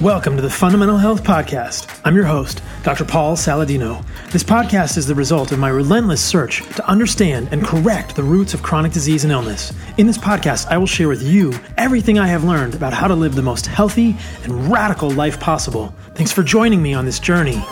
Welcome 0.00 0.36
to 0.36 0.42
the 0.42 0.50
Fundamental 0.50 0.98
Health 0.98 1.22
Podcast. 1.24 2.00
I'm 2.04 2.14
your 2.14 2.24
host, 2.24 2.62
Dr. 2.82 3.04
Paul 3.04 3.36
Saladino. 3.36 4.04
This 4.30 4.42
podcast 4.42 4.96
is 4.96 5.06
the 5.06 5.14
result 5.14 5.52
of 5.52 5.58
my 5.58 5.68
relentless 5.68 6.22
search 6.22 6.62
to 6.76 6.86
understand 6.86 7.48
and 7.52 7.64
correct 7.64 8.16
the 8.16 8.22
roots 8.22 8.54
of 8.54 8.62
chronic 8.62 8.92
disease 8.92 9.24
and 9.24 9.32
illness. 9.32 9.72
In 9.96 10.06
this 10.06 10.18
podcast, 10.18 10.66
I 10.68 10.78
will 10.78 10.86
share 10.86 11.08
with 11.08 11.22
you 11.22 11.52
everything 11.76 12.18
I 12.18 12.26
have 12.26 12.44
learned 12.44 12.74
about 12.74 12.92
how 12.92 13.08
to 13.08 13.14
live 13.14 13.34
the 13.34 13.42
most 13.42 13.66
healthy 13.66 14.16
and 14.42 14.70
radical 14.70 15.10
life 15.10 15.40
possible. 15.40 15.94
Thanks 16.14 16.32
for 16.32 16.42
joining 16.42 16.82
me 16.82 16.94
on 16.94 17.04
this 17.04 17.18
journey. 17.18 17.62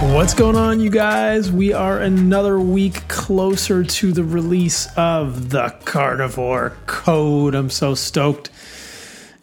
What's 0.00 0.34
going 0.34 0.56
on, 0.56 0.80
you 0.80 0.90
guys? 0.90 1.50
We 1.50 1.72
are 1.72 1.98
another 1.98 2.60
week 2.60 3.08
closer 3.08 3.82
to 3.82 4.12
the 4.12 4.24
release 4.24 4.88
of 4.94 5.48
the 5.48 5.74
Carnivore 5.86 6.76
Code. 6.84 7.54
I'm 7.54 7.70
so 7.70 7.94
stoked. 7.94 8.50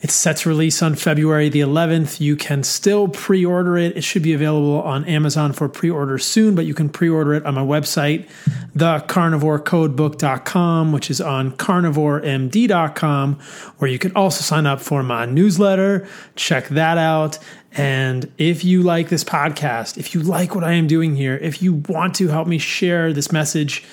It's 0.04 0.14
set 0.14 0.38
to 0.38 0.50
release 0.50 0.84
on 0.84 0.96
February 0.96 1.48
the 1.48 1.62
11th. 1.62 2.20
You 2.20 2.36
can 2.36 2.64
still 2.64 3.08
pre 3.08 3.46
order 3.46 3.78
it. 3.78 3.96
It 3.96 4.04
should 4.04 4.22
be 4.22 4.34
available 4.34 4.82
on 4.82 5.06
Amazon 5.06 5.54
for 5.54 5.70
pre 5.70 5.90
order 5.90 6.18
soon, 6.18 6.56
but 6.56 6.66
you 6.66 6.74
can 6.74 6.90
pre 6.90 7.10
order 7.10 7.34
it 7.34 7.46
on 7.46 7.54
my 7.54 7.62
website, 7.62 8.28
thecarnivorecodebook.com, 8.76 10.92
which 10.92 11.10
is 11.10 11.22
on 11.22 11.54
carnivoremd.com, 11.54 13.40
where 13.78 13.90
you 13.90 13.98
can 13.98 14.14
also 14.14 14.42
sign 14.42 14.66
up 14.66 14.82
for 14.82 15.04
my 15.04 15.26
newsletter. 15.26 16.06
Check 16.36 16.68
that 16.68 16.98
out. 16.98 17.40
And 17.72 18.30
if 18.38 18.66
you 18.66 18.84
like 18.84 19.08
this 19.08 19.24
podcast, 19.24 19.98
if 19.98 20.14
you 20.14 20.22
like 20.22 20.54
what 20.54 20.66
I 20.66 20.74
am 20.74 20.88
doing 20.88 21.16
here, 21.16 21.38
if 21.38 21.62
you 21.62 21.76
want 21.88 22.16
to 22.16 22.28
help 22.28 22.50
me 22.50 22.58
share 22.58 23.14
this 23.14 23.32
message, 23.32 23.86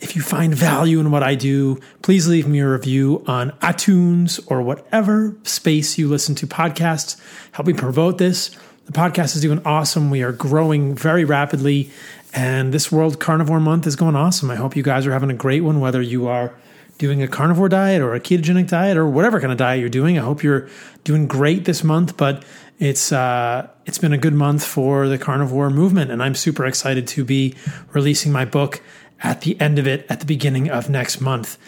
if 0.00 0.14
you 0.14 0.22
find 0.22 0.54
value 0.54 1.00
in 1.00 1.10
what 1.10 1.22
I 1.22 1.34
do, 1.34 1.80
please 2.02 2.28
leave 2.28 2.46
me 2.46 2.60
a 2.60 2.68
review 2.68 3.24
on 3.26 3.52
iTunes 3.62 4.44
or 4.50 4.60
whatever 4.62 5.34
space 5.42 5.96
you 5.96 6.08
listen 6.08 6.34
to 6.36 6.46
podcasts. 6.46 7.18
Help 7.52 7.66
me 7.66 7.72
promote 7.72 8.18
this. 8.18 8.50
The 8.84 8.92
podcast 8.92 9.34
is 9.34 9.42
doing 9.42 9.62
awesome. 9.64 10.10
We 10.10 10.22
are 10.22 10.32
growing 10.32 10.94
very 10.94 11.24
rapidly, 11.24 11.90
and 12.34 12.72
this 12.72 12.92
World 12.92 13.18
Carnivore 13.18 13.58
Month 13.58 13.86
is 13.86 13.96
going 13.96 14.14
awesome. 14.14 14.50
I 14.50 14.56
hope 14.56 14.76
you 14.76 14.82
guys 14.82 15.06
are 15.06 15.12
having 15.12 15.30
a 15.30 15.34
great 15.34 15.62
one, 15.62 15.80
whether 15.80 16.02
you 16.02 16.28
are 16.28 16.54
doing 16.98 17.22
a 17.22 17.28
carnivore 17.28 17.68
diet 17.68 18.00
or 18.00 18.14
a 18.14 18.20
ketogenic 18.20 18.68
diet 18.68 18.96
or 18.96 19.08
whatever 19.08 19.40
kind 19.40 19.52
of 19.52 19.58
diet 19.58 19.80
you're 19.80 19.88
doing. 19.88 20.18
I 20.18 20.22
hope 20.22 20.42
you're 20.42 20.68
doing 21.04 21.26
great 21.26 21.64
this 21.64 21.82
month, 21.82 22.16
but 22.16 22.44
it's 22.78 23.12
uh, 23.12 23.68
it's 23.86 23.98
been 23.98 24.12
a 24.12 24.18
good 24.18 24.34
month 24.34 24.64
for 24.64 25.08
the 25.08 25.18
carnivore 25.18 25.70
movement, 25.70 26.10
and 26.10 26.22
I'm 26.22 26.34
super 26.34 26.66
excited 26.66 27.06
to 27.08 27.24
be 27.24 27.54
releasing 27.92 28.30
my 28.30 28.44
book 28.44 28.82
at 29.22 29.42
the 29.42 29.60
end 29.60 29.78
of 29.78 29.86
it 29.86 30.06
at 30.08 30.20
the 30.20 30.26
beginning 30.26 30.70
of 30.70 30.90
next 30.90 31.20
month. 31.20 31.58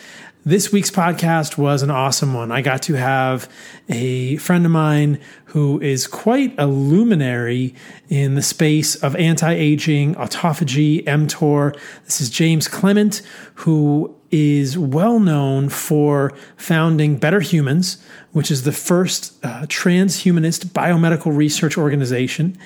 This 0.45 0.73
week's 0.73 0.91
podcast 0.91 1.59
was 1.59 1.83
an 1.83 1.91
awesome 1.91 2.33
one. 2.33 2.53
I 2.53 2.63
got 2.63 2.81
to 2.83 2.95
have 2.95 3.51
a 3.89 4.37
friend 4.37 4.65
of 4.65 4.71
mine 4.71 5.21
who 5.47 5.81
is 5.81 6.07
quite 6.07 6.55
a 6.57 6.67
luminary 6.67 7.75
in 8.09 8.35
the 8.35 8.41
space 8.41 8.95
of 8.95 9.15
anti 9.17 9.53
aging, 9.53 10.15
autophagy, 10.15 11.05
mTOR. 11.05 11.79
This 12.05 12.21
is 12.21 12.31
James 12.31 12.69
Clement, 12.69 13.21
who 13.57 14.15
is 14.31 14.79
well 14.79 15.19
known 15.19 15.69
for 15.69 16.33
founding 16.57 17.17
Better 17.17 17.41
Humans, 17.41 18.03
which 18.33 18.51
is 18.51 18.63
the 18.63 18.73
first 18.73 19.35
uh, 19.45 19.63
transhumanist 19.63 20.67
biomedical 20.67 21.37
research 21.37 21.77
organization. 21.77 22.57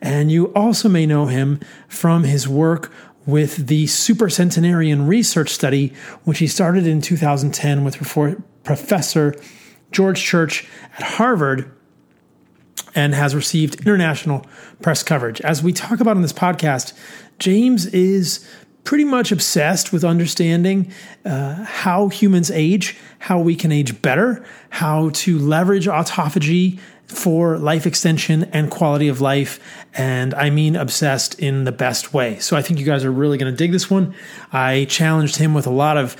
And 0.00 0.30
you 0.30 0.52
also 0.54 0.88
may 0.88 1.06
know 1.06 1.26
him 1.26 1.60
from 1.88 2.24
his 2.24 2.46
work 2.46 2.92
with 3.26 3.68
the 3.68 3.84
Supercentenarian 3.86 5.06
Research 5.06 5.50
Study, 5.50 5.92
which 6.24 6.38
he 6.38 6.46
started 6.46 6.86
in 6.86 7.00
2010 7.00 7.84
with 7.84 7.96
Professor 8.64 9.34
George 9.92 10.22
Church 10.22 10.68
at 10.98 11.02
Harvard 11.02 11.70
and 12.94 13.14
has 13.14 13.34
received 13.34 13.86
international 13.86 14.46
press 14.80 15.02
coverage. 15.02 15.40
As 15.42 15.62
we 15.62 15.72
talk 15.72 16.00
about 16.00 16.16
in 16.16 16.22
this 16.22 16.32
podcast, 16.32 16.92
James 17.38 17.86
is 17.86 18.46
pretty 18.84 19.04
much 19.04 19.30
obsessed 19.30 19.92
with 19.92 20.04
understanding 20.04 20.92
uh, 21.24 21.64
how 21.64 22.08
humans 22.08 22.50
age, 22.50 22.98
how 23.20 23.38
we 23.38 23.54
can 23.54 23.70
age 23.70 24.02
better, 24.02 24.44
how 24.70 25.10
to 25.10 25.38
leverage 25.38 25.86
autophagy 25.86 26.80
for 27.12 27.58
life 27.58 27.86
extension 27.86 28.44
and 28.52 28.70
quality 28.70 29.08
of 29.08 29.20
life. 29.20 29.60
And 29.94 30.34
I 30.34 30.50
mean 30.50 30.76
obsessed 30.76 31.38
in 31.38 31.64
the 31.64 31.72
best 31.72 32.14
way. 32.14 32.38
So 32.38 32.56
I 32.56 32.62
think 32.62 32.80
you 32.80 32.86
guys 32.86 33.04
are 33.04 33.12
really 33.12 33.38
going 33.38 33.52
to 33.52 33.56
dig 33.56 33.72
this 33.72 33.90
one. 33.90 34.14
I 34.52 34.86
challenged 34.88 35.36
him 35.36 35.54
with 35.54 35.66
a 35.66 35.70
lot 35.70 35.96
of 35.96 36.16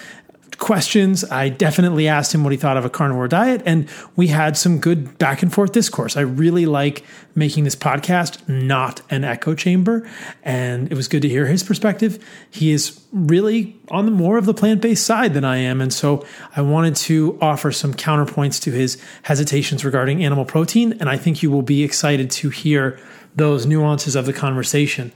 questions. 0.59 1.25
I 1.25 1.49
definitely 1.49 2.09
asked 2.09 2.35
him 2.35 2.45
what 2.45 2.53
he 2.53 2.59
thought 2.59 2.77
of 2.77 2.85
a 2.85 2.91
carnivore 2.91 3.29
diet, 3.29 3.63
and 3.65 3.89
we 4.17 4.29
had 4.29 4.57
some 4.57 4.79
good 4.79 5.19
back 5.19 5.43
and 5.43 5.53
forth 5.53 5.73
discourse. 5.73 6.17
I 6.17 6.21
really 6.23 6.67
like 6.67 7.05
making 7.35 7.65
this 7.65 7.77
podcast 7.77 8.47
not 8.49 9.03
an 9.11 9.25
echo 9.25 9.55
chamber, 9.55 10.09
and 10.43 10.91
it 10.91 10.95
was 10.95 11.09
good 11.09 11.23
to 11.23 11.29
hear 11.29 11.47
his 11.47 11.63
perspective. 11.63 12.25
He 12.51 12.73
is 12.73 13.03
really 13.13 13.77
on 13.91 14.07
the 14.07 14.13
more 14.13 14.39
of 14.39 14.47
the 14.47 14.55
plant 14.55 14.81
based 14.81 15.05
side 15.05 15.35
than 15.35 15.45
I 15.45 15.59
am, 15.59 15.81
and 15.81 15.93
so 15.93 16.25
I 16.57 16.63
wanted 16.63 16.97
to 16.97 17.39
offer 17.41 17.73
some 17.73 17.95
counterpoints 17.95 18.61
to 18.63 18.71
his 18.73 19.03
hesitations 19.23 19.85
regarding 19.85 20.25
animal 20.25 20.45
protein, 20.45 20.93
and 21.01 21.09
I 21.09 21.17
think 21.17 21.43
you 21.43 21.51
will 21.51 21.63
be 21.63 21.83
excited 21.83 22.31
to 22.33 22.51
hear 22.51 22.99
those 23.35 23.67
nuances 23.67 24.15
of 24.15 24.27
the 24.27 24.33
conversation. 24.33 25.13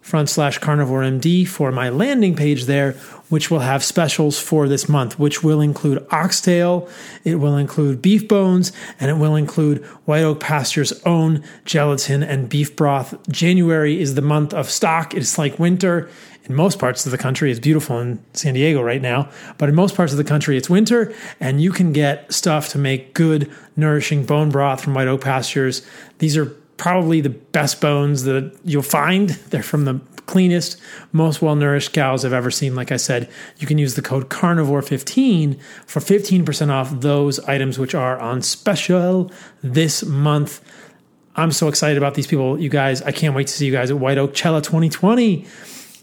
front 0.02 0.28
slash 0.28 0.58
carnivore 0.58 1.00
MD 1.02 1.46
for 1.46 1.72
my 1.72 1.88
landing 1.88 2.34
page 2.34 2.64
there, 2.64 2.92
which 3.30 3.50
will 3.50 3.60
have 3.60 3.82
specials 3.82 4.38
for 4.38 4.68
this 4.68 4.88
month, 4.88 5.18
which 5.18 5.42
will 5.42 5.60
include 5.60 6.04
oxtail, 6.10 6.88
it 7.24 7.36
will 7.36 7.56
include 7.56 8.02
beef 8.02 8.28
bones, 8.28 8.72
and 9.00 9.10
it 9.10 9.14
will 9.14 9.36
include 9.36 9.82
White 10.04 10.24
Oak 10.24 10.40
Pasture's 10.40 10.92
own 11.04 11.42
gelatin 11.64 12.22
and 12.22 12.48
beef 12.48 12.76
broth. 12.76 13.16
January 13.30 13.98
is 13.98 14.16
the 14.16 14.22
month 14.22 14.52
of 14.52 14.68
stock. 14.68 15.14
It's 15.14 15.38
like 15.38 15.58
winter 15.58 16.10
in 16.44 16.54
most 16.54 16.78
parts 16.78 17.06
of 17.06 17.12
the 17.12 17.18
country. 17.18 17.50
It's 17.50 17.60
beautiful 17.60 18.00
in 18.00 18.22
San 18.32 18.54
Diego 18.54 18.82
right 18.82 19.00
now, 19.00 19.30
but 19.56 19.68
in 19.68 19.74
most 19.74 19.94
parts 19.94 20.12
of 20.12 20.18
the 20.18 20.24
country, 20.24 20.56
it's 20.56 20.68
winter, 20.68 21.14
and 21.38 21.62
you 21.62 21.70
can 21.70 21.92
get 21.92 22.30
stuff 22.32 22.68
to 22.70 22.78
make 22.78 23.14
good, 23.14 23.50
nourishing 23.76 24.26
bone 24.26 24.50
broth 24.50 24.82
from 24.82 24.94
White 24.94 25.08
Oak 25.08 25.20
Pastures. 25.20 25.86
These 26.18 26.36
are 26.36 26.54
probably 26.82 27.20
the 27.20 27.30
best 27.30 27.80
bones 27.80 28.24
that 28.24 28.52
you'll 28.64 28.82
find. 28.82 29.28
They're 29.50 29.62
from 29.62 29.84
the 29.84 30.00
cleanest, 30.26 30.80
most 31.12 31.40
well 31.40 31.54
nourished 31.54 31.92
cows 31.92 32.24
I've 32.24 32.32
ever 32.32 32.50
seen. 32.50 32.74
Like 32.74 32.90
I 32.90 32.96
said, 32.96 33.30
you 33.58 33.68
can 33.68 33.78
use 33.78 33.94
the 33.94 34.02
code 34.02 34.28
carnivore15 34.28 35.60
for 35.86 36.00
15% 36.00 36.70
off 36.70 36.90
those 37.00 37.38
items 37.40 37.78
which 37.78 37.94
are 37.94 38.18
on 38.18 38.42
special 38.42 39.30
this 39.62 40.04
month. 40.04 40.60
I'm 41.36 41.52
so 41.52 41.68
excited 41.68 41.98
about 41.98 42.14
these 42.14 42.26
people, 42.26 42.58
you 42.58 42.68
guys. 42.68 43.00
I 43.02 43.12
can't 43.12 43.36
wait 43.36 43.46
to 43.46 43.52
see 43.52 43.66
you 43.66 43.72
guys 43.72 43.92
at 43.92 43.98
White 43.98 44.18
Oak 44.18 44.34
Chella 44.34 44.60
2020. 44.60 45.46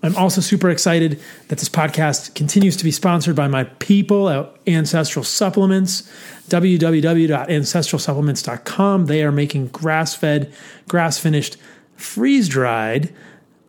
I'm 0.02 0.16
also 0.16 0.40
super 0.40 0.70
excited 0.70 1.20
that 1.50 1.58
this 1.58 1.68
podcast 1.68 2.34
continues 2.34 2.78
to 2.78 2.86
be 2.86 2.92
sponsored 2.92 3.36
by 3.36 3.50
my 3.50 3.66
people 3.66 4.30
at 4.30 4.50
Ancestral 4.66 5.26
Supplements, 5.26 6.10
www.ancestralsupplements.com. 6.48 9.06
They 9.08 9.24
are 9.24 9.32
making 9.32 9.68
grass 9.68 10.16
fed, 10.16 10.54
grass 10.88 11.20
finished, 11.20 11.58
freeze 11.98 12.48
dried 12.48 13.14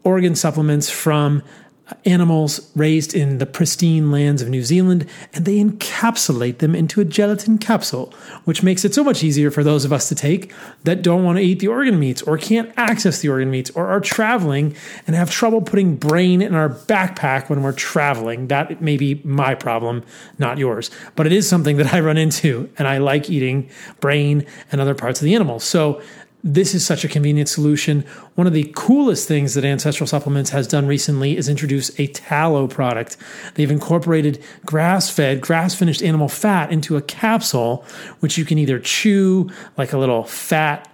organ 0.04 0.34
supplements 0.34 0.88
from 0.88 1.42
animals 2.04 2.70
raised 2.76 3.14
in 3.14 3.38
the 3.38 3.46
pristine 3.46 4.10
lands 4.10 4.42
of 4.42 4.48
New 4.48 4.62
Zealand, 4.62 5.06
and 5.32 5.44
they 5.44 5.58
encapsulate 5.58 6.58
them 6.58 6.74
into 6.74 7.00
a 7.00 7.04
gelatin 7.04 7.58
capsule, 7.58 8.12
which 8.44 8.62
makes 8.62 8.84
it 8.84 8.94
so 8.94 9.04
much 9.04 9.22
easier 9.22 9.50
for 9.50 9.62
those 9.62 9.84
of 9.84 9.92
us 9.92 10.08
to 10.08 10.14
take 10.14 10.52
that 10.84 11.02
don't 11.02 11.24
want 11.24 11.38
to 11.38 11.44
eat 11.44 11.58
the 11.58 11.68
organ 11.68 11.98
meats 11.98 12.22
or 12.22 12.38
can't 12.38 12.72
access 12.76 13.20
the 13.20 13.28
organ 13.28 13.50
meats 13.50 13.70
or 13.70 13.88
are 13.88 14.00
traveling 14.00 14.74
and 15.06 15.16
have 15.16 15.30
trouble 15.30 15.60
putting 15.60 15.96
brain 15.96 16.42
in 16.42 16.54
our 16.54 16.68
backpack 16.68 17.48
when 17.48 17.62
we're 17.62 17.72
traveling. 17.72 18.48
That 18.48 18.80
may 18.80 18.96
be 18.96 19.20
my 19.24 19.54
problem, 19.54 20.04
not 20.38 20.58
yours. 20.58 20.90
But 21.16 21.26
it 21.26 21.32
is 21.32 21.48
something 21.48 21.76
that 21.76 21.92
I 21.92 22.00
run 22.00 22.16
into, 22.16 22.70
and 22.78 22.86
I 22.88 22.98
like 22.98 23.30
eating 23.30 23.68
brain 24.00 24.46
and 24.72 24.80
other 24.80 24.94
parts 24.94 25.20
of 25.20 25.24
the 25.24 25.34
animal. 25.34 25.60
So 25.60 26.02
this 26.42 26.74
is 26.74 26.86
such 26.86 27.04
a 27.04 27.08
convenient 27.08 27.48
solution. 27.48 28.02
One 28.34 28.46
of 28.46 28.52
the 28.52 28.72
coolest 28.74 29.28
things 29.28 29.54
that 29.54 29.64
Ancestral 29.64 30.06
Supplements 30.06 30.50
has 30.50 30.66
done 30.66 30.86
recently 30.86 31.36
is 31.36 31.48
introduce 31.48 31.98
a 32.00 32.06
tallow 32.08 32.66
product. 32.66 33.16
They've 33.54 33.70
incorporated 33.70 34.42
grass 34.64 35.10
fed, 35.10 35.40
grass 35.40 35.74
finished 35.74 36.02
animal 36.02 36.28
fat 36.28 36.72
into 36.72 36.96
a 36.96 37.02
capsule, 37.02 37.84
which 38.20 38.38
you 38.38 38.44
can 38.44 38.58
either 38.58 38.78
chew 38.78 39.50
like 39.76 39.92
a 39.92 39.98
little 39.98 40.24
fat, 40.24 40.90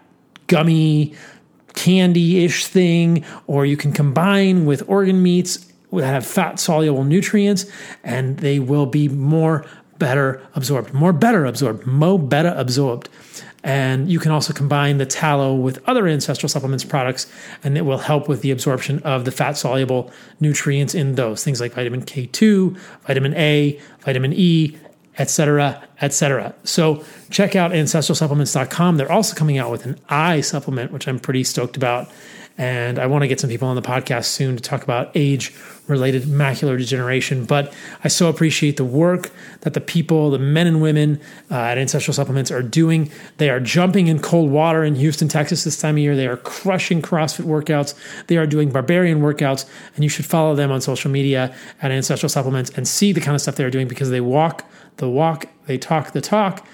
gummy, 0.49 1.15
candy 1.75 2.45
ish 2.45 2.67
thing, 2.67 3.25
or 3.47 3.65
you 3.65 3.77
can 3.77 3.93
combine 3.93 4.67
with 4.67 4.83
organ 4.89 5.23
meats 5.23 5.67
that 5.93 6.07
have 6.07 6.27
fat 6.27 6.59
soluble 6.59 7.05
nutrients, 7.05 7.67
and 8.03 8.39
they 8.39 8.59
will 8.59 8.87
be 8.87 9.09
more 9.09 9.65
better 9.99 10.43
absorbed, 10.55 10.93
more 10.93 11.13
better 11.13 11.45
absorbed, 11.45 11.87
mo 11.87 12.19
better 12.19 12.53
absorbed. 12.57 13.09
And 13.65 14.09
you 14.11 14.19
can 14.19 14.31
also 14.31 14.53
combine 14.53 14.99
the 14.99 15.07
tallow 15.07 15.55
with 15.55 15.83
other 15.89 16.07
ancestral 16.07 16.49
supplements 16.49 16.85
products, 16.85 17.27
and 17.65 17.77
it 17.77 17.83
will 17.83 17.99
help 17.99 18.29
with 18.29 18.43
the 18.43 18.51
absorption 18.51 19.01
of 19.01 19.25
the 19.25 19.33
fat 19.33 19.57
soluble 19.57 20.13
nutrients 20.41 20.95
in 20.95 21.17
those 21.17 21.43
things 21.43 21.61
like 21.61 21.73
vitamin 21.73 22.03
K2, 22.03 22.79
vitamin 23.07 23.35
A, 23.35 23.81
vitamin 24.01 24.33
E, 24.33 24.77
etc., 25.19 25.83
etc. 26.01 26.55
So 26.65 27.05
check 27.31 27.57
out 27.57 27.73
ancestralsupplements.com. 27.73 28.97
They're 28.97 29.11
also 29.11 29.35
coming 29.35 29.59
out 29.59 29.71
with 29.71 29.87
an 29.87 29.99
eye 30.09 30.43
supplement, 30.43 30.93
which 30.93 31.09
I'm 31.09 31.19
pretty 31.19 31.43
stoked 31.43 31.77
about. 31.77 32.11
And 32.59 32.99
I 32.99 33.07
want 33.07 33.23
to 33.23 33.29
get 33.29 33.39
some 33.39 33.51
people 33.51 33.69
on 33.69 33.77
the 33.77 33.83
podcast 33.83 34.27
soon 34.27 34.57
to 34.57 34.63
talk 34.63 34.83
about 34.83 35.11
age 35.15 35.55
related 35.89 36.23
macular 36.23 36.79
degeneration. 36.79 37.45
But 37.45 37.73
I 38.03 38.09
so 38.09 38.29
appreciate 38.29 38.77
the 38.77 38.85
work 38.85 39.31
that 39.61 39.75
the 39.75 39.81
people, 39.81 40.31
the 40.31 40.39
men 40.39 40.67
and 40.67 40.81
women 40.81 41.21
uh, 41.51 41.55
at 41.55 41.79
Ancestral 41.79 42.15
Supplements 42.15 42.51
are 42.51 42.63
doing. 42.63 43.11
They 43.37 43.51
are 43.51 43.61
jumping 43.61 44.09
in 44.09 44.21
cold 44.21 44.51
water 44.51 44.83
in 44.85 44.95
Houston, 44.95 45.29
Texas 45.29 45.65
this 45.65 45.79
time 45.79 45.97
of 45.97 45.99
year. 45.99 46.17
They 46.17 46.27
are 46.27 46.39
crushing 46.39 47.03
CrossFit 47.03 47.45
workouts. 47.45 47.95
They 48.27 48.37
are 48.39 48.47
doing 48.47 48.71
barbarian 48.71 49.21
workouts. 49.21 49.69
And 49.95 50.03
you 50.03 50.09
should 50.09 50.27
follow 50.27 50.55
them 50.55 50.73
on 50.73 50.81
social 50.81 51.11
media 51.11 51.55
at 51.83 51.91
Ancestral 51.91 52.31
Supplements 52.31 52.71
and 52.71 52.89
see 52.89 53.13
the 53.13 53.21
kind 53.21 53.35
of 53.35 53.41
stuff 53.41 53.57
they're 53.57 53.71
doing 53.71 53.89
because 53.89 54.11
they 54.11 54.21
walk 54.21 54.65
the 54.97 55.09
walk, 55.09 55.47
they 55.67 55.77
talk 55.77 56.13
the 56.13 56.23
talk 56.23 56.67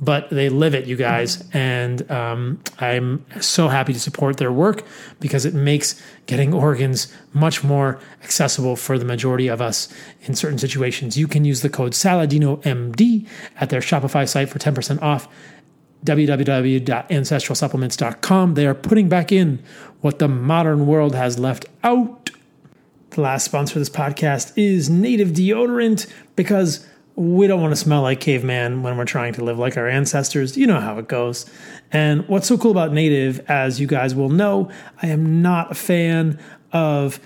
but 0.00 0.30
they 0.30 0.48
live 0.48 0.74
it, 0.74 0.86
you 0.86 0.96
guys. 0.96 1.44
And 1.52 2.10
um, 2.10 2.60
I'm 2.78 3.24
so 3.40 3.68
happy 3.68 3.92
to 3.92 4.00
support 4.00 4.36
their 4.36 4.52
work 4.52 4.84
because 5.18 5.44
it 5.44 5.54
makes 5.54 6.00
getting 6.26 6.54
organs 6.54 7.12
much 7.32 7.64
more 7.64 7.98
accessible 8.22 8.76
for 8.76 8.96
the 8.98 9.04
majority 9.04 9.48
of 9.48 9.60
us 9.60 9.92
in 10.22 10.36
certain 10.36 10.58
situations. 10.58 11.18
You 11.18 11.26
can 11.26 11.44
use 11.44 11.62
the 11.62 11.68
code 11.68 11.90
SALADINOMD 11.92 13.26
at 13.56 13.70
their 13.70 13.80
Shopify 13.80 14.28
site 14.28 14.48
for 14.48 14.60
10% 14.60 15.02
off 15.02 15.26
www.ancestralsupplements.com. 16.04 18.54
They 18.54 18.66
are 18.66 18.74
putting 18.74 19.08
back 19.08 19.32
in 19.32 19.60
what 20.00 20.20
the 20.20 20.28
modern 20.28 20.86
world 20.86 21.16
has 21.16 21.40
left 21.40 21.66
out. 21.82 22.30
The 23.10 23.20
last 23.22 23.44
sponsor 23.44 23.78
of 23.78 23.80
this 23.80 23.90
podcast 23.90 24.52
is 24.54 24.88
Native 24.88 25.30
Deodorant 25.30 26.06
because 26.36 26.86
we 27.18 27.48
don't 27.48 27.60
want 27.60 27.72
to 27.72 27.76
smell 27.76 28.02
like 28.02 28.20
caveman 28.20 28.84
when 28.84 28.96
we're 28.96 29.04
trying 29.04 29.32
to 29.32 29.42
live 29.42 29.58
like 29.58 29.76
our 29.76 29.88
ancestors. 29.88 30.56
You 30.56 30.68
know 30.68 30.78
how 30.78 30.98
it 30.98 31.08
goes. 31.08 31.50
And 31.90 32.26
what's 32.28 32.46
so 32.46 32.56
cool 32.56 32.70
about 32.70 32.92
native, 32.92 33.40
as 33.50 33.80
you 33.80 33.88
guys 33.88 34.14
will 34.14 34.28
know, 34.28 34.70
I 35.02 35.08
am 35.08 35.42
not 35.42 35.72
a 35.72 35.74
fan 35.74 36.38
of 36.72 37.18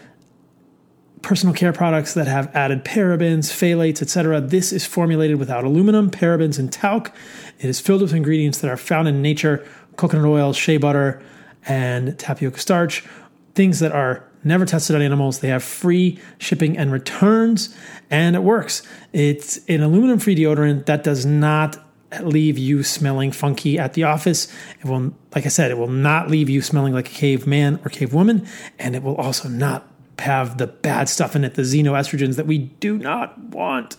personal 1.20 1.54
care 1.54 1.74
products 1.74 2.14
that 2.14 2.26
have 2.26 2.48
added 2.56 2.86
parabens, 2.86 3.52
phthalates, 3.52 4.00
etc. 4.00 4.40
This 4.40 4.72
is 4.72 4.86
formulated 4.86 5.38
without 5.38 5.62
aluminum, 5.62 6.10
parabens, 6.10 6.58
and 6.58 6.72
talc. 6.72 7.14
It 7.58 7.68
is 7.68 7.78
filled 7.78 8.00
with 8.00 8.14
ingredients 8.14 8.60
that 8.60 8.70
are 8.70 8.78
found 8.78 9.08
in 9.08 9.20
nature 9.20 9.68
coconut 9.96 10.24
oil, 10.24 10.54
shea 10.54 10.78
butter, 10.78 11.22
and 11.66 12.18
tapioca 12.18 12.58
starch, 12.58 13.04
things 13.54 13.78
that 13.80 13.92
are 13.92 14.26
never 14.44 14.64
tested 14.66 14.96
on 14.96 15.02
animals. 15.02 15.40
They 15.40 15.48
have 15.48 15.62
free 15.62 16.18
shipping 16.38 16.76
and 16.76 16.92
returns, 16.92 17.76
and 18.10 18.36
it 18.36 18.42
works. 18.42 18.82
It's 19.12 19.58
an 19.68 19.82
aluminum 19.82 20.18
free 20.18 20.36
deodorant 20.36 20.86
that 20.86 21.04
does 21.04 21.24
not 21.26 21.78
leave 22.20 22.58
you 22.58 22.82
smelling 22.82 23.32
funky 23.32 23.78
at 23.78 23.94
the 23.94 24.04
office. 24.04 24.52
It 24.80 24.86
will, 24.86 25.14
like 25.34 25.46
I 25.46 25.48
said, 25.48 25.70
it 25.70 25.78
will 25.78 25.88
not 25.88 26.30
leave 26.30 26.50
you 26.50 26.60
smelling 26.62 26.92
like 26.92 27.08
a 27.08 27.12
caveman 27.12 27.80
or 27.84 27.90
cave 27.90 28.12
woman, 28.12 28.46
and 28.78 28.94
it 28.94 29.02
will 29.02 29.16
also 29.16 29.48
not 29.48 29.88
have 30.18 30.58
the 30.58 30.66
bad 30.66 31.08
stuff 31.08 31.34
in 31.34 31.44
it, 31.44 31.54
the 31.54 31.62
xenoestrogens 31.62 32.36
that 32.36 32.46
we 32.46 32.58
do 32.58 32.98
not 32.98 33.38
want. 33.38 33.96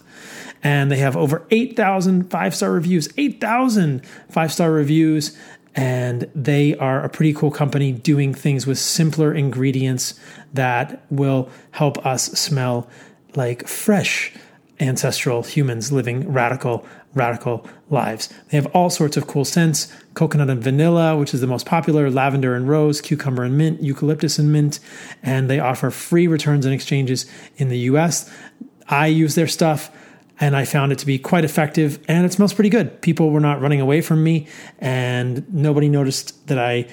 And 0.61 0.89
they 0.89 0.97
have 0.97 1.17
over 1.17 1.45
8,000 1.51 2.29
five 2.29 2.55
star 2.55 2.71
reviews, 2.71 3.09
8,000 3.17 4.05
five 4.29 4.53
star 4.53 4.71
reviews 4.71 5.37
and 5.75 6.29
they 6.35 6.75
are 6.77 7.03
a 7.03 7.09
pretty 7.09 7.33
cool 7.33 7.51
company 7.51 7.91
doing 7.91 8.33
things 8.33 8.67
with 8.67 8.77
simpler 8.77 9.33
ingredients 9.33 10.19
that 10.53 11.03
will 11.09 11.49
help 11.71 12.05
us 12.05 12.25
smell 12.25 12.87
like 13.35 13.67
fresh 13.67 14.33
ancestral 14.79 15.43
humans 15.43 15.91
living 15.91 16.31
radical 16.31 16.85
radical 17.15 17.67
lives. 17.89 18.29
They 18.49 18.57
have 18.57 18.65
all 18.67 18.89
sorts 18.89 19.17
of 19.17 19.27
cool 19.27 19.45
scents, 19.45 19.93
coconut 20.15 20.49
and 20.49 20.63
vanilla, 20.63 21.15
which 21.15 21.33
is 21.33 21.41
the 21.41 21.47
most 21.47 21.65
popular, 21.65 22.09
lavender 22.09 22.55
and 22.55 22.67
rose, 22.67 23.01
cucumber 23.01 23.43
and 23.43 23.57
mint, 23.57 23.83
eucalyptus 23.83 24.39
and 24.39 24.51
mint, 24.51 24.79
and 25.21 25.47
they 25.49 25.59
offer 25.59 25.91
free 25.91 26.25
returns 26.27 26.65
and 26.65 26.73
exchanges 26.73 27.27
in 27.57 27.69
the 27.69 27.77
US. 27.79 28.31
I 28.87 29.07
use 29.07 29.35
their 29.35 29.47
stuff 29.47 29.91
and 30.43 30.57
I 30.57 30.65
found 30.65 30.91
it 30.91 30.99
to 30.99 31.05
be 31.05 31.17
quite 31.17 31.45
effective 31.45 32.03
and 32.09 32.25
it 32.25 32.33
smells 32.33 32.53
pretty 32.53 32.69
good. 32.69 33.01
People 33.01 33.29
were 33.29 33.39
not 33.39 33.61
running 33.61 33.79
away 33.79 34.01
from 34.01 34.21
me 34.25 34.45
and 34.77 35.51
nobody 35.53 35.87
noticed 35.87 36.47
that 36.47 36.59
I 36.59 36.85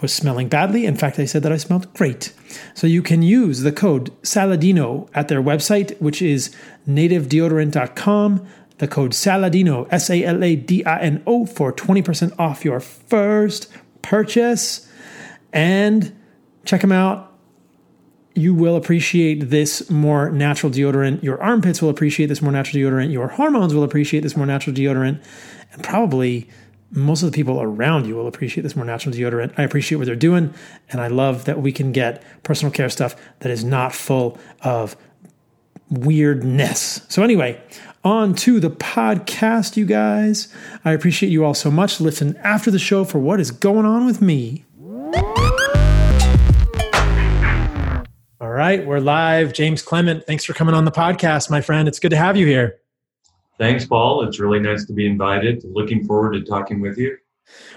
was 0.00 0.14
smelling 0.14 0.48
badly. 0.48 0.86
In 0.86 0.96
fact, 0.96 1.18
they 1.18 1.26
said 1.26 1.42
that 1.42 1.52
I 1.52 1.58
smelled 1.58 1.92
great. 1.92 2.32
So 2.72 2.86
you 2.86 3.02
can 3.02 3.20
use 3.20 3.60
the 3.60 3.70
code 3.70 4.10
Saladino 4.22 5.10
at 5.14 5.28
their 5.28 5.42
website, 5.42 6.00
which 6.00 6.22
is 6.22 6.56
nativedeodorant.com. 6.88 8.46
The 8.78 8.88
code 8.88 9.12
Saladino, 9.12 9.86
S 9.90 10.08
A 10.08 10.24
L 10.24 10.42
A 10.42 10.56
D 10.56 10.82
I 10.86 10.98
N 11.00 11.22
O, 11.26 11.44
for 11.44 11.74
20% 11.74 12.34
off 12.38 12.64
your 12.64 12.80
first 12.80 13.70
purchase. 14.00 14.90
And 15.52 16.16
check 16.64 16.80
them 16.80 16.92
out 16.92 17.25
you 18.36 18.54
will 18.54 18.76
appreciate 18.76 19.50
this 19.50 19.88
more 19.90 20.30
natural 20.30 20.70
deodorant. 20.70 21.22
Your 21.22 21.42
armpits 21.42 21.80
will 21.80 21.88
appreciate 21.88 22.26
this 22.26 22.42
more 22.42 22.52
natural 22.52 22.82
deodorant. 22.82 23.12
Your 23.12 23.28
hormones 23.28 23.74
will 23.74 23.82
appreciate 23.82 24.20
this 24.20 24.36
more 24.36 24.46
natural 24.46 24.76
deodorant. 24.76 25.22
And 25.72 25.82
probably 25.82 26.48
most 26.90 27.22
of 27.22 27.30
the 27.30 27.34
people 27.34 27.60
around 27.60 28.06
you 28.06 28.14
will 28.14 28.26
appreciate 28.26 28.62
this 28.62 28.76
more 28.76 28.84
natural 28.84 29.14
deodorant. 29.14 29.54
I 29.58 29.62
appreciate 29.62 29.98
what 29.98 30.06
they're 30.06 30.16
doing, 30.16 30.52
and 30.90 31.00
I 31.00 31.08
love 31.08 31.44
that 31.46 31.60
we 31.60 31.72
can 31.72 31.92
get 31.92 32.22
personal 32.42 32.72
care 32.72 32.88
stuff 32.88 33.16
that 33.40 33.50
is 33.50 33.64
not 33.64 33.94
full 33.94 34.38
of 34.62 34.96
weirdness. 35.90 37.02
So, 37.08 37.22
anyway, 37.22 37.60
on 38.04 38.34
to 38.36 38.60
the 38.60 38.70
podcast, 38.70 39.76
you 39.76 39.84
guys. 39.84 40.52
I 40.84 40.92
appreciate 40.92 41.30
you 41.30 41.44
all 41.44 41.54
so 41.54 41.70
much. 41.70 42.00
Listen 42.00 42.36
after 42.36 42.70
the 42.70 42.78
show 42.78 43.04
for 43.04 43.18
what 43.18 43.40
is 43.40 43.50
going 43.50 43.84
on 43.84 44.06
with 44.06 44.22
me. 44.22 44.64
All 48.56 48.60
right, 48.60 48.86
we're 48.86 49.00
live. 49.00 49.52
James 49.52 49.82
Clement, 49.82 50.24
thanks 50.26 50.42
for 50.42 50.54
coming 50.54 50.74
on 50.74 50.86
the 50.86 50.90
podcast, 50.90 51.50
my 51.50 51.60
friend. 51.60 51.86
It's 51.86 51.98
good 51.98 52.08
to 52.08 52.16
have 52.16 52.38
you 52.38 52.46
here. 52.46 52.78
Thanks, 53.58 53.84
Paul. 53.84 54.26
It's 54.26 54.40
really 54.40 54.60
nice 54.60 54.86
to 54.86 54.94
be 54.94 55.06
invited. 55.06 55.62
Looking 55.66 56.06
forward 56.06 56.32
to 56.32 56.42
talking 56.42 56.80
with 56.80 56.96
you. 56.96 57.18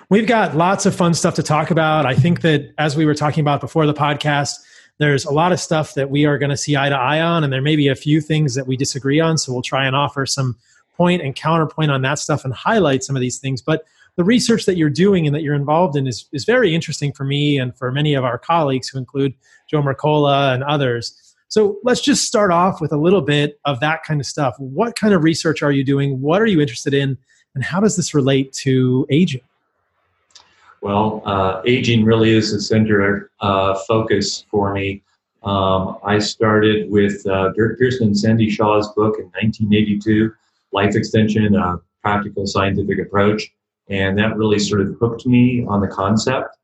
We've 0.08 0.26
got 0.26 0.56
lots 0.56 0.86
of 0.86 0.96
fun 0.96 1.14
stuff 1.14 1.36
to 1.36 1.44
talk 1.44 1.70
about. 1.70 2.06
I 2.06 2.16
think 2.16 2.40
that 2.44 2.72
as 2.78 2.96
we 2.96 3.04
were 3.04 3.14
talking 3.14 3.42
about 3.42 3.60
before 3.60 3.86
the 3.88 3.94
podcast, 3.94 4.54
there's 5.00 5.26
a 5.26 5.34
lot 5.34 5.52
of 5.52 5.60
stuff 5.60 5.96
that 5.96 6.10
we 6.10 6.24
are 6.24 6.38
going 6.38 6.50
to 6.50 6.56
see 6.56 6.78
eye 6.78 6.88
to 6.88 6.96
eye 6.96 7.20
on, 7.20 7.44
and 7.44 7.52
there 7.52 7.62
may 7.62 7.76
be 7.76 7.90
a 7.90 7.96
few 7.96 8.22
things 8.22 8.56
that 8.56 8.66
we 8.66 8.78
disagree 8.78 9.20
on. 9.20 9.38
So 9.38 9.52
we'll 9.52 9.62
try 9.62 9.86
and 9.86 9.98
offer 9.98 10.26
some 10.26 10.56
point 10.96 11.22
and 11.22 11.36
counterpoint 11.36 11.92
on 11.92 12.04
that 12.04 12.20
stuff 12.20 12.46
and 12.46 12.54
highlight 12.54 13.04
some 13.04 13.18
of 13.18 13.20
these 13.20 13.38
things. 13.38 13.62
But 13.62 13.84
the 14.16 14.24
research 14.24 14.66
that 14.66 14.78
you're 14.78 14.90
doing 14.90 15.28
and 15.28 15.36
that 15.36 15.42
you're 15.42 15.56
involved 15.56 15.98
in 15.98 16.08
is, 16.08 16.30
is 16.32 16.46
very 16.46 16.74
interesting 16.74 17.12
for 17.12 17.26
me 17.26 17.60
and 17.60 17.78
for 17.78 17.92
many 17.92 18.14
of 18.14 18.24
our 18.24 18.38
colleagues 18.38 18.88
who 18.88 18.98
include 18.98 19.34
Joe 19.70 19.82
Mercola 19.82 20.54
and 20.54 20.64
others. 20.64 21.36
So 21.48 21.80
let's 21.84 22.02
just 22.02 22.26
start 22.26 22.52
off 22.52 22.80
with 22.80 22.92
a 22.92 22.98
little 22.98 23.22
bit 23.22 23.60
of 23.66 23.80
that 23.80 24.04
kind 24.04 24.20
of 24.20 24.28
stuff. 24.28 24.56
What 24.60 24.96
kind 24.96 25.14
of 25.14 25.24
research 25.24 25.64
are 25.64 25.72
you 25.72 25.84
doing? 25.84 26.22
What 26.22 26.42
are 26.42 26.46
you 26.46 26.62
interested 26.62 26.94
in? 26.94 27.18
And 27.56 27.64
how 27.64 27.80
does 27.80 27.96
this 27.96 28.14
relate 28.14 28.54
to 28.54 29.08
aging? 29.10 29.42
Well, 30.82 31.24
uh, 31.26 31.62
aging 31.66 32.06
really 32.06 32.32
is 32.32 32.54
the 32.54 32.62
center 32.62 33.32
uh, 33.42 33.76
focus 33.88 34.46
for 34.50 34.74
me. 34.74 35.04
Um, 35.44 35.98
I 36.04 36.20
started 36.20 36.90
with 36.90 37.26
uh, 37.26 37.52
Dirk 37.56 37.80
Pearson 37.80 38.08
and 38.08 38.18
Sandy 38.18 38.50
Shaw's 38.50 38.88
book 38.94 39.18
in 39.18 39.26
1982, 39.26 40.32
Life 40.72 40.96
Extension, 40.96 41.56
a 41.56 41.80
Practical 42.02 42.46
Scientific 42.46 43.00
Approach. 43.00 43.50
And 43.90 44.18
that 44.20 44.38
really 44.38 44.60
sort 44.60 44.82
of 44.82 44.96
hooked 45.00 45.26
me 45.26 45.66
on 45.68 45.82
the 45.82 45.88
concept. 45.88 46.59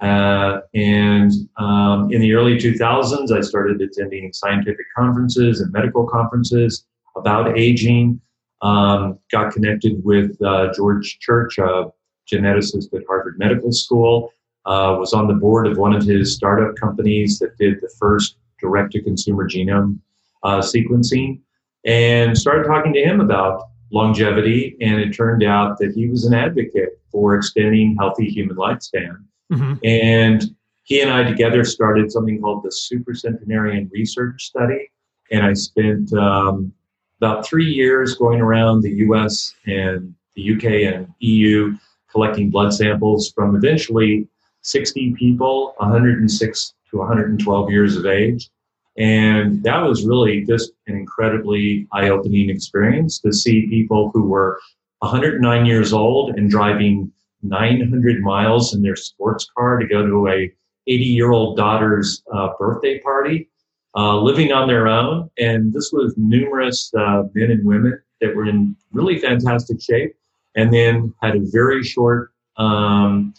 Uh, 0.00 0.60
and 0.74 1.32
um, 1.56 2.12
in 2.12 2.20
the 2.20 2.34
early 2.34 2.56
2000s, 2.56 3.32
I 3.32 3.40
started 3.40 3.80
attending 3.80 4.32
scientific 4.32 4.86
conferences 4.96 5.60
and 5.60 5.72
medical 5.72 6.06
conferences 6.06 6.84
about 7.16 7.58
aging. 7.58 8.20
Um, 8.62 9.18
got 9.30 9.52
connected 9.52 10.02
with 10.04 10.40
uh, 10.42 10.72
George 10.74 11.18
Church, 11.20 11.58
a 11.58 11.90
geneticist 12.30 12.92
at 12.94 13.02
Harvard 13.06 13.38
Medical 13.38 13.72
School. 13.72 14.32
Uh, 14.64 14.96
was 14.98 15.12
on 15.12 15.28
the 15.28 15.34
board 15.34 15.66
of 15.66 15.78
one 15.78 15.94
of 15.94 16.02
his 16.02 16.34
startup 16.34 16.74
companies 16.74 17.38
that 17.38 17.56
did 17.56 17.80
the 17.80 17.90
first 18.00 18.36
direct 18.60 18.92
to 18.92 19.00
consumer 19.00 19.48
genome 19.48 19.98
uh, 20.42 20.58
sequencing 20.58 21.40
and 21.84 22.36
started 22.36 22.66
talking 22.66 22.92
to 22.92 23.00
him 23.00 23.20
about 23.20 23.62
longevity. 23.92 24.76
And 24.80 25.00
it 25.00 25.12
turned 25.12 25.44
out 25.44 25.78
that 25.78 25.92
he 25.92 26.08
was 26.08 26.24
an 26.24 26.34
advocate 26.34 27.00
for 27.12 27.36
extending 27.36 27.96
healthy 27.96 28.28
human 28.28 28.56
lifespan. 28.56 29.18
Mm-hmm. 29.52 29.74
And 29.84 30.56
he 30.84 31.00
and 31.00 31.10
I 31.10 31.24
together 31.24 31.64
started 31.64 32.10
something 32.12 32.40
called 32.40 32.62
the 32.62 32.70
Supercentenarian 32.70 33.90
Research 33.90 34.44
Study. 34.44 34.90
And 35.30 35.44
I 35.44 35.52
spent 35.54 36.12
um, 36.12 36.72
about 37.20 37.46
three 37.46 37.66
years 37.66 38.14
going 38.14 38.40
around 38.40 38.82
the 38.82 38.92
US 39.06 39.54
and 39.66 40.14
the 40.34 40.54
UK 40.54 40.94
and 40.94 41.08
EU 41.18 41.76
collecting 42.10 42.50
blood 42.50 42.72
samples 42.72 43.32
from 43.32 43.56
eventually 43.56 44.28
60 44.62 45.14
people, 45.14 45.74
106 45.78 46.74
to 46.90 46.98
112 46.98 47.70
years 47.70 47.96
of 47.96 48.06
age. 48.06 48.50
And 48.98 49.62
that 49.64 49.80
was 49.82 50.06
really 50.06 50.44
just 50.44 50.72
an 50.86 50.96
incredibly 50.96 51.86
eye 51.92 52.08
opening 52.08 52.48
experience 52.48 53.18
to 53.20 53.32
see 53.32 53.66
people 53.68 54.10
who 54.14 54.22
were 54.22 54.58
109 55.00 55.66
years 55.66 55.92
old 55.92 56.36
and 56.36 56.50
driving 56.50 57.12
900 57.42 58.20
miles 58.22 58.74
in 58.74 58.82
their 58.82 58.96
sports 58.96 59.48
car 59.56 59.78
to 59.78 59.86
go 59.86 60.06
to 60.06 60.28
a 60.28 60.52
80 60.86 61.04
year 61.04 61.32
old 61.32 61.56
daughter's 61.56 62.22
uh, 62.32 62.50
birthday 62.58 62.98
party, 63.00 63.48
uh, 63.96 64.18
living 64.18 64.52
on 64.52 64.68
their 64.68 64.86
own. 64.86 65.30
And 65.38 65.72
this 65.72 65.90
was 65.92 66.14
numerous 66.16 66.92
uh, 66.94 67.24
men 67.34 67.50
and 67.50 67.66
women 67.66 68.00
that 68.20 68.34
were 68.34 68.46
in 68.46 68.76
really 68.92 69.18
fantastic 69.18 69.80
shape 69.80 70.14
and 70.54 70.72
then 70.72 71.12
had 71.22 71.36
a 71.36 71.40
very 71.52 71.82
short 71.82 72.32
um, 72.56 73.34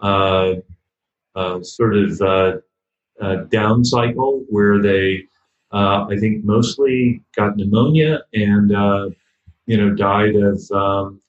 uh, 0.00 0.54
uh, 1.34 1.62
sort 1.62 1.96
of 1.96 2.20
uh, 2.20 3.34
down 3.50 3.84
cycle 3.84 4.44
where 4.48 4.80
they, 4.80 5.24
I 5.70 6.16
think, 6.18 6.44
mostly 6.44 7.22
got 7.36 7.56
pneumonia 7.56 8.22
and, 8.34 8.70
you 9.66 9.76
know, 9.76 9.94
died 9.94 10.34
of, 10.34 10.70
um, 10.72 11.20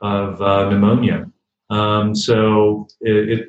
of 0.00 0.40
pneumonia. 0.70 1.31
Um, 1.72 2.14
so 2.14 2.86
it, 3.00 3.30
it, 3.30 3.48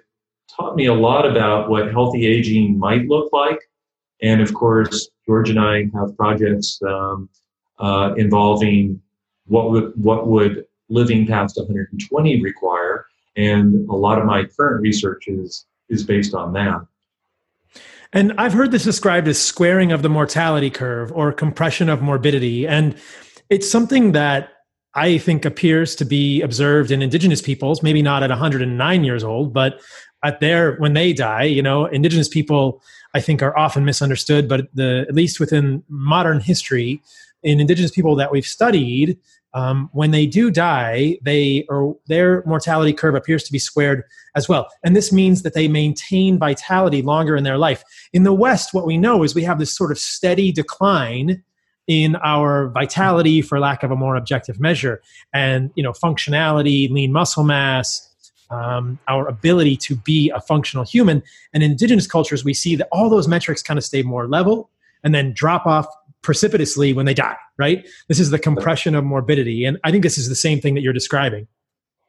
taught 0.55 0.75
me 0.75 0.85
a 0.85 0.93
lot 0.93 1.25
about 1.25 1.67
what 1.67 1.91
healthy 1.91 2.27
aging 2.27 2.77
might 2.77 3.07
look 3.07 3.33
like. 3.33 3.59
And 4.21 4.39
of 4.39 4.53
course, 4.53 5.09
George 5.25 5.49
and 5.49 5.59
I 5.59 5.89
have 5.95 6.15
projects 6.15 6.79
um, 6.87 7.27
uh, 7.79 8.13
involving 8.17 9.01
what 9.47 9.71
would 9.71 9.93
what 9.95 10.27
would 10.27 10.65
living 10.89 11.25
past 11.25 11.57
120 11.57 12.41
require, 12.41 13.07
and 13.35 13.89
a 13.89 13.95
lot 13.95 14.19
of 14.19 14.25
my 14.25 14.45
current 14.45 14.81
research 14.81 15.27
is 15.27 15.65
is 15.89 16.03
based 16.03 16.35
on 16.35 16.53
that. 16.53 16.81
And 18.13 18.33
I've 18.37 18.53
heard 18.53 18.69
this 18.69 18.83
described 18.83 19.27
as 19.27 19.41
squaring 19.41 19.91
of 19.91 20.03
the 20.03 20.09
mortality 20.09 20.69
curve 20.69 21.11
or 21.11 21.33
compression 21.33 21.89
of 21.89 22.01
morbidity, 22.01 22.67
and 22.67 22.95
it's 23.49 23.69
something 23.69 24.11
that 24.11 24.49
I 24.95 25.17
think 25.17 25.45
appears 25.45 25.95
to 25.95 26.05
be 26.05 26.41
observed 26.41 26.91
in 26.91 27.01
indigenous 27.01 27.41
peoples, 27.41 27.81
maybe 27.81 28.01
not 28.01 28.21
at 28.21 28.29
109 28.29 29.03
years 29.03 29.23
old, 29.23 29.53
but 29.53 29.81
at 30.23 30.39
their 30.39 30.75
when 30.75 30.93
they 30.93 31.13
die, 31.13 31.43
you 31.43 31.61
know, 31.61 31.85
indigenous 31.85 32.29
people 32.29 32.81
I 33.13 33.21
think 33.21 33.41
are 33.41 33.57
often 33.57 33.85
misunderstood, 33.85 34.47
but 34.47 34.67
the 34.73 35.05
at 35.07 35.15
least 35.15 35.39
within 35.39 35.83
modern 35.89 36.39
history, 36.39 37.01
in 37.43 37.59
indigenous 37.59 37.91
people 37.91 38.15
that 38.15 38.31
we've 38.31 38.45
studied, 38.45 39.17
um, 39.53 39.89
when 39.93 40.11
they 40.11 40.25
do 40.25 40.49
die, 40.49 41.17
they 41.21 41.65
or 41.69 41.95
their 42.07 42.43
mortality 42.45 42.93
curve 42.93 43.15
appears 43.15 43.43
to 43.43 43.51
be 43.51 43.59
squared 43.59 44.03
as 44.35 44.47
well, 44.47 44.67
and 44.83 44.95
this 44.95 45.11
means 45.11 45.41
that 45.41 45.53
they 45.53 45.67
maintain 45.67 46.39
vitality 46.39 47.01
longer 47.01 47.35
in 47.35 47.43
their 47.43 47.57
life. 47.57 47.83
In 48.13 48.23
the 48.23 48.33
West, 48.33 48.73
what 48.73 48.85
we 48.85 48.97
know 48.97 49.23
is 49.23 49.35
we 49.35 49.43
have 49.43 49.59
this 49.59 49.75
sort 49.75 49.91
of 49.91 49.99
steady 49.99 50.51
decline 50.51 51.43
in 51.87 52.15
our 52.17 52.69
vitality 52.69 53.41
for 53.41 53.59
lack 53.59 53.83
of 53.83 53.91
a 53.91 53.95
more 53.95 54.15
objective 54.15 54.59
measure 54.59 55.01
and 55.33 55.69
you 55.75 55.83
know 55.83 55.91
functionality 55.91 56.89
lean 56.89 57.11
muscle 57.11 57.43
mass 57.43 58.09
um, 58.49 58.99
our 59.07 59.27
ability 59.27 59.75
to 59.75 59.95
be 59.95 60.29
a 60.29 60.39
functional 60.39 60.85
human. 60.85 61.23
And 61.53 61.63
in 61.63 61.71
indigenous 61.71 62.07
cultures 62.07 62.45
we 62.45 62.53
see 62.53 62.75
that 62.75 62.87
all 62.91 63.09
those 63.09 63.27
metrics 63.27 63.63
kind 63.63 63.77
of 63.77 63.83
stay 63.83 64.03
more 64.03 64.27
level 64.27 64.69
and 65.03 65.13
then 65.13 65.33
drop 65.33 65.65
off 65.65 65.87
precipitously 66.21 66.93
when 66.93 67.05
they 67.05 67.13
die 67.13 67.35
right? 67.57 67.87
This 68.07 68.19
is 68.19 68.29
the 68.29 68.39
compression 68.39 68.95
of 68.95 69.03
morbidity. 69.03 69.65
And 69.65 69.77
i 69.83 69.91
think 69.91 70.03
this 70.03 70.17
is 70.17 70.29
the 70.29 70.35
same 70.35 70.59
thing 70.59 70.73
that 70.75 70.81
you're 70.81 70.93
describing. 70.93 71.47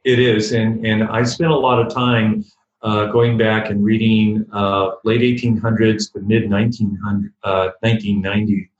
It 0.05 0.19
is. 0.19 0.53
And 0.53 0.85
and 0.87 1.05
i 1.05 1.25
spent 1.25 1.51
a 1.51 1.57
lot 1.57 1.85
of 1.85 1.93
time 1.93 2.45
uh, 2.83 3.07
going 3.07 3.39
back 3.39 3.71
and 3.71 3.83
reading 3.83 4.45
uh, 4.53 4.91
late 5.05 5.23
1800s 5.23 6.13
to 6.13 6.21
mid 6.21 6.51
1900, 6.51 7.33
uh, 7.43 7.71
1990 7.81 8.71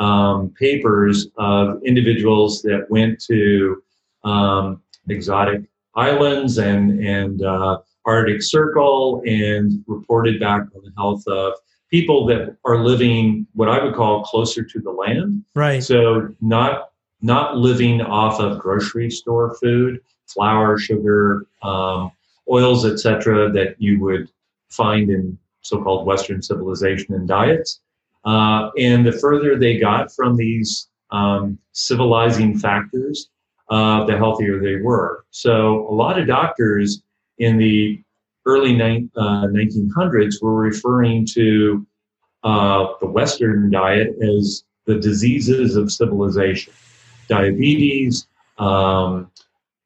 um, 0.00 0.50
papers 0.58 1.28
of 1.36 1.82
individuals 1.84 2.62
that 2.62 2.86
went 2.90 3.20
to 3.26 3.82
um, 4.24 4.82
exotic 5.08 5.62
islands 5.94 6.58
and 6.58 7.04
and 7.04 7.42
uh, 7.42 7.78
Arctic 8.06 8.42
Circle 8.42 9.22
and 9.26 9.84
reported 9.86 10.40
back 10.40 10.62
on 10.74 10.82
the 10.82 10.92
health 10.96 11.26
of 11.28 11.52
people 11.90 12.24
that 12.26 12.56
are 12.64 12.78
living 12.78 13.46
what 13.52 13.68
I 13.68 13.84
would 13.84 13.94
call 13.94 14.22
closer 14.22 14.64
to 14.64 14.80
the 14.80 14.90
land. 14.90 15.44
Right. 15.54 15.82
So 15.82 16.34
not 16.40 16.90
not 17.20 17.58
living 17.58 18.00
off 18.00 18.40
of 18.40 18.58
grocery 18.58 19.10
store 19.10 19.54
food, 19.56 20.00
flour, 20.26 20.78
sugar, 20.78 21.46
um, 21.62 22.10
oils, 22.50 22.86
etc., 22.86 23.52
that 23.52 23.76
you 23.78 24.00
would 24.00 24.30
find 24.70 25.10
in 25.10 25.38
so-called 25.60 26.06
Western 26.06 26.40
civilization 26.40 27.14
and 27.14 27.28
diets, 27.28 27.80
uh, 28.24 28.70
and 28.78 29.06
the 29.06 29.12
further 29.12 29.58
they 29.58 29.78
got 29.78 30.12
from 30.12 30.36
these 30.36 30.88
um, 31.10 31.58
civilizing 31.72 32.58
factors, 32.58 33.30
uh, 33.70 34.04
the 34.04 34.16
healthier 34.16 34.60
they 34.60 34.76
were. 34.76 35.24
So 35.30 35.88
a 35.88 35.94
lot 35.94 36.18
of 36.18 36.26
doctors 36.26 37.02
in 37.38 37.56
the 37.56 38.02
early 38.46 38.74
ni- 38.74 39.08
uh, 39.16 39.46
1900s 39.46 40.42
were 40.42 40.54
referring 40.54 41.26
to 41.34 41.86
uh, 42.42 42.86
the 43.00 43.06
Western 43.06 43.70
diet 43.70 44.14
as 44.22 44.64
the 44.86 44.96
diseases 44.96 45.76
of 45.76 45.92
civilization 45.92 46.72
diabetes, 47.28 48.26
um, 48.58 49.30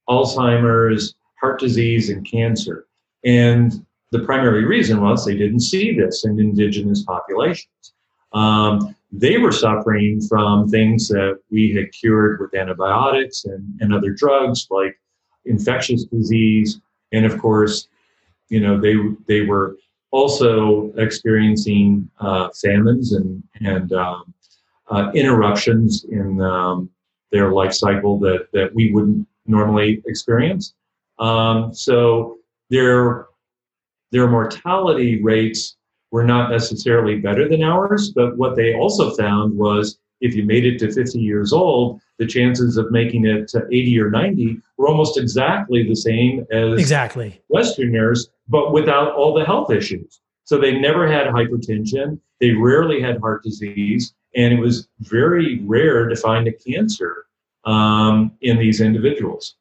Alzheimer's, 0.08 1.14
heart 1.40 1.60
disease, 1.60 2.08
and 2.08 2.28
cancer. 2.28 2.86
And 3.24 3.84
the 4.10 4.20
primary 4.20 4.64
reason 4.64 5.00
was 5.00 5.24
they 5.24 5.36
didn't 5.36 5.60
see 5.60 5.94
this 5.94 6.24
in 6.24 6.40
indigenous 6.40 7.04
populations. 7.04 7.93
Um, 8.34 8.94
they 9.12 9.38
were 9.38 9.52
suffering 9.52 10.20
from 10.20 10.68
things 10.68 11.08
that 11.08 11.38
we 11.50 11.72
had 11.72 11.92
cured 11.92 12.40
with 12.40 12.54
antibiotics 12.54 13.44
and, 13.44 13.80
and 13.80 13.94
other 13.94 14.10
drugs 14.10 14.66
like 14.70 14.98
infectious 15.44 16.04
disease. 16.04 16.80
And 17.12 17.24
of 17.24 17.38
course, 17.38 17.88
you 18.48 18.60
know, 18.60 18.80
they, 18.80 18.96
they 19.28 19.42
were 19.42 19.76
also 20.10 20.92
experiencing 20.96 22.10
uh, 22.18 22.48
famines 22.60 23.12
and, 23.12 23.42
and 23.60 23.92
um, 23.92 24.34
uh, 24.90 25.12
interruptions 25.14 26.04
in 26.04 26.40
um, 26.40 26.90
their 27.30 27.52
life 27.52 27.72
cycle 27.72 28.18
that, 28.18 28.48
that 28.52 28.74
we 28.74 28.92
wouldn't 28.92 29.26
normally 29.46 30.02
experience. 30.06 30.74
Um, 31.20 31.72
so 31.72 32.38
their, 32.68 33.26
their 34.10 34.28
mortality 34.28 35.22
rates 35.22 35.76
were 36.14 36.23
not 36.23 36.49
necessarily 36.49 37.16
better 37.16 37.49
than 37.49 37.61
ours, 37.64 38.12
but 38.14 38.37
what 38.37 38.54
they 38.54 38.73
also 38.73 39.11
found 39.16 39.52
was 39.52 39.99
if 40.21 40.33
you 40.33 40.44
made 40.44 40.64
it 40.64 40.78
to 40.78 40.92
50 40.92 41.18
years 41.18 41.52
old, 41.52 42.00
the 42.21 42.26
chances 42.26 42.76
of 42.76 42.92
making 42.92 43.26
it 43.26 43.49
to 43.49 43.66
80 43.66 43.99
or 43.99 44.11
90 44.11 44.59
were 44.76 44.87
almost 44.87 45.18
exactly 45.18 45.83
the 45.83 45.97
same 45.97 46.47
as 46.52 46.78
exactly 46.78 47.42
Westerners, 47.49 48.28
but 48.47 48.73
without 48.73 49.12
all 49.14 49.35
the 49.35 49.44
health 49.44 49.73
issues. 49.73 50.21
So 50.44 50.56
they 50.56 50.78
never 50.78 51.11
had 51.11 51.26
hypertension, 51.26 52.21
they 52.40 52.52
rarely 52.52 53.02
had 53.02 53.18
heart 53.18 53.42
disease, 53.42 54.14
and 54.37 54.54
it 54.54 54.61
was 54.61 54.87
very 55.00 55.62
rare 55.64 56.06
to 56.09 56.14
find 56.14 56.47
a 56.47 56.52
cancer 56.52 57.26
um, 57.64 58.30
in 58.40 58.56
these 58.56 58.80
individuals. 58.80 59.56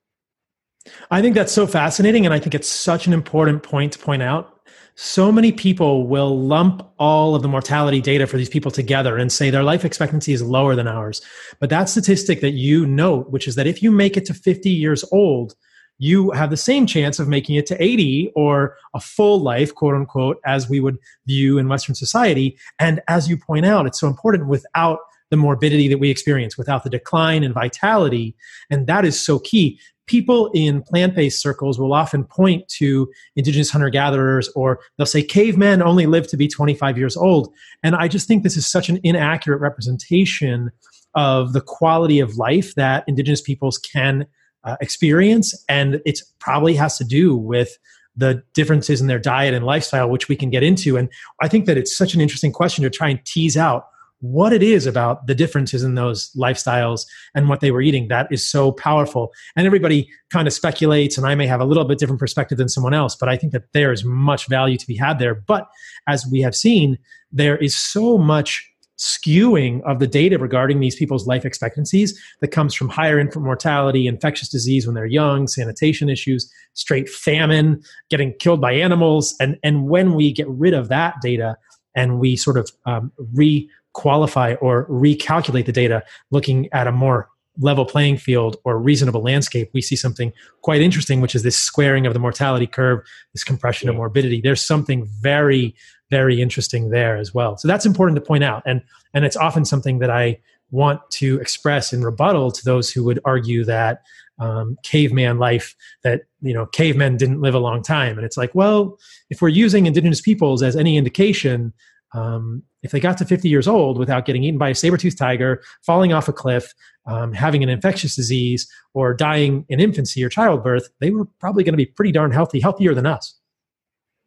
I 1.10 1.24
think 1.24 1.34
that's 1.34 1.52
so 1.52 1.66
fascinating, 1.66 2.28
and 2.28 2.34
I 2.34 2.38
think 2.38 2.54
it's 2.54 2.70
such 2.70 3.08
an 3.08 3.14
important 3.14 3.64
point 3.64 3.94
to 3.94 3.98
point 4.00 4.22
out 4.22 4.53
so 4.96 5.32
many 5.32 5.52
people 5.52 6.08
will 6.08 6.40
lump 6.40 6.88
all 7.00 7.34
of 7.34 7.42
the 7.42 7.48
mortality 7.48 8.00
data 8.00 8.28
for 8.28 8.38
these 8.38 8.50
people 8.50 8.72
together 8.72 9.18
and 9.18 9.32
say 9.32 9.50
their 9.50 9.64
life 9.64 9.84
expectancy 9.84 10.34
is 10.34 10.42
lower 10.42 10.76
than 10.76 10.88
ours. 10.88 11.22
But 11.60 11.70
that 11.72 11.90
statistic 11.90 12.42
that 12.42 12.52
you 12.52 12.86
note, 12.86 13.30
which 13.32 13.48
is 13.48 13.56
that 13.56 13.68
if 13.68 13.82
you 13.82 13.92
make 13.92 14.18
it 14.18 14.26
to 14.26 14.34
50 14.34 14.70
years 14.70 15.04
old, 15.12 15.56
you 15.98 16.32
have 16.32 16.50
the 16.50 16.58
same 16.58 16.86
chance 16.86 17.20
of 17.20 17.28
making 17.28 17.56
it 17.56 17.66
to 17.68 17.84
80 17.84 18.32
or 18.36 18.76
a 18.94 19.00
full 19.00 19.40
life, 19.40 19.74
quote 19.74 19.96
unquote, 19.96 20.38
as 20.46 20.70
we 20.70 20.80
would 20.80 20.98
view 21.26 21.58
in 21.58 21.68
Western 21.68 21.96
society. 21.96 22.58
And 22.80 23.02
as 23.08 23.30
you 23.30 23.38
point 23.38 23.66
out, 23.66 23.86
it's 23.86 24.00
so 24.00 24.08
important 24.08 24.48
without 24.48 25.00
the 25.30 25.38
morbidity 25.38 25.88
that 25.88 25.98
we 25.98 26.12
experience, 26.12 26.58
without 26.58 26.84
the 26.84 26.90
decline 26.90 27.44
in 27.44 27.54
vitality. 27.54 28.36
And 28.70 28.86
that 28.86 29.06
is 29.06 29.20
so 29.20 29.40
key 29.40 29.80
people 30.08 30.50
in 30.54 30.82
plant-based 30.82 31.42
circles 31.42 31.80
will 31.80 31.94
often 31.94 32.24
point 32.24 32.68
to 32.68 33.10
indigenous 33.36 33.70
hunter-gatherers 33.70 34.50
or 34.56 34.80
they'll 34.98 35.06
say 35.06 35.24
cavemen 35.24 35.82
only 35.82 36.06
lived 36.06 36.30
to 36.30 36.38
be 36.38 36.48
25 36.48 36.98
years 36.98 37.16
old. 37.16 37.54
And 37.84 37.96
i 37.96 38.08
just 38.08 38.28
think 38.28 38.44
this 38.44 38.58
is 38.58 38.68
such 38.68 38.90
an 38.90 39.00
inaccurate 39.04 39.60
representation 39.60 40.72
of 41.16 41.54
the 41.54 41.62
quality 41.62 42.20
of 42.20 42.38
life 42.38 42.76
that 42.76 43.04
indigenous 43.08 43.42
peoples 43.42 43.78
can 43.78 44.26
uh, 44.64 44.78
experience. 44.82 45.54
And 45.70 46.02
it 46.06 46.20
probably 46.40 46.74
has 46.76 46.98
to 46.98 47.04
do 47.04 47.36
with 47.36 47.78
the 48.16 48.44
differences 48.54 49.02
in 49.02 49.08
their 49.08 49.20
diet 49.20 49.54
and 49.54 49.66
lifestyle 49.66 50.10
which 50.10 50.28
we 50.28 50.36
can 50.36 50.50
get 50.50 50.64
into. 50.64 50.98
And 50.98 51.10
i 51.42 51.48
think 51.48 51.66
that 51.66 51.78
it's 51.78 51.96
such 51.96 52.14
an 52.14 52.22
interesting 52.22 52.52
question 52.52 52.84
to 52.84 52.90
try 52.90 53.10
and 53.10 53.24
tease 53.26 53.58
out 53.58 53.86
what 54.24 54.54
it 54.54 54.64
is 54.64 54.86
about 54.86 55.28
the 55.28 55.36
differences 55.36 55.84
in 55.84 55.96
those 55.96 56.32
lifestyles 56.32 57.06
and 57.36 57.50
what 57.50 57.60
they 57.60 57.72
were 57.72 57.82
eating 57.82 58.08
that 58.08 58.26
is 58.32 58.50
so 58.50 58.72
powerful. 58.72 59.34
And 59.58 59.68
everybody 59.68 60.08
kind 60.30 60.48
of 60.48 60.54
speculates, 60.54 61.18
and 61.18 61.28
I 61.28 61.36
may 61.36 61.46
have 61.46 61.60
a 61.60 61.66
little 61.66 61.84
bit 61.84 62.00
different 62.00 62.22
perspective 62.22 62.58
than 62.58 62.70
someone 62.70 62.94
else, 62.94 63.18
but 63.18 63.28
I 63.28 63.36
think 63.36 63.52
that 63.52 63.74
there 63.74 63.92
is 63.92 64.06
much 64.06 64.48
value 64.48 64.78
to 64.78 64.88
be 64.88 64.96
had 64.96 65.20
there. 65.20 65.36
But 65.36 65.68
as 66.08 66.26
we 66.26 66.40
have 66.40 66.56
seen, 66.56 66.98
there 67.34 67.58
is 67.58 67.78
so 67.78 68.18
much 68.18 68.66
skewing 68.98 69.82
of 69.82 70.00
the 70.00 70.08
data 70.08 70.38
regarding 70.38 70.80
these 70.80 70.96
people's 70.96 71.28
life 71.28 71.44
expectancies 71.44 72.18
that 72.40 72.48
comes 72.48 72.74
from 72.74 72.88
higher 72.88 73.20
infant 73.20 73.44
mortality, 73.44 74.08
infectious 74.08 74.48
disease 74.48 74.86
when 74.86 74.96
they're 74.96 75.06
young, 75.06 75.48
sanitation 75.48 76.08
issues, 76.08 76.50
straight 76.76 77.10
famine, 77.10 77.82
getting 78.10 78.34
killed 78.40 78.62
by 78.62 78.72
animals. 78.72 79.36
And, 79.42 79.60
and 79.64 79.90
when 79.90 80.14
we 80.14 80.32
get 80.32 80.48
rid 80.48 80.74
of 80.74 80.88
that 80.88 81.16
data 81.22 81.58
and 81.94 82.20
we 82.20 82.38
sort 82.38 82.58
of 82.58 82.72
um, 82.86 83.12
re 83.34 83.70
qualify 83.94 84.56
or 84.56 84.86
recalculate 84.88 85.66
the 85.66 85.72
data 85.72 86.04
looking 86.32 86.68
at 86.74 86.88
a 86.88 86.92
more 86.92 87.30
level 87.60 87.86
playing 87.86 88.18
field 88.18 88.58
or 88.64 88.80
reasonable 88.80 89.22
landscape, 89.22 89.70
we 89.74 89.82
see 89.82 89.96
something 89.96 90.34
quite 90.62 90.82
interesting, 90.82 91.22
which 91.22 91.36
is 91.36 91.44
this 91.44 91.58
squaring 91.58 92.06
of 92.06 92.14
the 92.14 92.20
mortality 92.20 92.66
curve, 92.66 93.00
this 93.34 93.44
compression 93.44 93.90
of 93.90 93.96
morbidity. 93.96 94.42
There's 94.42 94.62
something 94.62 95.08
very, 95.22 95.76
very 96.10 96.42
interesting 96.42 96.90
there 96.90 97.16
as 97.16 97.34
well. 97.34 97.58
So 97.58 97.68
that's 97.68 97.86
important 97.86 98.16
to 98.16 98.22
point 98.22 98.44
out. 98.44 98.64
And, 98.66 98.82
and 99.14 99.24
it's 99.24 99.38
often 99.38 99.66
something 99.66 100.00
that 100.00 100.10
I 100.10 100.40
want 100.72 101.00
to 101.12 101.40
express 101.40 101.94
in 101.94 102.04
rebuttal 102.04 102.52
to 102.52 102.66
those 102.66 102.92
who 102.92 103.04
would 103.04 103.20
argue 103.24 103.64
that 103.66 104.02
um, 104.40 104.76
caveman 104.82 105.38
life, 105.38 105.76
that, 106.04 106.24
you 106.42 106.56
know, 106.56 106.66
cavemen 106.66 107.18
didn't 107.18 107.42
live 107.42 107.54
a 107.54 107.60
long 107.60 107.84
time. 107.84 108.18
And 108.18 108.26
it's 108.26 108.38
like, 108.38 108.56
well, 108.56 108.98
if 109.30 109.44
we're 109.44 109.50
using 109.50 109.86
indigenous 109.86 110.22
peoples 110.22 110.64
as 110.64 110.76
any 110.76 110.98
indication, 110.98 111.72
um, 112.16 112.64
if 112.84 112.92
they 112.92 113.00
got 113.00 113.18
to 113.18 113.26
50 113.26 113.50
years 113.50 113.68
old 113.68 113.98
without 113.98 114.26
getting 114.26 114.44
eaten 114.44 114.58
by 114.58 114.70
a 114.70 114.76
saber-toothed 114.76 115.18
tiger, 115.18 115.62
falling 115.82 116.14
off 116.14 116.28
a 116.28 116.34
cliff, 116.34 116.74
um, 117.06 117.34
having 117.34 117.64
an 117.64 117.70
infectious 117.70 118.16
disease, 118.16 118.68
or 118.94 119.14
dying 119.14 119.66
in 119.70 119.80
infancy 119.80 120.24
or 120.24 120.30
childbirth, 120.30 120.90
they 121.00 121.10
were 121.10 121.26
probably 121.40 121.64
going 121.64 121.74
to 121.74 121.78
be 121.78 121.86
pretty 121.86 122.12
darn 122.12 122.32
healthy, 122.32 122.60
healthier 122.60 122.94
than 122.94 123.06
us. 123.06 123.40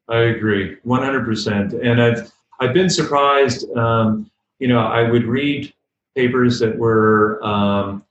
I 0.08 0.18
agree, 0.18 0.76
100%. 0.86 1.84
And 1.84 2.02
I've 2.02 2.32
I've 2.60 2.72
been 2.72 2.90
surprised. 2.90 3.70
Um, 3.76 4.30
you 4.58 4.68
know, 4.68 4.80
I 4.80 5.10
would 5.10 5.24
read 5.24 5.72
papers 6.14 6.58
that 6.60 6.76
were, 6.78 7.42
um, 7.44 8.04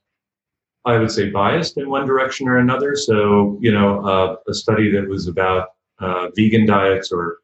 I 0.84 0.98
would 0.98 1.10
say, 1.10 1.30
biased 1.30 1.76
in 1.78 1.90
one 1.90 2.06
direction 2.06 2.48
or 2.48 2.58
another. 2.58 2.94
So, 2.94 3.58
you 3.60 3.72
know, 3.72 4.06
uh, 4.06 4.36
a 4.48 4.54
study 4.54 4.90
that 4.92 5.08
was 5.08 5.26
about 5.26 5.70
uh, 5.98 6.28
vegan 6.36 6.66
diets 6.66 7.10
or 7.10 7.38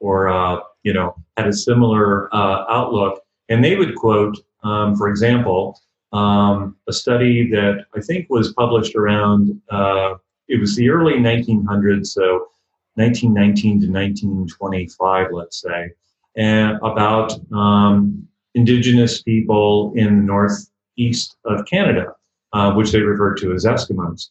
or 0.00 0.28
uh, 0.28 0.60
you 0.88 0.94
know 0.94 1.14
had 1.36 1.46
a 1.46 1.52
similar 1.52 2.34
uh, 2.34 2.64
outlook, 2.70 3.20
and 3.50 3.62
they 3.62 3.76
would 3.76 3.94
quote, 3.94 4.36
um, 4.64 4.96
for 4.96 5.08
example, 5.08 5.78
um, 6.12 6.76
a 6.88 6.94
study 6.94 7.50
that 7.50 7.84
I 7.94 8.00
think 8.00 8.30
was 8.30 8.54
published 8.54 8.94
around 8.96 9.60
uh, 9.70 10.14
it 10.48 10.58
was 10.58 10.74
the 10.76 10.88
early 10.88 11.16
1900s, 11.30 12.06
so 12.06 12.48
1919 12.94 13.82
to 13.82 13.86
1925, 13.86 15.26
let's 15.30 15.60
say, 15.60 15.90
and 16.36 16.78
about 16.82 17.34
um, 17.52 18.26
indigenous 18.54 19.22
people 19.22 19.92
in 19.94 20.06
the 20.06 20.24
northeast 20.34 21.36
of 21.44 21.66
Canada, 21.66 22.14
uh, 22.54 22.72
which 22.72 22.92
they 22.92 23.00
referred 23.00 23.36
to 23.40 23.52
as 23.52 23.66
Eskimos. 23.66 24.30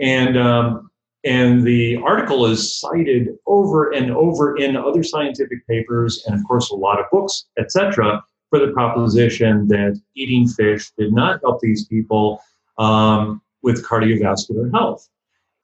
And 0.00 0.38
um, 0.38 0.87
and 1.24 1.64
the 1.64 1.96
article 1.96 2.46
is 2.46 2.78
cited 2.78 3.36
over 3.46 3.90
and 3.90 4.10
over 4.10 4.56
in 4.56 4.76
other 4.76 5.02
scientific 5.02 5.66
papers 5.66 6.24
and, 6.26 6.38
of 6.38 6.46
course, 6.46 6.70
a 6.70 6.76
lot 6.76 7.00
of 7.00 7.06
books, 7.10 7.46
etc., 7.58 8.22
for 8.50 8.58
the 8.58 8.72
proposition 8.72 9.68
that 9.68 10.00
eating 10.14 10.48
fish 10.48 10.90
did 10.96 11.12
not 11.12 11.40
help 11.42 11.60
these 11.60 11.86
people 11.86 12.40
um, 12.78 13.42
with 13.62 13.84
cardiovascular 13.84 14.72
health. 14.72 15.08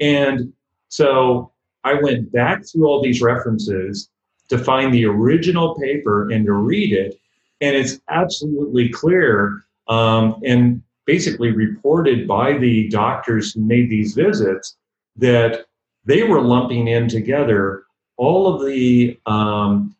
And 0.00 0.52
so 0.88 1.52
I 1.84 1.94
went 1.94 2.32
back 2.32 2.66
through 2.66 2.86
all 2.86 3.02
these 3.02 3.22
references 3.22 4.10
to 4.48 4.58
find 4.58 4.92
the 4.92 5.06
original 5.06 5.74
paper 5.76 6.30
and 6.30 6.44
to 6.46 6.52
read 6.52 6.92
it. 6.92 7.18
And 7.60 7.74
it's 7.74 8.00
absolutely 8.10 8.90
clear 8.90 9.64
um, 9.88 10.40
and 10.44 10.82
basically 11.06 11.52
reported 11.52 12.26
by 12.26 12.58
the 12.58 12.88
doctors 12.88 13.52
who 13.52 13.60
made 13.60 13.88
these 13.88 14.14
visits 14.14 14.76
that 15.16 15.66
they 16.04 16.22
were 16.22 16.40
lumping 16.40 16.88
in 16.88 17.08
together 17.08 17.84
all 18.16 18.52
of 18.52 18.64
the 18.66 19.18
um, 19.26 19.94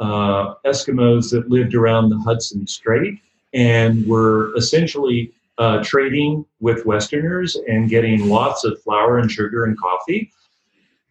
uh, 0.00 0.54
Eskimos 0.64 1.30
that 1.30 1.50
lived 1.50 1.74
around 1.74 2.08
the 2.08 2.18
Hudson 2.18 2.66
Strait 2.66 3.18
and 3.52 4.06
were 4.06 4.54
essentially 4.56 5.32
uh, 5.58 5.82
trading 5.82 6.44
with 6.60 6.86
Westerners 6.86 7.56
and 7.66 7.90
getting 7.90 8.28
lots 8.28 8.64
of 8.64 8.80
flour 8.82 9.18
and 9.18 9.30
sugar 9.30 9.64
and 9.64 9.78
coffee, 9.78 10.30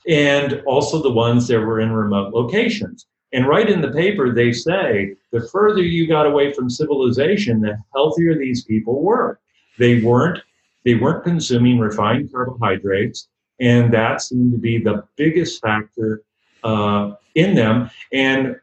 and 0.07 0.61
also 0.65 1.01
the 1.01 1.11
ones 1.11 1.47
that 1.47 1.59
were 1.59 1.81
in 1.81 1.91
remote 1.91 2.33
locations. 2.33 3.05
And 3.33 3.45
right 3.45 3.69
in 3.69 3.81
the 3.81 3.91
paper, 3.91 4.33
they 4.33 4.53
say 4.53 5.15
the 5.31 5.47
further 5.49 5.81
you 5.81 6.07
got 6.07 6.25
away 6.25 6.53
from 6.53 6.69
civilization, 6.69 7.59
the 7.59 7.77
healthier 7.93 8.37
these 8.37 8.63
people 8.63 9.01
were. 9.01 9.39
They 9.77 10.01
weren't 10.01 10.39
they 10.85 10.95
weren't 10.95 11.25
consuming 11.25 11.79
refined 11.79 12.31
carbohydrates 12.31 13.27
and 13.59 13.93
that 13.93 14.21
seemed 14.21 14.51
to 14.51 14.57
be 14.57 14.77
the 14.77 15.03
biggest 15.15 15.61
factor 15.61 16.23
uh, 16.63 17.11
in 17.35 17.55
them. 17.55 17.89
And 18.13 18.55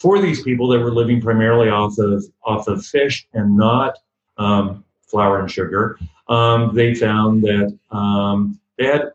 for 0.00 0.20
these 0.20 0.42
people 0.42 0.68
that 0.68 0.80
were 0.80 0.92
living 0.92 1.20
primarily 1.20 1.68
off 1.68 1.98
of 1.98 2.24
off 2.44 2.68
of 2.68 2.84
fish 2.84 3.26
and 3.32 3.56
not 3.56 3.96
um, 4.38 4.84
flour 5.02 5.40
and 5.40 5.50
sugar, 5.50 5.98
um, 6.28 6.74
they 6.74 6.94
found 6.94 7.42
that 7.42 7.78
um, 7.90 8.60
they 8.78 8.86
had 8.86 9.12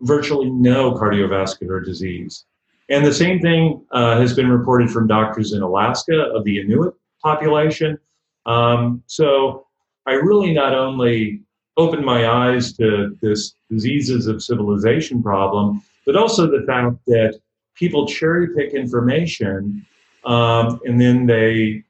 virtually 0.00 0.50
no 0.50 0.92
cardiovascular 0.92 1.84
disease. 1.84 2.44
And 2.88 3.04
the 3.04 3.14
same 3.14 3.40
thing 3.40 3.84
uh, 3.92 4.20
has 4.20 4.34
been 4.34 4.50
reported 4.50 4.90
from 4.90 5.06
doctors 5.06 5.52
in 5.52 5.62
Alaska 5.62 6.30
of 6.34 6.44
the 6.44 6.60
Inuit 6.60 6.94
population. 7.22 7.98
Um, 8.44 9.02
so 9.06 9.66
I 10.06 10.12
really 10.12 10.52
not 10.52 10.74
only 10.74 11.42
opened 11.76 12.04
my 12.04 12.28
eyes 12.28 12.72
to 12.74 13.16
this 13.20 13.54
diseases 13.68 14.26
of 14.26 14.42
civilization 14.42 15.22
problem, 15.22 15.82
but 16.06 16.16
also 16.16 16.46
the 16.46 16.64
fact 16.66 16.96
that 17.06 17.40
people 17.74 18.06
cherry 18.06 18.54
pick 18.54 18.74
information 18.74 19.84
um, 20.24 20.80
and 20.84 21.00
then 21.00 21.26
they 21.26 21.82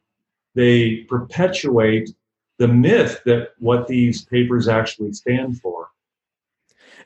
they 0.54 0.96
perpetuate 1.08 2.10
the 2.58 2.68
myth 2.68 3.20
that 3.24 3.50
what 3.58 3.88
these 3.88 4.24
papers 4.24 4.68
actually 4.68 5.12
stand 5.12 5.60
for. 5.60 5.88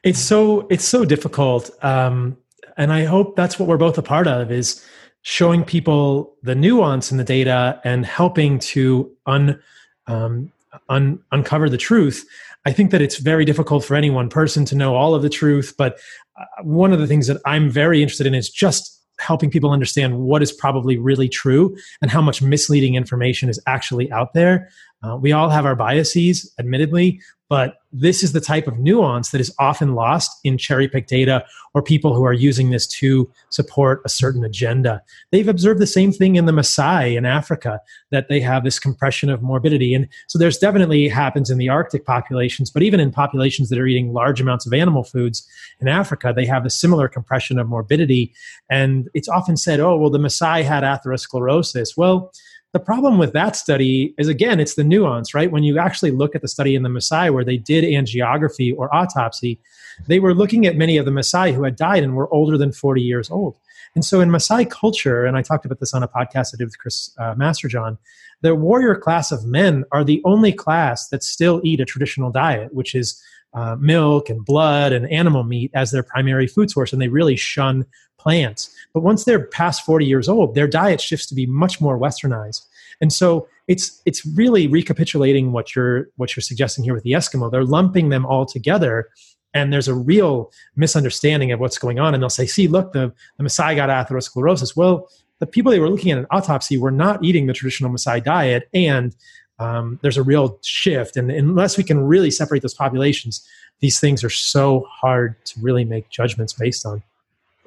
It's 0.03 0.19
so 0.19 0.67
it's 0.71 0.85
so 0.85 1.05
difficult, 1.05 1.71
um, 1.83 2.37
and 2.77 2.93
I 2.93 3.05
hope 3.05 3.37
that's 3.37 3.59
what 3.59 3.69
we're 3.69 3.77
both 3.77 3.99
a 3.99 4.03
part 4.03 4.27
of 4.27 4.53
is 4.53 4.85
showing 5.23 5.65
people 5.65 6.37
the 6.43 6.55
nuance 6.55 7.11
in 7.11 7.19
the 7.19 7.25
data 7.25 7.81
and 7.85 8.07
helping 8.07 8.59
to 8.59 9.11
un, 9.27 9.61
um, 10.07 10.53
un, 10.89 11.19
uncover 11.33 11.69
the 11.69 11.77
truth. 11.77 12.27
I 12.65 12.73
think 12.73 12.91
that 12.91 13.01
it's 13.01 13.19
very 13.19 13.45
difficult 13.45 13.85
for 13.85 13.95
any 13.95 14.11
one 14.11 14.29
person 14.29 14.65
to 14.67 14.75
know 14.75 14.95
all 14.95 15.15
of 15.15 15.23
the 15.23 15.31
truth, 15.31 15.75
but 15.79 15.99
uh, 16.39 16.45
one 16.63 16.93
of 16.93 16.99
the 16.99 17.07
things 17.07 17.27
that 17.29 17.41
I'm 17.47 17.71
very 17.71 18.03
interested 18.03 18.27
in 18.27 18.35
is 18.35 18.51
just 18.51 18.99
helping 19.21 19.51
people 19.51 19.71
understand 19.71 20.19
what 20.19 20.43
is 20.43 20.53
probably 20.53 20.97
really 20.97 21.29
true 21.29 21.77
and 22.01 22.11
how 22.11 22.23
much 22.23 22.41
misleading 22.41 22.95
information 22.95 23.49
is 23.49 23.61
actually 23.67 24.11
out 24.13 24.33
there. 24.33 24.69
Uh, 25.03 25.17
we 25.17 25.33
all 25.33 25.49
have 25.49 25.65
our 25.65 25.77
biases, 25.77 26.53
admittedly, 26.59 27.21
but 27.49 27.77
this 27.93 28.23
is 28.23 28.33
the 28.33 28.41
type 28.43 28.67
of 28.67 28.79
nuance 28.79 29.31
that 29.31 29.41
is 29.41 29.55
often 29.59 29.95
lost 29.95 30.31
in 30.45 30.59
cherry 30.59 30.87
pick 30.87 31.07
data 31.07 31.43
or 31.73 31.83
people 31.83 32.15
who 32.15 32.25
are 32.25 32.33
using 32.35 32.69
this 32.69 32.87
to 32.87 33.31
support 33.49 34.03
a 34.05 34.09
certain 34.11 34.45
agenda. 34.45 35.01
They've 35.33 35.49
observed 35.49 35.81
the 35.81 35.87
same 35.87 36.13
thing 36.13 36.37
in 36.37 36.45
the 36.45 36.53
Maasai 36.53 37.17
in 37.17 37.25
Africa, 37.25 37.81
that 38.11 38.29
they 38.29 38.41
have 38.41 38.65
this 38.65 38.79
compression 38.79 39.31
of 39.31 39.41
morbidity. 39.43 39.95
And 39.95 40.09
so 40.27 40.39
there's 40.39 40.59
definitely 40.59 41.09
happens 41.09 41.49
in 41.49 41.57
the 41.57 41.71
Arctic 41.71 42.05
populations, 42.05 42.71
but 42.71 42.83
even 42.83 43.01
in 43.01 43.11
populations 43.11 43.71
that 43.71 43.79
are 43.79 43.87
eating 43.87 44.13
large 44.13 44.43
amounts 44.43 44.67
of 44.67 44.75
animal 44.75 45.05
foods 45.05 45.49
in 45.81 45.89
Africa, 45.89 46.35
they 46.37 46.45
have 46.45 46.67
a 46.67 46.71
similar 46.71 47.09
compression 47.09 47.59
of 47.59 47.67
morbidity. 47.67 48.35
And 48.69 49.09
it's 49.15 49.29
often 49.29 49.57
said, 49.57 49.81
oh, 49.81 49.97
well, 49.97 50.11
the 50.11 50.19
Maasai 50.19 50.65
had 50.65 50.83
atherosclerosis. 50.83 51.97
Well, 51.97 52.31
the 52.73 52.81
problem 52.81 53.19
with 53.19 53.33
that 53.33 53.57
study 53.57 54.15
is 54.19 54.29
again, 54.29 54.61
it's 54.61 54.75
the 54.75 54.85
nuance, 54.85 55.33
right? 55.35 55.51
When 55.51 55.63
you 55.63 55.79
actually 55.79 56.11
look 56.11 56.35
at 56.35 56.43
the 56.43 56.49
study 56.49 56.75
in 56.75 56.83
the 56.83 56.89
Maasai 56.89 57.33
where 57.33 57.45
they 57.45 57.57
did 57.57 57.85
angiography 57.85 58.75
or 58.77 58.95
autopsy, 58.95 59.59
they 60.07 60.21
were 60.21 60.35
looking 60.35 60.67
at 60.67 60.77
many 60.77 60.97
of 60.99 61.07
the 61.07 61.11
Maasai 61.11 61.55
who 61.55 61.65
had 61.65 61.77
died 61.77 62.03
and 62.03 62.15
were 62.15 62.33
older 62.33 62.59
than 62.59 62.73
40 62.73 63.01
years 63.01 63.31
old. 63.31 63.57
And 63.95 64.05
so 64.05 64.21
in 64.21 64.29
Maasai 64.29 64.69
culture, 64.71 65.25
and 65.25 65.37
I 65.37 65.43
talked 65.43 65.65
about 65.65 65.81
this 65.81 65.95
on 65.95 66.03
a 66.03 66.09
podcast 66.09 66.55
I 66.55 66.59
did 66.59 66.67
with 66.67 66.79
Chris 66.79 67.11
uh, 67.19 67.35
Masterjohn, 67.35 67.97
the 68.43 68.55
warrior 68.55 68.95
class 68.95 69.33
of 69.33 69.47
men 69.47 69.85
are 69.91 70.05
the 70.05 70.23
only 70.25 70.53
class 70.53 71.09
that 71.09 71.25
still 71.25 71.61
eat 71.65 71.81
a 71.81 71.85
traditional 71.85 72.31
diet, 72.31 72.75
which 72.75 72.95
is 72.95 73.21
uh, 73.55 73.77
milk 73.77 74.29
and 74.29 74.45
blood 74.45 74.93
and 74.93 75.11
animal 75.11 75.43
meat 75.43 75.71
as 75.75 75.91
their 75.91 76.03
primary 76.03 76.47
food 76.47 76.71
source, 76.71 76.93
and 76.93 77.01
they 77.01 77.09
really 77.09 77.35
shun 77.35 77.87
plants. 78.19 78.75
But 78.93 79.03
once 79.03 79.25
they're 79.25 79.47
past 79.47 79.85
40 79.85 80.07
years 80.07 80.29
old, 80.29 80.55
their 80.55 80.67
diet 80.67 81.01
shifts 81.01 81.27
to 81.27 81.35
be 81.35 81.47
much 81.47 81.81
more 81.81 81.99
westernized. 81.99 82.67
And 83.01 83.13
so 83.13 83.49
it's 83.69 84.03
it's 84.07 84.27
really 84.27 84.67
recapitulating 84.67 85.53
what 85.53 85.75
you're 85.75 86.09
what 86.17 86.35
you're 86.35 86.43
suggesting 86.43 86.85
here 86.85 86.95
with 86.95 87.05
the 87.05 87.13
Eskimo. 87.13 87.51
They're 87.51 87.65
lumping 87.65 88.09
them 88.09 88.27
all 88.27 88.45
together 88.45 89.09
and 89.55 89.73
there's 89.73 89.89
a 89.89 89.95
real 89.95 90.53
misunderstanding 90.77 91.53
of 91.53 91.61
what's 91.61 91.79
going 91.79 91.99
on. 91.99 92.15
And 92.15 92.23
they'll 92.23 92.31
say, 92.31 92.47
see, 92.47 92.69
look, 92.69 92.93
the, 92.93 93.13
the 93.39 93.45
Maasai 93.45 93.77
got 93.77 93.89
atherosclerosis. 93.89 94.77
Well, 94.77 95.09
the 95.39 95.47
people 95.47 95.73
they 95.73 95.81
were 95.81 95.89
looking 95.89 96.11
at 96.11 96.19
an 96.19 96.27
autopsy 96.31 96.77
were 96.79 96.91
not 96.91 97.25
eating 97.25 97.47
the 97.47 97.53
traditional 97.53 97.91
Maasai 97.91 98.23
diet, 98.23 98.69
and 98.75 99.15
um, 99.59 99.99
there's 100.03 100.17
a 100.17 100.23
real 100.23 100.59
shift. 100.63 101.17
And 101.17 101.31
unless 101.31 101.77
we 101.77 101.85
can 101.85 102.01
really 102.01 102.31
separate 102.31 102.63
those 102.63 102.75
populations, 102.75 103.47
these 103.81 104.01
things 104.01 104.25
are 104.25 104.31
so 104.31 104.87
hard 104.91 105.37
to 105.47 105.61
really 105.61 105.85
make 105.85 106.11
judgments 106.11 106.53
based 106.53 106.85
on. 106.85 107.03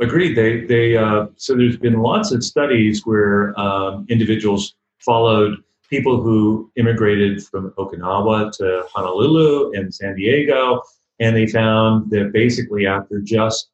Agreed. 0.01 0.35
They 0.35 0.61
they 0.61 0.97
uh, 0.97 1.27
so 1.35 1.55
there's 1.55 1.77
been 1.77 2.01
lots 2.01 2.31
of 2.31 2.43
studies 2.43 3.05
where 3.05 3.57
um, 3.59 4.07
individuals 4.09 4.73
followed 4.97 5.57
people 5.91 6.19
who 6.19 6.71
immigrated 6.75 7.43
from 7.43 7.69
Okinawa 7.77 8.51
to 8.57 8.83
Honolulu 8.91 9.73
and 9.73 9.93
San 9.93 10.15
Diego, 10.15 10.81
and 11.19 11.35
they 11.35 11.45
found 11.45 12.09
that 12.09 12.31
basically 12.33 12.87
after 12.87 13.21
just 13.21 13.69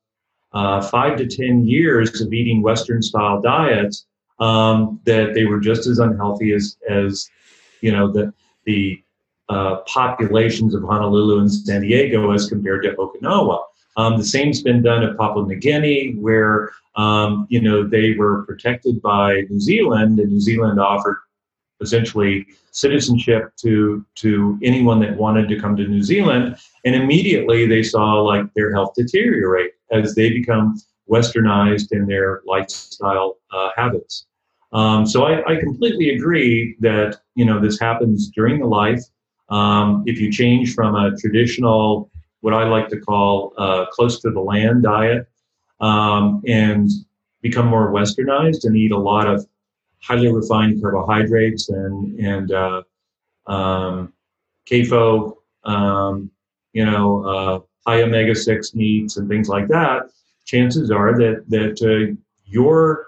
uh, 0.52 0.82
five 0.82 1.18
to 1.20 1.28
ten 1.28 1.66
years 1.66 2.20
of 2.20 2.34
eating 2.34 2.62
Western 2.62 3.02
style 3.02 3.40
diets, 3.40 4.06
um, 4.40 5.00
that 5.06 5.34
they 5.34 5.46
were 5.46 5.62
just 5.62 5.88
as 5.88 6.00
unhealthy 6.00 6.52
as 6.52 6.78
as 6.90 7.30
you 7.80 7.94
know 7.94 8.12
the 8.12 8.34
the 8.66 9.02
uh, 9.48 9.78
populations 9.88 10.76
of 10.76 10.84
Honolulu 10.84 11.40
and 11.40 11.54
San 11.54 11.84
Diego 11.84 12.32
as 12.32 12.50
compared 12.50 12.84
to 12.84 12.94
Okinawa. 12.96 13.64
Um, 13.98 14.18
the 14.18 14.24
same's 14.24 14.62
been 14.62 14.84
done 14.84 15.04
at 15.04 15.18
Papua 15.18 15.46
New 15.46 15.56
Guinea, 15.56 16.14
where 16.20 16.72
um, 16.96 17.48
you 17.50 17.60
know 17.60 17.86
they 17.88 18.14
were 18.14 18.46
protected 18.46 19.02
by 19.02 19.42
New 19.50 19.60
Zealand, 19.60 20.20
and 20.20 20.32
New 20.32 20.40
Zealand 20.40 20.80
offered 20.80 21.18
essentially 21.82 22.46
citizenship 22.72 23.52
to 23.58 24.06
to 24.16 24.58
anyone 24.64 25.00
that 25.00 25.18
wanted 25.18 25.50
to 25.50 25.60
come 25.60 25.76
to 25.78 25.88
New 25.88 26.04
Zealand, 26.04 26.58
and 26.86 26.96
immediately 26.96 27.66
they 27.68 27.84
saw 27.84 28.22
like 28.22 28.46
their 28.54 28.72
health 28.72 28.94
deteriorate 28.96 29.72
as 29.92 30.16
they 30.16 30.30
become 30.30 30.80
westernized 31.10 31.92
in 31.92 32.06
their 32.06 32.42
lifestyle 32.46 33.38
uh, 33.52 33.70
habits. 33.76 34.26
Um, 34.74 35.06
so 35.06 35.24
I, 35.24 35.54
I, 35.54 35.56
completely 35.62 36.10
agree 36.10 36.76
that 36.82 37.22
you 37.36 37.46
know 37.46 37.60
this 37.60 37.80
happens 37.80 38.30
during 38.30 38.60
the 38.60 38.68
life. 38.68 39.02
Um, 39.50 40.04
if 40.06 40.20
you 40.20 40.30
change 40.30 40.76
from 40.76 40.96
a 40.96 41.16
traditional 41.16 42.12
what 42.42 42.54
I 42.54 42.68
like 42.68 42.88
to 42.90 43.00
call 43.00 43.54
uh, 43.58 43.86
close 43.88 44.20
to 44.22 44.32
the 44.32 44.40
land 44.40 44.84
diet 44.84 45.28
um, 45.80 46.42
and 46.48 46.90
become 47.42 47.68
more 47.68 47.92
westernized 47.92 48.66
and 48.66 48.76
eat 48.76 48.92
a 48.92 48.98
lot 48.98 49.28
of 49.28 49.46
highly 50.02 50.32
refined 50.32 50.82
carbohydrates 50.82 51.70
and 51.70 52.20
and 52.20 52.52
uh, 52.52 52.82
um, 53.48 54.14
CAFO, 54.70 55.38
um, 55.64 56.30
you 56.74 56.86
know, 56.86 57.26
uh, 57.26 57.60
high 57.90 58.02
omega 58.02 58.36
six 58.36 58.76
meats 58.76 59.18
and 59.18 59.30
things 59.30 59.50
like 59.50 59.68
that. 59.70 60.04
Chances 60.46 60.92
are 60.92 61.18
that 61.18 61.44
that 61.50 61.82
uh, 61.82 62.16
your 62.46 63.08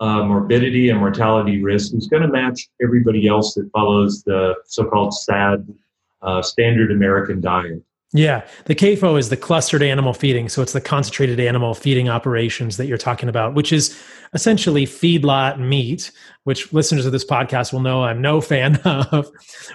uh, 0.00 0.24
morbidity 0.24 0.90
and 0.90 1.00
mortality 1.00 1.62
risk 1.62 1.94
is 1.94 2.06
going 2.06 2.22
to 2.22 2.28
match 2.28 2.68
everybody 2.82 3.26
else 3.26 3.54
that 3.54 3.68
follows 3.72 4.22
the 4.22 4.54
so-called 4.64 5.12
SAD 5.12 5.74
uh, 6.22 6.42
standard 6.42 6.92
American 6.92 7.40
diet. 7.40 7.82
Yeah, 8.14 8.46
the 8.64 8.74
CAFO 8.74 9.18
is 9.18 9.28
the 9.28 9.36
clustered 9.36 9.82
animal 9.82 10.14
feeding. 10.14 10.48
So 10.48 10.62
it's 10.62 10.72
the 10.72 10.80
concentrated 10.80 11.38
animal 11.40 11.74
feeding 11.74 12.08
operations 12.08 12.78
that 12.78 12.86
you're 12.86 12.96
talking 12.96 13.28
about, 13.28 13.52
which 13.54 13.70
is 13.70 13.98
essentially 14.32 14.86
feedlot 14.86 15.58
meat, 15.58 16.10
which 16.44 16.72
listeners 16.72 17.04
of 17.04 17.12
this 17.12 17.24
podcast 17.24 17.70
will 17.70 17.80
know 17.80 18.04
I'm 18.04 18.22
no 18.22 18.40
fan 18.40 18.76
of. 18.84 19.30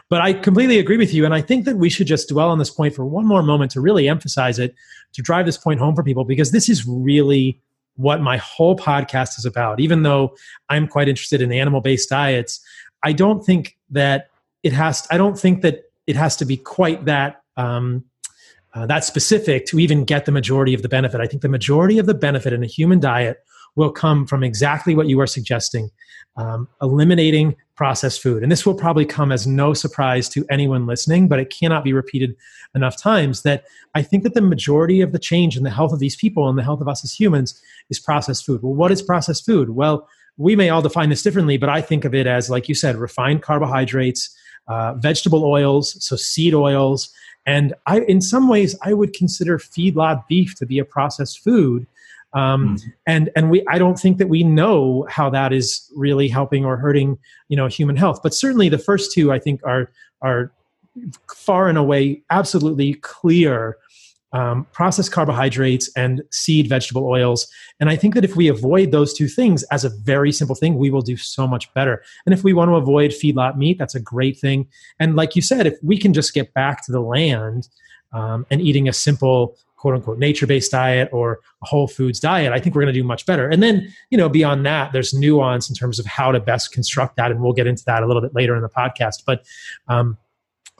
But 0.09 0.21
I 0.21 0.33
completely 0.33 0.79
agree 0.79 0.97
with 0.97 1.13
you. 1.13 1.25
And 1.25 1.33
I 1.33 1.41
think 1.41 1.65
that 1.65 1.77
we 1.77 1.91
should 1.91 2.07
just 2.07 2.27
dwell 2.27 2.49
on 2.49 2.57
this 2.57 2.71
point 2.71 2.95
for 2.95 3.05
one 3.05 3.27
more 3.27 3.43
moment 3.43 3.69
to 3.71 3.81
really 3.81 4.09
emphasize 4.09 4.57
it, 4.57 4.73
to 5.13 5.21
drive 5.21 5.45
this 5.45 5.57
point 5.57 5.79
home 5.79 5.95
for 5.95 6.03
people, 6.03 6.25
because 6.25 6.51
this 6.51 6.69
is 6.69 6.87
really 6.87 7.61
what 7.97 8.19
my 8.19 8.37
whole 8.37 8.75
podcast 8.75 9.37
is 9.37 9.45
about. 9.45 9.79
Even 9.79 10.01
though 10.01 10.35
I'm 10.69 10.87
quite 10.87 11.07
interested 11.07 11.39
in 11.39 11.51
animal 11.51 11.81
based 11.81 12.09
diets, 12.09 12.59
I 13.03 13.13
don't 13.13 13.45
think 13.45 13.77
that 13.91 14.29
it 14.63 14.73
has, 14.73 15.05
I 15.11 15.17
don't 15.17 15.37
think 15.37 15.61
that 15.61 15.83
it 16.07 16.15
has 16.15 16.35
to 16.37 16.45
be 16.45 16.57
quite 16.57 17.05
that. 17.05 17.43
Um, 17.57 18.05
uh, 18.73 18.85
that 18.85 19.03
specific 19.03 19.65
to 19.67 19.79
even 19.79 20.03
get 20.03 20.25
the 20.25 20.31
majority 20.31 20.73
of 20.73 20.81
the 20.81 20.89
benefit. 20.89 21.21
I 21.21 21.27
think 21.27 21.41
the 21.41 21.49
majority 21.49 21.99
of 21.99 22.05
the 22.05 22.13
benefit 22.13 22.53
in 22.53 22.63
a 22.63 22.67
human 22.67 22.99
diet 22.99 23.37
will 23.75 23.91
come 23.91 24.25
from 24.25 24.43
exactly 24.43 24.95
what 24.95 25.07
you 25.07 25.19
are 25.19 25.27
suggesting 25.27 25.89
um, 26.35 26.67
eliminating 26.81 27.55
processed 27.75 28.21
food. 28.21 28.43
And 28.43 28.51
this 28.51 28.65
will 28.65 28.75
probably 28.75 29.05
come 29.05 29.31
as 29.31 29.47
no 29.47 29.73
surprise 29.73 30.29
to 30.29 30.45
anyone 30.49 30.85
listening, 30.85 31.27
but 31.27 31.39
it 31.39 31.49
cannot 31.49 31.83
be 31.83 31.93
repeated 31.93 32.35
enough 32.75 32.97
times 32.97 33.41
that 33.43 33.65
I 33.95 34.01
think 34.01 34.23
that 34.23 34.33
the 34.33 34.41
majority 34.41 35.01
of 35.01 35.11
the 35.11 35.19
change 35.19 35.57
in 35.57 35.63
the 35.63 35.69
health 35.69 35.93
of 35.93 35.99
these 35.99 36.15
people 36.15 36.49
and 36.49 36.57
the 36.57 36.63
health 36.63 36.81
of 36.81 36.87
us 36.87 37.03
as 37.03 37.13
humans 37.13 37.59
is 37.89 37.99
processed 37.99 38.45
food. 38.45 38.61
Well, 38.63 38.73
what 38.73 38.91
is 38.91 39.01
processed 39.01 39.45
food? 39.45 39.71
Well, 39.71 40.07
we 40.37 40.55
may 40.55 40.69
all 40.69 40.81
define 40.81 41.09
this 41.09 41.21
differently, 41.21 41.57
but 41.57 41.69
I 41.69 41.81
think 41.81 42.05
of 42.05 42.15
it 42.15 42.25
as, 42.25 42.49
like 42.49 42.67
you 42.67 42.75
said, 42.75 42.95
refined 42.95 43.43
carbohydrates, 43.43 44.35
uh, 44.67 44.95
vegetable 44.95 45.43
oils, 45.43 46.03
so 46.03 46.15
seed 46.15 46.55
oils, 46.55 47.13
and 47.45 47.73
I, 47.85 48.01
in 48.01 48.21
some 48.21 48.47
ways, 48.47 48.75
I 48.81 48.93
would 48.93 49.13
consider 49.13 49.57
feedlot 49.57 50.27
beef 50.27 50.55
to 50.55 50.65
be 50.65 50.79
a 50.79 50.85
processed 50.85 51.39
food. 51.39 51.85
Um, 52.33 52.77
mm. 52.77 52.83
And 53.05 53.29
and 53.35 53.51
we, 53.51 53.63
I 53.67 53.77
don't 53.77 53.99
think 53.99 54.17
that 54.17 54.29
we 54.29 54.43
know 54.43 55.05
how 55.09 55.29
that 55.29 55.53
is 55.53 55.91
really 55.95 56.27
helping 56.27 56.65
or 56.65 56.77
hurting, 56.77 57.17
you 57.47 57.57
know, 57.57 57.67
human 57.67 57.95
health. 57.95 58.21
But 58.23 58.33
certainly, 58.33 58.69
the 58.69 58.77
first 58.77 59.11
two, 59.11 59.31
I 59.31 59.39
think, 59.39 59.61
are 59.65 59.91
are 60.21 60.51
far 61.35 61.67
and 61.67 61.77
away 61.77 62.23
absolutely 62.29 62.95
clear 62.95 63.77
um, 64.33 64.65
processed 64.71 65.11
carbohydrates 65.11 65.89
and 65.95 66.21
seed 66.31 66.67
vegetable 66.67 67.05
oils. 67.05 67.47
And 67.79 67.89
I 67.89 67.95
think 67.95 68.15
that 68.15 68.25
if 68.25 68.35
we 68.35 68.47
avoid 68.47 68.91
those 68.91 69.13
two 69.13 69.27
things 69.27 69.63
as 69.63 69.85
a 69.85 69.89
very 69.89 70.31
simple 70.31 70.55
thing, 70.55 70.75
we 70.75 70.89
will 70.89 71.01
do 71.01 71.15
so 71.15 71.47
much 71.47 71.71
better. 71.73 72.03
And 72.25 72.33
if 72.33 72.43
we 72.43 72.53
want 72.53 72.69
to 72.69 72.75
avoid 72.75 73.11
feedlot 73.11 73.57
meat, 73.57 73.77
that's 73.77 73.95
a 73.95 73.99
great 73.99 74.37
thing. 74.37 74.67
And 74.99 75.15
like 75.15 75.35
you 75.35 75.41
said, 75.41 75.67
if 75.67 75.77
we 75.83 75.97
can 75.97 76.13
just 76.13 76.33
get 76.33 76.53
back 76.53 76.83
to 76.85 76.91
the 76.91 76.99
land 76.99 77.69
um, 78.11 78.45
and 78.49 78.59
eating 78.59 78.89
a 78.89 78.93
simple 78.93 79.55
quote 79.77 79.95
unquote 79.95 80.17
nature 80.17 80.47
based 80.47 80.71
diet 80.71 81.09
or 81.11 81.41
a 81.61 81.65
whole 81.65 81.87
foods 81.87 82.19
diet, 82.19 82.53
I 82.53 82.59
think 82.59 82.73
we're 82.73 82.81
going 82.81 82.93
to 82.93 82.99
do 82.99 83.05
much 83.05 83.25
better. 83.25 83.47
And 83.47 83.61
then, 83.61 83.93
you 84.09 84.17
know, 84.17 84.29
beyond 84.29 84.65
that, 84.65 84.93
there's 84.93 85.13
nuance 85.13 85.69
in 85.69 85.75
terms 85.75 85.99
of 85.99 86.05
how 86.05 86.31
to 86.31 86.39
best 86.39 86.71
construct 86.71 87.17
that. 87.17 87.29
And 87.29 87.41
we'll 87.41 87.53
get 87.53 87.67
into 87.67 87.83
that 87.85 88.01
a 88.01 88.07
little 88.07 88.21
bit 88.21 88.33
later 88.33 88.55
in 88.55 88.63
the 88.63 88.69
podcast. 88.69 89.23
But 89.25 89.43
um, 89.89 90.17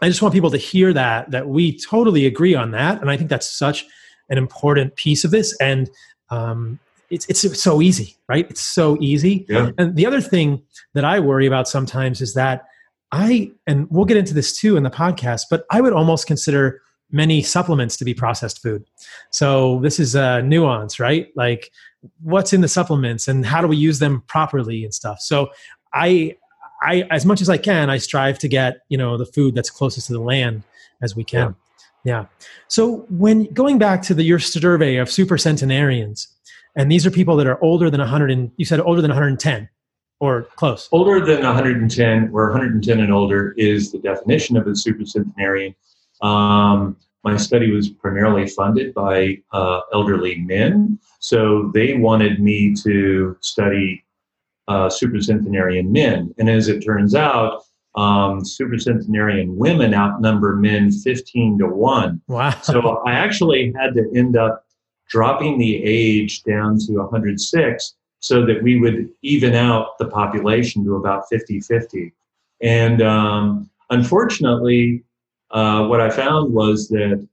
I 0.04 0.10
just 0.10 0.22
want 0.22 0.34
people 0.34 0.52
to 0.52 0.58
hear 0.58 0.94
that 0.94 1.32
that 1.32 1.48
we 1.48 1.78
totally 1.78 2.26
agree 2.26 2.56
on 2.56 2.72
that, 2.72 3.02
and 3.02 3.10
I 3.10 3.18
think 3.18 3.30
that's 3.30 3.50
such 3.50 3.86
an 4.30 4.38
important 4.38 4.96
piece 4.96 5.24
of 5.24 5.32
this. 5.32 5.56
And 5.60 5.90
um, 6.30 6.80
it's 7.10 7.28
it's 7.30 7.62
so 7.62 7.82
easy, 7.82 8.18
right? 8.28 8.50
It's 8.50 8.62
so 8.62 8.98
easy. 9.00 9.46
Yeah. 9.48 9.72
And 9.78 9.96
the 9.96 10.06
other 10.06 10.22
thing 10.22 10.64
that 10.94 11.06
I 11.06 11.20
worry 11.20 11.46
about 11.46 11.68
sometimes 11.68 12.22
is 12.22 12.34
that 12.34 12.66
I 13.12 13.52
and 13.68 13.88
we'll 13.92 14.06
get 14.06 14.18
into 14.18 14.34
this 14.34 14.58
too 14.60 14.76
in 14.76 14.84
the 14.84 14.90
podcast, 14.90 15.44
but 15.50 15.66
I 15.72 15.82
would 15.82 15.94
almost 15.94 16.26
consider 16.26 16.82
many 17.12 17.44
supplements 17.44 17.96
to 17.98 18.06
be 18.06 18.14
processed 18.14 18.62
food. 18.62 18.84
So 19.30 19.80
this 19.82 20.00
is 20.00 20.16
a 20.16 20.42
nuance, 20.42 21.00
right? 21.00 21.28
Like 21.36 21.72
what's 22.22 22.54
in 22.54 22.62
the 22.62 22.68
supplements 22.68 23.28
and 23.28 23.46
how 23.46 23.62
do 23.62 23.68
we 23.68 23.78
use 23.78 24.00
them 24.00 24.24
properly 24.28 24.84
and 24.84 24.94
stuff. 24.94 25.20
So 25.22 25.52
I 25.94 26.36
I, 26.84 27.08
as 27.10 27.26
much 27.26 27.42
as 27.42 27.50
I 27.50 27.58
can, 27.58 27.90
I 27.90 27.98
strive 27.98 28.40
to 28.40 28.48
get 28.48 28.82
you 28.90 28.98
know 28.98 29.18
the 29.18 29.26
food 29.26 29.56
that's 29.56 29.70
closest 29.70 30.08
to 30.08 30.14
the 30.14 30.22
land 30.22 30.64
as 31.02 31.16
we 31.16 31.24
can. 31.24 31.56
Yeah. 32.04 32.22
yeah. 32.22 32.26
So 32.68 33.06
when 33.10 33.46
going 33.54 33.78
back 33.78 34.02
to 34.04 34.14
the 34.14 34.24
your 34.24 34.40
survey 34.40 34.98
of 34.98 35.10
super 35.10 35.38
centenarians, 35.38 36.28
and 36.76 36.92
these 36.92 37.06
are 37.06 37.12
people 37.12 37.36
that 37.38 37.48
are 37.48 37.64
older 37.64 37.90
than 37.90 38.00
100, 38.00 38.32
and 38.32 38.52
you 38.58 38.66
said 38.66 38.80
older 38.80 39.02
than 39.02 39.10
110 39.10 39.70
or 40.20 40.44
close. 40.56 40.90
Older 40.92 41.24
than 41.26 41.44
110 41.44 42.32
or 42.34 42.50
110 42.52 43.00
and 43.00 43.14
older 43.14 43.54
is 43.58 43.92
the 43.92 44.00
definition 44.00 44.58
of 44.58 44.68
a 44.68 44.76
super 44.76 45.06
centenarian. 45.06 45.76
Um, 46.22 46.98
my 47.24 47.38
study 47.38 47.72
was 47.72 47.90
primarily 47.90 48.48
funded 48.48 48.94
by 48.94 49.38
uh, 49.52 49.82
elderly 49.94 50.38
men, 50.40 51.00
so 51.20 51.72
they 51.74 51.96
wanted 51.96 52.42
me 52.42 52.74
to 52.84 53.38
study 53.42 54.04
uh, 54.68 54.88
supercentenarian 54.88 55.90
men. 55.90 56.34
And 56.38 56.50
as 56.50 56.68
it 56.68 56.82
turns 56.82 57.16
out, 57.16 57.64
um, 57.96 58.42
supercentenarian 58.42 59.56
women 59.56 59.94
outnumber 59.94 60.56
men 60.56 60.92
15 60.92 61.60
to 61.60 61.68
1. 61.68 62.22
Wow. 62.28 62.50
So 62.62 63.04
I 63.06 63.14
actually 63.14 63.74
had 63.78 63.94
to 63.96 64.12
end 64.16 64.36
up 64.36 64.66
dropping 65.10 65.58
the 65.60 65.84
age 65.84 66.44
down 66.44 66.80
to 66.80 66.94
106 66.94 67.96
so 68.20 68.46
that 68.46 68.64
we 68.64 68.80
would 68.80 69.10
even 69.22 69.54
out 69.54 69.98
the 70.00 70.08
population 70.08 70.84
to 70.86 70.96
about 70.96 71.26
50 71.30 71.60
50. 71.60 72.14
And 72.62 73.02
um, 73.02 73.70
unfortunately, 73.90 75.04
uh, 75.52 75.86
what 75.86 76.02
I 76.02 76.10
found 76.10 76.54
was 76.54 76.88
that 76.90 77.28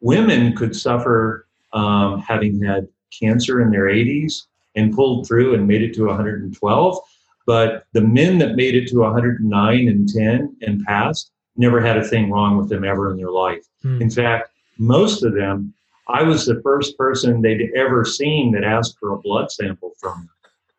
women 0.00 0.54
could 0.54 0.76
suffer 0.76 1.48
um, 1.72 2.20
having 2.20 2.62
had 2.62 2.86
cancer 3.18 3.62
in 3.62 3.70
their 3.70 3.86
80s 3.86 4.42
and 4.76 4.94
pulled 4.94 5.26
through 5.26 5.54
and 5.54 5.66
made 5.66 5.82
it 5.82 5.94
to 5.94 6.06
112. 6.06 6.98
But 7.46 7.86
the 7.92 8.00
men 8.00 8.38
that 8.38 8.56
made 8.56 8.74
it 8.74 8.88
to 8.88 9.00
109 9.00 9.88
and 9.88 10.08
10 10.08 10.56
and 10.62 10.84
passed 10.84 11.30
never 11.56 11.80
had 11.80 11.96
a 11.96 12.04
thing 12.04 12.30
wrong 12.30 12.56
with 12.56 12.68
them 12.68 12.84
ever 12.84 13.10
in 13.10 13.16
their 13.16 13.30
life. 13.30 13.64
Hmm. 13.82 14.00
In 14.00 14.10
fact, 14.10 14.50
most 14.78 15.22
of 15.22 15.34
them, 15.34 15.74
I 16.08 16.22
was 16.22 16.46
the 16.46 16.60
first 16.62 16.98
person 16.98 17.40
they'd 17.40 17.70
ever 17.76 18.04
seen 18.04 18.52
that 18.52 18.64
asked 18.64 18.96
for 18.98 19.12
a 19.12 19.18
blood 19.18 19.50
sample 19.50 19.92
from 20.00 20.20
them 20.20 20.30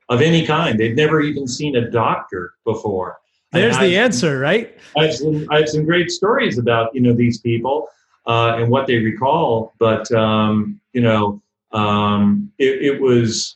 of 0.10 0.22
any 0.22 0.46
kind. 0.46 0.80
They'd 0.80 0.96
never 0.96 1.22
even 1.22 1.48
seen 1.48 1.76
a 1.76 1.90
doctor 1.90 2.54
before. 2.64 3.18
There's 3.52 3.78
the 3.80 3.98
answer, 3.98 4.40
right? 4.40 4.78
I 4.98 5.06
have, 5.06 5.16
some, 5.16 5.48
I 5.50 5.60
have 5.60 5.70
some 5.70 5.86
great 5.86 6.12
stories 6.12 6.58
about 6.58 6.94
you 6.94 7.00
know 7.00 7.14
these 7.14 7.40
people 7.40 7.88
uh, 8.28 8.58
and 8.58 8.70
what 8.70 8.86
they 8.86 8.98
recall, 8.98 9.74
but 9.80 10.12
um, 10.12 10.82
you 10.92 11.02
know 11.02 11.42
um, 11.72 12.52
it, 12.58 12.82
it 12.82 13.02
was 13.02 13.56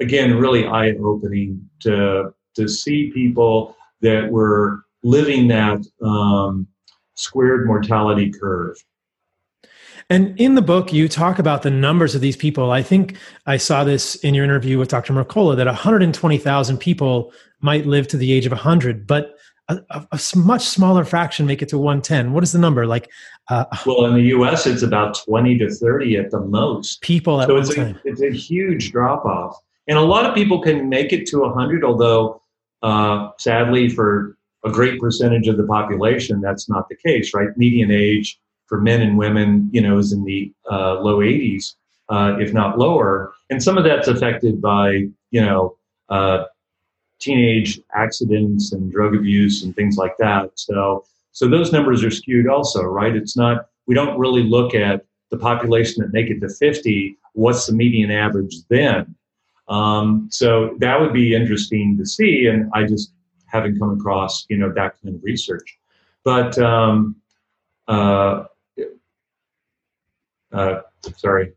again 0.00 0.36
really 0.36 0.66
eye 0.66 0.92
opening 1.02 1.68
to 1.80 2.32
to 2.54 2.68
see 2.68 3.10
people 3.12 3.76
that 4.00 4.30
were 4.30 4.82
living 5.02 5.48
that 5.48 5.84
um, 6.02 6.66
squared 7.14 7.66
mortality 7.66 8.30
curve. 8.30 8.76
And 10.08 10.38
in 10.38 10.54
the 10.54 10.62
book, 10.62 10.92
you 10.92 11.08
talk 11.08 11.38
about 11.38 11.62
the 11.62 11.70
numbers 11.70 12.14
of 12.14 12.20
these 12.20 12.36
people. 12.36 12.70
I 12.70 12.82
think 12.82 13.16
I 13.46 13.56
saw 13.56 13.82
this 13.82 14.14
in 14.16 14.34
your 14.34 14.44
interview 14.44 14.78
with 14.78 14.88
Dr. 14.88 15.12
Mercola 15.12 15.56
that 15.56 15.66
120,000 15.66 16.78
people 16.78 17.32
might 17.60 17.86
live 17.86 18.06
to 18.08 18.16
the 18.16 18.32
age 18.32 18.46
of 18.46 18.52
100, 18.52 19.06
but 19.06 19.34
a, 19.68 19.78
a, 19.90 20.06
a, 20.12 20.20
much 20.36 20.62
smaller 20.62 21.04
fraction 21.04 21.44
make 21.44 21.60
it 21.60 21.68
to 21.70 21.78
110. 21.78 22.32
What 22.32 22.44
is 22.44 22.52
the 22.52 22.58
number? 22.60 22.86
Like, 22.86 23.10
uh, 23.50 23.64
well, 23.84 24.04
in 24.06 24.14
the 24.14 24.22
U.S., 24.22 24.64
it's 24.66 24.82
about 24.82 25.18
20 25.24 25.58
to 25.58 25.70
30 25.70 26.18
at 26.18 26.30
the 26.30 26.40
most. 26.40 27.00
People 27.00 27.40
at 27.40 27.48
so 27.48 27.56
it's 27.56 27.74
time. 27.74 27.96
A, 28.04 28.08
it's 28.08 28.22
a 28.22 28.30
huge 28.30 28.92
drop 28.92 29.24
off. 29.24 29.56
And 29.88 29.98
a 29.98 30.02
lot 30.02 30.26
of 30.26 30.34
people 30.34 30.60
can 30.60 30.88
make 30.88 31.12
it 31.12 31.26
to 31.28 31.40
100, 31.40 31.84
although 31.84 32.42
uh, 32.82 33.30
sadly, 33.38 33.88
for 33.88 34.36
a 34.64 34.70
great 34.70 35.00
percentage 35.00 35.48
of 35.48 35.56
the 35.56 35.66
population, 35.66 36.40
that's 36.40 36.68
not 36.68 36.88
the 36.88 36.96
case, 36.96 37.34
right? 37.34 37.48
Median 37.56 37.90
age 37.90 38.38
for 38.66 38.80
men 38.80 39.00
and 39.00 39.16
women, 39.16 39.68
you 39.72 39.80
know, 39.80 39.98
is 39.98 40.12
in 40.12 40.24
the 40.24 40.52
uh, 40.70 41.00
low 41.00 41.18
80s, 41.18 41.74
uh, 42.08 42.36
if 42.40 42.52
not 42.52 42.78
lower. 42.78 43.32
And 43.50 43.62
some 43.62 43.78
of 43.78 43.84
that's 43.84 44.08
affected 44.08 44.60
by, 44.60 45.06
you 45.30 45.40
know, 45.40 45.76
uh, 46.08 46.44
teenage 47.20 47.80
accidents 47.94 48.72
and 48.72 48.92
drug 48.92 49.14
abuse 49.14 49.62
and 49.62 49.74
things 49.74 49.96
like 49.96 50.16
that. 50.18 50.50
So, 50.54 51.04
so 51.32 51.48
those 51.48 51.72
numbers 51.72 52.04
are 52.04 52.10
skewed 52.10 52.48
also, 52.48 52.82
right? 52.82 53.14
It's 53.14 53.36
not, 53.36 53.66
we 53.86 53.94
don't 53.94 54.18
really 54.18 54.42
look 54.42 54.74
at 54.74 55.04
the 55.30 55.38
population 55.38 56.02
that 56.02 56.12
make 56.12 56.28
it 56.28 56.40
to 56.40 56.48
50. 56.48 57.16
What's 57.32 57.66
the 57.66 57.72
median 57.72 58.10
average 58.10 58.56
then? 58.68 59.14
Um, 59.68 60.28
so 60.30 60.76
that 60.78 61.00
would 61.00 61.12
be 61.12 61.34
interesting 61.34 61.96
to 61.98 62.06
see, 62.06 62.46
and 62.46 62.70
I 62.74 62.84
just 62.84 63.12
haven't 63.46 63.78
come 63.78 63.90
across 63.98 64.46
you 64.48 64.56
know 64.56 64.72
that 64.72 64.94
kind 65.02 65.14
of 65.14 65.22
research. 65.22 65.78
But 66.24 66.58
um, 66.58 67.16
uh, 67.88 68.44
uh, 70.52 70.80
sorry, 71.16 71.52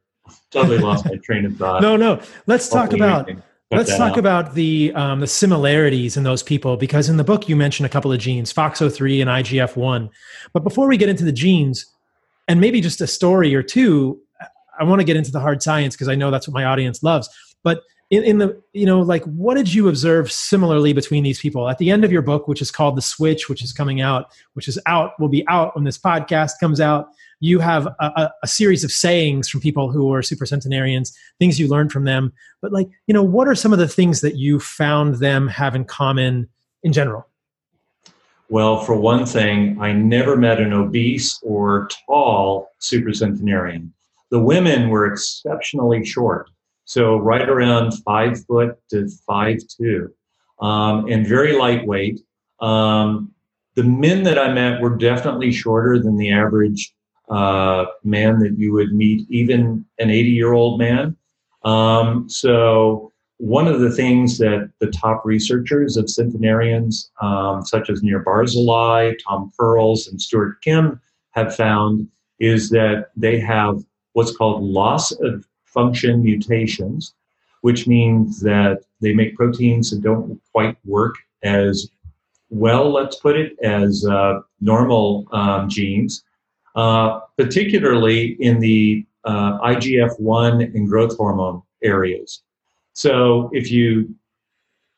totally 0.51 0.77
lost 0.79 1.05
my 1.05 1.17
train 1.23 1.45
of 1.45 1.55
thought. 1.57 1.81
No, 1.81 1.95
no. 1.95 2.21
Let's 2.47 2.69
talk 2.69 2.93
about 2.93 3.29
let's 3.71 3.95
talk 3.95 4.13
out. 4.13 4.17
about 4.17 4.53
the 4.55 4.91
um, 4.95 5.19
the 5.19 5.27
similarities 5.27 6.17
in 6.17 6.23
those 6.23 6.43
people 6.43 6.77
because 6.77 7.09
in 7.09 7.17
the 7.17 7.23
book 7.23 7.47
you 7.47 7.55
mentioned 7.55 7.85
a 7.85 7.89
couple 7.89 8.11
of 8.11 8.19
genes, 8.19 8.51
FOXO3 8.53 9.21
and 9.21 9.29
IGF1. 9.29 10.09
But 10.53 10.63
before 10.63 10.87
we 10.87 10.97
get 10.97 11.09
into 11.09 11.23
the 11.23 11.31
genes, 11.31 11.85
and 12.47 12.59
maybe 12.59 12.81
just 12.81 12.99
a 13.01 13.07
story 13.07 13.53
or 13.53 13.63
two, 13.63 14.19
I 14.79 14.83
want 14.83 14.99
to 14.99 15.05
get 15.05 15.17
into 15.17 15.31
the 15.31 15.39
hard 15.39 15.61
science 15.61 15.95
because 15.95 16.07
I 16.07 16.15
know 16.15 16.31
that's 16.31 16.47
what 16.47 16.53
my 16.53 16.65
audience 16.65 17.03
loves. 17.03 17.29
But 17.63 17.81
in, 18.09 18.23
in 18.23 18.37
the 18.39 18.61
you 18.73 18.85
know 18.85 18.99
like 18.99 19.23
what 19.25 19.55
did 19.55 19.73
you 19.73 19.87
observe 19.87 20.31
similarly 20.31 20.93
between 20.93 21.23
these 21.23 21.39
people 21.39 21.69
at 21.69 21.77
the 21.77 21.89
end 21.91 22.03
of 22.03 22.11
your 22.11 22.21
book 22.21 22.47
which 22.47 22.61
is 22.61 22.71
called 22.71 22.95
the 22.95 23.01
switch 23.01 23.49
which 23.49 23.63
is 23.63 23.71
coming 23.71 24.01
out 24.01 24.31
which 24.53 24.67
is 24.67 24.79
out 24.85 25.19
will 25.19 25.29
be 25.29 25.47
out 25.47 25.75
when 25.75 25.83
this 25.83 25.97
podcast 25.97 26.53
comes 26.59 26.81
out 26.81 27.09
you 27.41 27.59
have 27.59 27.87
a, 27.87 27.93
a, 27.99 28.33
a 28.43 28.47
series 28.47 28.83
of 28.83 28.91
sayings 28.91 29.47
from 29.47 29.61
people 29.61 29.91
who 29.91 30.13
are 30.13 30.21
super 30.21 30.45
centenarians 30.45 31.15
things 31.39 31.59
you 31.59 31.67
learned 31.67 31.91
from 31.91 32.03
them 32.03 32.33
but 32.61 32.71
like 32.71 32.89
you 33.07 33.13
know 33.13 33.23
what 33.23 33.47
are 33.47 33.55
some 33.55 33.73
of 33.73 33.79
the 33.79 33.87
things 33.87 34.21
that 34.21 34.35
you 34.35 34.59
found 34.59 35.15
them 35.15 35.47
have 35.47 35.75
in 35.75 35.85
common 35.85 36.47
in 36.83 36.91
general 36.91 37.25
well, 38.51 38.79
for 38.79 38.95
one 38.95 39.27
thing, 39.27 39.79
I 39.79 39.91
never 39.91 40.35
met 40.35 40.59
an 40.59 40.73
obese 40.73 41.39
or 41.43 41.87
tall 42.07 42.71
super 42.79 43.13
centenarian. 43.13 43.93
The 44.31 44.39
women 44.39 44.89
were 44.89 45.05
exceptionally 45.05 46.03
short. 46.03 46.49
So 46.89 47.17
right 47.17 47.47
around 47.47 47.91
five 48.03 48.43
foot 48.47 48.75
to 48.89 49.07
five 49.27 49.59
two, 49.77 50.11
um, 50.59 51.05
and 51.07 51.27
very 51.27 51.55
lightweight. 51.55 52.19
Um, 52.61 53.31
the 53.75 53.83
men 53.83 54.23
that 54.23 54.39
I 54.39 54.51
met 54.51 54.81
were 54.81 54.97
definitely 54.97 55.51
shorter 55.51 55.99
than 55.99 56.17
the 56.17 56.31
average 56.31 56.91
uh, 57.29 57.85
man 58.03 58.39
that 58.39 58.57
you 58.57 58.73
would 58.73 58.91
meet, 58.91 59.29
even 59.29 59.85
an 59.99 60.09
80 60.09 60.29
year 60.29 60.53
old 60.53 60.79
man. 60.79 61.15
Um, 61.63 62.27
so 62.27 63.13
one 63.37 63.67
of 63.67 63.81
the 63.81 63.91
things 63.91 64.39
that 64.39 64.71
the 64.79 64.87
top 64.87 65.21
researchers 65.23 65.95
of 65.95 66.09
centenarians, 66.09 67.11
um, 67.21 67.63
such 67.63 67.91
as 67.91 68.01
Nir 68.01 68.23
Barzilai, 68.23 69.15
Tom 69.27 69.51
Perls, 69.59 70.09
and 70.09 70.19
Stuart 70.19 70.59
Kim, 70.63 70.99
have 71.35 71.55
found 71.55 72.07
is 72.39 72.71
that 72.71 73.09
they 73.15 73.39
have 73.39 73.77
what's 74.13 74.35
called 74.35 74.63
loss 74.63 75.11
of 75.11 75.45
function 75.73 76.23
mutations, 76.23 77.13
which 77.61 77.87
means 77.87 78.39
that 78.41 78.81
they 79.01 79.13
make 79.13 79.35
proteins 79.35 79.91
that 79.91 80.01
don't 80.01 80.39
quite 80.51 80.77
work 80.85 81.15
as 81.43 81.89
well, 82.49 82.91
let's 82.91 83.17
put 83.17 83.37
it, 83.37 83.57
as 83.61 84.05
uh, 84.05 84.41
normal 84.59 85.27
um, 85.31 85.69
genes. 85.69 86.23
uh, 86.75 87.19
particularly 87.37 88.37
in 88.39 88.59
the 88.59 89.05
uh, 89.25 89.59
IGF 89.59 90.19
1 90.19 90.61
and 90.61 90.87
growth 90.87 91.15
hormone 91.17 91.61
areas. 91.83 92.41
So 92.93 93.49
if 93.53 93.71
you 93.71 94.13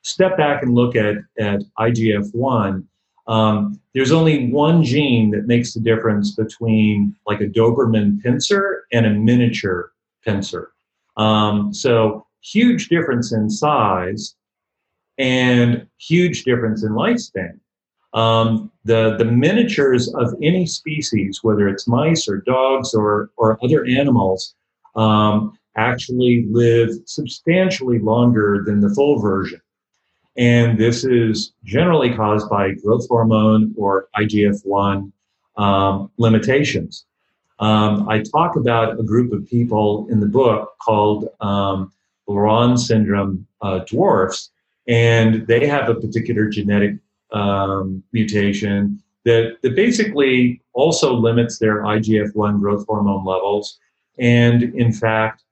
step 0.04 0.38
back 0.38 0.64
and 0.64 0.74
look 0.74 0.96
at, 0.96 1.16
at 1.40 1.62
IGF 1.80 2.34
1, 2.34 2.88
um, 3.28 3.80
there's 3.94 4.12
only 4.12 4.52
one 4.52 4.84
gene 4.84 5.32
that 5.32 5.48
makes 5.48 5.74
the 5.74 5.80
difference 5.80 6.32
between 6.32 7.16
like 7.26 7.42
a 7.42 7.48
Doberman 7.48 8.22
pinscher 8.22 8.82
and 8.92 9.06
a 9.06 9.12
miniature 9.12 9.91
pinscher. 10.26 10.68
Um, 11.18 11.74
so 11.74 12.26
huge 12.42 12.88
difference 12.88 13.32
in 13.32 13.50
size 13.50 14.36
and 15.18 15.88
huge 16.00 16.44
difference 16.44 16.84
in 16.84 16.92
lifespan. 16.92 17.60
Um, 18.14 18.72
the, 18.84 19.16
the 19.18 19.26
miniatures 19.26 20.14
of 20.16 20.34
any 20.42 20.66
species, 20.66 21.40
whether 21.44 21.68
it's 21.68 21.88
mice 21.88 22.28
or 22.28 22.38
dogs 22.38 22.94
or, 22.94 23.30
or 23.38 23.58
other 23.64 23.86
animals, 23.86 24.56
um, 24.96 25.58
actually 25.78 26.46
live 26.50 26.90
substantially 27.06 28.00
longer 28.00 28.64
than 28.66 28.82
the 28.82 28.94
full 28.94 29.20
version. 29.20 29.62
And 30.38 30.78
this 30.78 31.04
is 31.04 31.54
generally 31.64 32.14
caused 32.14 32.50
by 32.50 32.72
growth 32.72 33.08
hormone 33.08 33.74
or 33.78 34.08
IGF 34.18 34.66
1 34.66 35.14
um, 35.58 36.12
limitations. 36.18 37.06
Um, 37.62 38.10
I 38.10 38.22
talk 38.22 38.56
about 38.56 39.00
a 39.00 39.04
group 39.04 39.32
of 39.32 39.48
people 39.48 40.08
in 40.10 40.20
the 40.20 40.26
book 40.26 40.74
called 40.82 41.30
um, 41.40 41.94
Laron 42.28 42.78
syndrome 42.78 43.48
uh, 43.62 43.80
dwarfs, 43.80 44.50
and 44.88 45.48
they 45.48 45.68
have 45.68 45.88
a 45.88 45.96
particular 45.96 46.50
genetic 46.50 46.96
um, 47.32 48.04
mutation 48.12 49.02
that, 49.26 49.58
that 49.62 49.76
basically 49.76 50.62
also 50.74 51.14
limits 51.14 51.60
their 51.60 51.84
IGF 51.84 52.36
1 52.36 52.60
growth 52.60 52.86
hormone 52.88 53.24
levels 53.24 53.80
and, 54.18 54.64
in 54.64 54.92
fact, 54.92 55.44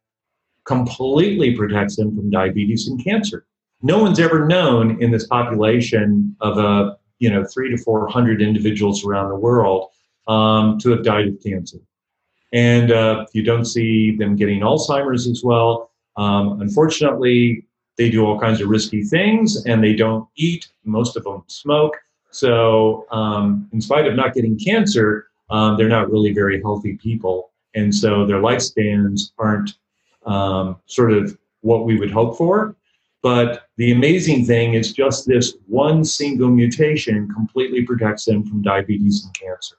completely 0.66 1.56
protects 1.56 1.96
them 1.96 2.16
from 2.16 2.30
diabetes 2.30 2.88
and 2.88 3.04
cancer. 3.04 3.46
No 3.82 4.02
one's 4.02 4.20
ever 4.20 4.46
known 4.46 5.02
in 5.02 5.12
this 5.12 5.26
population 5.28 6.36
of 6.42 6.58
a 6.58 6.98
you 7.20 7.30
know 7.30 7.44
three 7.46 7.70
to 7.70 7.78
four 7.78 8.08
hundred 8.08 8.42
individuals 8.42 9.06
around 9.06 9.30
the 9.30 9.36
world 9.36 9.90
um, 10.28 10.78
to 10.80 10.90
have 10.92 11.04
died 11.04 11.28
of 11.28 11.42
cancer, 11.44 11.80
and 12.52 12.92
uh, 12.92 13.26
you 13.34 13.44
don't 13.44 13.66
see 13.66 14.16
them 14.16 14.36
getting 14.36 14.62
Alzheimer's 14.62 15.28
as 15.28 15.44
well. 15.44 15.92
Um, 16.18 16.62
unfortunately, 16.62 17.66
they 17.98 18.10
do 18.10 18.26
all 18.26 18.40
kinds 18.40 18.62
of 18.62 18.70
risky 18.70 19.04
things 19.04 19.66
and 19.66 19.84
they 19.84 19.94
don't 19.94 20.28
eat. 20.36 20.70
Most 20.84 21.18
of 21.18 21.24
them 21.24 21.44
smoke. 21.48 21.98
So, 22.32 23.06
um, 23.12 23.68
in 23.74 23.82
spite 23.82 24.08
of 24.08 24.16
not 24.16 24.34
getting 24.34 24.58
cancer, 24.58 25.28
um, 25.50 25.78
they're 25.78 25.90
not 25.90 26.12
really 26.12 26.32
very 26.32 26.62
healthy 26.62 26.98
people. 26.98 27.52
And 27.76 27.94
so 27.94 28.26
their 28.26 28.42
lifespans 28.42 29.32
aren't 29.38 29.72
um, 30.26 30.78
sort 30.86 31.12
of 31.12 31.38
what 31.62 31.86
we 31.86 31.98
would 31.98 32.12
hope 32.12 32.38
for. 32.38 32.76
But 33.22 33.68
the 33.78 33.92
amazing 33.92 34.46
thing 34.46 34.76
is 34.76 34.94
just 34.94 35.28
this 35.28 35.56
one 35.68 36.06
single 36.06 36.50
mutation 36.50 37.30
completely 37.34 37.84
protects 37.84 38.26
them 38.26 38.46
from 38.46 38.62
diabetes 38.62 39.26
and 39.26 39.34
cancer. 39.34 39.76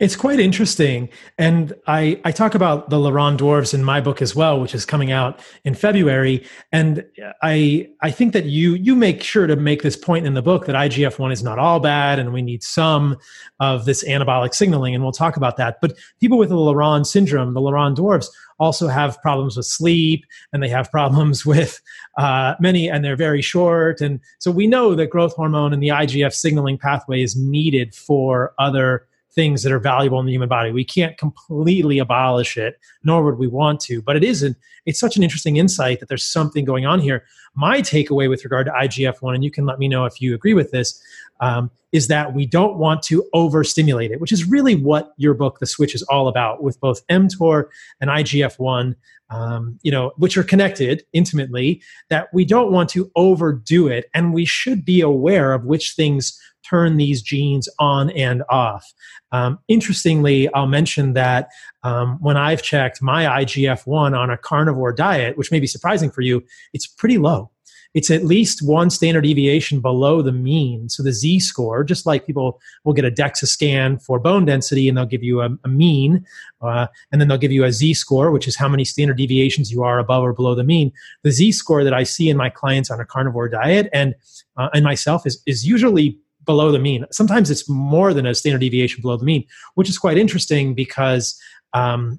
It's 0.00 0.16
quite 0.16 0.40
interesting. 0.40 1.08
And 1.38 1.72
I, 1.86 2.20
I 2.24 2.32
talk 2.32 2.54
about 2.54 2.90
the 2.90 2.96
Laron 2.96 3.36
dwarves 3.36 3.72
in 3.72 3.84
my 3.84 4.00
book 4.00 4.20
as 4.20 4.34
well, 4.34 4.60
which 4.60 4.74
is 4.74 4.84
coming 4.84 5.12
out 5.12 5.40
in 5.64 5.74
February. 5.74 6.44
And 6.72 7.04
I 7.42 7.88
I 8.00 8.10
think 8.10 8.32
that 8.32 8.46
you 8.46 8.74
you 8.74 8.94
make 8.94 9.22
sure 9.22 9.46
to 9.46 9.56
make 9.56 9.82
this 9.82 9.96
point 9.96 10.26
in 10.26 10.34
the 10.34 10.42
book 10.42 10.66
that 10.66 10.74
IGF-1 10.74 11.32
is 11.32 11.42
not 11.42 11.58
all 11.58 11.80
bad 11.80 12.18
and 12.18 12.32
we 12.32 12.42
need 12.42 12.62
some 12.62 13.16
of 13.60 13.84
this 13.84 14.02
anabolic 14.04 14.54
signaling. 14.54 14.94
And 14.94 15.04
we'll 15.04 15.12
talk 15.12 15.36
about 15.36 15.56
that. 15.58 15.80
But 15.80 15.96
people 16.20 16.38
with 16.38 16.48
the 16.48 16.56
Laron 16.56 17.06
syndrome, 17.06 17.54
the 17.54 17.60
Laron 17.60 17.94
dwarves, 17.94 18.26
also 18.58 18.88
have 18.88 19.20
problems 19.22 19.56
with 19.56 19.66
sleep 19.66 20.24
and 20.52 20.62
they 20.62 20.68
have 20.68 20.90
problems 20.90 21.44
with 21.50 21.80
uh, 22.18 22.54
many, 22.60 22.88
and 22.88 23.04
they're 23.04 23.16
very 23.16 23.42
short. 23.42 24.00
And 24.00 24.20
so 24.38 24.50
we 24.50 24.66
know 24.66 24.94
that 24.94 25.10
growth 25.10 25.34
hormone 25.34 25.72
and 25.72 25.82
the 25.82 25.88
IGF 25.88 26.32
signaling 26.32 26.78
pathway 26.78 27.22
is 27.22 27.36
needed 27.36 27.94
for 27.94 28.52
other 28.58 29.06
things 29.34 29.62
that 29.62 29.72
are 29.72 29.78
valuable 29.78 30.18
in 30.20 30.26
the 30.26 30.32
human 30.32 30.48
body. 30.48 30.72
We 30.72 30.84
can't 30.84 31.16
completely 31.16 31.98
abolish 31.98 32.56
it, 32.56 32.78
nor 33.04 33.24
would 33.24 33.38
we 33.38 33.46
want 33.46 33.80
to. 33.80 34.02
But 34.02 34.16
it 34.16 34.24
isn't. 34.24 34.56
It's 34.86 34.98
such 34.98 35.16
an 35.16 35.22
interesting 35.22 35.56
insight 35.56 36.00
that 36.00 36.08
there's 36.08 36.26
something 36.26 36.64
going 36.64 36.86
on 36.86 37.00
here. 37.00 37.24
My 37.54 37.80
takeaway 37.80 38.28
with 38.28 38.44
regard 38.44 38.66
to 38.66 38.72
IGF 38.72 39.22
one, 39.22 39.34
and 39.34 39.44
you 39.44 39.50
can 39.50 39.66
let 39.66 39.78
me 39.78 39.88
know 39.88 40.04
if 40.04 40.20
you 40.20 40.34
agree 40.34 40.54
with 40.54 40.70
this, 40.70 41.00
um, 41.40 41.70
is 41.92 42.08
that 42.08 42.34
we 42.34 42.46
don't 42.46 42.76
want 42.76 43.02
to 43.02 43.24
overstimulate 43.34 44.10
it, 44.10 44.20
which 44.20 44.32
is 44.32 44.44
really 44.44 44.74
what 44.74 45.12
your 45.16 45.34
book, 45.34 45.58
The 45.58 45.66
Switch, 45.66 45.94
is 45.94 46.02
all 46.04 46.28
about, 46.28 46.62
with 46.62 46.80
both 46.80 47.06
mTOR 47.08 47.64
and 48.00 48.10
IGF 48.10 48.58
one. 48.58 48.96
Um, 49.32 49.78
you 49.82 49.92
know, 49.92 50.10
which 50.16 50.36
are 50.36 50.42
connected 50.42 51.04
intimately, 51.12 51.80
that 52.08 52.34
we 52.34 52.44
don't 52.44 52.72
want 52.72 52.88
to 52.88 53.12
overdo 53.14 53.86
it, 53.86 54.10
and 54.12 54.34
we 54.34 54.44
should 54.44 54.84
be 54.84 55.00
aware 55.00 55.52
of 55.52 55.64
which 55.66 55.92
things 55.92 56.36
turn 56.70 56.96
these 56.96 57.20
genes 57.20 57.68
on 57.78 58.10
and 58.10 58.42
off. 58.48 58.92
Um, 59.32 59.58
interestingly, 59.68 60.52
I'll 60.54 60.66
mention 60.66 61.14
that 61.14 61.48
um, 61.82 62.18
when 62.20 62.36
I've 62.36 62.62
checked 62.62 63.02
my 63.02 63.24
IGF 63.42 63.86
1 63.86 64.14
on 64.14 64.30
a 64.30 64.38
carnivore 64.38 64.92
diet, 64.92 65.36
which 65.36 65.50
may 65.50 65.60
be 65.60 65.66
surprising 65.66 66.10
for 66.10 66.20
you, 66.20 66.42
it's 66.72 66.86
pretty 66.86 67.18
low. 67.18 67.50
It's 67.92 68.10
at 68.10 68.24
least 68.24 68.64
one 68.64 68.88
standard 68.88 69.22
deviation 69.22 69.80
below 69.80 70.22
the 70.22 70.32
mean. 70.32 70.88
So 70.88 71.02
the 71.02 71.12
Z 71.12 71.40
score, 71.40 71.82
just 71.82 72.06
like 72.06 72.24
people 72.24 72.60
will 72.84 72.92
get 72.92 73.04
a 73.04 73.10
DEXA 73.10 73.46
scan 73.48 73.98
for 73.98 74.20
bone 74.20 74.44
density 74.44 74.88
and 74.88 74.96
they'll 74.96 75.06
give 75.06 75.24
you 75.24 75.40
a, 75.40 75.48
a 75.64 75.68
mean, 75.68 76.24
uh, 76.62 76.86
and 77.10 77.20
then 77.20 77.26
they'll 77.26 77.36
give 77.36 77.50
you 77.50 77.64
a 77.64 77.72
Z 77.72 77.94
score, 77.94 78.30
which 78.30 78.46
is 78.46 78.56
how 78.56 78.68
many 78.68 78.84
standard 78.84 79.16
deviations 79.16 79.72
you 79.72 79.82
are 79.82 79.98
above 79.98 80.22
or 80.22 80.32
below 80.32 80.54
the 80.54 80.62
mean. 80.62 80.92
The 81.24 81.32
Z 81.32 81.50
score 81.52 81.82
that 81.82 81.94
I 81.94 82.04
see 82.04 82.30
in 82.30 82.36
my 82.36 82.48
clients 82.48 82.92
on 82.92 83.00
a 83.00 83.04
carnivore 83.04 83.48
diet 83.48 83.88
and 83.92 84.14
uh, 84.56 84.68
and 84.72 84.84
myself 84.84 85.26
is 85.26 85.42
is 85.46 85.66
usually 85.66 86.16
below 86.44 86.72
the 86.72 86.78
mean. 86.78 87.04
Sometimes 87.10 87.50
it's 87.50 87.68
more 87.68 88.14
than 88.14 88.26
a 88.26 88.34
standard 88.34 88.60
deviation 88.60 89.02
below 89.02 89.16
the 89.16 89.24
mean, 89.24 89.44
which 89.74 89.88
is 89.88 89.98
quite 89.98 90.18
interesting 90.18 90.74
because, 90.74 91.40
um, 91.74 92.18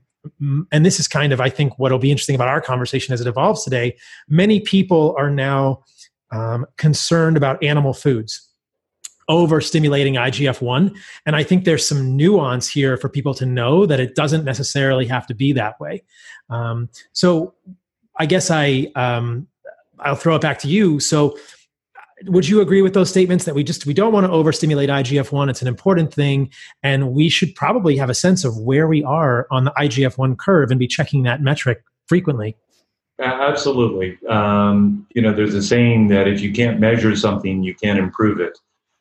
and 0.71 0.85
this 0.85 0.99
is 0.99 1.07
kind 1.07 1.33
of, 1.33 1.41
I 1.41 1.49
think, 1.49 1.79
what'll 1.79 1.99
be 1.99 2.11
interesting 2.11 2.35
about 2.35 2.47
our 2.47 2.61
conversation 2.61 3.13
as 3.13 3.21
it 3.21 3.27
evolves 3.27 3.63
today. 3.63 3.97
Many 4.29 4.59
people 4.59 5.15
are 5.17 5.29
now 5.29 5.83
um, 6.31 6.65
concerned 6.77 7.37
about 7.37 7.63
animal 7.63 7.93
foods 7.93 8.47
overstimulating 9.29 10.13
IGF 10.13 10.61
1. 10.61 10.93
And 11.25 11.35
I 11.35 11.43
think 11.43 11.63
there's 11.63 11.87
some 11.87 12.17
nuance 12.17 12.67
here 12.67 12.97
for 12.97 13.07
people 13.07 13.33
to 13.35 13.45
know 13.45 13.85
that 13.85 13.99
it 13.99 14.13
doesn't 14.13 14.43
necessarily 14.43 15.05
have 15.07 15.25
to 15.27 15.33
be 15.33 15.53
that 15.53 15.79
way. 15.79 16.03
Um, 16.49 16.89
so 17.13 17.53
I 18.17 18.25
guess 18.25 18.51
I, 18.51 18.91
um, 18.95 19.47
I'll 19.99 20.15
throw 20.15 20.35
it 20.35 20.41
back 20.41 20.59
to 20.59 20.67
you. 20.67 20.99
So, 20.99 21.37
would 22.25 22.47
you 22.47 22.61
agree 22.61 22.81
with 22.81 22.93
those 22.93 23.09
statements 23.09 23.45
that 23.45 23.55
we 23.55 23.63
just 23.63 23.85
we 23.85 23.93
don't 23.93 24.13
want 24.13 24.25
to 24.25 24.31
overstimulate 24.31 24.89
IGF-1 24.89 25.49
it's 25.49 25.61
an 25.61 25.67
important 25.67 26.13
thing 26.13 26.49
and 26.83 27.11
we 27.11 27.29
should 27.29 27.53
probably 27.55 27.97
have 27.97 28.09
a 28.09 28.13
sense 28.13 28.43
of 28.43 28.57
where 28.57 28.87
we 28.87 29.03
are 29.03 29.47
on 29.51 29.65
the 29.65 29.71
IGF-1 29.71 30.37
curve 30.37 30.71
and 30.71 30.79
be 30.79 30.87
checking 30.87 31.23
that 31.23 31.41
metric 31.41 31.83
frequently. 32.07 32.55
Absolutely. 33.19 34.17
Um, 34.27 35.07
you 35.13 35.21
know 35.21 35.33
there's 35.33 35.53
a 35.53 35.61
saying 35.61 36.07
that 36.07 36.27
if 36.27 36.41
you 36.41 36.51
can't 36.51 36.79
measure 36.79 37.15
something 37.15 37.63
you 37.63 37.75
can't 37.75 37.99
improve 37.99 38.39
it. 38.39 38.57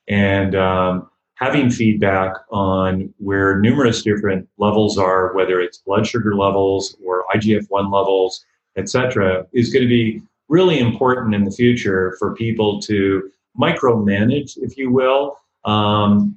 And 0.09 0.55
um, 0.55 1.09
having 1.35 1.71
feedback 1.71 2.35
on 2.51 3.15
where 3.19 3.59
numerous 3.61 4.03
different 4.03 4.49
levels 4.59 4.99
are 4.99 5.35
whether 5.35 5.61
it's 5.61 5.79
blood 5.79 6.07
sugar 6.07 6.35
levels 6.37 6.97
or 7.05 7.25
IGF-1 7.35 7.93
levels 7.93 8.45
etc 8.77 9.47
is 9.53 9.73
going 9.73 9.83
to 9.83 9.89
be 9.89 10.23
really 10.51 10.81
important 10.81 11.35
in 11.35 11.45
the 11.45 11.51
future 11.51 12.17
for 12.19 12.35
people 12.35 12.81
to 12.83 13.31
micromanage, 13.59 14.59
if 14.59 14.77
you 14.77 14.91
will, 14.91 15.37
um, 15.65 16.37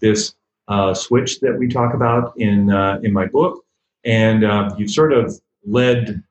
this 0.00 0.34
uh, 0.68 0.94
switch 0.94 1.40
that 1.40 1.58
we 1.58 1.66
talk 1.66 1.94
about 1.94 2.36
in 2.36 2.70
uh, 2.70 3.00
in 3.02 3.12
my 3.12 3.26
book, 3.26 3.64
and 4.04 4.44
uh, 4.44 4.74
you've 4.78 4.90
sort 4.90 5.12
of 5.12 5.38
led 5.66 6.22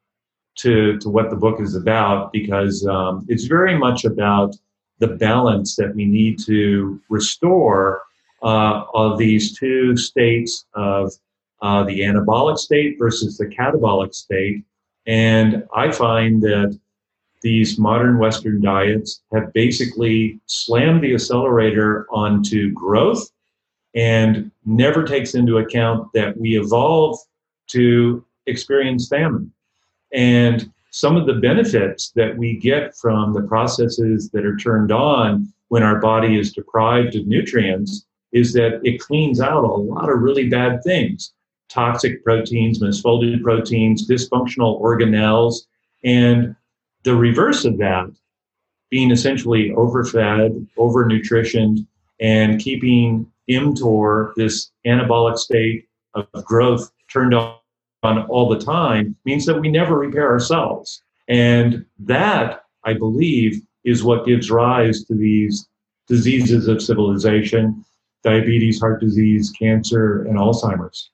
to 0.55 0.97
to 0.99 1.09
what 1.09 1.29
the 1.29 1.35
book 1.35 1.59
is 1.59 1.75
about 1.75 2.31
because 2.31 2.85
um, 2.87 3.25
it's 3.27 3.45
very 3.45 3.77
much 3.77 4.05
about 4.05 4.55
the 4.99 5.07
balance 5.07 5.75
that 5.75 5.93
we 5.95 6.05
need 6.05 6.39
to 6.39 7.01
restore 7.09 8.03
uh, 8.43 8.83
of 8.93 9.17
these 9.17 9.57
two 9.57 9.97
states 9.97 10.65
of 10.75 11.11
uh, 11.61 11.83
the 11.83 12.01
anabolic 12.01 12.57
state 12.57 12.95
versus 12.99 13.37
the 13.37 13.45
catabolic 13.45 14.13
state, 14.13 14.63
and 15.05 15.63
I 15.75 15.91
find 15.91 16.41
that 16.43 16.79
these 17.43 17.77
modern 17.77 18.17
Western 18.17 18.61
diets 18.61 19.21
have 19.33 19.53
basically 19.53 20.39
slammed 20.47 21.03
the 21.03 21.13
accelerator 21.13 22.07
onto 22.09 22.71
growth 22.71 23.29
and 23.93 24.49
never 24.65 25.03
takes 25.03 25.35
into 25.35 25.57
account 25.57 26.07
that 26.13 26.35
we 26.37 26.57
evolve 26.57 27.19
to 27.67 28.25
experience 28.47 29.07
famine. 29.07 29.51
And 30.13 30.71
some 30.91 31.15
of 31.15 31.27
the 31.27 31.33
benefits 31.33 32.11
that 32.15 32.37
we 32.37 32.57
get 32.57 32.95
from 32.95 33.33
the 33.33 33.41
processes 33.41 34.29
that 34.31 34.45
are 34.45 34.57
turned 34.57 34.91
on 34.91 35.51
when 35.67 35.83
our 35.83 35.99
body 35.99 36.39
is 36.39 36.53
deprived 36.53 37.15
of 37.15 37.27
nutrients 37.27 38.05
is 38.31 38.53
that 38.53 38.79
it 38.83 38.99
cleans 38.99 39.39
out 39.39 39.63
a 39.63 39.67
lot 39.67 40.09
of 40.09 40.19
really 40.19 40.49
bad 40.49 40.83
things 40.83 41.33
toxic 41.69 42.23
proteins, 42.23 42.79
misfolded 42.79 43.41
proteins, 43.41 44.07
dysfunctional 44.07 44.79
organelles, 44.79 45.61
and 46.03 46.55
the 47.03 47.15
reverse 47.15 47.65
of 47.65 47.77
that 47.77 48.11
being 48.89 49.11
essentially 49.11 49.71
overfed, 49.71 50.67
overnutritioned, 50.77 51.85
and 52.19 52.59
keeping 52.59 53.25
mTOR, 53.49 54.33
this 54.35 54.71
anabolic 54.85 55.37
state 55.37 55.87
of 56.13 56.27
growth, 56.45 56.91
turned 57.11 57.33
on 57.33 57.57
all 58.03 58.49
the 58.49 58.59
time 58.59 59.15
means 59.25 59.45
that 59.45 59.59
we 59.59 59.69
never 59.69 59.97
repair 59.97 60.29
ourselves. 60.29 61.01
And 61.27 61.85
that, 61.99 62.63
I 62.83 62.93
believe, 62.93 63.61
is 63.83 64.03
what 64.03 64.25
gives 64.25 64.51
rise 64.51 65.03
to 65.05 65.15
these 65.15 65.67
diseases 66.07 66.67
of 66.67 66.81
civilization 66.81 67.83
diabetes, 68.23 68.79
heart 68.79 69.01
disease, 69.01 69.51
cancer, 69.51 70.23
and 70.23 70.37
Alzheimer's. 70.37 71.09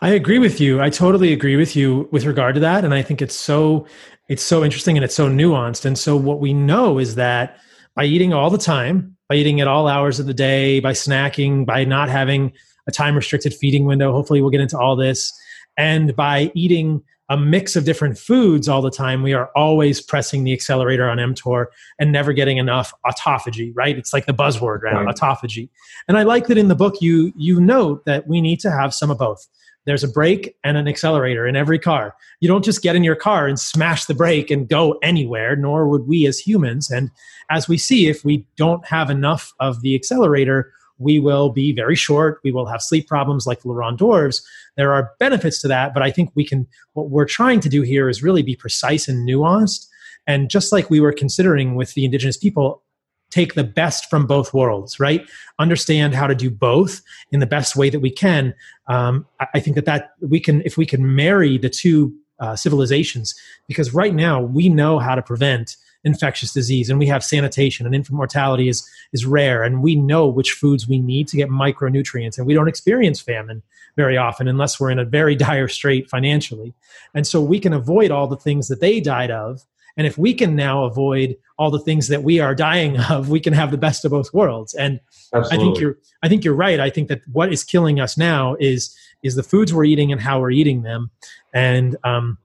I 0.00 0.10
agree 0.10 0.38
with 0.38 0.60
you. 0.60 0.80
I 0.80 0.90
totally 0.90 1.32
agree 1.32 1.56
with 1.56 1.76
you 1.76 2.08
with 2.10 2.24
regard 2.24 2.54
to 2.54 2.60
that. 2.60 2.84
And 2.84 2.94
I 2.94 3.02
think 3.02 3.22
it's 3.22 3.34
so 3.34 3.86
it's 4.28 4.42
so 4.42 4.62
interesting 4.64 4.96
and 4.96 5.04
it's 5.04 5.14
so 5.14 5.28
nuanced. 5.28 5.84
And 5.84 5.98
so 5.98 6.16
what 6.16 6.40
we 6.40 6.52
know 6.52 6.98
is 6.98 7.14
that 7.14 7.58
by 7.94 8.04
eating 8.04 8.32
all 8.32 8.50
the 8.50 8.58
time, 8.58 9.16
by 9.28 9.36
eating 9.36 9.60
at 9.60 9.68
all 9.68 9.88
hours 9.88 10.20
of 10.20 10.26
the 10.26 10.34
day, 10.34 10.80
by 10.80 10.92
snacking, 10.92 11.64
by 11.64 11.84
not 11.84 12.08
having 12.08 12.52
a 12.86 12.92
time 12.92 13.16
restricted 13.16 13.54
feeding 13.54 13.86
window, 13.86 14.12
hopefully 14.12 14.40
we'll 14.40 14.50
get 14.50 14.60
into 14.60 14.78
all 14.78 14.96
this, 14.96 15.32
and 15.76 16.14
by 16.14 16.50
eating 16.54 17.02
a 17.30 17.36
mix 17.36 17.76
of 17.76 17.84
different 17.84 18.16
foods 18.18 18.68
all 18.68 18.80
the 18.80 18.90
time, 18.90 19.22
we 19.22 19.34
are 19.34 19.50
always 19.54 20.00
pressing 20.00 20.44
the 20.44 20.52
accelerator 20.52 21.08
on 21.08 21.18
mTOR 21.18 21.66
and 21.98 22.10
never 22.10 22.32
getting 22.32 22.56
enough 22.56 22.92
autophagy, 23.04 23.70
right? 23.74 23.98
It's 23.98 24.14
like 24.14 24.24
the 24.24 24.32
buzzword, 24.32 24.82
right? 24.82 24.94
right? 24.94 25.14
Autophagy. 25.14 25.68
And 26.08 26.16
I 26.16 26.22
like 26.22 26.46
that 26.46 26.56
in 26.56 26.68
the 26.68 26.74
book 26.74 26.96
you 27.00 27.32
you 27.36 27.60
note 27.60 28.04
that 28.06 28.26
we 28.26 28.40
need 28.40 28.60
to 28.60 28.70
have 28.70 28.94
some 28.94 29.10
of 29.10 29.18
both. 29.18 29.46
There's 29.86 30.04
a 30.04 30.08
brake 30.08 30.54
and 30.64 30.76
an 30.76 30.86
accelerator 30.86 31.46
in 31.46 31.56
every 31.56 31.78
car. 31.78 32.14
You 32.40 32.48
don't 32.48 32.64
just 32.64 32.82
get 32.82 32.94
in 32.94 33.04
your 33.04 33.16
car 33.16 33.46
and 33.46 33.58
smash 33.58 34.04
the 34.04 34.14
brake 34.14 34.50
and 34.50 34.68
go 34.68 34.98
anywhere, 35.02 35.56
nor 35.56 35.88
would 35.88 36.06
we 36.06 36.26
as 36.26 36.38
humans. 36.38 36.90
And 36.90 37.10
as 37.50 37.68
we 37.68 37.78
see, 37.78 38.06
if 38.08 38.24
we 38.24 38.46
don't 38.56 38.84
have 38.86 39.08
enough 39.08 39.52
of 39.60 39.80
the 39.80 39.94
accelerator, 39.94 40.72
we 40.98 41.18
will 41.18 41.48
be 41.50 41.72
very 41.72 41.94
short. 41.94 42.40
We 42.44 42.52
will 42.52 42.66
have 42.66 42.82
sleep 42.82 43.06
problems 43.06 43.46
like 43.46 43.62
Laron 43.62 43.96
Dwarfs. 43.96 44.46
There 44.76 44.92
are 44.92 45.12
benefits 45.18 45.60
to 45.62 45.68
that, 45.68 45.94
but 45.94 46.02
I 46.02 46.10
think 46.10 46.32
we 46.34 46.44
can, 46.44 46.66
what 46.92 47.08
we're 47.08 47.24
trying 47.24 47.60
to 47.60 47.68
do 47.68 47.82
here 47.82 48.08
is 48.08 48.22
really 48.22 48.42
be 48.42 48.56
precise 48.56 49.08
and 49.08 49.26
nuanced. 49.26 49.86
And 50.26 50.50
just 50.50 50.72
like 50.72 50.90
we 50.90 51.00
were 51.00 51.12
considering 51.12 51.76
with 51.76 51.94
the 51.94 52.04
indigenous 52.04 52.36
people, 52.36 52.82
take 53.30 53.54
the 53.54 53.64
best 53.64 54.08
from 54.08 54.26
both 54.26 54.54
worlds, 54.54 54.98
right? 54.98 55.28
Understand 55.58 56.14
how 56.14 56.26
to 56.26 56.34
do 56.34 56.50
both 56.50 57.02
in 57.30 57.40
the 57.40 57.46
best 57.46 57.76
way 57.76 57.90
that 57.90 58.00
we 58.00 58.10
can. 58.10 58.54
Um, 58.86 59.26
I 59.54 59.60
think 59.60 59.76
that 59.76 59.84
that 59.84 60.12
we 60.20 60.40
can, 60.40 60.62
if 60.64 60.76
we 60.76 60.86
can 60.86 61.14
marry 61.14 61.58
the 61.58 61.68
two 61.68 62.14
uh, 62.40 62.56
civilizations, 62.56 63.34
because 63.66 63.92
right 63.92 64.14
now 64.14 64.40
we 64.40 64.68
know 64.68 64.98
how 64.98 65.14
to 65.14 65.22
prevent 65.22 65.76
infectious 66.04 66.52
disease 66.52 66.88
and 66.88 66.98
we 66.98 67.06
have 67.06 67.24
sanitation 67.24 67.84
and 67.84 67.94
infant 67.94 68.16
mortality 68.16 68.68
is 68.68 68.88
is 69.12 69.26
rare 69.26 69.64
and 69.64 69.82
we 69.82 69.96
know 69.96 70.28
which 70.28 70.52
foods 70.52 70.86
we 70.86 70.98
need 70.98 71.26
to 71.26 71.36
get 71.36 71.48
micronutrients 71.48 72.38
and 72.38 72.46
we 72.46 72.54
don't 72.54 72.68
experience 72.68 73.20
famine 73.20 73.62
very 73.96 74.16
often 74.16 74.46
unless 74.46 74.78
we're 74.78 74.90
in 74.90 74.98
a 75.00 75.04
very 75.04 75.34
dire 75.46 75.66
strait 75.66 76.08
financially 76.08 76.72
and 77.14 77.26
so 77.26 77.40
we 77.40 77.58
can 77.58 77.72
avoid 77.72 78.12
all 78.12 78.28
the 78.28 78.36
things 78.36 78.68
that 78.68 78.80
they 78.80 79.00
died 79.00 79.30
of 79.30 79.64
and 79.98 80.06
if 80.06 80.16
we 80.16 80.32
can 80.32 80.56
now 80.56 80.84
avoid 80.84 81.36
all 81.58 81.70
the 81.70 81.80
things 81.80 82.08
that 82.08 82.22
we 82.22 82.40
are 82.40 82.54
dying 82.54 82.98
of 83.10 83.28
we 83.28 83.40
can 83.40 83.52
have 83.52 83.70
the 83.70 83.76
best 83.76 84.04
of 84.04 84.10
both 84.10 84.32
worlds 84.32 84.72
and 84.74 85.00
Absolutely. 85.34 85.56
i 85.56 85.60
think 85.60 85.80
you're 85.80 85.98
i 86.22 86.28
think 86.28 86.44
you're 86.44 86.54
right 86.54 86.80
i 86.80 86.88
think 86.88 87.08
that 87.08 87.20
what 87.30 87.52
is 87.52 87.62
killing 87.62 88.00
us 88.00 88.16
now 88.16 88.56
is 88.58 88.96
is 89.22 89.34
the 89.34 89.42
foods 89.42 89.74
we're 89.74 89.84
eating 89.84 90.10
and 90.10 90.20
how 90.20 90.40
we're 90.40 90.50
eating 90.50 90.82
them 90.82 91.10
and 91.52 91.96
um, 92.04 92.38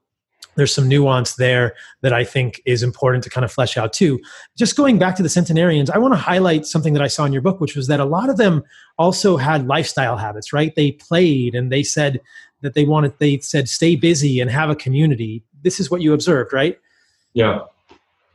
there's 0.56 0.74
some 0.74 0.88
nuance 0.88 1.36
there 1.36 1.76
that 2.01 2.14
I 2.14 2.24
think 2.24 2.62
is 2.66 2.84
important 2.84 3.24
to 3.24 3.30
kind 3.30 3.43
of 3.45 3.51
flesh 3.51 3.78
out 3.78 3.93
too. 3.93 4.20
Just 4.56 4.76
going 4.76 4.99
back 4.99 5.16
to 5.16 5.24
the 5.24 5.30
centenarians, 5.30 5.89
I 5.89 5.97
want 5.97 6.14
to 6.14 6.20
highlight 6.20 6.66
something 6.66 6.93
that 6.93 7.01
I 7.01 7.08
saw 7.08 7.26
in 7.26 7.34
your 7.34 7.41
book, 7.41 7.60
which 7.60 7.76
was 7.76 7.88
that 7.88 7.99
a 7.99 8.06
lot 8.06 8.30
of 8.30 8.38
them 8.38 8.64
also 8.97 9.38
had 9.38 9.68
lifestyle 9.68 10.18
habits, 10.18 10.54
right? 10.54 10.76
They 10.76 10.91
played 10.91 11.56
and 11.56 11.72
they 11.72 11.84
said 11.84 12.22
that 12.62 12.74
they 12.76 12.86
wanted, 12.86 13.18
they 13.20 13.39
said, 13.39 13.68
stay 13.68 13.95
busy 13.95 14.39
and 14.39 14.49
have 14.49 14.70
a 14.70 14.76
community. 14.76 15.43
This 15.64 15.80
is 15.80 15.89
what 15.89 16.01
you 16.01 16.14
observed, 16.14 16.54
right? 16.54 16.80
Yeah. 17.34 17.62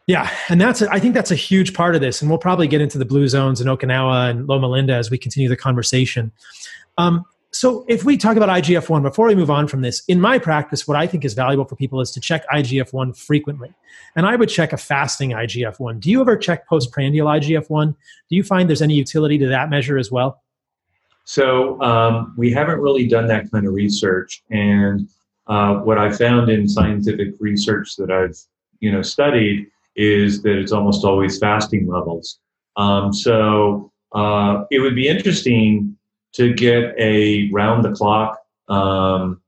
Yeah, 0.07 0.31
and 0.49 0.59
that's 0.59 0.81
I 0.81 0.99
think 0.99 1.13
that's 1.13 1.31
a 1.31 1.35
huge 1.37 1.75
part 1.75 1.95
of 1.95 2.01
this, 2.01 2.23
and 2.23 2.31
we'll 2.31 2.39
probably 2.39 2.67
get 2.67 2.81
into 2.81 2.97
the 2.97 3.05
blue 3.05 3.29
zones 3.29 3.61
in 3.61 3.67
Okinawa 3.67 4.31
and 4.31 4.49
Loma 4.49 4.67
Linda 4.67 4.95
as 4.95 5.11
we 5.11 5.19
continue 5.19 5.51
the 5.51 5.57
conversation. 5.57 6.33
Um, 6.97 7.27
so 7.51 7.85
if 7.89 8.05
we 8.05 8.17
talk 8.17 8.37
about 8.37 8.49
IGF-1 8.49 9.03
before 9.03 9.27
we 9.27 9.35
move 9.35 9.51
on 9.51 9.69
from 9.69 9.81
this, 9.81 10.03
in 10.07 10.21
my 10.21 10.39
practice, 10.39 10.87
what 10.87 10.97
I 10.97 11.07
think 11.07 11.25
is 11.25 11.35
valuable 11.35 11.65
for 11.65 11.77
people 11.77 12.01
is 12.01 12.11
to 12.13 12.21
check 12.21 12.47
IGF-1 12.49 13.17
frequently. 13.17 13.73
And 14.17 14.27
I 14.27 14.37
would 14.37 14.49
check 14.49 14.73
a 14.73 14.77
fasting 14.77 15.31
IGF-1. 15.31 16.01
Do 16.01 16.11
you 16.11 16.21
ever 16.21 16.37
check 16.37 16.69
postprandial 16.69 17.27
IGF-1? 17.27 17.95
Do 18.29 18.37
you 18.37 18.43
find 18.43 18.69
there's 18.69 18.83
any 18.83 18.95
utility 18.95 19.39
to 19.39 19.49
that 19.49 19.71
measure 19.71 19.97
as 19.97 20.11
well? 20.11 20.43
So 21.25 21.81
um, 21.83 22.35
we 22.37 22.53
haven't 22.53 22.81
really 22.81 23.07
done 23.07 23.27
that 23.29 23.51
kind 23.51 23.67
of 23.67 23.73
research. 23.73 24.43
And 24.51 25.09
uh, 25.47 25.77
what 25.77 25.99
I 25.99 26.13
found 26.13 26.51
in 26.51 26.69
scientific 26.69 27.35
research 27.41 27.97
that 27.97 28.11
I've 28.11 28.39
you 28.81 28.93
know 28.93 29.03
studied 29.03 29.67
is 29.97 30.43
that 30.43 30.57
it's 30.57 30.73
almost 30.73 31.05
always 31.05 31.39
fasting 31.39 31.87
levels. 31.87 32.39
Um, 32.77 33.13
so 33.13 33.93
uh, 34.15 34.65
it 34.71 34.79
would 34.79 34.95
be 34.95 35.09
interesting 35.09 35.97
to 36.35 36.55
get 36.55 36.95
a 36.99 37.51
round 37.53 37.85
the 37.85 37.91
clock, 37.93 38.39
um, 38.69 39.41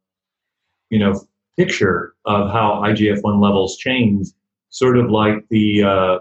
you 0.91 0.99
know, 0.99 1.25
picture 1.57 2.15
of 2.25 2.51
how 2.51 2.83
IGF-1 2.85 3.41
levels 3.41 3.77
change, 3.77 4.29
sort 4.71 4.99
of 4.99 5.11
like 5.11 5.49
the 5.51 5.83
uh, 5.85 6.19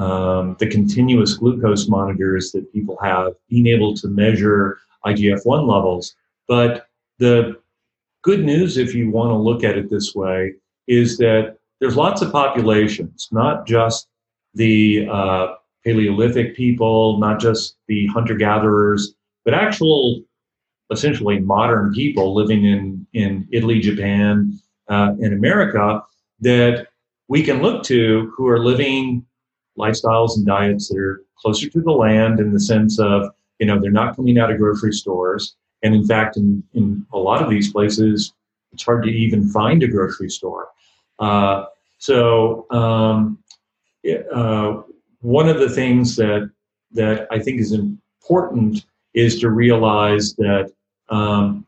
um, 0.00 0.56
the 0.60 0.68
continuous 0.68 1.34
glucose 1.34 1.88
monitors 1.88 2.52
that 2.52 2.72
people 2.72 2.96
have, 3.02 3.32
being 3.48 3.66
able 3.66 3.94
to 3.96 4.08
measure 4.08 4.78
IGF-1 5.04 5.66
levels. 5.66 6.14
But 6.46 6.86
the 7.18 7.56
good 8.22 8.44
news, 8.44 8.76
if 8.76 8.94
you 8.94 9.10
want 9.10 9.30
to 9.30 9.36
look 9.36 9.64
at 9.64 9.76
it 9.76 9.90
this 9.90 10.14
way, 10.14 10.54
is 10.86 11.18
that 11.18 11.57
there's 11.80 11.96
lots 11.96 12.22
of 12.22 12.32
populations, 12.32 13.28
not 13.30 13.66
just 13.66 14.08
the 14.54 15.06
uh, 15.10 15.54
Paleolithic 15.84 16.56
people, 16.56 17.18
not 17.18 17.40
just 17.40 17.76
the 17.86 18.06
hunter 18.08 18.34
gatherers, 18.34 19.14
but 19.44 19.54
actual, 19.54 20.22
essentially 20.90 21.38
modern 21.38 21.92
people 21.92 22.34
living 22.34 22.64
in, 22.64 23.06
in 23.12 23.46
Italy, 23.52 23.80
Japan, 23.80 24.58
uh, 24.88 25.12
in 25.20 25.32
America 25.32 26.02
that 26.40 26.88
we 27.28 27.42
can 27.42 27.62
look 27.62 27.82
to 27.84 28.32
who 28.36 28.48
are 28.48 28.58
living 28.58 29.24
lifestyles 29.78 30.36
and 30.36 30.46
diets 30.46 30.88
that 30.88 30.98
are 30.98 31.22
closer 31.38 31.68
to 31.68 31.80
the 31.80 31.92
land 31.92 32.40
in 32.40 32.52
the 32.52 32.60
sense 32.60 32.98
of, 32.98 33.30
you 33.58 33.66
know, 33.66 33.78
they're 33.80 33.90
not 33.90 34.16
coming 34.16 34.38
out 34.38 34.50
of 34.50 34.58
grocery 34.58 34.92
stores. 34.92 35.56
And 35.82 35.94
in 35.94 36.06
fact, 36.06 36.36
in, 36.36 36.64
in 36.74 37.06
a 37.12 37.18
lot 37.18 37.42
of 37.42 37.50
these 37.50 37.72
places, 37.72 38.32
it's 38.72 38.82
hard 38.82 39.04
to 39.04 39.10
even 39.10 39.48
find 39.48 39.82
a 39.82 39.88
grocery 39.88 40.30
store. 40.30 40.68
Uh, 41.18 41.64
so, 41.98 42.66
um, 42.70 43.38
uh, 44.32 44.82
one 45.20 45.48
of 45.48 45.58
the 45.58 45.68
things 45.68 46.16
that 46.16 46.50
that 46.92 47.26
I 47.30 47.38
think 47.38 47.60
is 47.60 47.72
important 47.72 48.84
is 49.14 49.40
to 49.40 49.50
realize 49.50 50.34
that 50.36 50.72
um, 51.10 51.66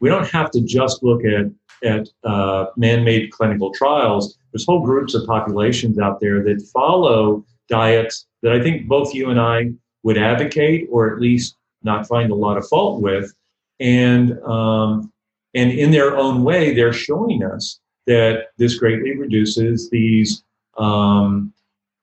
we 0.00 0.08
don't 0.08 0.28
have 0.28 0.50
to 0.52 0.60
just 0.60 1.02
look 1.02 1.22
at 1.24 1.46
at 1.84 2.08
uh, 2.24 2.66
man-made 2.76 3.30
clinical 3.30 3.72
trials. 3.72 4.36
There's 4.52 4.66
whole 4.66 4.84
groups 4.84 5.14
of 5.14 5.26
populations 5.26 5.98
out 5.98 6.18
there 6.20 6.42
that 6.42 6.68
follow 6.72 7.44
diets 7.68 8.26
that 8.42 8.52
I 8.52 8.60
think 8.60 8.88
both 8.88 9.14
you 9.14 9.30
and 9.30 9.40
I 9.40 9.70
would 10.02 10.18
advocate, 10.18 10.88
or 10.90 11.12
at 11.14 11.20
least 11.20 11.56
not 11.82 12.08
find 12.08 12.32
a 12.32 12.34
lot 12.34 12.56
of 12.56 12.66
fault 12.66 13.00
with, 13.00 13.32
and 13.78 14.38
um, 14.42 15.12
and 15.54 15.70
in 15.70 15.90
their 15.90 16.16
own 16.16 16.42
way, 16.42 16.74
they're 16.74 16.92
showing 16.92 17.44
us 17.44 17.78
that 18.08 18.48
this 18.56 18.78
greatly 18.78 19.16
reduces 19.16 19.88
these 19.90 20.42
um, 20.78 21.52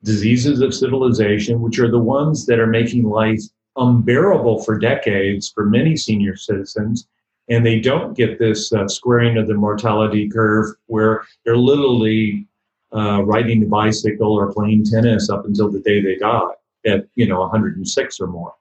diseases 0.03 0.62
of 0.62 0.74
civilization, 0.74 1.62
which 1.62 1.80
are 1.80 1.89
the 1.89 1.99
ones 1.99 2.45
that 2.45 2.60
are 2.60 2.68
making 2.68 3.03
life 3.03 3.41
unbearable 3.76 4.64
for 4.64 4.78
decades 4.78 5.51
for 5.53 5.66
many 5.66 5.97
senior 5.97 6.38
citizens. 6.38 7.08
And 7.49 7.66
they 7.66 7.80
don't 7.80 8.16
get 8.16 8.39
this 8.39 8.72
uh, 8.72 8.88
squaring 8.88 9.38
of 9.38 9.47
the 9.47 9.56
mortality 9.56 10.30
curve 10.30 10.76
where 10.86 11.26
they're 11.43 11.58
literally 11.58 12.47
uh, 12.95 13.24
riding 13.24 13.64
a 13.64 13.66
bicycle 13.66 14.32
or 14.32 14.53
playing 14.53 14.86
tennis 14.86 15.30
up 15.30 15.45
until 15.45 15.70
the 15.70 15.80
day 15.80 16.01
they 16.01 16.16
die 16.16 16.53
at, 16.86 17.08
you 17.16 17.28
know, 17.28 17.39
106 17.39 18.20
or 18.20 18.28
more. 18.28 18.53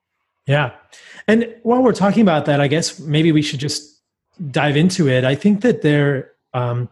Yeah. 0.47 0.72
And 1.28 1.55
while 1.62 1.82
we're 1.82 1.92
talking 1.92 2.22
about 2.22 2.47
that, 2.47 2.61
I 2.61 2.68
guess 2.68 2.99
maybe 2.99 3.32
we 3.32 3.42
should 3.42 3.61
just 3.61 4.03
dive 4.51 4.76
into 4.76 5.09
it. 5.09 5.24
I 5.24 5.34
think 5.34 5.61
that 5.61 5.82
there, 5.82 6.32
um, 6.53 6.88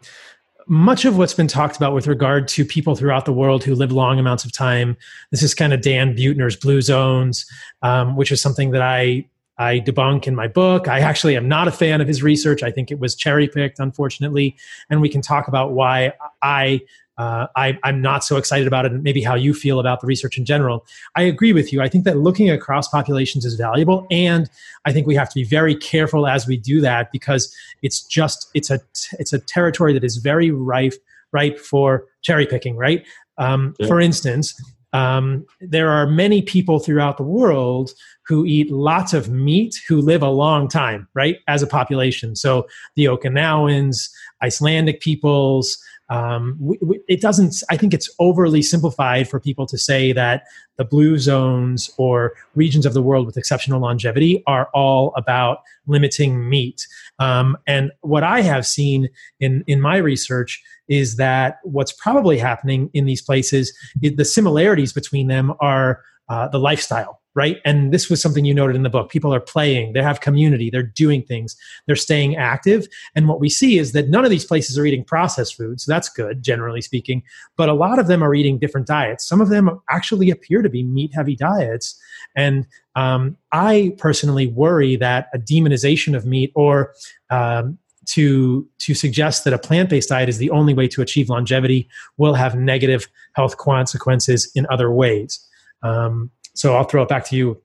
much 0.73 1.05
of 1.05 1.19
what's 1.19 1.35
been 1.35 1.47
talked 1.47 1.77
about 1.77 1.93
with 1.93 2.07
regard 2.07 2.49
to 2.49 2.65
people 2.65 2.97
throughout 2.97 3.27
the 3.27 3.33
world 3.33 3.63
who 3.63 3.75
live 3.75 3.93
long 3.93 4.19
amounts 4.19 4.43
of 4.43 4.51
time. 4.53 4.97
This 5.31 5.43
is 5.43 5.55
kind 5.55 5.75
of 5.75 5.83
Dan 5.83 6.17
Buettner's 6.17 6.57
Blue 6.57 6.81
Zones, 6.81 7.45
um, 7.83 8.17
which 8.17 8.33
is 8.33 8.41
something 8.41 8.71
that 8.71 8.81
I 8.81 9.27
I 9.59 9.81
debunk 9.81 10.27
in 10.27 10.35
my 10.35 10.49
book. 10.49 10.89
I 10.89 11.01
actually 11.01 11.37
am 11.37 11.47
not 11.47 11.69
a 11.69 11.71
fan 11.71 12.01
of 12.01 12.09
his 12.09 12.23
research. 12.23 12.63
I 12.63 12.71
think 12.71 12.91
it 12.91 12.99
was 12.99 13.15
cherry 13.15 13.49
picked, 13.49 13.81
unfortunately. 13.81 14.57
And 14.89 15.03
we 15.03 15.11
can 15.11 15.21
talk 15.21 15.47
about 15.47 15.73
why 15.73 16.15
I, 16.41 16.81
uh, 17.19 17.47
I 17.57 17.79
am 17.85 18.01
not 18.01 18.25
so 18.25 18.37
excited 18.37 18.67
about 18.67 18.87
it, 18.87 18.93
and 18.93 19.03
maybe 19.03 19.23
how 19.23 19.35
you 19.35 19.53
feel 19.53 19.79
about 19.79 20.01
the 20.01 20.07
research 20.07 20.39
in 20.39 20.45
general. 20.45 20.87
I 21.15 21.23
agree 21.23 21.53
with 21.53 21.73
you. 21.73 21.83
I 21.83 21.89
think 21.89 22.05
that 22.05 22.17
looking 22.17 22.51
across 22.51 22.89
populations 22.89 23.45
is 23.45 23.55
valuable, 23.55 24.07
and 24.11 24.49
I 24.85 24.93
think 24.93 25.07
we 25.07 25.15
have 25.15 25.29
to 25.29 25.35
be 25.35 25.45
very 25.45 25.75
careful 25.75 26.27
as 26.27 26.47
we 26.47 26.57
do 26.57 26.81
that 26.81 27.13
because 27.13 27.55
it's 27.83 28.03
just 28.03 28.49
it's 28.55 28.71
a 28.71 28.81
it's 29.19 29.33
a 29.33 29.39
territory 29.39 29.93
that 29.93 30.05
is 30.05 30.17
very 30.17 30.51
rife 30.51 30.97
ripe 31.33 31.59
for 31.59 32.07
cherry 32.23 32.47
picking. 32.47 32.77
Right. 32.77 33.05
Um, 33.39 33.75
yeah. 33.79 33.89
For 33.89 34.01
instance, 34.01 34.55
um, 34.93 35.47
there 35.61 35.89
are 35.89 36.07
many 36.07 36.43
people 36.43 36.79
throughout 36.79 37.17
the 37.17 37.23
world 37.23 37.93
who 38.27 38.45
eat 38.45 38.71
lots 38.71 39.15
of 39.15 39.31
meat 39.31 39.75
who 39.89 40.01
live 40.01 40.23
a 40.23 40.29
long 40.29 40.69
time, 40.69 41.09
right, 41.15 41.39
as 41.49 41.63
a 41.63 41.67
population. 41.67 42.37
So 42.37 42.67
the 42.95 43.07
Okinawans, 43.07 44.11
Icelandic 44.43 45.01
peoples, 45.01 45.79
um, 46.13 46.59
we, 46.61 46.79
we, 46.83 47.01
it 47.09 47.23
doesn't, 47.23 47.63
I 47.71 47.79
think 47.79 47.95
it's 47.95 48.11
overly 48.19 48.61
simplified 48.61 49.31
for 49.31 49.41
people 49.41 49.65
to 49.67 49.79
say 49.79 50.13
that 50.13 50.45
the 50.77 50.85
blue 50.85 51.17
zones 51.17 51.91
or 51.97 52.35
regions 52.55 52.85
of 52.85 52.93
the 52.93 53.01
world 53.01 53.25
with 53.25 53.39
exceptional 53.39 53.81
longevity 53.81 54.43
are 54.47 54.69
all 54.75 55.15
about 55.17 55.63
limiting 55.87 56.51
meat. 56.51 56.87
Um, 57.19 57.57
and 57.67 57.93
what 58.03 58.25
I 58.25 58.43
have 58.43 58.67
seen 58.67 59.09
in, 59.41 59.65
in 59.67 59.81
my 59.81 59.97
research 59.97 60.63
is 60.87 61.17
that 61.17 61.61
what's 61.63 61.93
probably 61.93 62.37
happening 62.37 62.91
in 62.93 63.07
these 63.07 63.23
places, 63.23 63.73
the 63.99 64.25
similarities 64.27 64.93
between 64.93 65.29
them 65.29 65.55
are 65.61 66.03
uh, 66.29 66.47
the 66.49 66.59
lifestyle 66.59 67.22
right? 67.35 67.59
And 67.65 67.93
this 67.93 68.11
was 68.11 68.21
something 68.21 68.45
you 68.45 68.55
noted 68.55 68.77
in 68.77 68.83
the 68.83 68.91
book. 68.91 69.11
People 69.11 69.35
are 69.35 69.41
playing, 69.41 69.93
they 69.95 70.03
have 70.03 70.21
community, 70.21 70.71
they're 70.71 70.83
doing 70.83 71.23
things, 71.23 71.57
they're 71.87 71.97
staying 71.97 72.37
active. 72.37 72.87
And 73.15 73.29
what 73.29 73.41
we 73.41 73.49
see 73.49 73.79
is 73.79 73.93
that 73.93 74.09
none 74.09 74.25
of 74.25 74.31
these 74.31 74.45
places 74.45 74.79
are 74.79 74.85
eating 74.85 75.05
processed 75.05 75.57
food. 75.57 75.81
So 75.81 75.91
that's 75.91 76.09
good, 76.09 76.43
generally 76.43 76.83
speaking. 76.83 77.23
But 77.57 77.69
a 77.69 77.75
lot 77.75 77.99
of 77.99 78.07
them 78.07 78.23
are 78.23 78.35
eating 78.35 78.59
different 78.59 78.87
diets. 78.87 79.27
Some 79.27 79.41
of 79.41 79.49
them 79.49 79.81
actually 79.89 80.31
appear 80.31 80.63
to 80.63 80.69
be 80.69 80.83
meat 80.83 81.13
heavy 81.15 81.37
diets. 81.37 81.99
And 82.37 82.67
um, 82.95 83.37
I 83.53 83.95
personally 83.99 84.47
worry 84.47 84.97
that 84.97 85.29
a 85.33 85.39
demonization 85.39 86.15
of 86.15 86.27
meat 86.27 86.53
or 86.55 86.93
um, 87.31 87.79
to 88.05 88.69
to 88.79 88.95
suggest 88.95 89.45
that 89.45 89.53
a 89.53 89.59
plant-based 89.59 90.09
diet 90.09 90.29
is 90.29 90.39
the 90.39 90.51
only 90.51 90.75
way 90.75 90.89
to 90.89 91.03
achieve 91.03 91.29
longevity 91.29 91.89
will 92.17 92.35
have 92.35 92.57
negative 92.57 93.09
health 93.35 93.57
consequences 93.59 94.51
in 94.55 94.67
other 94.71 94.91
ways. 94.91 95.39
Um, 95.83 96.31
so 96.55 96.75
I'll 96.75 96.85
throw 96.85 97.03
it 97.03 97.09
back 97.09 97.25
to 97.27 97.37
you. 97.37 97.61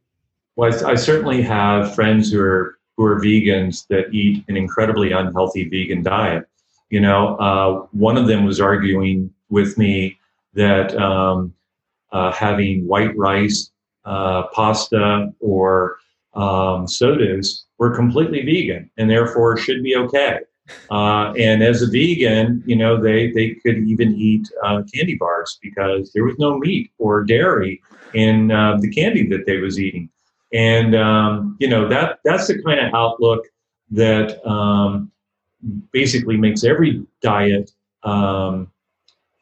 Well, 0.56 0.74
I, 0.88 0.96
certainly 0.96 1.42
have 1.44 1.94
friends 1.94 2.32
who 2.32 2.42
are 2.42 2.78
who 2.96 3.06
are 3.06 3.20
vegans 3.20 3.86
that 3.90 4.12
eat 4.12 4.44
an 4.48 4.58
incredibly 4.58 5.12
unhealthy 5.12 5.70
vegan 5.70 6.02
diet. 6.02 6.48
You 6.90 7.02
know, 7.02 7.36
uh, 7.36 7.86
one 7.92 8.18
of 8.18 8.28
them 8.28 8.44
was 8.44 8.60
arguing 8.60 9.32
with 9.50 9.78
me 9.78 10.18
that 10.54 10.96
um, 10.98 11.54
uh, 12.12 12.32
having 12.32 12.88
white 12.88 13.16
rice, 13.16 13.72
uh, 14.06 14.48
pasta, 14.48 15.32
or 15.40 15.98
um, 16.34 16.88
sodas 16.88 17.66
were 17.78 17.96
completely 17.96 18.44
vegan 18.44 18.90
and 18.98 19.10
therefore 19.10 19.58
should 19.58 19.84
be 19.84 19.96
okay. 19.96 20.40
Uh, 20.90 21.34
and 21.38 21.64
as 21.64 21.82
a 21.82 21.88
vegan, 21.88 22.64
you 22.66 22.76
know, 22.76 23.02
they, 23.02 23.32
they 23.32 23.52
could 23.52 23.78
even 23.78 24.16
eat 24.16 24.48
uh, 24.64 24.82
candy 24.94 25.16
bars 25.16 25.58
because 25.62 26.12
there 26.14 26.24
was 26.24 26.38
no 26.40 26.58
meat 26.58 26.92
or 26.98 27.24
dairy 27.24 27.82
in 28.14 28.52
uh, 28.52 28.78
the 28.80 28.90
candy 28.90 29.28
that 29.28 29.46
they 29.46 29.58
was 29.58 29.80
eating. 29.80 30.10
And, 30.54 30.96
um, 30.96 31.58
you 31.60 31.68
know, 31.68 31.88
that 31.90 32.20
that's 32.24 32.48
the 32.48 32.62
kind 32.64 32.80
of 32.80 32.94
outlook 32.94 33.46
that 33.92 34.46
um, 34.48 35.12
basically 35.92 36.38
makes 36.38 36.64
every 36.64 37.06
diet 37.22 37.72
um, 38.04 38.72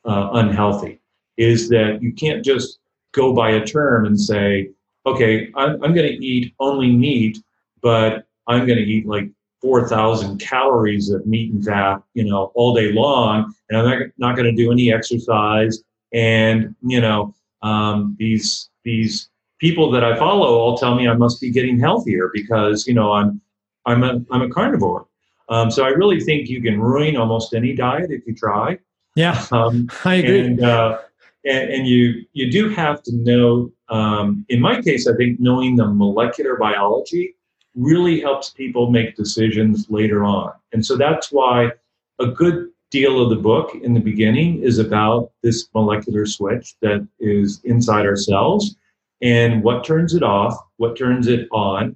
uh, 0.06 0.30
unhealthy 0.34 1.00
is 1.38 1.70
that 1.70 2.02
you 2.02 2.14
can't 2.14 2.44
just 2.44 2.80
go 3.12 3.34
by 3.34 3.52
a 3.52 3.66
term 3.66 4.06
and 4.06 4.20
say, 4.20 4.70
okay, 5.06 5.52
I'm, 5.56 5.84
I'm 5.84 5.94
going 5.94 6.08
to 6.08 6.26
eat 6.26 6.54
only 6.60 6.92
meat, 6.92 7.38
but 7.82 8.26
I'm 8.48 8.66
going 8.66 8.78
to 8.78 8.84
eat 8.84 9.06
like 9.06 9.30
4,000 9.66 10.38
calories 10.38 11.10
of 11.10 11.26
meat 11.26 11.52
and 11.52 11.66
fat, 11.66 12.00
you 12.14 12.24
know, 12.24 12.52
all 12.54 12.76
day 12.76 12.92
long, 12.92 13.52
and 13.68 13.80
I'm 13.80 13.86
not, 13.86 14.08
not 14.20 14.36
going 14.36 14.46
to 14.46 14.64
do 14.64 14.72
any 14.72 14.94
exercise. 14.94 15.84
And, 16.14 16.76
you 16.84 17.02
know, 17.02 17.34
um, 17.64 18.16
these, 18.20 18.70
these 18.84 19.28
people 19.60 19.90
that 19.90 20.04
I 20.04 20.16
follow 20.18 20.54
all 20.54 20.78
tell 20.78 20.94
me 20.94 21.08
I 21.08 21.16
must 21.16 21.42
be 21.42 21.50
getting 21.50 21.80
healthier 21.80 22.30
because, 22.32 22.86
you 22.86 22.94
know, 22.94 23.12
I'm, 23.14 23.42
I'm 23.88 24.04
a, 24.04 24.22
I'm 24.30 24.44
a 24.44 24.50
carnivore. 24.50 25.08
Um, 25.50 25.72
so 25.72 25.84
I 25.84 25.90
really 25.90 26.20
think 26.20 26.48
you 26.48 26.62
can 26.62 26.80
ruin 26.80 27.18
almost 27.18 27.56
any 27.56 27.74
diet 27.74 28.12
if 28.12 28.22
you 28.28 28.36
try. 28.36 28.78
Yeah, 29.16 29.44
um, 29.52 29.90
I 30.06 30.16
agree. 30.16 30.42
And, 30.42 30.64
uh, 30.64 31.00
and, 31.44 31.72
and, 31.72 31.88
you, 31.88 32.24
you 32.34 32.52
do 32.52 32.70
have 32.70 33.02
to 33.02 33.16
know, 33.16 33.72
um, 33.90 34.46
in 34.50 34.62
my 34.62 34.80
case, 34.80 35.08
I 35.08 35.16
think 35.16 35.40
knowing 35.40 35.76
the 35.76 35.88
molecular 35.88 36.56
biology 36.56 37.35
really 37.76 38.22
helps 38.22 38.50
people 38.50 38.90
make 38.90 39.16
decisions 39.16 39.88
later 39.90 40.24
on. 40.24 40.54
And 40.74 40.86
so 40.86 40.96
that's 40.96 41.32
why 41.32 41.72
a 42.20 42.28
good 42.28 42.70
deal 42.92 43.22
of 43.22 43.30
the 43.30 43.36
book 43.36 43.76
in 43.76 43.94
the 43.94 44.00
beginning 44.00 44.62
is 44.64 44.80
about 44.80 45.32
this 45.44 45.68
molecular 45.74 46.26
switch 46.26 46.76
that 46.82 47.06
is 47.20 47.62
inside 47.64 48.06
our 48.06 48.16
cells 48.16 48.76
and 49.22 49.64
what 49.64 49.84
turns 49.84 50.14
it 50.14 50.24
off, 50.24 50.58
what 50.78 50.98
turns 50.98 51.28
it 51.28 51.48
on, 51.52 51.96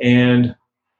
and 0.00 0.54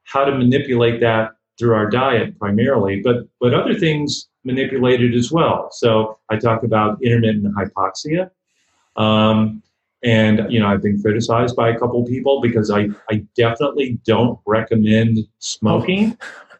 how 0.04 0.24
to 0.24 0.32
manipulate 0.32 1.00
that 1.00 1.32
through 1.58 1.74
our 1.74 1.88
diet 1.88 2.38
primarily, 2.38 3.00
but 3.00 3.28
but 3.40 3.54
other 3.54 3.74
things 3.74 4.28
manipulated 4.44 5.14
as 5.14 5.30
well. 5.30 5.68
So 5.72 6.18
I 6.30 6.36
talk 6.36 6.62
about 6.62 7.02
intermittent 7.02 7.54
hypoxia. 7.54 8.30
Um, 8.96 9.62
and, 10.02 10.50
you 10.50 10.58
know, 10.58 10.66
I've 10.66 10.82
been 10.82 11.00
criticized 11.00 11.56
by 11.56 11.68
a 11.68 11.78
couple 11.78 12.04
people 12.06 12.40
because 12.40 12.70
I, 12.70 12.88
I 13.10 13.24
definitely 13.36 13.98
don't 14.06 14.38
recommend 14.46 15.18
smoking. 15.38 16.16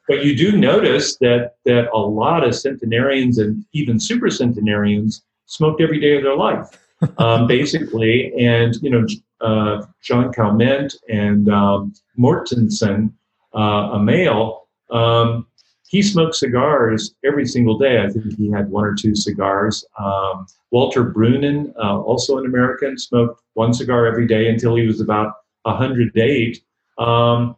But 0.07 0.25
you 0.25 0.37
do 0.37 0.57
notice 0.57 1.17
that, 1.19 1.55
that 1.65 1.89
a 1.93 1.99
lot 1.99 2.45
of 2.45 2.55
centenarians 2.55 3.39
and 3.39 3.65
even 3.73 4.01
super 4.01 4.29
centenarians 4.29 5.23
smoked 5.47 5.81
every 5.81 6.01
day 6.01 6.17
of 6.17 6.23
their 6.23 6.37
life, 6.37 6.67
um, 7.19 7.47
basically. 7.47 8.33
And, 8.39 8.75
you 8.83 8.91
know, 8.91 9.07
uh, 9.41 9.87
Jean 10.03 10.33
Calment 10.33 10.95
and 11.09 11.49
um, 11.49 11.95
Mortensen, 12.19 13.13
uh, 13.55 13.91
a 13.93 13.99
male, 13.99 14.69
um, 14.91 15.47
he 15.91 16.03
smoked 16.03 16.37
cigars 16.37 17.17
every 17.25 17.45
single 17.45 17.77
day. 17.77 18.01
I 18.01 18.09
think 18.09 18.37
he 18.39 18.49
had 18.49 18.71
one 18.71 18.85
or 18.85 18.95
two 18.95 19.17
cigars. 19.17 19.85
Um, 19.99 20.47
Walter 20.71 21.05
Brueggemann, 21.05 21.75
uh, 21.83 22.01
also 22.03 22.39
an 22.39 22.47
American, 22.47 22.97
smoked 22.97 23.43
one 23.55 23.75
cigar 23.75 24.07
every 24.07 24.29
day 24.29 24.49
until 24.49 24.77
he 24.77 24.87
was 24.87 25.01
about 25.01 25.35
108. 25.63 26.63
Um, 26.99 27.57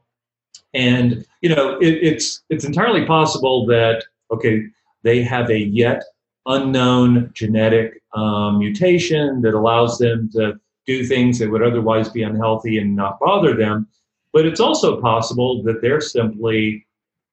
and 0.72 1.26
you 1.42 1.54
know, 1.54 1.76
it, 1.80 1.98
it's 2.02 2.42
it's 2.48 2.64
entirely 2.64 3.04
possible 3.04 3.66
that 3.66 4.02
okay, 4.30 4.62
they 5.02 5.22
have 5.22 5.50
a 5.50 5.58
yet 5.58 6.02
unknown 6.46 7.30
genetic 7.34 8.02
um, 8.14 8.58
mutation 8.58 9.42
that 9.42 9.52
allows 9.52 9.98
them 9.98 10.30
to 10.32 10.58
do 10.86 11.04
things 11.04 11.38
that 11.38 11.50
would 11.50 11.62
otherwise 11.62 12.08
be 12.08 12.22
unhealthy 12.22 12.78
and 12.78 12.96
not 12.96 13.20
bother 13.20 13.54
them. 13.54 13.86
But 14.32 14.46
it's 14.46 14.58
also 14.58 15.02
possible 15.02 15.62
that 15.64 15.82
they're 15.82 16.00
simply 16.00 16.86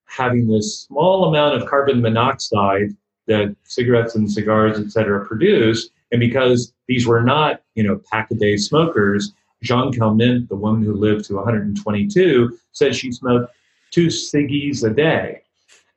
having 0.10 0.48
this 0.48 0.82
small 0.82 1.26
amount 1.26 1.56
of 1.56 1.70
carbon 1.70 2.02
monoxide 2.02 2.96
that 3.28 3.56
cigarettes 3.64 4.16
and 4.16 4.30
cigars, 4.30 4.80
et 4.80 4.92
cetera, 4.92 5.26
produce. 5.26 5.90
And 6.12 6.20
because 6.20 6.74
these 6.88 7.06
were 7.06 7.22
not, 7.22 7.62
you 7.76 7.84
know, 7.84 8.02
pack 8.12 8.32
a 8.32 8.36
day 8.36 8.58
smokers, 8.58 9.34
Jean 9.62 9.94
Calment, 9.94 10.50
the 10.50 10.56
woman 10.56 10.84
who 10.84 10.94
lived 10.94 11.26
to 11.26 11.36
122, 11.36 12.58
said 12.72 12.96
she 12.96 13.12
smoked 13.12 13.54
two 13.92 14.08
ciggies 14.08 14.84
a 14.84 14.94
day. 14.94 15.42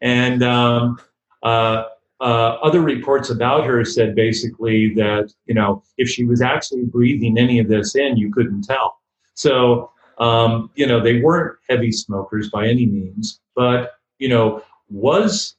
And 0.00 0.42
um, 0.42 1.00
uh, 1.42 1.84
uh, 2.20 2.58
other 2.62 2.80
reports 2.80 3.30
about 3.30 3.64
her 3.64 3.84
said 3.84 4.14
basically 4.14 4.94
that, 4.94 5.32
you 5.46 5.54
know, 5.54 5.82
if 5.96 6.08
she 6.08 6.24
was 6.24 6.42
actually 6.42 6.84
breathing 6.84 7.38
any 7.38 7.58
of 7.58 7.68
this 7.68 7.94
in, 7.96 8.16
you 8.16 8.32
couldn't 8.32 8.62
tell. 8.62 9.00
So, 9.34 9.90
um, 10.18 10.70
you 10.74 10.86
know, 10.86 11.00
they 11.00 11.20
weren't 11.20 11.58
heavy 11.68 11.90
smokers 11.90 12.50
by 12.50 12.68
any 12.68 12.86
means, 12.86 13.40
but 13.56 13.94
you 14.22 14.28
know, 14.28 14.62
was 14.88 15.56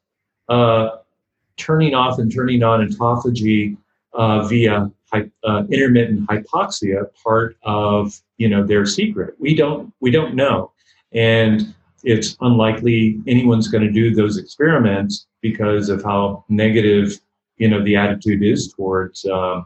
uh, 0.47 0.87
turning 1.57 1.93
off 1.93 2.17
and 2.17 2.33
turning 2.33 2.63
on 2.63 2.87
autophagy 2.87 3.75
uh, 4.13 4.47
via 4.47 4.89
uh, 5.43 5.63
intermittent 5.69 6.25
hypoxia 6.29 7.05
part 7.21 7.57
of 7.63 8.17
you 8.37 8.47
know 8.47 8.65
their 8.65 8.85
secret? 8.85 9.35
We 9.37 9.53
don't 9.53 9.93
we 9.99 10.11
don't 10.11 10.33
know, 10.33 10.71
and 11.11 11.75
it's 12.05 12.37
unlikely 12.39 13.19
anyone's 13.27 13.67
going 13.67 13.83
to 13.83 13.91
do 13.91 14.15
those 14.15 14.37
experiments 14.37 15.27
because 15.41 15.89
of 15.89 16.01
how 16.01 16.45
negative 16.47 17.19
you 17.57 17.67
know 17.67 17.83
the 17.83 17.97
attitude 17.97 18.43
is 18.43 18.73
towards 18.73 19.25
um, 19.25 19.65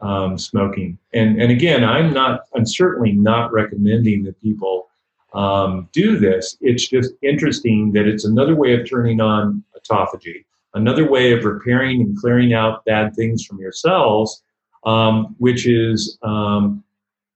um, 0.00 0.36
smoking. 0.36 0.98
And 1.14 1.40
and 1.40 1.52
again, 1.52 1.84
I'm 1.84 2.12
not 2.12 2.40
I'm 2.56 2.66
certainly 2.66 3.12
not 3.12 3.52
recommending 3.52 4.24
that 4.24 4.42
people 4.42 4.88
um, 5.34 5.88
do 5.92 6.18
this. 6.18 6.56
It's 6.60 6.86
just 6.86 7.12
interesting 7.22 7.92
that 7.92 8.06
it's 8.06 8.24
another 8.24 8.54
way 8.54 8.74
of 8.78 8.88
turning 8.88 9.20
on 9.20 9.64
autophagy, 9.76 10.44
another 10.74 11.08
way 11.08 11.32
of 11.32 11.44
repairing 11.44 12.00
and 12.00 12.16
clearing 12.16 12.52
out 12.52 12.84
bad 12.84 13.14
things 13.14 13.44
from 13.44 13.58
your 13.58 13.72
cells, 13.72 14.42
um, 14.84 15.34
which 15.38 15.66
is 15.66 16.18
um, 16.22 16.84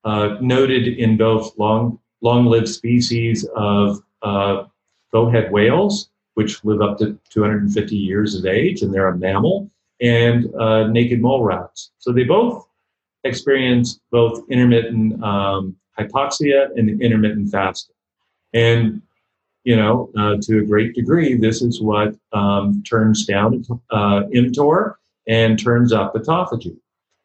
uh, 0.04 0.36
noted 0.40 0.86
in 0.88 1.16
both 1.16 1.56
long 1.58 1.98
long-lived 2.22 2.68
species 2.68 3.46
of 3.56 4.00
uh, 4.22 4.64
bowhead 5.12 5.52
whales, 5.52 6.10
which 6.34 6.64
live 6.64 6.80
up 6.80 6.98
to 6.98 7.18
250 7.30 7.96
years 7.96 8.34
of 8.34 8.46
age, 8.46 8.82
and 8.82 8.92
they're 8.92 9.08
a 9.08 9.16
mammal, 9.16 9.70
and 10.00 10.52
uh, 10.54 10.86
naked 10.88 11.20
mole 11.20 11.44
rats. 11.44 11.92
So 11.98 12.12
they 12.12 12.24
both 12.24 12.66
experience 13.24 14.00
both 14.10 14.44
intermittent 14.48 15.22
um, 15.22 15.76
hypoxia 15.98 16.68
and 16.76 17.00
intermittent 17.00 17.50
fasting. 17.50 17.94
And, 18.52 19.02
you 19.64 19.76
know, 19.76 20.10
uh, 20.16 20.36
to 20.42 20.58
a 20.60 20.64
great 20.64 20.94
degree, 20.94 21.36
this 21.36 21.62
is 21.62 21.80
what 21.80 22.14
um, 22.32 22.82
turns 22.88 23.26
down 23.26 23.64
uh, 23.90 24.22
mTOR 24.34 24.94
and 25.26 25.58
turns 25.58 25.92
up 25.92 26.14
autophagy. 26.14 26.76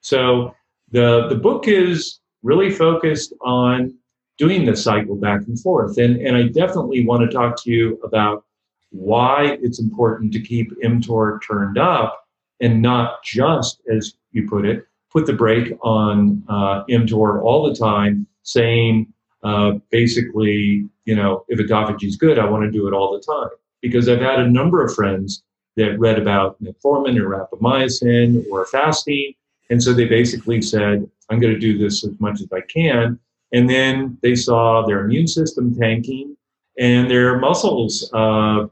So 0.01 0.55
the, 0.91 1.27
the 1.29 1.35
book 1.35 1.67
is 1.67 2.19
really 2.43 2.71
focused 2.71 3.33
on 3.41 3.93
doing 4.37 4.65
this 4.65 4.83
cycle 4.83 5.15
back 5.15 5.41
and 5.47 5.59
forth. 5.59 5.97
And, 5.97 6.17
and 6.17 6.35
I 6.35 6.47
definitely 6.47 7.05
want 7.05 7.21
to 7.21 7.35
talk 7.35 7.61
to 7.63 7.71
you 7.71 7.99
about 8.03 8.43
why 8.89 9.57
it's 9.61 9.79
important 9.79 10.33
to 10.33 10.39
keep 10.39 10.71
mTOR 10.81 11.39
turned 11.47 11.77
up 11.77 12.27
and 12.59 12.81
not 12.81 13.23
just, 13.23 13.81
as 13.91 14.15
you 14.31 14.49
put 14.49 14.65
it, 14.65 14.85
put 15.11 15.25
the 15.25 15.33
brake 15.33 15.77
on 15.81 16.43
uh, 16.49 16.83
mTOR 16.89 17.41
all 17.43 17.67
the 17.69 17.75
time, 17.75 18.25
saying 18.43 19.11
uh, 19.43 19.73
basically, 19.89 20.87
you 21.05 21.15
know, 21.15 21.45
if 21.47 21.59
autophagy 21.59 22.05
is 22.05 22.15
good, 22.15 22.37
I 22.37 22.45
want 22.45 22.63
to 22.63 22.71
do 22.71 22.87
it 22.87 22.93
all 22.93 23.11
the 23.13 23.21
time. 23.21 23.49
Because 23.81 24.07
I've 24.07 24.21
had 24.21 24.39
a 24.39 24.47
number 24.47 24.83
of 24.85 24.93
friends 24.93 25.43
that 25.75 25.99
read 25.99 26.19
about 26.19 26.61
metformin 26.61 27.17
or 27.17 27.29
rapamycin 27.29 28.45
or 28.51 28.65
fasting, 28.65 29.33
and 29.69 29.81
so 29.81 29.93
they 29.93 30.05
basically 30.05 30.61
said, 30.61 31.09
I'm 31.29 31.39
going 31.39 31.53
to 31.53 31.59
do 31.59 31.77
this 31.77 32.05
as 32.05 32.19
much 32.19 32.41
as 32.41 32.51
I 32.51 32.61
can. 32.61 33.17
And 33.53 33.69
then 33.69 34.17
they 34.21 34.35
saw 34.35 34.85
their 34.85 35.05
immune 35.05 35.27
system 35.27 35.75
tanking 35.75 36.35
and 36.77 37.09
their 37.09 37.39
muscles 37.39 38.09
uh, 38.13 38.67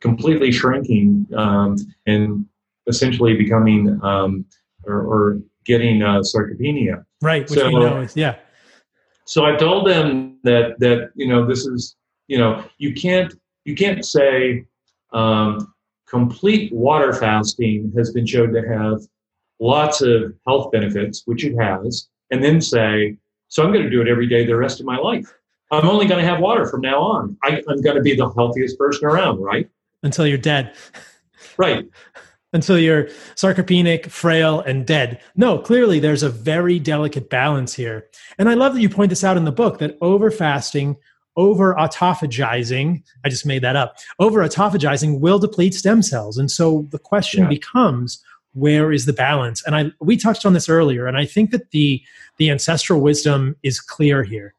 completely 0.00 0.50
shrinking 0.50 1.26
um, 1.36 1.76
and 2.06 2.46
essentially 2.86 3.36
becoming 3.36 4.00
um, 4.02 4.44
or, 4.84 5.00
or, 5.02 5.40
getting 5.66 6.02
uh, 6.02 6.20
sarcopenia. 6.20 7.04
Right. 7.20 7.48
Which 7.48 7.58
so, 7.58 7.68
we 7.68 7.74
know 7.74 8.00
is, 8.00 8.16
yeah. 8.16 8.36
So 9.30 9.44
I 9.44 9.54
told 9.54 9.86
them 9.86 10.38
that 10.42 10.76
that 10.80 11.12
you 11.14 11.28
know 11.28 11.46
this 11.46 11.64
is 11.64 11.94
you 12.26 12.36
know 12.36 12.64
you 12.78 12.92
can't 12.92 13.32
you 13.64 13.76
can't 13.76 14.04
say 14.04 14.64
um, 15.12 15.72
complete 16.08 16.72
water 16.72 17.12
fasting 17.12 17.92
has 17.96 18.12
been 18.12 18.26
shown 18.26 18.52
to 18.52 18.62
have 18.66 18.98
lots 19.60 20.02
of 20.02 20.34
health 20.48 20.72
benefits, 20.72 21.22
which 21.26 21.44
it 21.44 21.54
has, 21.60 22.08
and 22.32 22.42
then 22.42 22.60
say, 22.60 23.16
so 23.46 23.62
I'm 23.62 23.72
going 23.72 23.84
to 23.84 23.90
do 23.90 24.00
it 24.00 24.08
every 24.08 24.26
day 24.26 24.44
the 24.46 24.56
rest 24.56 24.80
of 24.80 24.86
my 24.86 24.96
life. 24.96 25.32
I'm 25.70 25.86
only 25.86 26.08
going 26.08 26.20
to 26.20 26.28
have 26.28 26.40
water 26.40 26.66
from 26.66 26.80
now 26.80 27.00
on. 27.00 27.36
I, 27.44 27.62
I'm 27.68 27.80
going 27.82 27.94
to 27.94 28.02
be 28.02 28.16
the 28.16 28.28
healthiest 28.30 28.78
person 28.78 29.04
around, 29.06 29.38
right? 29.38 29.70
Until 30.02 30.26
you're 30.26 30.38
dead. 30.38 30.74
Right. 31.56 31.86
Until 32.52 32.78
you're 32.78 33.04
sarcopenic, 33.36 34.10
frail, 34.10 34.60
and 34.60 34.84
dead. 34.84 35.20
No, 35.36 35.58
clearly 35.58 36.00
there's 36.00 36.24
a 36.24 36.30
very 36.30 36.80
delicate 36.80 37.30
balance 37.30 37.72
here. 37.74 38.08
And 38.38 38.48
I 38.48 38.54
love 38.54 38.74
that 38.74 38.80
you 38.80 38.88
point 38.88 39.10
this 39.10 39.22
out 39.22 39.36
in 39.36 39.44
the 39.44 39.52
book 39.52 39.78
that 39.78 39.96
over 40.00 40.32
fasting, 40.32 40.96
over 41.36 41.74
autophagizing, 41.74 43.04
I 43.24 43.28
just 43.28 43.46
made 43.46 43.62
that 43.62 43.76
up, 43.76 43.98
over 44.18 44.40
autophagizing 44.40 45.20
will 45.20 45.38
deplete 45.38 45.74
stem 45.74 46.02
cells. 46.02 46.38
And 46.38 46.50
so 46.50 46.88
the 46.90 46.98
question 46.98 47.44
yeah. 47.44 47.48
becomes 47.50 48.20
where 48.52 48.92
is 48.92 49.06
the 49.06 49.12
balance 49.12 49.64
and 49.64 49.76
i 49.76 49.90
we 50.00 50.16
touched 50.16 50.44
on 50.44 50.52
this 50.52 50.68
earlier 50.68 51.06
and 51.06 51.16
i 51.16 51.24
think 51.24 51.50
that 51.50 51.70
the 51.70 52.02
the 52.38 52.50
ancestral 52.50 53.00
wisdom 53.00 53.54
is 53.62 53.80
clear 53.80 54.24
here 54.24 54.54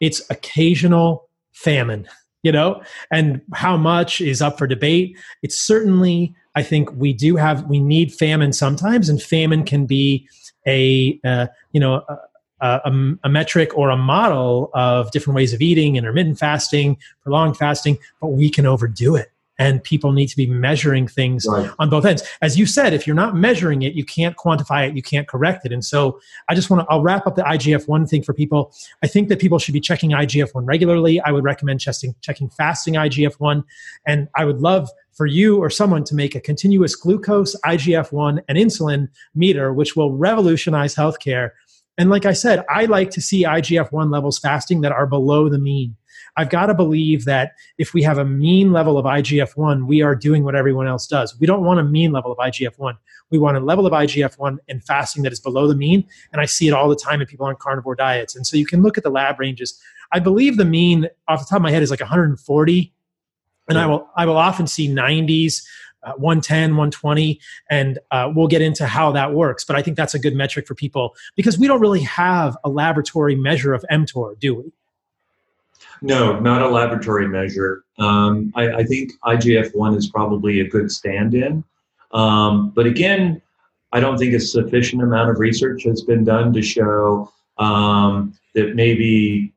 it's 0.00 0.28
occasional 0.30 1.28
famine 1.52 2.08
you 2.42 2.50
know 2.50 2.82
and 3.12 3.40
how 3.54 3.76
much 3.76 4.20
is 4.20 4.42
up 4.42 4.58
for 4.58 4.66
debate 4.66 5.16
it's 5.42 5.58
certainly 5.58 6.34
i 6.56 6.62
think 6.62 6.92
we 6.92 7.12
do 7.12 7.36
have 7.36 7.64
we 7.66 7.78
need 7.78 8.12
famine 8.12 8.52
sometimes 8.52 9.08
and 9.08 9.22
famine 9.22 9.64
can 9.64 9.86
be 9.86 10.28
a 10.66 11.20
uh, 11.24 11.46
you 11.72 11.78
know 11.78 12.02
a, 12.08 12.18
a, 12.60 12.92
a, 13.22 13.28
metric 13.28 13.76
or 13.76 13.90
a 13.90 13.96
model 13.96 14.70
of 14.74 15.10
different 15.12 15.36
ways 15.36 15.52
of 15.52 15.60
eating 15.60 15.96
intermittent 15.96 16.38
fasting 16.38 16.96
prolonged 17.22 17.56
fasting 17.56 17.98
but 18.20 18.28
we 18.28 18.50
can 18.50 18.66
overdo 18.66 19.14
it 19.14 19.30
and 19.58 19.82
people 19.82 20.12
need 20.12 20.26
to 20.28 20.36
be 20.36 20.46
measuring 20.46 21.08
things 21.08 21.46
right. 21.48 21.70
on 21.78 21.88
both 21.88 22.04
ends. 22.04 22.22
As 22.42 22.58
you 22.58 22.66
said 22.66 22.92
if 22.92 23.06
you're 23.06 23.16
not 23.16 23.34
measuring 23.34 23.82
it 23.82 23.94
you 23.94 24.04
can't 24.04 24.36
quantify 24.36 24.88
it 24.88 24.96
you 24.96 25.02
can't 25.02 25.28
correct 25.28 25.64
it. 25.64 25.72
And 25.72 25.84
so 25.84 26.20
i 26.48 26.54
just 26.54 26.70
want 26.70 26.82
to 26.82 26.86
i'll 26.90 27.02
wrap 27.02 27.26
up 27.26 27.36
the 27.36 27.42
igf-1 27.42 28.08
thing 28.08 28.22
for 28.22 28.32
people. 28.32 28.72
I 29.02 29.06
think 29.06 29.28
that 29.28 29.38
people 29.38 29.58
should 29.58 29.74
be 29.74 29.80
checking 29.80 30.10
igf-1 30.10 30.66
regularly. 30.66 31.20
I 31.20 31.32
would 31.32 31.44
recommend 31.44 31.80
checking, 31.80 32.14
checking 32.20 32.50
fasting 32.50 32.94
igf-1 32.94 33.64
and 34.06 34.28
i 34.36 34.44
would 34.44 34.60
love 34.60 34.88
for 35.12 35.26
you 35.26 35.56
or 35.58 35.70
someone 35.70 36.04
to 36.04 36.14
make 36.14 36.34
a 36.34 36.40
continuous 36.40 36.94
glucose 36.94 37.56
igf-1 37.64 38.42
and 38.48 38.58
insulin 38.58 39.08
meter 39.34 39.72
which 39.72 39.96
will 39.96 40.12
revolutionize 40.12 40.94
healthcare. 40.94 41.50
And 41.98 42.10
like 42.10 42.26
i 42.26 42.32
said 42.32 42.64
i 42.68 42.84
like 42.84 43.10
to 43.10 43.20
see 43.20 43.44
igf-1 43.44 44.12
levels 44.12 44.38
fasting 44.38 44.82
that 44.82 44.92
are 44.92 45.06
below 45.06 45.48
the 45.48 45.58
mean 45.58 45.96
I've 46.36 46.50
got 46.50 46.66
to 46.66 46.74
believe 46.74 47.24
that 47.24 47.52
if 47.78 47.94
we 47.94 48.02
have 48.02 48.18
a 48.18 48.24
mean 48.24 48.72
level 48.72 48.98
of 48.98 49.06
IGF 49.06 49.56
1, 49.56 49.86
we 49.86 50.02
are 50.02 50.14
doing 50.14 50.44
what 50.44 50.54
everyone 50.54 50.86
else 50.86 51.06
does. 51.06 51.38
We 51.40 51.46
don't 51.46 51.64
want 51.64 51.80
a 51.80 51.84
mean 51.84 52.12
level 52.12 52.30
of 52.30 52.38
IGF 52.38 52.78
1. 52.78 52.96
We 53.30 53.38
want 53.38 53.56
a 53.56 53.60
level 53.60 53.86
of 53.86 53.92
IGF 53.92 54.38
1 54.38 54.58
in 54.68 54.80
fasting 54.80 55.22
that 55.22 55.32
is 55.32 55.40
below 55.40 55.66
the 55.66 55.74
mean. 55.74 56.06
And 56.32 56.40
I 56.40 56.44
see 56.44 56.68
it 56.68 56.74
all 56.74 56.88
the 56.88 56.96
time 56.96 57.20
in 57.20 57.26
people 57.26 57.46
on 57.46 57.56
carnivore 57.56 57.94
diets. 57.94 58.36
And 58.36 58.46
so 58.46 58.56
you 58.56 58.66
can 58.66 58.82
look 58.82 58.98
at 58.98 59.04
the 59.04 59.10
lab 59.10 59.40
ranges. 59.40 59.80
I 60.12 60.20
believe 60.20 60.58
the 60.58 60.66
mean 60.66 61.08
off 61.26 61.40
the 61.40 61.46
top 61.46 61.56
of 61.56 61.62
my 61.62 61.70
head 61.70 61.82
is 61.82 61.90
like 61.90 62.00
140. 62.00 62.92
And 63.68 63.78
I 63.78 63.86
will, 63.86 64.08
I 64.16 64.26
will 64.26 64.36
often 64.36 64.66
see 64.66 64.88
90s. 64.88 65.62
Uh, 66.02 66.12
110 66.18 66.76
120 66.76 67.40
and 67.68 67.98
uh, 68.12 68.30
we'll 68.32 68.46
get 68.46 68.62
into 68.62 68.86
how 68.86 69.10
that 69.10 69.32
works 69.32 69.64
but 69.64 69.74
i 69.74 69.82
think 69.82 69.96
that's 69.96 70.14
a 70.14 70.20
good 70.20 70.36
metric 70.36 70.64
for 70.64 70.74
people 70.74 71.16
because 71.34 71.58
we 71.58 71.66
don't 71.66 71.80
really 71.80 72.02
have 72.02 72.56
a 72.62 72.68
laboratory 72.68 73.34
measure 73.34 73.74
of 73.74 73.84
mtor 73.90 74.38
do 74.38 74.54
we 74.54 74.72
no, 76.02 76.38
not 76.40 76.62
a 76.62 76.68
laboratory 76.68 77.28
measure. 77.28 77.84
Um, 77.98 78.52
I, 78.54 78.68
I, 78.68 78.84
think 78.84 79.12
IGF 79.24 79.74
1 79.74 79.94
is 79.94 80.08
probably 80.08 80.60
a 80.60 80.68
good 80.68 80.90
stand 80.90 81.34
in. 81.34 81.64
Um, 82.12 82.70
but 82.70 82.86
again, 82.86 83.40
I 83.92 84.00
don't 84.00 84.18
think 84.18 84.34
a 84.34 84.40
sufficient 84.40 85.02
amount 85.02 85.30
of 85.30 85.38
research 85.38 85.84
has 85.84 86.02
been 86.02 86.24
done 86.24 86.52
to 86.52 86.62
show 86.62 87.32
um, 87.58 88.34
that 88.54 88.74
maybe 88.74 89.54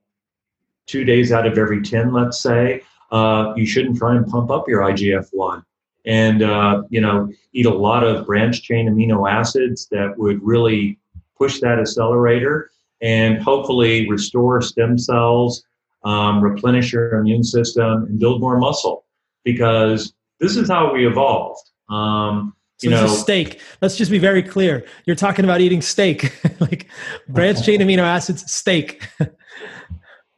two 0.86 1.04
days 1.04 1.32
out 1.32 1.46
of 1.46 1.58
every 1.58 1.82
10, 1.82 2.14
let's 2.14 2.40
say, 2.40 2.82
uh, 3.12 3.54
you 3.56 3.66
shouldn't 3.66 3.98
try 3.98 4.16
and 4.16 4.26
pump 4.28 4.52
up 4.52 4.68
your 4.68 4.82
IGF 4.82 5.30
1 5.32 5.64
and 6.06 6.42
uh, 6.42 6.84
you 6.90 7.02
know 7.02 7.30
eat 7.54 7.66
a 7.66 7.74
lot 7.74 8.04
of 8.04 8.26
branch 8.26 8.64
chain 8.64 8.90
amino 8.90 9.30
acids 9.30 9.88
that 9.92 10.18
would 10.18 10.42
really 10.44 10.98
push 11.38 11.60
that 11.60 11.80
accelerator 11.80 12.72
and 13.02 13.42
hopefully 13.42 14.10
restore 14.10 14.62
stem 14.62 14.98
cells 14.98 15.64
um, 16.04 16.41
replenish 16.41 16.93
your 16.93 17.16
immune 17.16 17.43
system, 17.43 18.04
and 18.04 18.20
build 18.20 18.41
more 18.41 18.58
muscle 18.58 19.06
because 19.43 20.14
this 20.39 20.56
is 20.56 20.70
how 20.70 20.93
we 20.93 21.08
evolved. 21.08 21.70
Um, 21.89 22.54
so 22.78 22.89
you 22.89 22.95
know, 22.95 23.08
steak. 23.08 23.60
Let's 23.82 23.97
just 23.97 24.10
be 24.10 24.20
very 24.20 24.41
clear. 24.41 24.86
You're 25.06 25.18
talking 25.18 25.43
about 25.43 25.60
eating 25.60 25.82
steak, 25.82 26.34
like 26.60 26.88
branched 27.28 27.66
chain 27.66 27.82
amino 27.82 28.04
acids, 28.04 28.50
steak. 28.50 29.06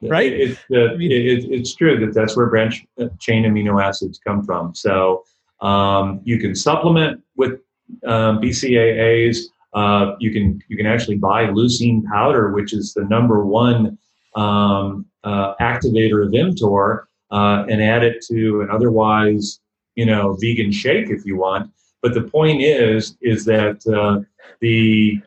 right? 0.01 0.33
It, 0.33 0.57
it, 0.69 1.01
it, 1.01 1.51
it's 1.51 1.75
true 1.75 1.99
that 2.03 2.13
that's 2.15 2.35
where 2.35 2.47
branch 2.47 2.83
chain 3.19 3.43
amino 3.43 3.81
acids 3.81 4.19
come 4.25 4.43
from. 4.43 4.73
So 4.73 5.23
um, 5.61 6.21
you 6.23 6.39
can 6.39 6.55
supplement 6.55 7.21
with 7.35 7.59
um, 8.05 8.39
BCAAs. 8.41 9.37
Uh, 9.73 10.15
you 10.19 10.31
can 10.31 10.59
you 10.67 10.75
can 10.75 10.85
actually 10.85 11.17
buy 11.17 11.45
leucine 11.45 12.03
powder, 12.05 12.51
which 12.51 12.73
is 12.73 12.93
the 12.93 13.03
number 13.05 13.45
one 13.45 13.97
um, 14.35 15.05
uh, 15.23 15.55
activator 15.61 16.25
of 16.25 16.31
mTOR 16.31 17.05
uh, 17.31 17.65
and 17.69 17.81
add 17.81 18.03
it 18.03 18.23
to 18.27 18.61
an 18.61 18.69
otherwise, 18.69 19.59
you 19.95 20.05
know, 20.05 20.37
vegan 20.39 20.71
shake 20.71 21.09
if 21.09 21.25
you 21.25 21.37
want. 21.37 21.71
But 22.01 22.13
the 22.13 22.23
point 22.23 22.61
is, 22.61 23.17
is 23.21 23.45
that 23.45 23.85
uh, 23.87 24.21
the, 24.59 25.21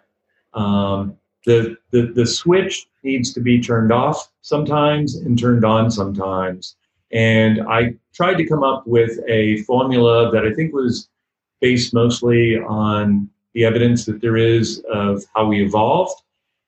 um, 0.54 1.16
the 1.46 1.76
the 1.90 2.06
the 2.14 2.26
switch 2.26 2.86
needs 3.02 3.32
to 3.34 3.40
be 3.40 3.60
turned 3.60 3.92
off 3.92 4.30
sometimes 4.40 5.16
and 5.16 5.38
turned 5.38 5.64
on 5.64 5.90
sometimes. 5.90 6.76
And 7.12 7.60
I 7.68 7.94
tried 8.14 8.38
to 8.38 8.46
come 8.46 8.64
up 8.64 8.86
with 8.86 9.20
a 9.28 9.62
formula 9.62 10.32
that 10.32 10.44
I 10.44 10.52
think 10.54 10.72
was 10.72 11.08
based 11.60 11.94
mostly 11.94 12.58
on 12.58 13.28
the 13.52 13.64
evidence 13.64 14.04
that 14.06 14.20
there 14.20 14.36
is 14.36 14.82
of 14.92 15.24
how 15.34 15.46
we 15.46 15.64
evolved 15.64 16.20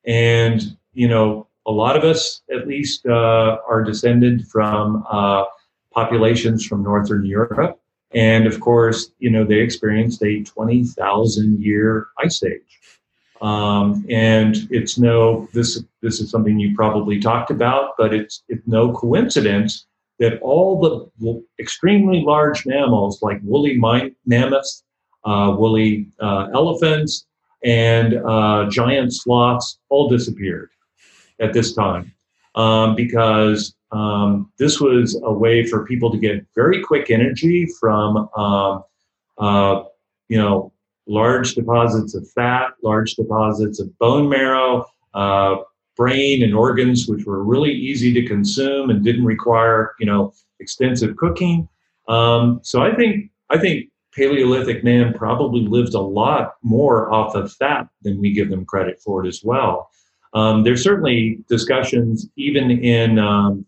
and 0.04 0.76
you 0.94 1.08
know 1.08 1.46
a 1.66 1.72
lot 1.72 1.96
of 1.96 2.04
us, 2.04 2.42
at 2.50 2.66
least, 2.66 3.06
uh, 3.06 3.58
are 3.68 3.82
descended 3.82 4.46
from 4.46 5.04
uh, 5.10 5.44
populations 5.92 6.64
from 6.64 6.82
northern 6.82 7.26
Europe. 7.26 7.80
And 8.12 8.46
of 8.46 8.60
course, 8.60 9.10
you 9.18 9.30
know, 9.30 9.44
they 9.44 9.58
experienced 9.58 10.22
a 10.22 10.44
20,000 10.44 11.60
year 11.60 12.08
ice 12.18 12.42
age. 12.42 12.80
Um, 13.42 14.06
and 14.08 14.56
it's 14.70 14.96
no, 14.96 15.48
this, 15.52 15.82
this 16.00 16.20
is 16.20 16.30
something 16.30 16.58
you 16.58 16.74
probably 16.74 17.20
talked 17.20 17.50
about, 17.50 17.94
but 17.98 18.14
it's, 18.14 18.42
it's 18.48 18.66
no 18.66 18.92
coincidence 18.92 19.86
that 20.18 20.40
all 20.40 21.10
the 21.20 21.44
extremely 21.58 22.22
large 22.22 22.64
mammals 22.64 23.20
like 23.20 23.38
woolly 23.42 23.78
mammoths, 24.24 24.84
uh, 25.24 25.54
woolly 25.58 26.06
uh, 26.20 26.48
elephants, 26.54 27.26
and 27.62 28.14
uh, 28.24 28.66
giant 28.70 29.12
sloths 29.12 29.78
all 29.90 30.08
disappeared 30.08 30.70
at 31.40 31.52
this 31.52 31.74
time 31.74 32.12
um, 32.56 32.94
because 32.94 33.74
um, 33.92 34.50
this 34.58 34.80
was 34.80 35.20
a 35.24 35.32
way 35.32 35.64
for 35.64 35.84
people 35.86 36.10
to 36.10 36.18
get 36.18 36.44
very 36.54 36.82
quick 36.82 37.10
energy 37.10 37.68
from 37.78 38.28
um, 38.36 38.82
uh, 39.38 39.84
you 40.28 40.38
know 40.38 40.72
large 41.06 41.54
deposits 41.54 42.14
of 42.14 42.28
fat, 42.32 42.72
large 42.82 43.14
deposits 43.14 43.78
of 43.78 43.96
bone 43.98 44.28
marrow, 44.28 44.84
uh, 45.14 45.56
brain, 45.96 46.42
and 46.42 46.54
organs, 46.54 47.06
which 47.06 47.24
were 47.24 47.44
really 47.44 47.72
easy 47.72 48.12
to 48.12 48.26
consume 48.26 48.90
and 48.90 49.04
didn't 49.04 49.24
require 49.24 49.92
you 50.00 50.06
know 50.06 50.32
extensive 50.58 51.16
cooking. 51.16 51.68
Um, 52.08 52.60
so 52.62 52.82
I 52.82 52.94
think 52.94 53.30
I 53.50 53.58
think 53.58 53.90
Paleolithic 54.14 54.82
man 54.82 55.12
probably 55.12 55.60
lived 55.60 55.94
a 55.94 56.00
lot 56.00 56.54
more 56.62 57.12
off 57.12 57.34
of 57.34 57.52
fat 57.52 57.86
than 58.02 58.18
we 58.18 58.32
give 58.32 58.48
them 58.48 58.64
credit 58.64 59.00
for 59.00 59.24
it 59.24 59.28
as 59.28 59.42
well. 59.44 59.90
Um, 60.34 60.64
there's 60.64 60.82
certainly 60.82 61.38
discussions 61.48 62.28
even 62.36 62.70
in 62.70 63.18
um, 63.18 63.64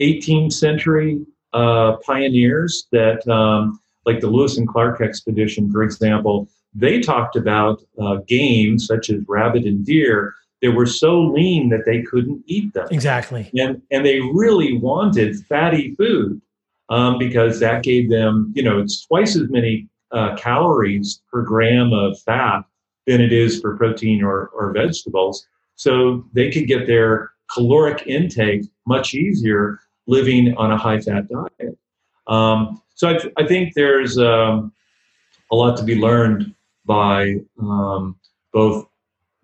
18th 0.00 0.52
century 0.52 1.24
uh, 1.52 1.96
pioneers 2.04 2.86
that, 2.92 3.26
um, 3.28 3.80
like 4.04 4.20
the 4.20 4.28
Lewis 4.28 4.58
and 4.58 4.68
Clark 4.68 5.00
expedition, 5.00 5.70
for 5.70 5.82
example, 5.82 6.48
they 6.74 7.00
talked 7.00 7.36
about 7.36 7.82
uh, 8.00 8.16
game 8.26 8.78
such 8.78 9.10
as 9.10 9.20
rabbit 9.28 9.64
and 9.64 9.84
deer 9.84 10.34
that 10.62 10.72
were 10.72 10.86
so 10.86 11.20
lean 11.20 11.68
that 11.68 11.84
they 11.84 12.02
couldn't 12.02 12.42
eat 12.46 12.72
them. 12.72 12.86
Exactly. 12.90 13.50
And, 13.58 13.82
and 13.90 14.06
they 14.06 14.20
really 14.20 14.78
wanted 14.78 15.36
fatty 15.46 15.94
food 15.96 16.40
um, 16.88 17.18
because 17.18 17.60
that 17.60 17.82
gave 17.82 18.10
them, 18.10 18.52
you 18.54 18.62
know, 18.62 18.78
it's 18.78 19.04
twice 19.06 19.36
as 19.36 19.48
many 19.50 19.88
uh, 20.12 20.36
calories 20.36 21.20
per 21.30 21.42
gram 21.42 21.92
of 21.92 22.18
fat 22.20 22.62
than 23.06 23.20
it 23.20 23.32
is 23.32 23.60
for 23.60 23.76
protein 23.76 24.22
or, 24.22 24.48
or 24.48 24.72
vegetables. 24.72 25.46
So 25.76 26.24
they 26.32 26.50
could 26.50 26.66
get 26.66 26.86
their 26.86 27.32
caloric 27.52 28.06
intake 28.06 28.62
much 28.86 29.14
easier 29.14 29.80
living 30.06 30.54
on 30.56 30.72
a 30.72 30.76
high 30.76 31.00
fat 31.00 31.28
diet. 31.28 31.78
Um, 32.26 32.82
so 32.94 33.08
I, 33.08 33.18
I, 33.42 33.46
think 33.46 33.74
there's 33.74 34.18
um, 34.18 34.72
a 35.50 35.56
lot 35.56 35.76
to 35.78 35.84
be 35.84 35.96
learned 35.96 36.54
by 36.84 37.36
um, 37.60 38.16
both 38.52 38.86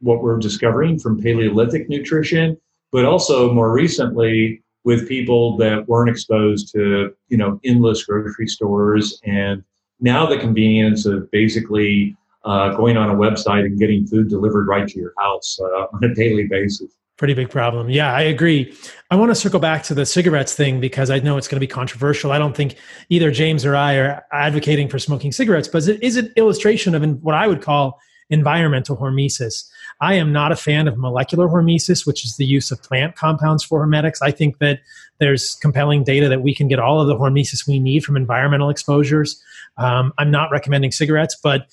what 0.00 0.22
we're 0.22 0.38
discovering 0.38 0.98
from 0.98 1.20
Paleolithic 1.20 1.88
nutrition, 1.88 2.56
but 2.92 3.04
also 3.04 3.52
more 3.52 3.72
recently 3.72 4.62
with 4.84 5.08
people 5.08 5.56
that 5.56 5.88
weren't 5.88 6.10
exposed 6.10 6.72
to 6.72 7.14
you 7.28 7.36
know 7.36 7.60
endless 7.64 8.04
grocery 8.04 8.46
stores 8.46 9.20
and 9.24 9.62
now 10.00 10.24
the 10.24 10.38
convenience 10.38 11.04
of 11.04 11.30
basically 11.30 12.16
uh, 12.48 12.74
going 12.74 12.96
on 12.96 13.10
a 13.10 13.14
website 13.14 13.66
and 13.66 13.78
getting 13.78 14.06
food 14.06 14.28
delivered 14.28 14.66
right 14.66 14.88
to 14.88 14.98
your 14.98 15.12
house 15.18 15.58
uh, 15.60 15.86
on 15.92 16.02
a 16.02 16.14
daily 16.14 16.46
basis. 16.48 16.90
Pretty 17.18 17.34
big 17.34 17.50
problem. 17.50 17.90
Yeah, 17.90 18.14
I 18.14 18.22
agree. 18.22 18.74
I 19.10 19.16
want 19.16 19.30
to 19.32 19.34
circle 19.34 19.60
back 19.60 19.82
to 19.84 19.94
the 19.94 20.06
cigarettes 20.06 20.54
thing 20.54 20.80
because 20.80 21.10
I 21.10 21.18
know 21.18 21.36
it's 21.36 21.48
going 21.48 21.56
to 21.56 21.60
be 21.60 21.66
controversial. 21.66 22.32
I 22.32 22.38
don't 22.38 22.56
think 22.56 22.76
either 23.08 23.30
James 23.30 23.66
or 23.66 23.76
I 23.76 23.96
are 23.96 24.24
advocating 24.32 24.88
for 24.88 24.98
smoking 24.98 25.32
cigarettes, 25.32 25.68
but 25.68 25.86
it 25.88 26.02
is 26.02 26.16
an 26.16 26.32
illustration 26.36 26.94
of 26.94 27.02
what 27.22 27.34
I 27.34 27.48
would 27.48 27.60
call 27.60 28.00
environmental 28.30 28.96
hormesis. 28.96 29.68
I 30.00 30.14
am 30.14 30.32
not 30.32 30.52
a 30.52 30.56
fan 30.56 30.86
of 30.86 30.96
molecular 30.96 31.48
hormesis, 31.48 32.06
which 32.06 32.24
is 32.24 32.36
the 32.36 32.44
use 32.44 32.70
of 32.70 32.82
plant 32.82 33.16
compounds 33.16 33.64
for 33.64 33.84
hormetics. 33.84 34.22
I 34.22 34.30
think 34.30 34.58
that 34.58 34.80
there's 35.18 35.56
compelling 35.56 36.04
data 36.04 36.28
that 36.28 36.42
we 36.42 36.54
can 36.54 36.68
get 36.68 36.78
all 36.78 37.00
of 37.00 37.08
the 37.08 37.16
hormesis 37.16 37.66
we 37.66 37.80
need 37.80 38.04
from 38.04 38.16
environmental 38.16 38.70
exposures. 38.70 39.42
Um, 39.76 40.12
I'm 40.18 40.30
not 40.30 40.50
recommending 40.52 40.92
cigarettes, 40.92 41.36
but 41.42 41.66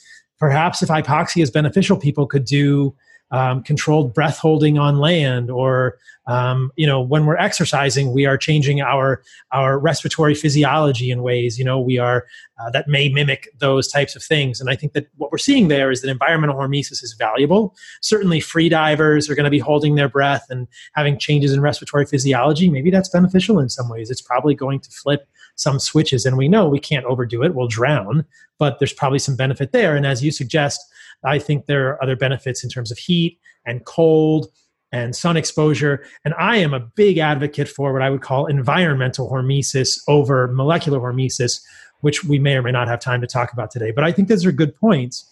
perhaps 0.46 0.84
if 0.84 0.90
hypoxia 0.90 1.42
is 1.42 1.50
beneficial, 1.50 1.98
people 1.98 2.28
could 2.28 2.46
do 2.46 2.96
um, 3.32 3.64
controlled 3.64 4.14
breath 4.14 4.38
holding 4.38 4.78
on 4.78 5.00
land 5.00 5.50
or 5.50 5.98
um, 6.28 6.72
you 6.76 6.86
know 6.86 7.02
when 7.02 7.26
we're 7.26 7.38
exercising 7.38 8.14
we 8.14 8.28
are 8.28 8.38
changing 8.38 8.82
our 8.82 9.24
our 9.52 9.80
respiratory 9.80 10.36
physiology 10.36 11.10
in 11.10 11.24
ways 11.24 11.58
you 11.58 11.66
know 11.66 11.80
we 11.80 11.98
are 11.98 12.28
uh, 12.60 12.70
that 12.70 12.88
may 12.88 13.10
mimic 13.10 13.50
those 13.58 13.88
types 13.88 14.16
of 14.16 14.22
things. 14.24 14.62
And 14.62 14.70
i 14.70 14.76
think 14.76 14.94
that 14.94 15.08
what 15.18 15.32
we're 15.32 15.40
seeing 15.40 15.68
there 15.68 15.90
is 15.90 16.02
that 16.02 16.12
environmental 16.12 16.56
hormesis 16.56 17.04
is 17.04 17.16
valuable. 17.18 17.76
Certainly 18.02 18.42
free 18.42 18.70
divers 18.70 19.28
are 19.28 19.36
going 19.36 19.46
to 19.46 19.50
be 19.50 19.66
holding 19.70 19.96
their 19.96 20.10
breath 20.10 20.46
and 20.52 20.68
having 20.94 21.18
changes 21.18 21.54
in 21.54 21.62
respiratory 21.62 22.06
physiology. 22.06 22.70
Maybe 22.70 22.92
that's 22.92 23.10
beneficial 23.10 23.60
in 23.60 23.70
some 23.70 23.90
ways. 23.90 24.12
It's 24.12 24.22
probably 24.22 24.54
going 24.54 24.80
to 24.82 24.92
flip 24.92 25.28
some 25.56 25.80
switches 25.80 26.26
and 26.26 26.38
we 26.38 26.48
know 26.48 26.68
we 26.68 26.80
can't 26.80 27.06
overdo 27.06 27.44
it 27.44 27.56
we'll 27.56 27.68
drown 27.68 28.26
but 28.58 28.80
there's 28.80 28.94
probably 28.94 29.20
some 29.20 29.36
benefit 29.36 29.72
there 29.72 29.96
and 29.96 30.06
as 30.06 30.24
you 30.24 30.32
suggest 30.32 30.82
I 31.24 31.40
think 31.40 31.66
there 31.66 31.90
are 31.90 32.04
other 32.04 32.16
benefits 32.16 32.64
in 32.64 32.70
terms 32.70 32.92
of 32.92 32.98
heat 32.98 33.40
and 33.66 33.84
cold 33.86 34.48
and 34.92 35.16
sun 35.16 35.36
exposure. 35.36 36.06
And 36.24 36.34
I 36.38 36.58
am 36.58 36.74
a 36.74 36.80
big 36.80 37.18
advocate 37.18 37.68
for 37.68 37.92
what 37.92 38.02
I 38.02 38.10
would 38.10 38.22
call 38.22 38.46
environmental 38.46 39.30
hormesis 39.30 40.02
over 40.08 40.48
molecular 40.48 41.00
hormesis, 41.00 41.62
which 42.02 42.24
we 42.24 42.40
may 42.40 42.56
or 42.56 42.62
may 42.62 42.72
not 42.72 42.88
have 42.88 43.00
time 43.00 43.22
to 43.22 43.28
talk 43.28 43.52
about 43.52 43.72
today. 43.72 43.92
But 43.92 44.04
I 44.04 44.12
think 44.12 44.28
those 44.28 44.46
are 44.46 44.52
good 44.52 44.76
points. 44.76 45.32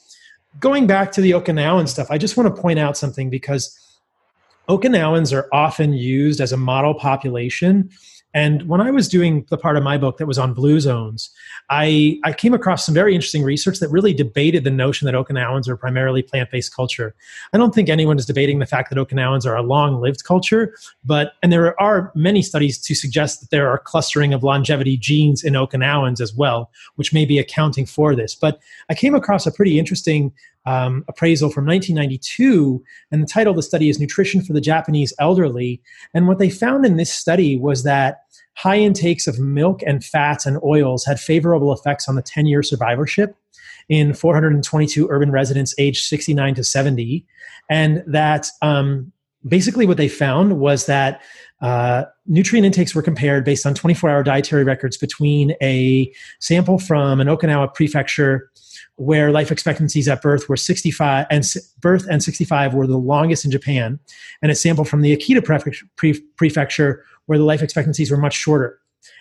Going 0.59 0.85
back 0.87 1.11
to 1.13 1.21
the 1.21 1.31
Okinawan 1.31 1.87
stuff, 1.87 2.07
I 2.09 2.17
just 2.17 2.37
want 2.37 2.53
to 2.53 2.61
point 2.61 2.79
out 2.79 2.97
something 2.97 3.29
because 3.29 3.79
Okinawans 4.69 5.33
are 5.35 5.47
often 5.51 5.93
used 5.93 6.39
as 6.39 6.51
a 6.51 6.57
model 6.57 6.93
population 6.93 7.89
and 8.33 8.67
when 8.67 8.81
I 8.81 8.89
was 8.89 9.07
doing 9.07 9.45
the 9.49 9.57
part 9.57 9.77
of 9.77 9.83
my 9.83 9.97
book 9.97 10.17
that 10.17 10.25
was 10.25 10.39
on 10.39 10.53
blue 10.53 10.79
zones, 10.79 11.29
I, 11.69 12.19
I 12.23 12.33
came 12.33 12.53
across 12.53 12.85
some 12.85 12.95
very 12.95 13.13
interesting 13.13 13.43
research 13.43 13.79
that 13.79 13.89
really 13.89 14.13
debated 14.13 14.63
the 14.63 14.71
notion 14.71 15.05
that 15.05 15.13
Okinawans 15.13 15.67
are 15.67 15.77
primarily 15.77 16.23
plant 16.23 16.49
based 16.49 16.75
culture. 16.75 17.13
I 17.53 17.57
don't 17.57 17.75
think 17.75 17.89
anyone 17.89 18.17
is 18.17 18.25
debating 18.25 18.59
the 18.59 18.65
fact 18.65 18.89
that 18.89 18.97
Okinawans 18.97 19.45
are 19.45 19.55
a 19.55 19.61
long 19.61 20.01
lived 20.01 20.23
culture, 20.23 20.75
but, 21.05 21.33
and 21.43 21.51
there 21.51 21.79
are 21.79 22.11
many 22.15 22.41
studies 22.41 22.79
to 22.79 22.95
suggest 22.95 23.41
that 23.41 23.51
there 23.51 23.69
are 23.69 23.77
clustering 23.77 24.33
of 24.33 24.43
longevity 24.43 24.97
genes 24.97 25.43
in 25.43 25.53
Okinawans 25.53 26.19
as 26.19 26.33
well, 26.33 26.71
which 26.95 27.13
may 27.13 27.25
be 27.25 27.37
accounting 27.37 27.85
for 27.85 28.15
this. 28.15 28.33
But 28.33 28.59
I 28.89 28.95
came 28.95 29.13
across 29.13 29.45
a 29.45 29.51
pretty 29.51 29.77
interesting 29.77 30.33
um, 30.65 31.03
appraisal 31.07 31.49
from 31.49 31.65
1992, 31.65 32.83
and 33.11 33.21
the 33.21 33.27
title 33.27 33.51
of 33.51 33.57
the 33.57 33.63
study 33.63 33.89
is 33.89 33.99
Nutrition 33.99 34.41
for 34.41 34.53
the 34.53 34.61
Japanese 34.61 35.13
Elderly. 35.19 35.81
And 36.13 36.27
what 36.27 36.39
they 36.39 36.49
found 36.49 36.85
in 36.85 36.97
this 36.97 37.11
study 37.11 37.57
was 37.57 37.83
that 37.83 38.21
high 38.55 38.77
intakes 38.77 39.27
of 39.27 39.39
milk 39.39 39.81
and 39.85 40.03
fats 40.03 40.45
and 40.45 40.59
oils 40.63 41.05
had 41.05 41.19
favorable 41.19 41.73
effects 41.73 42.07
on 42.07 42.15
the 42.15 42.21
10 42.21 42.45
year 42.45 42.63
survivorship 42.63 43.35
in 43.89 44.13
422 44.13 45.07
urban 45.09 45.31
residents 45.31 45.75
aged 45.77 46.05
69 46.05 46.55
to 46.55 46.63
70. 46.63 47.25
And 47.69 48.03
that 48.07 48.47
um, 48.61 49.11
basically 49.47 49.85
what 49.85 49.97
they 49.97 50.07
found 50.07 50.59
was 50.59 50.85
that 50.85 51.21
uh, 51.63 52.03
nutrient 52.27 52.65
intakes 52.65 52.93
were 52.93 53.01
compared 53.01 53.45
based 53.45 53.65
on 53.65 53.73
24 53.73 54.09
hour 54.09 54.21
dietary 54.21 54.65
records 54.65 54.97
between 54.97 55.55
a 55.61 56.13
sample 56.39 56.77
from 56.77 57.21
an 57.21 57.27
Okinawa 57.27 57.73
prefecture 57.73 58.51
where 58.97 59.31
life 59.31 59.49
expectancies 59.49 60.09
at 60.09 60.21
birth 60.21 60.49
were 60.49 60.57
65 60.57 61.25
and 61.31 61.45
birth 61.79 62.05
and 62.11 62.21
65 62.21 62.73
were 62.73 62.85
the 62.85 62.97
longest 62.97 63.45
in 63.45 63.49
Japan, 63.49 63.97
and 64.41 64.51
a 64.51 64.55
sample 64.55 64.83
from 64.83 65.01
the 65.01 65.15
Akita 65.15 65.43
prefecture 66.35 67.05
where 67.25 67.37
the 67.37 67.45
life 67.45 67.63
expectancies 67.63 68.11
were 68.11 68.17
much 68.17 68.35
shorter. 68.35 68.77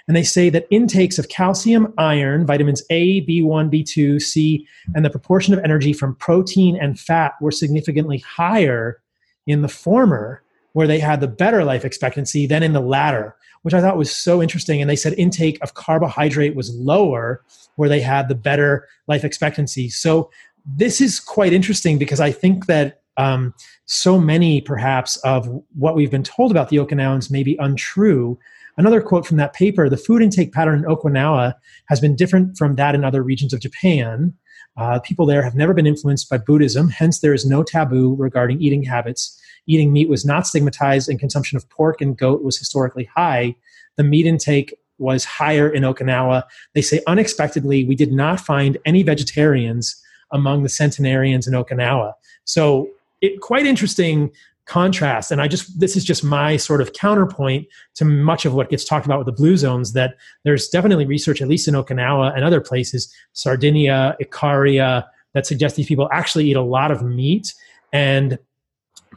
And 0.08 0.16
they 0.16 0.24
say 0.24 0.50
that 0.50 0.66
intakes 0.70 1.20
of 1.20 1.28
calcium, 1.28 1.94
iron, 1.96 2.44
vitamins 2.44 2.82
A, 2.90 3.24
B1, 3.24 3.72
B2, 3.72 4.20
C, 4.20 4.66
and 4.96 5.04
the 5.04 5.10
proportion 5.10 5.54
of 5.54 5.60
energy 5.60 5.92
from 5.92 6.16
protein 6.16 6.76
and 6.76 6.98
fat 6.98 7.34
were 7.40 7.52
significantly 7.52 8.18
higher 8.18 9.00
in 9.46 9.62
the 9.62 9.68
former, 9.68 10.42
where 10.72 10.86
they 10.86 10.98
had 10.98 11.20
the 11.20 11.28
better 11.28 11.64
life 11.64 11.84
expectancy, 11.84 12.46
than 12.46 12.62
in 12.62 12.72
the 12.72 12.80
latter, 12.80 13.36
which 13.62 13.74
I 13.74 13.80
thought 13.80 13.96
was 13.96 14.14
so 14.14 14.42
interesting. 14.42 14.80
And 14.80 14.88
they 14.88 14.96
said 14.96 15.14
intake 15.14 15.58
of 15.62 15.74
carbohydrate 15.74 16.56
was 16.56 16.74
lower, 16.74 17.42
where 17.76 17.88
they 17.88 18.00
had 18.00 18.28
the 18.28 18.34
better 18.34 18.88
life 19.06 19.24
expectancy. 19.24 19.88
So 19.88 20.30
this 20.64 21.00
is 21.00 21.20
quite 21.20 21.52
interesting 21.52 21.98
because 21.98 22.20
I 22.20 22.30
think 22.30 22.66
that 22.66 23.02
um, 23.16 23.54
so 23.84 24.18
many 24.18 24.60
perhaps 24.60 25.16
of 25.18 25.48
what 25.74 25.94
we've 25.94 26.10
been 26.10 26.22
told 26.22 26.50
about 26.50 26.68
the 26.68 26.78
Okinawans 26.78 27.30
may 27.30 27.42
be 27.42 27.56
untrue. 27.60 28.38
another 28.78 29.02
quote 29.02 29.26
from 29.26 29.36
that 29.36 29.52
paper 29.52 29.90
the 29.90 29.98
food 29.98 30.22
intake 30.22 30.52
pattern 30.52 30.78
in 30.78 30.84
Okinawa 30.86 31.54
has 31.86 32.00
been 32.00 32.16
different 32.16 32.56
from 32.56 32.76
that 32.76 32.94
in 32.94 33.04
other 33.04 33.22
regions 33.22 33.52
of 33.52 33.60
Japan. 33.60 34.32
Uh, 34.76 34.98
people 35.00 35.26
there 35.26 35.42
have 35.42 35.54
never 35.54 35.74
been 35.74 35.86
influenced 35.86 36.30
by 36.30 36.38
Buddhism, 36.38 36.88
hence, 36.88 37.20
there 37.20 37.34
is 37.34 37.44
no 37.44 37.62
taboo 37.62 38.14
regarding 38.16 38.60
eating 38.60 38.82
habits. 38.82 39.38
Eating 39.66 39.92
meat 39.92 40.08
was 40.08 40.24
not 40.24 40.46
stigmatized, 40.46 41.08
and 41.08 41.20
consumption 41.20 41.56
of 41.56 41.68
pork 41.68 42.00
and 42.00 42.16
goat 42.16 42.42
was 42.42 42.58
historically 42.58 43.04
high. 43.04 43.54
The 43.96 44.04
meat 44.04 44.26
intake 44.26 44.74
was 44.98 45.24
higher 45.24 45.68
in 45.68 45.82
Okinawa. 45.82 46.44
They 46.74 46.82
say 46.82 47.00
unexpectedly, 47.06 47.84
we 47.84 47.94
did 47.94 48.12
not 48.12 48.40
find 48.40 48.78
any 48.84 49.02
vegetarians 49.02 50.00
among 50.30 50.62
the 50.62 50.68
centenarians 50.68 51.46
in 51.46 51.54
Okinawa. 51.54 52.14
So, 52.44 52.88
it, 53.20 53.40
quite 53.40 53.66
interesting 53.66 54.32
contrast. 54.66 55.30
And 55.30 55.40
I 55.40 55.48
just, 55.48 55.80
this 55.80 55.96
is 55.96 56.04
just 56.04 56.22
my 56.22 56.56
sort 56.56 56.80
of 56.80 56.92
counterpoint 56.92 57.66
to 57.94 58.04
much 58.04 58.44
of 58.44 58.54
what 58.54 58.70
gets 58.70 58.84
talked 58.84 59.06
about 59.06 59.18
with 59.18 59.26
the 59.26 59.32
blue 59.32 59.56
zones 59.56 59.92
that 59.92 60.14
there's 60.44 60.68
definitely 60.68 61.06
research, 61.06 61.42
at 61.42 61.48
least 61.48 61.68
in 61.68 61.74
Okinawa 61.74 62.34
and 62.34 62.44
other 62.44 62.60
places, 62.60 63.12
Sardinia, 63.32 64.16
Ikaria, 64.22 65.04
that 65.34 65.46
suggests 65.46 65.76
these 65.76 65.86
people 65.86 66.08
actually 66.12 66.48
eat 66.48 66.56
a 66.56 66.62
lot 66.62 66.90
of 66.90 67.02
meat. 67.02 67.54
And 67.92 68.38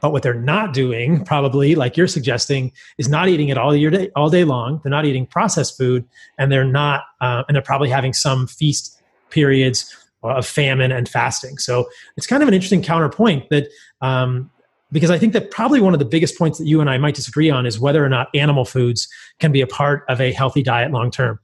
but 0.02 0.12
what 0.12 0.24
they're 0.24 0.34
not 0.34 0.74
doing, 0.74 1.24
probably 1.26 1.76
like 1.76 1.96
you're 1.96 2.08
suggesting, 2.08 2.72
is 2.98 3.08
not 3.08 3.30
eating 3.30 3.50
it 3.50 3.58
all 3.58 3.76
year 3.76 3.89
day, 3.89 4.12
all 4.16 4.30
day 4.30 4.43
long. 4.43 4.82
They're 4.84 4.89
not 4.89 5.06
eating 5.06 5.26
processed 5.26 5.78
food, 5.78 6.06
and 6.38 6.52
they're 6.52 6.66
not, 6.66 7.04
uh, 7.22 7.43
and 7.48 7.56
they're 7.56 7.62
probably 7.62 7.89
having 7.89 8.14
some 8.14 8.48
feast 8.48 9.02
periods 9.30 9.96
of 10.22 10.46
famine 10.46 10.91
and 10.91 11.08
fasting. 11.08 11.58
So 11.60 11.88
it's 12.18 12.28
kind 12.28 12.41
of 12.41 12.48
an 12.48 12.54
interesting 12.54 12.82
counterpoint 12.82 13.50
that 13.50 13.68
um, 14.02 14.52
because 14.96 15.12
I 15.12 15.18
think 15.18 15.34
that 15.34 15.52
probably 15.52 15.82
one 15.82 15.91
of 15.91 16.00
the 16.00 16.06
biggest 16.06 16.38
points 16.38 16.58
that 16.58 16.66
you 16.68 16.80
and 16.80 16.89
I 16.89 16.98
might 16.98 17.16
disagree 17.16 17.50
on 17.50 17.66
is 17.66 17.78
whether 17.78 18.04
or 18.04 18.08
not 18.08 18.30
animal 18.34 18.64
foods 18.64 19.10
can 19.41 19.52
be 19.52 19.60
a 19.60 19.68
part 19.68 20.06
of 20.08 20.22
a 20.22 20.32
healthy 20.32 20.64
diet 20.64 20.89
long 20.89 21.12
term. 21.12 21.38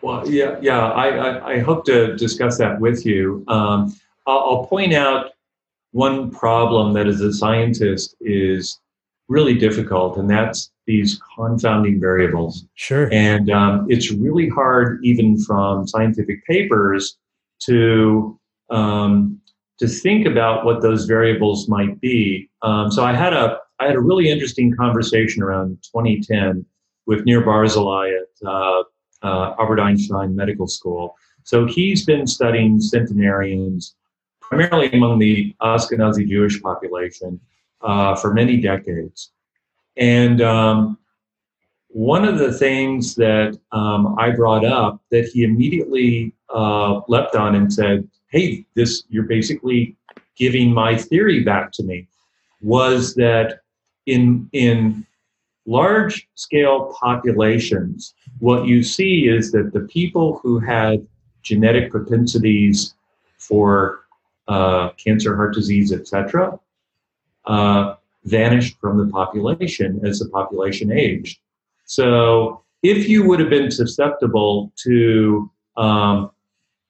Well, 0.00 0.30
yeah, 0.30 0.56
yeah, 0.62 0.90
I, 0.90 1.08
I, 1.08 1.52
I, 1.54 1.58
hope 1.58 1.84
to 1.86 2.14
discuss 2.16 2.56
that 2.58 2.78
with 2.78 3.04
you. 3.04 3.44
Um, 3.48 3.96
I'll, 4.28 4.38
I'll 4.38 4.66
point 4.66 4.92
out 4.92 5.32
one 5.90 6.30
problem 6.30 6.92
that 6.92 7.08
as 7.08 7.20
a 7.20 7.32
scientist 7.32 8.14
is 8.20 8.78
really 9.26 9.54
difficult, 9.54 10.16
and 10.16 10.30
that's 10.30 10.70
these 10.86 11.20
confounding 11.36 12.00
variables. 12.00 12.64
Sure. 12.74 13.08
And 13.12 13.50
um, 13.50 13.86
it's 13.88 14.12
really 14.12 14.48
hard, 14.48 15.00
even 15.02 15.42
from 15.42 15.88
scientific 15.88 16.46
papers, 16.46 17.16
to 17.62 18.38
um, 18.70 19.40
to 19.78 19.88
think 19.88 20.26
about 20.26 20.64
what 20.64 20.82
those 20.82 21.04
variables 21.06 21.68
might 21.68 22.00
be. 22.00 22.48
Um, 22.62 22.90
so 22.90 23.04
I 23.04 23.12
had 23.12 23.32
a 23.32 23.58
I 23.80 23.86
had 23.86 23.96
a 23.96 24.00
really 24.00 24.30
interesting 24.30 24.74
conversation 24.74 25.42
around 25.42 25.78
2010 25.92 26.64
with 27.06 27.26
Nir 27.26 27.42
Barzilai 27.42 28.16
at 28.20 28.48
uh, 28.48 28.82
uh, 29.22 29.54
Albert 29.58 29.80
Einstein 29.80 30.36
Medical 30.36 30.68
School. 30.68 31.16
So 31.42 31.66
he's 31.66 32.04
been 32.04 32.26
studying 32.26 32.80
centenarians 32.80 33.96
primarily 34.40 34.92
among 34.92 35.18
the 35.18 35.54
Ashkenazi 35.60 36.28
Jewish 36.28 36.62
population 36.62 37.40
uh, 37.82 38.14
for 38.14 38.32
many 38.32 38.58
decades, 38.58 39.32
and 39.96 40.40
um, 40.40 40.98
one 41.88 42.24
of 42.24 42.38
the 42.38 42.52
things 42.52 43.14
that 43.14 43.58
um, 43.72 44.16
I 44.18 44.30
brought 44.30 44.64
up 44.64 45.02
that 45.10 45.26
he 45.26 45.44
immediately 45.44 46.34
uh, 46.54 47.00
leapt 47.08 47.34
on 47.34 47.54
and 47.54 47.72
said, 47.72 48.08
hey, 48.30 48.64
this 48.74 49.04
you're 49.08 49.24
basically 49.24 49.96
giving 50.36 50.72
my 50.72 50.96
theory 50.96 51.42
back 51.42 51.72
to 51.72 51.82
me, 51.82 52.08
was 52.60 53.14
that 53.14 53.60
in 54.06 54.48
in 54.52 55.06
large 55.66 56.28
scale 56.34 56.94
populations, 57.00 58.14
what 58.38 58.66
you 58.66 58.82
see 58.82 59.28
is 59.28 59.50
that 59.52 59.72
the 59.72 59.80
people 59.80 60.40
who 60.42 60.58
had 60.58 61.06
genetic 61.42 61.90
propensities 61.90 62.94
for 63.38 64.00
uh, 64.48 64.90
cancer, 64.90 65.36
heart 65.36 65.54
disease, 65.54 65.92
etc., 65.92 66.58
uh, 67.46 67.94
vanished 68.24 68.78
from 68.80 68.98
the 68.98 69.10
population 69.12 70.00
as 70.04 70.18
the 70.18 70.28
population 70.28 70.92
aged. 70.92 71.38
So, 71.84 72.62
if 72.82 73.08
you 73.08 73.26
would 73.26 73.40
have 73.40 73.50
been 73.50 73.70
susceptible 73.70 74.72
to 74.84 75.50
um, 75.76 76.30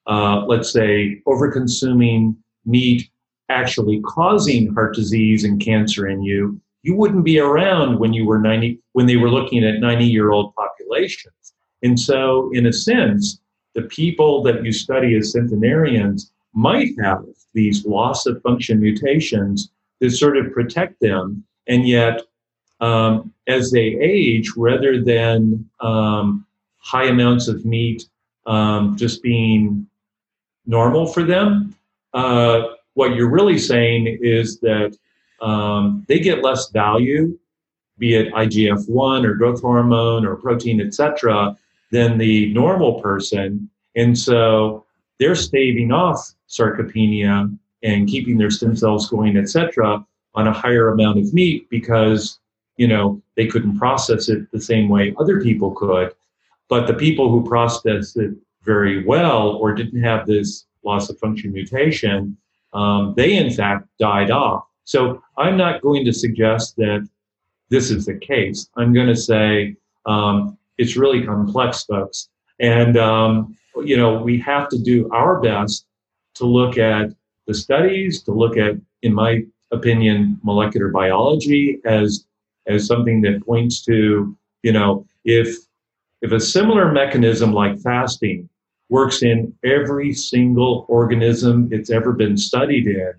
uh, 0.06 0.44
let's 0.46 0.72
say, 0.72 1.20
overconsuming 1.26 2.36
meat 2.64 3.08
actually 3.48 4.00
causing 4.00 4.72
heart 4.74 4.94
disease 4.94 5.44
and 5.44 5.60
cancer 5.60 6.08
in 6.08 6.22
you, 6.22 6.60
you 6.82 6.94
wouldn't 6.94 7.24
be 7.24 7.38
around 7.38 7.98
when 7.98 8.12
you 8.12 8.26
were 8.26 8.38
90, 8.38 8.78
when 8.92 9.06
they 9.06 9.16
were 9.16 9.30
looking 9.30 9.64
at 9.64 9.80
90 9.80 10.04
year 10.04 10.30
old 10.30 10.54
populations. 10.54 11.54
And 11.82 11.98
so, 11.98 12.50
in 12.52 12.66
a 12.66 12.72
sense, 12.72 13.40
the 13.74 13.82
people 13.82 14.42
that 14.44 14.64
you 14.64 14.72
study 14.72 15.16
as 15.16 15.32
centenarians 15.32 16.30
might 16.54 16.92
have 17.02 17.24
these 17.52 17.84
loss 17.84 18.26
of 18.26 18.40
function 18.42 18.80
mutations 18.80 19.70
that 20.00 20.10
sort 20.10 20.36
of 20.36 20.52
protect 20.52 21.00
them. 21.00 21.44
And 21.66 21.86
yet, 21.88 22.22
um, 22.80 23.32
as 23.46 23.70
they 23.70 23.96
age, 24.00 24.52
rather 24.56 25.02
than 25.02 25.68
um, 25.80 26.46
high 26.78 27.06
amounts 27.06 27.48
of 27.48 27.64
meat 27.64 28.04
um, 28.46 28.96
just 28.96 29.22
being 29.22 29.86
normal 30.66 31.06
for 31.06 31.22
them. 31.22 31.74
Uh, 32.12 32.62
what 32.94 33.14
you're 33.14 33.30
really 33.30 33.58
saying 33.58 34.18
is 34.22 34.60
that 34.60 34.96
um, 35.40 36.04
they 36.08 36.20
get 36.20 36.42
less 36.42 36.70
value, 36.70 37.38
be 37.98 38.14
it 38.14 38.32
IGF 38.32 38.88
1 38.88 39.26
or 39.26 39.34
growth 39.34 39.60
hormone 39.60 40.24
or 40.24 40.36
protein, 40.36 40.80
etc., 40.80 41.56
than 41.90 42.18
the 42.18 42.52
normal 42.54 43.00
person. 43.00 43.68
And 43.94 44.18
so 44.18 44.84
they're 45.18 45.34
staving 45.34 45.92
off 45.92 46.32
sarcopenia 46.48 47.56
and 47.82 48.08
keeping 48.08 48.38
their 48.38 48.50
stem 48.50 48.76
cells 48.76 49.08
going, 49.08 49.36
etc., 49.36 50.04
on 50.34 50.48
a 50.48 50.52
higher 50.52 50.88
amount 50.88 51.18
of 51.18 51.32
meat 51.32 51.68
because 51.70 52.40
you 52.76 52.88
know 52.88 53.22
they 53.36 53.46
couldn't 53.46 53.78
process 53.78 54.28
it 54.28 54.50
the 54.50 54.60
same 54.60 54.88
way 54.88 55.14
other 55.18 55.40
people 55.40 55.70
could. 55.72 56.12
But 56.68 56.86
the 56.86 56.94
people 56.94 57.30
who 57.30 57.46
process 57.46 58.16
it 58.16 58.34
very 58.64 59.04
well 59.04 59.50
or 59.50 59.74
didn't 59.74 60.02
have 60.02 60.26
this 60.26 60.66
loss 60.84 61.08
of 61.10 61.18
function 61.18 61.52
mutation, 61.52 62.36
um, 62.72 63.14
they 63.16 63.36
in 63.36 63.50
fact 63.52 63.88
died 63.98 64.30
off. 64.30 64.64
So 64.84 65.22
I'm 65.38 65.56
not 65.56 65.82
going 65.82 66.04
to 66.04 66.12
suggest 66.12 66.76
that 66.76 67.08
this 67.70 67.90
is 67.90 68.06
the 68.06 68.14
case. 68.14 68.68
I'm 68.76 68.92
going 68.92 69.06
to 69.06 69.16
say 69.16 69.76
um, 70.06 70.58
it's 70.78 70.96
really 70.96 71.24
complex, 71.24 71.84
folks. 71.84 72.28
And, 72.60 72.96
um, 72.96 73.56
you 73.82 73.96
know, 73.96 74.22
we 74.22 74.38
have 74.40 74.68
to 74.68 74.78
do 74.78 75.10
our 75.10 75.40
best 75.40 75.86
to 76.34 76.46
look 76.46 76.78
at 76.78 77.10
the 77.46 77.54
studies, 77.54 78.22
to 78.24 78.32
look 78.32 78.56
at, 78.56 78.74
in 79.02 79.14
my 79.14 79.42
opinion, 79.72 80.38
molecular 80.42 80.88
biology 80.88 81.80
as, 81.84 82.26
as 82.66 82.86
something 82.86 83.20
that 83.22 83.44
points 83.44 83.84
to, 83.84 84.36
you 84.62 84.72
know, 84.72 85.06
if, 85.24 85.56
if 86.22 86.32
a 86.32 86.40
similar 86.40 86.92
mechanism 86.92 87.52
like 87.52 87.80
fasting 87.80 88.48
works 88.94 89.24
in 89.24 89.52
every 89.64 90.12
single 90.12 90.86
organism 90.88 91.68
it's 91.72 91.90
ever 91.90 92.12
been 92.12 92.36
studied 92.36 92.86
in, 92.86 93.12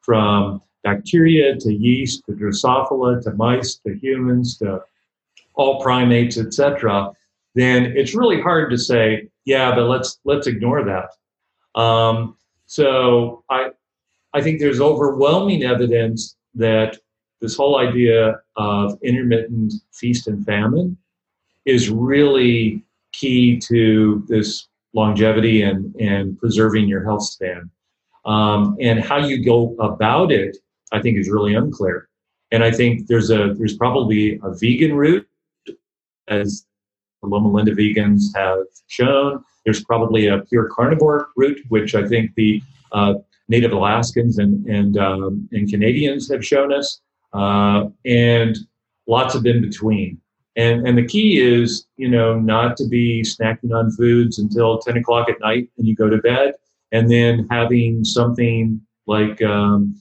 from 0.00 0.62
bacteria 0.82 1.54
to 1.54 1.70
yeast 1.70 2.24
to 2.24 2.32
Drosophila 2.32 3.22
to 3.24 3.34
mice 3.34 3.74
to 3.84 3.94
humans 3.98 4.56
to 4.56 4.80
all 5.52 5.82
primates, 5.82 6.38
etc., 6.38 7.12
then 7.54 7.92
it's 7.94 8.14
really 8.14 8.40
hard 8.40 8.70
to 8.70 8.78
say, 8.78 9.28
yeah, 9.44 9.74
but 9.74 9.86
let's 9.92 10.18
let's 10.24 10.46
ignore 10.46 10.82
that. 10.92 11.08
Um, 11.78 12.36
so 12.64 13.44
I 13.50 13.60
I 14.32 14.40
think 14.40 14.60
there's 14.60 14.80
overwhelming 14.80 15.62
evidence 15.62 16.36
that 16.54 16.96
this 17.42 17.54
whole 17.54 17.76
idea 17.78 18.40
of 18.56 18.98
intermittent 19.02 19.74
feast 19.92 20.26
and 20.26 20.42
famine 20.46 20.96
is 21.66 21.90
really 21.90 22.82
key 23.12 23.58
to 23.68 24.24
this 24.26 24.68
longevity 24.98 25.62
and, 25.62 25.94
and 25.96 26.38
preserving 26.38 26.88
your 26.88 27.04
health 27.04 27.24
span. 27.24 27.70
Um, 28.24 28.76
and 28.80 29.00
how 29.00 29.18
you 29.18 29.44
go 29.44 29.74
about 29.78 30.30
it, 30.32 30.58
I 30.92 31.00
think, 31.00 31.16
is 31.16 31.30
really 31.30 31.54
unclear. 31.54 32.08
And 32.50 32.64
I 32.64 32.70
think 32.70 33.06
there's 33.06 33.30
a 33.30 33.54
there's 33.58 33.76
probably 33.76 34.40
a 34.42 34.50
vegan 34.62 34.94
route, 34.94 35.26
as 36.28 36.66
the 37.22 37.28
Loma 37.28 37.50
Linda 37.50 37.74
vegans 37.74 38.22
have 38.34 38.66
shown. 38.86 39.42
There's 39.64 39.84
probably 39.84 40.26
a 40.26 40.38
pure 40.48 40.68
carnivore 40.76 41.28
route, 41.36 41.60
which 41.68 41.94
I 41.94 42.06
think 42.06 42.34
the 42.34 42.62
uh, 42.92 43.14
Native 43.48 43.72
Alaskans 43.72 44.38
and 44.38 44.66
and 44.66 44.96
um, 44.98 45.48
and 45.52 45.70
Canadians 45.70 46.30
have 46.32 46.44
shown 46.44 46.72
us, 46.72 47.00
uh, 47.32 47.86
and 48.04 48.56
lots 49.06 49.34
of 49.34 49.46
in 49.46 49.60
between. 49.60 50.20
And, 50.56 50.86
and 50.86 50.98
the 50.98 51.06
key 51.06 51.40
is, 51.40 51.86
you 51.96 52.08
know, 52.08 52.38
not 52.38 52.76
to 52.78 52.88
be 52.88 53.22
snacking 53.22 53.72
on 53.72 53.90
foods 53.92 54.38
until 54.38 54.78
10 54.78 54.96
o'clock 54.96 55.28
at 55.30 55.40
night 55.40 55.70
and 55.78 55.86
you 55.86 55.94
go 55.94 56.08
to 56.08 56.18
bed, 56.18 56.54
and 56.90 57.10
then 57.10 57.46
having 57.50 58.04
something 58.04 58.80
like, 59.06 59.40
um, 59.42 60.00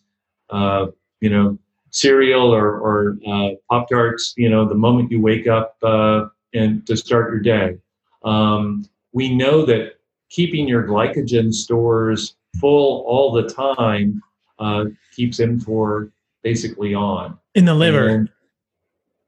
uh, 0.49 0.87
you 1.21 1.29
know, 1.29 1.57
cereal 1.91 2.53
or, 2.53 2.79
or 2.79 3.17
uh, 3.27 3.49
Pop 3.69 3.89
Tarts, 3.89 4.33
you 4.37 4.49
know, 4.49 4.67
the 4.67 4.75
moment 4.75 5.11
you 5.11 5.21
wake 5.21 5.47
up 5.47 5.75
uh, 5.83 6.25
and 6.53 6.85
to 6.87 6.95
start 6.97 7.31
your 7.31 7.39
day. 7.39 7.77
Um, 8.23 8.87
we 9.13 9.33
know 9.33 9.65
that 9.65 9.93
keeping 10.29 10.67
your 10.67 10.83
glycogen 10.83 11.53
stores 11.53 12.35
full 12.59 13.03
all 13.07 13.31
the 13.31 13.47
time 13.49 14.21
uh, 14.59 14.85
keeps 15.15 15.39
mTOR 15.39 16.11
basically 16.43 16.93
on 16.93 17.37
in 17.55 17.65
the 17.65 17.73
liver. 17.73 18.07
And 18.07 18.29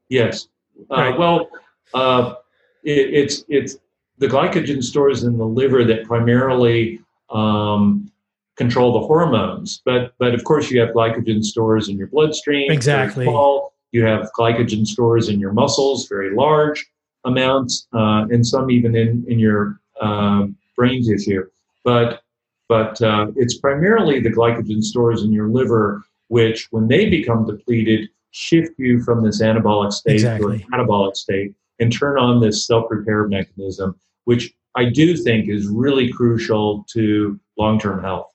yes. 0.08 0.48
Uh. 0.88 1.12
Well, 1.18 1.50
uh, 1.94 2.34
it, 2.84 3.14
it's 3.14 3.44
it's 3.48 3.76
the 4.18 4.28
glycogen 4.28 4.82
stores 4.82 5.24
in 5.24 5.36
the 5.38 5.46
liver 5.46 5.84
that 5.84 6.04
primarily 6.04 7.00
um, 7.30 8.10
control 8.56 8.92
the 8.92 9.06
hormones. 9.06 9.82
But 9.84 10.14
but 10.18 10.34
of 10.34 10.44
course, 10.44 10.70
you 10.70 10.80
have 10.80 10.90
glycogen 10.90 11.42
stores 11.42 11.88
in 11.88 11.96
your 11.96 12.08
bloodstream. 12.08 12.70
Exactly. 12.70 13.24
Small. 13.24 13.72
You 13.92 14.04
have 14.04 14.30
glycogen 14.38 14.86
stores 14.86 15.28
in 15.28 15.40
your 15.40 15.52
muscles, 15.52 16.06
very 16.08 16.34
large 16.34 16.86
amounts, 17.24 17.88
uh, 17.92 18.26
and 18.30 18.46
some 18.46 18.70
even 18.70 18.94
in 18.94 19.24
in 19.28 19.38
your 19.38 19.80
uh, 20.00 20.46
brain 20.76 21.04
tissue. 21.04 21.44
But 21.84 22.22
but 22.68 23.02
uh, 23.02 23.32
it's 23.34 23.58
primarily 23.58 24.20
the 24.20 24.30
glycogen 24.30 24.82
stores 24.82 25.24
in 25.24 25.32
your 25.32 25.48
liver, 25.48 26.04
which, 26.28 26.68
when 26.70 26.86
they 26.86 27.10
become 27.10 27.44
depleted, 27.44 28.08
shift 28.30 28.72
you 28.78 29.02
from 29.02 29.24
this 29.24 29.42
anabolic 29.42 29.92
state 29.92 30.14
exactly. 30.14 30.58
to 30.58 30.64
a 30.64 30.66
catabolic 30.68 31.16
state 31.16 31.54
and 31.78 31.92
turn 31.92 32.18
on 32.18 32.40
this 32.40 32.66
self 32.66 32.86
repair 32.90 33.26
mechanism, 33.26 33.98
which 34.24 34.52
I 34.76 34.84
do 34.86 35.16
think 35.16 35.48
is 35.48 35.66
really 35.66 36.12
crucial 36.12 36.84
to 36.92 37.40
long 37.58 37.78
term 37.78 38.02
health. 38.02 38.29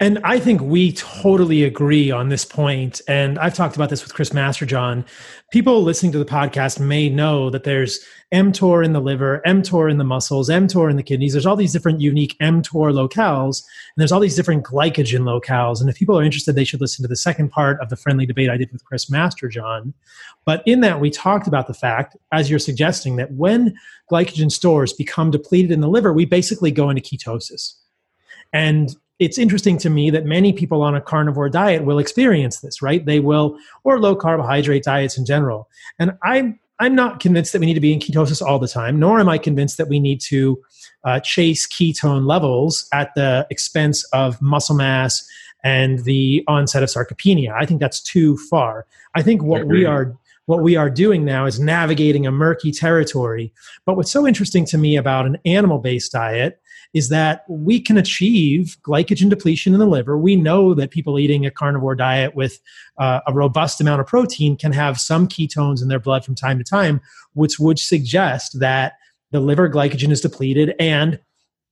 And 0.00 0.18
I 0.24 0.40
think 0.40 0.60
we 0.60 0.92
totally 0.92 1.62
agree 1.62 2.10
on 2.10 2.28
this 2.28 2.44
point. 2.44 3.00
And 3.06 3.38
I've 3.38 3.54
talked 3.54 3.76
about 3.76 3.90
this 3.90 4.02
with 4.02 4.12
Chris 4.12 4.30
Masterjohn. 4.30 5.04
People 5.52 5.82
listening 5.82 6.10
to 6.12 6.18
the 6.18 6.24
podcast 6.24 6.80
may 6.80 7.08
know 7.08 7.48
that 7.50 7.62
there's 7.62 8.00
mTOR 8.32 8.84
in 8.84 8.92
the 8.92 9.00
liver, 9.00 9.40
mTOR 9.46 9.88
in 9.88 9.98
the 9.98 10.04
muscles, 10.04 10.50
mTOR 10.50 10.90
in 10.90 10.96
the 10.96 11.02
kidneys. 11.04 11.32
There's 11.32 11.46
all 11.46 11.54
these 11.54 11.72
different 11.72 12.00
unique 12.00 12.36
mTOR 12.42 12.92
locales, 12.92 13.62
and 13.62 13.96
there's 13.96 14.10
all 14.10 14.18
these 14.18 14.34
different 14.34 14.64
glycogen 14.64 15.20
locales. 15.20 15.80
And 15.80 15.88
if 15.88 15.96
people 15.96 16.18
are 16.18 16.24
interested, 16.24 16.56
they 16.56 16.64
should 16.64 16.80
listen 16.80 17.04
to 17.04 17.08
the 17.08 17.16
second 17.16 17.50
part 17.50 17.80
of 17.80 17.88
the 17.88 17.96
friendly 17.96 18.26
debate 18.26 18.50
I 18.50 18.56
did 18.56 18.72
with 18.72 18.84
Chris 18.84 19.08
Masterjohn. 19.08 19.94
But 20.44 20.64
in 20.66 20.80
that, 20.80 21.00
we 21.00 21.10
talked 21.10 21.46
about 21.46 21.68
the 21.68 21.74
fact, 21.74 22.16
as 22.32 22.50
you're 22.50 22.58
suggesting, 22.58 23.14
that 23.16 23.30
when 23.32 23.76
glycogen 24.10 24.50
stores 24.50 24.92
become 24.92 25.30
depleted 25.30 25.70
in 25.70 25.80
the 25.80 25.88
liver, 25.88 26.12
we 26.12 26.24
basically 26.24 26.72
go 26.72 26.90
into 26.90 27.00
ketosis. 27.00 27.74
And 28.52 28.94
it's 29.18 29.38
interesting 29.38 29.78
to 29.78 29.90
me 29.90 30.10
that 30.10 30.24
many 30.24 30.52
people 30.52 30.82
on 30.82 30.94
a 30.94 31.00
carnivore 31.00 31.48
diet 31.48 31.84
will 31.84 31.98
experience 31.98 32.60
this, 32.60 32.82
right? 32.82 33.04
They 33.04 33.20
will, 33.20 33.56
or 33.84 34.00
low 34.00 34.16
carbohydrate 34.16 34.82
diets 34.82 35.16
in 35.16 35.24
general. 35.24 35.68
And 35.98 36.12
I'm 36.22 36.58
I'm 36.80 36.96
not 36.96 37.20
convinced 37.20 37.52
that 37.52 37.60
we 37.60 37.66
need 37.66 37.74
to 37.74 37.80
be 37.80 37.92
in 37.92 38.00
ketosis 38.00 38.42
all 38.42 38.58
the 38.58 38.66
time, 38.66 38.98
nor 38.98 39.20
am 39.20 39.28
I 39.28 39.38
convinced 39.38 39.78
that 39.78 39.88
we 39.88 40.00
need 40.00 40.20
to 40.22 40.60
uh, 41.04 41.20
chase 41.20 41.68
ketone 41.68 42.26
levels 42.26 42.88
at 42.92 43.14
the 43.14 43.46
expense 43.48 44.04
of 44.12 44.42
muscle 44.42 44.74
mass 44.74 45.24
and 45.62 46.00
the 46.00 46.42
onset 46.48 46.82
of 46.82 46.88
sarcopenia. 46.88 47.52
I 47.52 47.64
think 47.64 47.80
that's 47.80 48.00
too 48.00 48.36
far. 48.50 48.86
I 49.14 49.22
think 49.22 49.42
what 49.42 49.62
I 49.62 49.64
we 49.64 49.84
are 49.84 50.16
what 50.46 50.62
we 50.62 50.76
are 50.76 50.90
doing 50.90 51.24
now 51.24 51.46
is 51.46 51.58
navigating 51.58 52.26
a 52.26 52.32
murky 52.32 52.70
territory. 52.70 53.52
But 53.86 53.96
what's 53.96 54.10
so 54.10 54.26
interesting 54.26 54.66
to 54.66 54.78
me 54.78 54.96
about 54.96 55.26
an 55.26 55.38
animal 55.46 55.78
based 55.78 56.12
diet 56.12 56.60
is 56.94 57.08
that 57.08 57.44
we 57.48 57.80
can 57.80 57.98
achieve 57.98 58.76
glycogen 58.82 59.28
depletion 59.28 59.74
in 59.74 59.80
the 59.80 59.86
liver. 59.86 60.16
We 60.16 60.36
know 60.36 60.74
that 60.74 60.92
people 60.92 61.18
eating 61.18 61.44
a 61.44 61.50
carnivore 61.50 61.96
diet 61.96 62.36
with 62.36 62.60
uh, 62.98 63.20
a 63.26 63.34
robust 63.34 63.80
amount 63.80 64.00
of 64.00 64.06
protein 64.06 64.56
can 64.56 64.72
have 64.72 65.00
some 65.00 65.26
ketones 65.28 65.82
in 65.82 65.88
their 65.88 65.98
blood 65.98 66.24
from 66.24 66.36
time 66.36 66.56
to 66.58 66.64
time, 66.64 67.00
which 67.34 67.58
would 67.58 67.80
suggest 67.80 68.60
that 68.60 68.94
the 69.32 69.40
liver 69.40 69.68
glycogen 69.68 70.12
is 70.12 70.20
depleted. 70.20 70.74
And 70.78 71.18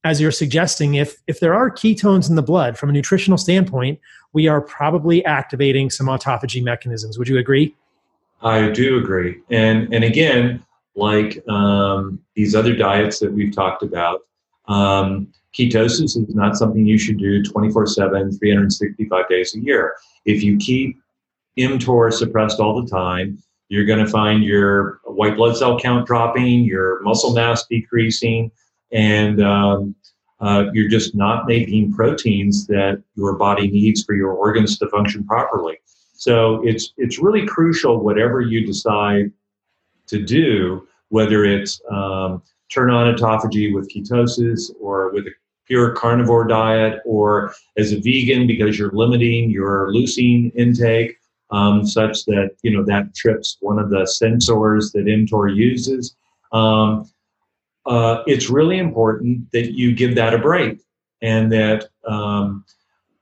as 0.03 0.21
you're 0.21 0.33
suggesting, 0.33 0.97
if, 0.97 1.23
if 1.29 1.39
there 1.39 1.55
are 1.55 1.71
ketones 1.71 2.29
in 2.29 2.35
the 2.35 2.43
blood 2.43 2.77
from 2.77 2.91
a 2.91 2.93
nutritional 2.93 3.39
standpoint, 3.39 4.01
we 4.33 4.49
are 4.49 4.61
probably 4.61 5.25
activating 5.25 5.89
some 5.89 6.09
autophagy 6.09 6.63
mechanisms. 6.63 7.17
Would 7.17 7.29
you 7.29 7.39
agree? 7.39 7.77
I 8.43 8.71
do 8.71 8.99
agree. 8.99 9.41
And, 9.51 9.95
and 9.95 10.03
again, 10.03 10.65
like 10.97 11.47
um, 11.49 12.19
these 12.35 12.57
other 12.57 12.75
diets 12.75 13.21
that 13.21 13.33
we've 13.33 13.55
talked 13.55 13.85
about, 13.85 14.23
um, 14.69 15.29
ketosis 15.57 16.17
is 16.17 16.35
not 16.35 16.57
something 16.57 16.87
you 16.87 16.99
should 16.99 17.19
do 17.19 17.43
24 17.43 17.87
7, 17.87 18.39
365 18.39 19.29
days 19.29 19.55
a 19.55 19.61
year. 19.61 19.95
If 20.25 20.43
you 20.43 20.57
keep 20.57 20.99
mTOR 21.59 22.13
suppressed 22.13 22.61
all 22.61 22.81
the 22.81 22.89
time, 22.89 23.43
you're 23.69 23.85
going 23.85 24.05
to 24.05 24.11
find 24.11 24.45
your 24.45 25.01
white 25.05 25.37
blood 25.37 25.57
cell 25.57 25.79
count 25.79 26.07
dropping, 26.07 26.65
your 26.65 27.03
muscle 27.03 27.33
mass 27.33 27.67
decreasing, 27.67 28.51
and 28.93 29.43
um, 29.43 29.95
uh, 30.41 30.67
you're 30.73 30.89
just 30.89 31.15
not 31.15 31.47
making 31.47 31.93
proteins 31.93 32.67
that 32.67 33.03
your 33.15 33.35
body 33.37 33.69
needs 33.69 34.05
for 34.05 34.15
your 34.15 34.33
organs 34.33 34.79
to 34.79 34.89
function 34.89 35.25
properly. 35.25 35.79
So 36.15 36.61
it's 36.67 36.93
it's 36.99 37.19
really 37.19 37.47
crucial 37.47 38.01
whatever 38.01 38.41
you 38.41 38.67
decide 38.67 39.33
to 40.09 40.23
do, 40.23 40.87
whether 41.09 41.45
it's 41.45 41.81
um, 41.91 42.43
turn 42.73 42.91
on 42.91 43.13
autophagy 43.15 43.75
with 43.75 43.91
ketosis 43.93 44.71
or 44.81 45.13
with 45.13 45.27
a 45.27 45.31
pure 45.67 45.93
carnivore 45.93 46.47
diet 46.47 47.01
or 47.05 47.55
as 47.77 47.93
a 47.93 48.01
vegan 48.01 48.47
because 48.47 48.79
you're 48.79 48.93
limiting 48.93 49.51
your 49.51 49.89
leucine 49.93 50.53
intake 50.55 51.17
um, 51.51 51.87
such 51.87 52.25
that 52.25 52.51
you 52.63 52.77
know 52.77 52.85
that 52.85 53.15
trips 53.15 53.59
one 53.61 53.79
of 53.79 53.91
the 53.91 54.01
sensors 54.01 54.93
that 54.93 55.05
mTOR 55.05 55.55
uses. 55.55 56.17
Um, 56.51 57.09
uh, 57.85 58.23
it's 58.27 58.49
really 58.49 58.79
important 58.79 59.51
that 59.53 59.73
you 59.73 59.95
give 59.95 60.15
that 60.15 60.35
a 60.35 60.39
break 60.39 60.81
and 61.21 61.51
that 61.53 61.89
um, 62.07 62.65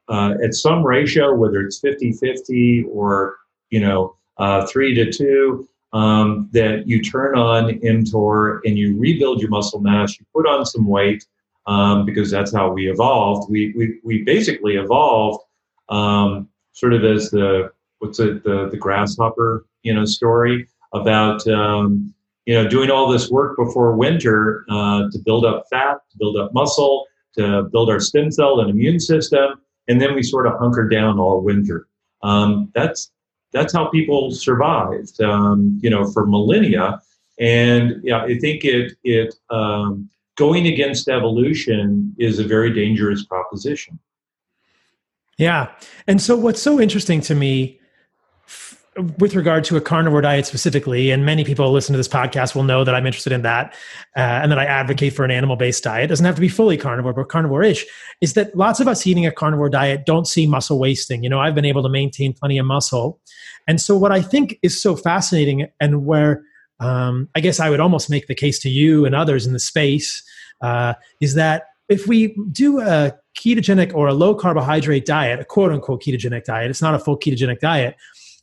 uh, 0.08 0.34
at 0.44 0.54
some 0.54 0.84
ratio, 0.84 1.34
whether 1.34 1.60
it's 1.60 1.80
50-50 1.80 2.84
or 2.88 3.36
you 3.70 3.80
know 3.80 4.16
uh, 4.38 4.66
three 4.66 4.94
to 4.94 5.12
two, 5.12 5.68
um, 5.92 6.48
that 6.52 6.86
you 6.86 7.02
turn 7.02 7.36
on 7.36 7.70
mTOR 7.80 8.60
and 8.64 8.78
you 8.78 8.98
rebuild 8.98 9.40
your 9.40 9.50
muscle 9.50 9.80
mass, 9.80 10.18
you 10.18 10.26
put 10.34 10.46
on 10.46 10.64
some 10.64 10.86
weight, 10.86 11.26
um, 11.66 12.04
because 12.04 12.30
that's 12.30 12.54
how 12.54 12.70
we 12.70 12.90
evolved. 12.90 13.50
We, 13.50 13.72
we, 13.76 14.00
we 14.04 14.22
basically 14.22 14.76
evolved 14.76 15.44
um, 15.88 16.48
sort 16.72 16.92
of 16.92 17.04
as 17.04 17.30
the, 17.30 17.72
what's 17.98 18.20
it, 18.20 18.44
the, 18.44 18.68
the 18.70 18.76
grasshopper, 18.76 19.66
you 19.82 19.92
know, 19.94 20.04
story 20.04 20.68
about, 20.92 21.46
um, 21.48 22.14
you 22.46 22.54
know, 22.54 22.68
doing 22.68 22.90
all 22.90 23.08
this 23.08 23.30
work 23.30 23.56
before 23.56 23.94
winter 23.96 24.64
uh, 24.70 25.08
to 25.10 25.18
build 25.24 25.44
up 25.44 25.64
fat, 25.70 25.98
to 26.10 26.18
build 26.18 26.36
up 26.36 26.52
muscle, 26.54 27.06
to 27.36 27.64
build 27.64 27.90
our 27.90 28.00
stem 28.00 28.30
cell 28.30 28.60
and 28.60 28.70
immune 28.70 28.98
system, 28.98 29.60
and 29.88 30.00
then 30.00 30.14
we 30.14 30.22
sort 30.22 30.46
of 30.46 30.58
hunker 30.58 30.88
down 30.88 31.18
all 31.18 31.40
winter. 31.40 31.86
Um, 32.22 32.70
that's 32.74 33.12
that's 33.52 33.72
how 33.72 33.88
people 33.88 34.30
survived, 34.30 35.20
um, 35.20 35.78
you 35.82 35.90
know, 35.90 36.10
for 36.10 36.26
millennia. 36.26 37.00
And 37.38 38.00
yeah, 38.02 38.22
I 38.22 38.38
think 38.38 38.64
it 38.64 38.92
it 39.02 39.34
um, 39.50 40.10
going 40.36 40.66
against 40.66 41.08
evolution 41.08 42.14
is 42.18 42.38
a 42.38 42.44
very 42.44 42.72
dangerous 42.72 43.24
proposition. 43.24 43.98
Yeah, 45.38 45.72
and 46.06 46.20
so 46.20 46.36
what's 46.36 46.60
so 46.60 46.78
interesting 46.80 47.22
to 47.22 47.34
me 47.34 47.79
with 49.18 49.34
regard 49.34 49.64
to 49.64 49.76
a 49.76 49.80
carnivore 49.80 50.20
diet 50.20 50.46
specifically, 50.46 51.10
and 51.10 51.24
many 51.24 51.44
people 51.44 51.70
listen 51.70 51.92
to 51.92 51.96
this 51.96 52.08
podcast 52.08 52.54
will 52.54 52.62
know 52.62 52.84
that 52.84 52.94
I'm 52.94 53.06
interested 53.06 53.32
in 53.32 53.42
that, 53.42 53.74
uh, 54.16 54.20
and 54.20 54.50
that 54.50 54.58
I 54.58 54.64
advocate 54.64 55.12
for 55.12 55.24
an 55.24 55.30
animal-based 55.30 55.82
diet. 55.84 56.04
It 56.04 56.06
doesn't 56.08 56.26
have 56.26 56.34
to 56.34 56.40
be 56.40 56.48
fully 56.48 56.76
carnivore, 56.76 57.12
but 57.12 57.28
carnivore-ish. 57.28 57.86
Is 58.20 58.34
that 58.34 58.56
lots 58.56 58.80
of 58.80 58.88
us 58.88 59.06
eating 59.06 59.26
a 59.26 59.32
carnivore 59.32 59.68
diet 59.68 60.06
don't 60.06 60.26
see 60.26 60.46
muscle 60.46 60.78
wasting? 60.78 61.22
You 61.22 61.30
know, 61.30 61.40
I've 61.40 61.54
been 61.54 61.64
able 61.64 61.82
to 61.82 61.88
maintain 61.88 62.32
plenty 62.32 62.58
of 62.58 62.66
muscle, 62.66 63.20
and 63.66 63.80
so 63.80 63.96
what 63.96 64.12
I 64.12 64.22
think 64.22 64.58
is 64.62 64.80
so 64.80 64.96
fascinating, 64.96 65.68
and 65.80 66.04
where 66.06 66.42
um, 66.80 67.28
I 67.34 67.40
guess 67.40 67.60
I 67.60 67.70
would 67.70 67.80
almost 67.80 68.10
make 68.10 68.26
the 68.26 68.34
case 68.34 68.58
to 68.60 68.70
you 68.70 69.04
and 69.04 69.14
others 69.14 69.46
in 69.46 69.52
the 69.52 69.60
space, 69.60 70.22
uh, 70.62 70.94
is 71.20 71.34
that 71.34 71.64
if 71.88 72.06
we 72.06 72.34
do 72.52 72.80
a 72.80 73.12
ketogenic 73.36 73.94
or 73.94 74.06
a 74.06 74.14
low 74.14 74.34
carbohydrate 74.34 75.04
diet, 75.04 75.40
a 75.40 75.44
quote 75.44 75.72
unquote 75.72 76.02
ketogenic 76.02 76.44
diet, 76.44 76.70
it's 76.70 76.82
not 76.82 76.94
a 76.94 76.98
full 76.98 77.18
ketogenic 77.18 77.58
diet 77.60 77.96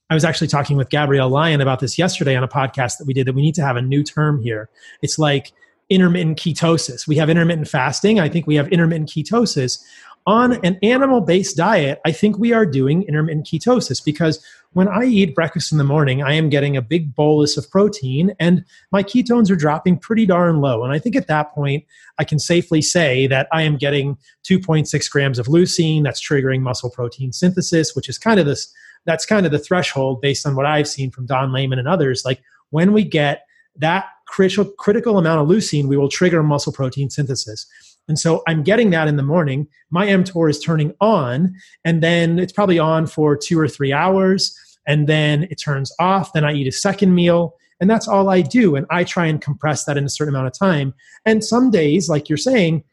I 0.10 0.14
was 0.14 0.24
actually 0.24 0.48
talking 0.48 0.78
with 0.78 0.90
Gabrielle 0.90 1.30
Lyon 1.30 1.60
about 1.62 1.80
this 1.80 1.98
yesterday 1.98 2.36
on 2.36 2.44
a 2.44 2.48
podcast 2.48 2.98
that 2.98 3.06
we 3.06 3.14
did 3.14 3.28
that 3.28 3.36
we 3.36 3.42
need 3.42 3.56
to 3.56 3.66
have 3.66 3.76
a 3.76 3.82
new 3.82 4.04
term 4.04 4.42
here. 4.42 4.70
It's 5.02 5.20
like 5.20 5.52
intermittent 5.90 6.38
ketosis. 6.38 7.08
We 7.08 7.18
have 7.18 7.30
intermittent 7.30 7.68
fasting. 7.68 8.20
I 8.20 8.30
think 8.30 8.48
we 8.48 8.56
have 8.56 8.68
intermittent 8.70 9.10
ketosis. 9.10 9.84
On 10.26 10.54
an 10.66 10.78
animal 10.84 11.22
based 11.22 11.56
diet, 11.56 12.02
I 12.06 12.12
think 12.12 12.38
we 12.38 12.52
are 12.52 12.66
doing 12.66 13.04
intermittent 13.04 13.48
ketosis 13.48 14.04
because 14.04 14.44
when 14.74 14.90
I 14.90 15.06
eat 15.06 15.34
breakfast 15.34 15.72
in 15.72 15.78
the 15.78 15.86
morning, 15.86 16.22
I 16.22 16.34
am 16.34 16.50
getting 16.50 16.76
a 16.76 16.82
big 16.82 17.16
bolus 17.16 17.56
of 17.56 17.70
protein 17.70 18.36
and 18.38 18.66
my 18.92 19.04
ketones 19.04 19.50
are 19.50 19.56
dropping 19.56 20.00
pretty 20.00 20.26
darn 20.26 20.60
low. 20.60 20.84
And 20.84 20.92
I 20.92 21.00
think 21.00 21.16
at 21.16 21.28
that 21.28 21.54
point, 21.54 21.86
I 22.20 22.26
can 22.26 22.40
safely 22.40 22.82
say 22.82 23.28
that 23.28 23.48
I 23.54 23.62
am 23.62 23.78
getting 23.78 24.18
2.6 24.44 25.10
grams 25.10 25.40
of 25.40 25.48
leucine 25.48 26.04
that's 26.04 26.22
triggering 26.22 26.60
muscle 26.60 26.90
protein 26.90 27.32
synthesis, 27.32 27.96
which 27.96 28.10
is 28.10 28.18
kind 28.18 28.40
of 28.40 28.46
this 28.46 28.74
that's 29.08 29.26
kind 29.26 29.46
of 29.46 29.52
the 29.52 29.58
threshold 29.58 30.22
based 30.22 30.46
on 30.46 30.56
what 30.56 30.68
I've 30.68 30.88
seen 30.88 31.10
from 31.10 31.26
Don 31.26 31.52
Layman 31.52 31.80
and 31.80 31.88
others. 31.88 32.24
Like 32.24 32.42
when 32.70 32.94
we 32.94 33.04
get 33.04 33.48
that 33.78 34.06
critical 34.28 34.66
critical 34.66 35.18
amount 35.18 35.42
of 35.42 35.48
leucine, 35.48 35.86
we 35.86 35.98
will 35.98 36.10
trigger 36.10 36.44
muscle 36.44 36.74
protein 36.74 37.10
synthesis. 37.10 37.66
And 38.08 38.20
so 38.20 38.44
I'm 38.48 38.64
getting 38.64 38.90
that 38.92 39.08
in 39.08 39.18
the 39.18 39.24
morning. 39.24 39.68
My 39.90 40.08
mTOR 40.08 40.50
is 40.50 40.60
turning 40.60 40.94
on, 41.02 41.56
and 41.84 42.04
then 42.04 42.40
it's 42.40 42.54
probably 42.54 42.80
on 42.80 43.08
for 43.08 43.36
two 43.36 43.60
or 43.60 43.68
three 43.68 43.92
hours, 43.92 44.56
and 44.88 45.08
then 45.08 45.44
it 45.44 45.56
turns 45.56 45.92
off. 46.00 46.34
Then 46.34 46.46
I 46.46 46.54
eat 46.54 46.68
a 46.68 46.72
second 46.72 47.16
meal, 47.16 47.56
and 47.82 47.90
that's 47.90 48.08
all 48.08 48.30
I 48.30 48.42
do. 48.42 48.76
And 48.76 48.86
I 48.90 49.04
try 49.04 49.26
and 49.26 49.42
compress 49.42 49.86
that 49.86 49.98
in 49.98 50.06
a 50.06 50.10
certain 50.10 50.34
amount 50.34 50.48
of 50.48 50.58
time. 50.58 50.94
And 51.26 51.44
some 51.44 51.70
days, 51.70 52.08
like 52.08 52.30
you're 52.30 52.38
saying, 52.38 52.84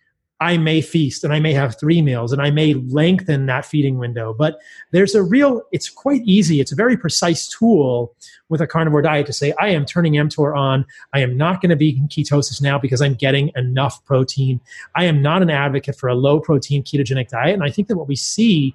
I 0.41 0.59
may 0.59 0.81
feast 0.81 1.23
and 1.23 1.33
I 1.33 1.39
may 1.39 1.53
have 1.53 1.79
three 1.79 2.03
meals 2.03 2.33
and 2.33 2.43
I 2.43 2.51
may 2.51 2.75
lengthen 2.75 3.47
that 3.47 3.65
feeding 3.65 3.99
window. 3.99 4.35
But 4.35 4.59
there's 4.91 5.15
a 5.15 5.23
real, 5.23 5.63
it's 5.73 5.89
quite 5.89 6.23
easy. 6.25 6.61
It's 6.61 6.73
a 6.73 6.77
very 6.77 6.97
precise 6.97 7.49
tool 7.49 8.15
with 8.49 8.61
a 8.61 8.67
carnivore 8.67 9.03
diet 9.03 9.27
to 9.27 9.33
say, 9.33 9.55
I 9.61 9.69
am 9.69 9.87
turning 9.87 10.15
mTOR 10.15 10.57
on. 10.57 10.85
I 11.13 11.21
am 11.21 11.37
not 11.37 11.61
going 11.61 11.71
to 11.71 11.77
be 11.77 11.97
in 11.97 12.09
ketosis 12.09 12.61
now 12.61 12.79
because 12.79 13.01
I'm 13.01 13.15
getting 13.15 13.53
enough 13.57 14.05
protein. 14.05 14.61
I 14.97 15.05
am 15.05 15.23
not 15.23 15.41
an 15.41 15.51
advocate 15.51 15.97
for 15.97 16.09
a 16.09 16.15
low 16.15 16.41
protein 16.41 16.83
ketogenic 16.83 17.29
diet. 17.29 17.55
And 17.55 17.63
I 17.63 17.71
think 17.71 17.89
that 17.89 17.97
what 17.97 18.09
we 18.09 18.17
see 18.17 18.75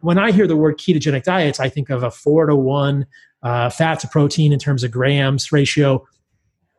when 0.00 0.18
I 0.18 0.32
hear 0.32 0.46
the 0.46 0.56
word 0.56 0.78
ketogenic 0.78 1.22
diets, 1.22 1.60
I 1.60 1.70
think 1.70 1.88
of 1.88 2.02
a 2.02 2.10
four 2.10 2.46
to 2.46 2.54
one 2.54 3.06
uh, 3.42 3.70
fat 3.70 4.00
to 4.00 4.08
protein 4.08 4.52
in 4.52 4.58
terms 4.58 4.84
of 4.84 4.90
grams 4.90 5.50
ratio. 5.50 6.06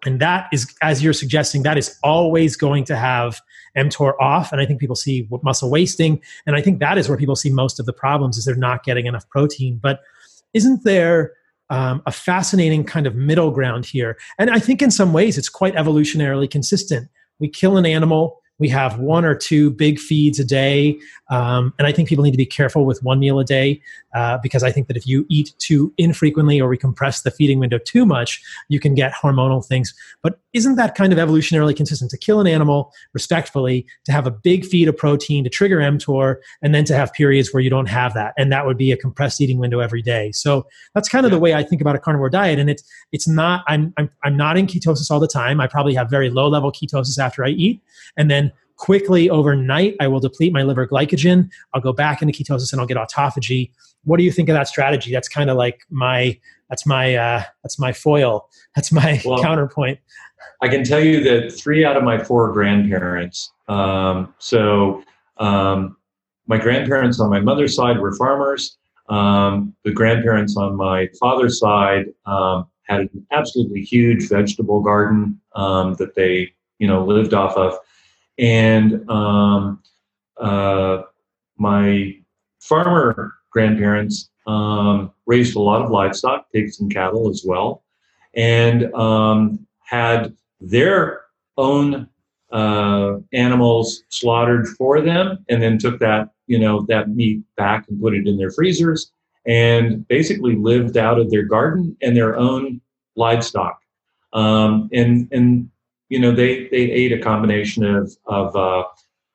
And 0.05 0.19
that 0.19 0.47
is, 0.51 0.71
as 0.83 1.03
you're 1.03 1.13
suggesting, 1.13 1.63
that 1.63 1.77
is 1.77 1.97
always 2.03 2.55
going 2.55 2.83
to 2.85 2.95
have 2.95 3.41
mTOR 3.75 4.13
off. 4.19 4.51
And 4.51 4.61
I 4.61 4.65
think 4.65 4.79
people 4.79 4.95
see 4.95 5.27
muscle 5.43 5.69
wasting. 5.69 6.21
And 6.45 6.55
I 6.55 6.61
think 6.61 6.79
that 6.79 6.97
is 6.97 7.07
where 7.07 7.17
people 7.17 7.35
see 7.35 7.49
most 7.49 7.79
of 7.79 7.85
the 7.85 7.93
problems 7.93 8.37
is 8.37 8.45
they're 8.45 8.55
not 8.55 8.83
getting 8.83 9.05
enough 9.05 9.27
protein. 9.29 9.79
But 9.81 10.01
isn't 10.53 10.83
there 10.83 11.33
um, 11.69 12.01
a 12.05 12.11
fascinating 12.11 12.83
kind 12.83 13.07
of 13.07 13.15
middle 13.15 13.51
ground 13.51 13.85
here? 13.85 14.17
And 14.39 14.49
I 14.49 14.59
think 14.59 14.81
in 14.81 14.91
some 14.91 15.13
ways 15.13 15.37
it's 15.37 15.49
quite 15.49 15.75
evolutionarily 15.75 16.49
consistent. 16.49 17.09
We 17.39 17.49
kill 17.49 17.77
an 17.77 17.85
animal, 17.85 18.41
we 18.57 18.69
have 18.69 18.99
one 18.99 19.25
or 19.25 19.35
two 19.35 19.69
big 19.71 19.99
feeds 19.99 20.39
a 20.39 20.45
day. 20.45 20.97
Um, 21.29 21.73
and 21.77 21.87
I 21.87 21.91
think 21.91 22.07
people 22.07 22.23
need 22.23 22.31
to 22.31 22.37
be 22.37 22.45
careful 22.45 22.85
with 22.85 23.03
one 23.03 23.19
meal 23.19 23.39
a 23.39 23.43
day 23.43 23.81
uh, 24.13 24.37
because 24.41 24.63
I 24.63 24.71
think 24.71 24.87
that 24.87 24.95
if 24.95 25.05
you 25.05 25.25
eat 25.29 25.53
too 25.57 25.93
infrequently 25.97 26.61
or 26.61 26.69
we 26.69 26.77
compress 26.77 27.21
the 27.21 27.31
feeding 27.31 27.59
window 27.59 27.79
too 27.79 28.05
much, 28.05 28.41
you 28.69 28.79
can 28.79 28.95
get 28.95 29.11
hormonal 29.13 29.65
things. 29.65 29.93
But 30.21 30.39
isn't 30.53 30.75
that 30.75 30.95
kind 30.95 31.11
of 31.11 31.19
evolutionarily 31.19 31.75
consistent 31.75 32.11
to 32.11 32.17
kill 32.17 32.39
an 32.39 32.47
animal 32.47 32.93
respectfully, 33.13 33.85
to 34.05 34.11
have 34.11 34.25
a 34.25 34.31
big 34.31 34.65
feed 34.65 34.87
of 34.87 34.95
protein, 34.95 35.43
to 35.43 35.49
trigger 35.49 35.79
mTOR, 35.79 36.37
and 36.61 36.73
then 36.73 36.85
to 36.85 36.95
have 36.95 37.11
periods 37.11 37.53
where 37.53 37.61
you 37.61 37.69
don't 37.69 37.89
have 37.89 38.13
that? 38.13 38.33
And 38.37 38.51
that 38.53 38.65
would 38.65 38.77
be 38.77 38.91
a 38.91 38.97
compressed 38.97 39.41
eating 39.41 39.57
window 39.57 39.79
every 39.79 40.01
day. 40.01 40.31
So 40.31 40.65
that's 40.93 41.09
kind 41.09 41.25
of 41.25 41.31
yeah. 41.31 41.35
the 41.35 41.41
way 41.41 41.53
I 41.55 41.63
think 41.63 41.81
about 41.81 41.95
a 41.95 41.99
carnivore 41.99 42.29
diet. 42.29 42.59
And 42.59 42.69
it's, 42.69 42.83
it's 43.11 43.27
not, 43.27 43.65
I'm, 43.67 43.93
I'm, 43.97 44.09
I'm 44.23 44.37
not 44.37 44.55
in 44.55 44.67
ketosis 44.67 45.11
all 45.11 45.19
the 45.19 45.27
time. 45.27 45.59
I 45.59 45.67
probably 45.67 45.93
have 45.95 46.09
very 46.09 46.29
low 46.29 46.47
level 46.47 46.71
ketosis 46.71 47.19
after 47.19 47.43
I 47.43 47.49
eat. 47.49 47.81
And 48.15 48.31
then 48.31 48.44
quickly 48.77 49.29
overnight, 49.29 49.95
I 49.99 50.07
will 50.07 50.19
deplete 50.19 50.53
my 50.53 50.63
liver 50.63 50.87
glycogen. 50.87 51.49
I'll 51.73 51.81
go 51.81 51.93
back 51.93 52.21
into 52.21 52.33
ketosis 52.33 52.71
and 52.71 52.81
I'll 52.81 52.87
get 52.87 52.97
autophagy. 52.97 53.71
What 54.03 54.17
do 54.17 54.23
you 54.23 54.31
think 54.31 54.49
of 54.49 54.53
that 54.53 54.67
strategy? 54.67 55.11
That's 55.11 55.29
kind 55.29 55.49
of 55.49 55.57
like 55.57 55.81
my 55.89 56.39
that's 56.69 56.85
my 56.85 57.15
uh, 57.15 57.43
that's 57.63 57.79
my 57.79 57.93
foil. 57.93 58.49
That's 58.75 58.91
my 58.91 59.21
well, 59.25 59.41
counterpoint. 59.41 59.99
I 60.61 60.67
can 60.67 60.83
tell 60.83 60.99
you 60.99 61.23
that 61.23 61.51
three 61.51 61.85
out 61.85 61.97
of 61.97 62.03
my 62.03 62.23
four 62.23 62.51
grandparents. 62.51 63.51
Um, 63.67 64.33
so 64.39 65.03
um, 65.37 65.97
my 66.47 66.57
grandparents 66.57 67.19
on 67.19 67.29
my 67.29 67.39
mother's 67.39 67.75
side 67.75 67.99
were 67.99 68.13
farmers. 68.15 68.77
Um, 69.09 69.75
the 69.83 69.91
grandparents 69.91 70.57
on 70.57 70.75
my 70.75 71.09
father's 71.19 71.59
side 71.59 72.05
um, 72.25 72.67
had 72.83 73.01
an 73.01 73.27
absolutely 73.31 73.81
huge 73.81 74.27
vegetable 74.29 74.81
garden 74.81 75.39
um, 75.55 75.95
that 75.95 76.15
they 76.15 76.51
you 76.79 76.87
know 76.87 77.05
lived 77.05 77.33
off 77.33 77.55
of 77.55 77.77
and 78.37 79.09
um, 79.09 79.81
uh, 80.37 81.03
my 81.57 82.15
farmer 82.59 83.33
grandparents 83.51 84.29
um, 84.47 85.11
raised 85.25 85.55
a 85.55 85.59
lot 85.59 85.81
of 85.81 85.91
livestock, 85.91 86.51
pigs 86.51 86.79
and 86.79 86.93
cattle 86.93 87.29
as 87.29 87.43
well, 87.45 87.83
and 88.33 88.93
um, 88.93 89.65
had 89.83 90.35
their 90.59 91.21
own 91.57 92.07
uh, 92.51 93.17
animals 93.33 94.03
slaughtered 94.09 94.67
for 94.67 95.01
them, 95.01 95.43
and 95.49 95.61
then 95.61 95.77
took 95.77 95.99
that 95.99 96.29
you 96.47 96.59
know 96.59 96.85
that 96.87 97.09
meat 97.09 97.41
back 97.55 97.87
and 97.87 98.01
put 98.01 98.13
it 98.13 98.27
in 98.27 98.37
their 98.37 98.51
freezers, 98.51 99.11
and 99.45 100.07
basically 100.07 100.55
lived 100.55 100.97
out 100.97 101.19
of 101.19 101.31
their 101.31 101.43
garden 101.43 101.95
and 102.01 102.15
their 102.15 102.35
own 102.37 102.81
livestock. 103.15 103.79
Um, 104.33 104.89
and 104.91 105.27
and 105.31 105.69
you 106.15 106.21
know, 106.21 106.31
they, 106.31 106.69
they 106.69 106.89
ate 106.91 107.11
a 107.11 107.19
combination 107.19 107.83
of, 107.83 108.09
of 108.25 108.55
uh, 108.55 108.85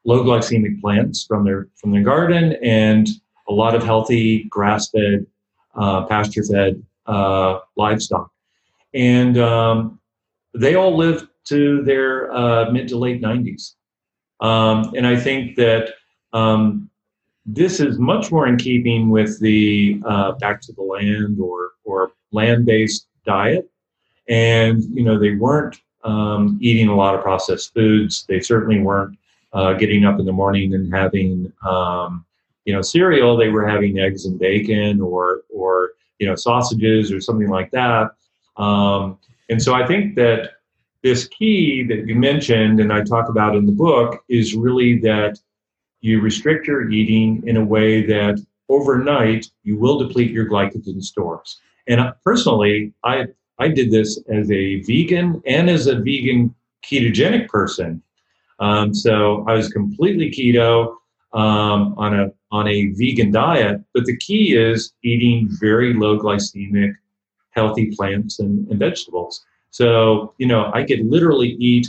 low 0.07 0.25
glycemic 0.25 0.81
plants 0.81 1.27
from 1.27 1.45
their, 1.45 1.69
from 1.75 1.91
their 1.91 2.03
garden 2.03 2.57
and 2.63 3.07
a 3.51 3.53
lot 3.53 3.75
of 3.75 3.83
healthy 3.83 4.45
grass-fed, 4.45 5.27
uh, 5.75 6.07
pasture-fed 6.07 6.83
uh, 7.05 7.59
livestock. 7.77 8.31
And 8.95 9.37
um, 9.37 10.01
they 10.55 10.75
all 10.75 10.97
lived 10.97 11.27
to 11.49 11.83
their 11.83 12.33
uh, 12.33 12.71
mid 12.71 12.89
to 12.89 12.97
late 12.97 13.21
90s. 13.21 13.75
Um, 14.41 14.95
and 14.97 15.07
I 15.07 15.21
think 15.21 15.57
that 15.57 15.91
um, 16.33 16.89
this 17.45 17.79
is 17.79 17.99
much 17.99 18.33
more 18.33 18.47
in 18.47 18.57
keeping 18.57 19.11
with 19.11 19.39
the 19.41 20.01
uh, 20.07 20.33
back 20.33 20.63
to 20.63 20.73
the 20.73 20.83
land 20.83 21.39
or, 21.43 21.73
or 21.85 22.13
land-based 22.33 23.07
diet. 23.27 23.71
And, 24.31 24.83
you 24.95 25.05
know, 25.05 25.19
they 25.19 25.33
weren't 25.35 25.79
um, 26.05 26.59
eating 26.61 26.89
a 26.89 26.97
lot 26.97 27.15
of 27.15 27.23
processed 27.23 27.75
foods. 27.75 28.25
They 28.29 28.41
certainly 28.41 28.81
weren't 28.81 29.19
uh, 29.53 29.75
getting 29.75 30.05
up 30.05 30.19
in 30.19 30.27
the 30.27 30.33
morning 30.33 30.75
and 30.75 30.93
having, 30.93 31.53
um, 31.67 32.25
you 32.65 32.73
know, 32.73 32.83
cereal. 32.83 33.37
They 33.37 33.49
were 33.49 33.67
having 33.67 33.99
eggs 33.99 34.27
and 34.27 34.39
bacon 34.39 35.01
or, 35.01 35.43
or 35.53 35.91
you 36.19 36.27
know, 36.27 36.35
sausages 36.35 37.13
or 37.13 37.21
something 37.21 37.49
like 37.49 37.71
that. 37.73 38.11
Um, 38.57 39.19
and 39.49 39.63
so 39.63 39.75
I 39.75 39.87
think 39.87 40.15
that 40.17 40.51
this 41.03 41.27
key 41.29 41.83
that 41.85 42.07
you 42.07 42.15
mentioned 42.15 42.79
and 42.79 42.93
I 42.93 43.03
talk 43.03 43.29
about 43.29 43.57
in 43.57 43.67
the 43.67 43.73
book 43.73 44.23
is 44.29 44.55
really 44.55 44.99
that 45.01 45.39
you 46.01 46.21
restrict 46.21 46.67
your 46.67 46.91
eating 46.91 47.43
in 47.47 47.57
a 47.57 47.65
way 47.65 48.05
that 48.07 48.45
overnight 48.69 49.47
you 49.65 49.77
will 49.77 49.99
deplete 49.99 50.31
your 50.31 50.49
glycogen 50.49 51.03
stores. 51.03 51.61
And 51.89 52.13
personally, 52.25 52.93
I 53.03 53.27
I 53.61 53.69
did 53.69 53.91
this 53.91 54.19
as 54.29 54.51
a 54.51 54.81
vegan 54.83 55.43
and 55.47 55.69
as 55.69 55.87
a 55.87 55.97
vegan 55.97 56.55
ketogenic 56.83 57.49
person. 57.49 58.03
Um, 58.59 58.95
so 58.95 59.45
I 59.47 59.53
was 59.53 59.69
completely 59.69 60.31
keto 60.31 60.97
um, 61.33 61.95
on 61.97 62.19
a 62.19 62.33
on 62.51 62.67
a 62.67 62.89
vegan 62.95 63.31
diet. 63.31 63.81
But 63.95 64.07
the 64.07 64.17
key 64.17 64.57
is 64.57 64.93
eating 65.05 65.49
very 65.61 65.95
low 65.95 66.19
glycemic, 66.19 66.95
healthy 67.51 67.95
plants 67.95 68.41
and, 68.41 68.67
and 68.69 68.79
vegetables. 68.79 69.45
So 69.71 70.35
you 70.39 70.47
know 70.47 70.71
I 70.75 70.85
could 70.85 71.07
literally 71.07 71.51
eat 71.59 71.87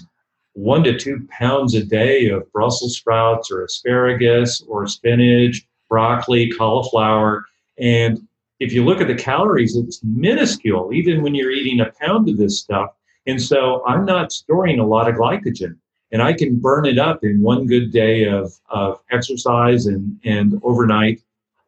one 0.54 0.84
to 0.84 1.00
two 1.00 1.26
pounds 1.30 1.74
a 1.76 1.84
day 1.84 2.28
of 2.28 2.52
Brussels 2.52 2.98
sprouts 2.98 3.50
or 3.50 3.64
asparagus 3.64 4.62
or 4.68 4.88
spinach, 4.88 5.66
broccoli, 5.90 6.52
cauliflower, 6.52 7.46
and 7.78 8.28
if 8.62 8.72
you 8.72 8.86
look 8.86 9.02
at 9.02 9.08
the 9.08 9.16
calories, 9.16 9.76
it's 9.76 10.02
minuscule, 10.04 10.94
even 10.94 11.24
when 11.24 11.34
you're 11.34 11.50
eating 11.50 11.82
a 11.82 11.92
pound 12.00 12.30
of 12.30 12.38
this 12.38 12.60
stuff. 12.60 12.92
And 13.26 13.42
so 13.42 13.84
I'm 13.88 14.06
not 14.06 14.32
storing 14.32 14.80
a 14.80 14.86
lot 14.86 15.10
of 15.10 15.16
glycogen. 15.16 15.78
And 16.12 16.22
I 16.22 16.34
can 16.34 16.60
burn 16.60 16.86
it 16.86 17.00
up 17.00 17.24
in 17.24 17.42
one 17.42 17.66
good 17.66 17.92
day 17.92 18.26
of, 18.26 18.54
of 18.70 19.02
exercise 19.10 19.88
and, 19.88 20.20
and 20.26 20.62
overnight 20.64 21.22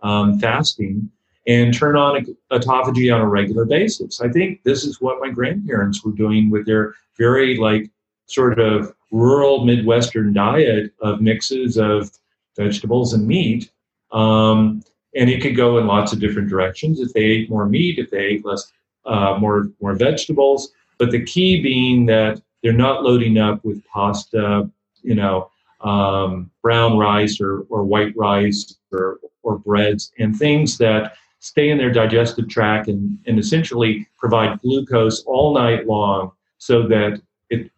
um, 0.04 0.40
fasting 0.40 1.10
and 1.48 1.74
turn 1.74 1.98
on 1.98 2.28
autophagy 2.52 3.14
on 3.14 3.22
a 3.22 3.28
regular 3.28 3.66
basis. 3.66 4.22
I 4.22 4.30
think 4.30 4.62
this 4.62 4.84
is 4.84 5.02
what 5.02 5.20
my 5.20 5.30
grandparents 5.30 6.06
were 6.06 6.12
doing 6.12 6.52
with 6.52 6.68
their 6.68 6.94
very 7.18 7.58
like 7.58 7.90
sort 8.28 8.60
of 8.60 8.94
rural 9.12 9.66
Midwestern 9.66 10.32
diet 10.32 10.94
of 11.02 11.22
mixes 11.22 11.76
of 11.76 12.12
vegetables 12.56 13.14
and 13.14 13.28
meat. 13.28 13.72
Um, 14.12 14.84
and 15.16 15.30
it 15.30 15.42
could 15.42 15.56
go 15.56 15.78
in 15.78 15.88
lots 15.88 16.14
of 16.14 16.20
different 16.20 16.50
directions. 16.50 17.00
If 17.00 17.14
they 17.14 17.22
ate 17.22 17.50
more 17.50 17.68
meat, 17.68 18.00
if 18.00 18.10
they 18.10 18.20
ate 18.20 18.46
less, 18.46 18.72
uh, 19.06 19.38
more 19.40 19.70
more 19.82 19.96
vegetables, 19.96 20.72
but 20.98 21.12
the 21.12 21.24
key 21.24 21.62
being 21.62 22.06
that 22.08 22.42
they're 22.62 22.74
not 22.74 23.04
loading 23.04 23.38
up 23.38 23.64
with 23.66 23.84
pasta, 23.86 24.70
you 25.02 25.16
know, 25.16 25.50
um, 25.82 26.50
brown 26.62 26.98
rice 26.98 27.42
or, 27.42 27.62
or 27.70 27.84
white 27.84 28.16
rice 28.16 28.76
or, 28.92 29.20
or 29.44 29.58
breads 29.58 30.12
and 30.18 30.38
things 30.38 30.78
that 30.78 31.16
stay 31.40 31.70
in 31.70 31.78
their 31.78 31.92
digestive 31.92 32.48
tract 32.48 32.88
and, 32.88 33.20
and 33.28 33.38
essentially 33.38 34.08
provide 34.18 34.60
glucose 34.62 35.24
all 35.26 35.54
night 35.54 35.86
long 35.86 36.32
so 36.58 36.88
that 36.88 37.22
it 37.50 37.70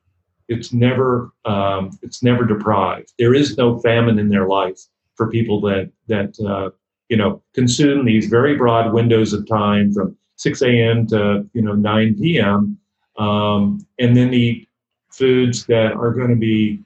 it's 0.47 0.71
never 0.71 1.31
um, 1.45 1.97
it's 2.03 2.21
never 2.21 2.45
deprived. 2.45 3.13
There 3.17 3.33
is 3.33 3.57
no 3.57 3.79
famine 3.79 4.19
in 4.19 4.29
their 4.29 4.47
life 4.47 4.79
for 5.15 5.31
people 5.31 5.59
that 5.61 5.91
that 6.07 6.39
uh, 6.39 6.69
you 7.09 7.17
know, 7.17 7.41
consume 7.53 8.05
these 8.05 8.27
very 8.27 8.55
broad 8.55 8.93
windows 8.93 9.33
of 9.33 9.47
time 9.47 9.93
from 9.93 10.17
6 10.37 10.61
a.m. 10.63 11.07
to, 11.07 11.47
you 11.53 11.61
know, 11.61 11.73
9 11.73 12.15
p.m. 12.15 12.77
Um, 13.17 13.85
and 13.99 14.15
then 14.15 14.33
eat 14.33 14.67
foods 15.09 15.65
that 15.67 15.93
are 15.93 16.11
going 16.11 16.29
to 16.29 16.35
be 16.35 16.81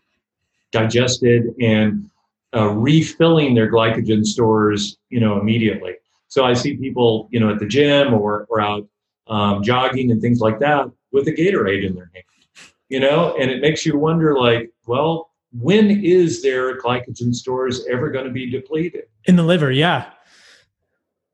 digested 0.71 1.55
and 1.59 2.09
uh, 2.55 2.69
refilling 2.69 3.55
their 3.55 3.71
glycogen 3.71 4.25
stores, 4.25 4.97
you 5.09 5.19
know, 5.19 5.39
immediately. 5.39 5.95
So 6.27 6.45
I 6.45 6.53
see 6.53 6.77
people, 6.77 7.27
you 7.31 7.39
know, 7.39 7.51
at 7.51 7.59
the 7.59 7.65
gym 7.65 8.13
or, 8.13 8.45
or 8.49 8.61
out 8.61 8.87
um, 9.27 9.63
jogging 9.63 10.11
and 10.11 10.21
things 10.21 10.39
like 10.39 10.59
that 10.59 10.89
with 11.11 11.27
a 11.27 11.31
Gatorade 11.31 11.85
in 11.85 11.95
their 11.95 12.11
hand, 12.13 12.25
you 12.89 12.99
know, 12.99 13.35
and 13.39 13.49
it 13.49 13.61
makes 13.61 13.85
you 13.85 13.97
wonder, 13.97 14.37
like, 14.37 14.71
well, 14.85 15.28
when 15.51 16.03
is 16.03 16.41
their 16.41 16.80
glycogen 16.80 17.34
stores 17.34 17.85
ever 17.89 18.09
going 18.09 18.26
to 18.26 18.31
be 18.31 18.49
depleted? 18.49 19.05
In 19.26 19.35
the 19.35 19.43
liver, 19.43 19.71
yeah. 19.71 20.11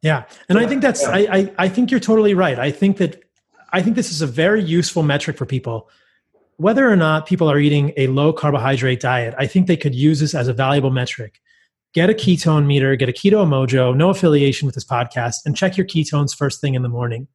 Yeah. 0.02 0.26
And 0.50 0.60
yeah, 0.60 0.66
I 0.66 0.68
think 0.70 0.82
that's, 0.82 1.02
yeah. 1.02 1.10
I, 1.10 1.18
I, 1.20 1.54
I 1.60 1.70
think 1.70 1.92
you're 1.92 2.00
totally 2.00 2.34
right. 2.34 2.60
I 2.60 2.72
think 2.72 2.98
that, 2.98 3.24
I 3.74 3.82
think 3.82 3.96
this 3.96 4.12
is 4.12 4.22
a 4.22 4.28
very 4.28 4.64
useful 4.64 5.04
metric 5.04 5.38
for 5.38 5.46
people. 5.46 5.90
Whether 6.58 6.90
or 6.90 6.96
not 6.96 7.26
people 7.26 7.52
are 7.52 7.60
eating 7.60 7.92
a 7.98 8.08
low 8.08 8.32
carbohydrate 8.32 9.02
diet, 9.02 9.36
I 9.38 9.48
think 9.48 9.68
they 9.68 9.76
could 9.76 9.94
use 9.94 10.22
this 10.22 10.34
as 10.34 10.48
a 10.48 10.54
valuable 10.54 10.92
metric. 10.92 11.42
Get 11.94 12.10
a 12.10 12.14
ketone 12.14 12.66
meter, 12.66 12.96
get 12.96 13.10
a 13.10 13.14
keto 13.14 13.46
mojo, 13.46 13.96
no 13.96 14.10
affiliation 14.10 14.66
with 14.66 14.76
this 14.76 14.86
podcast, 14.86 15.38
and 15.46 15.56
check 15.56 15.76
your 15.76 15.86
ketones 15.86 16.36
first 16.36 16.62
thing 16.62 16.74
in 16.74 16.82
the 16.82 16.90
morning. 16.90 17.28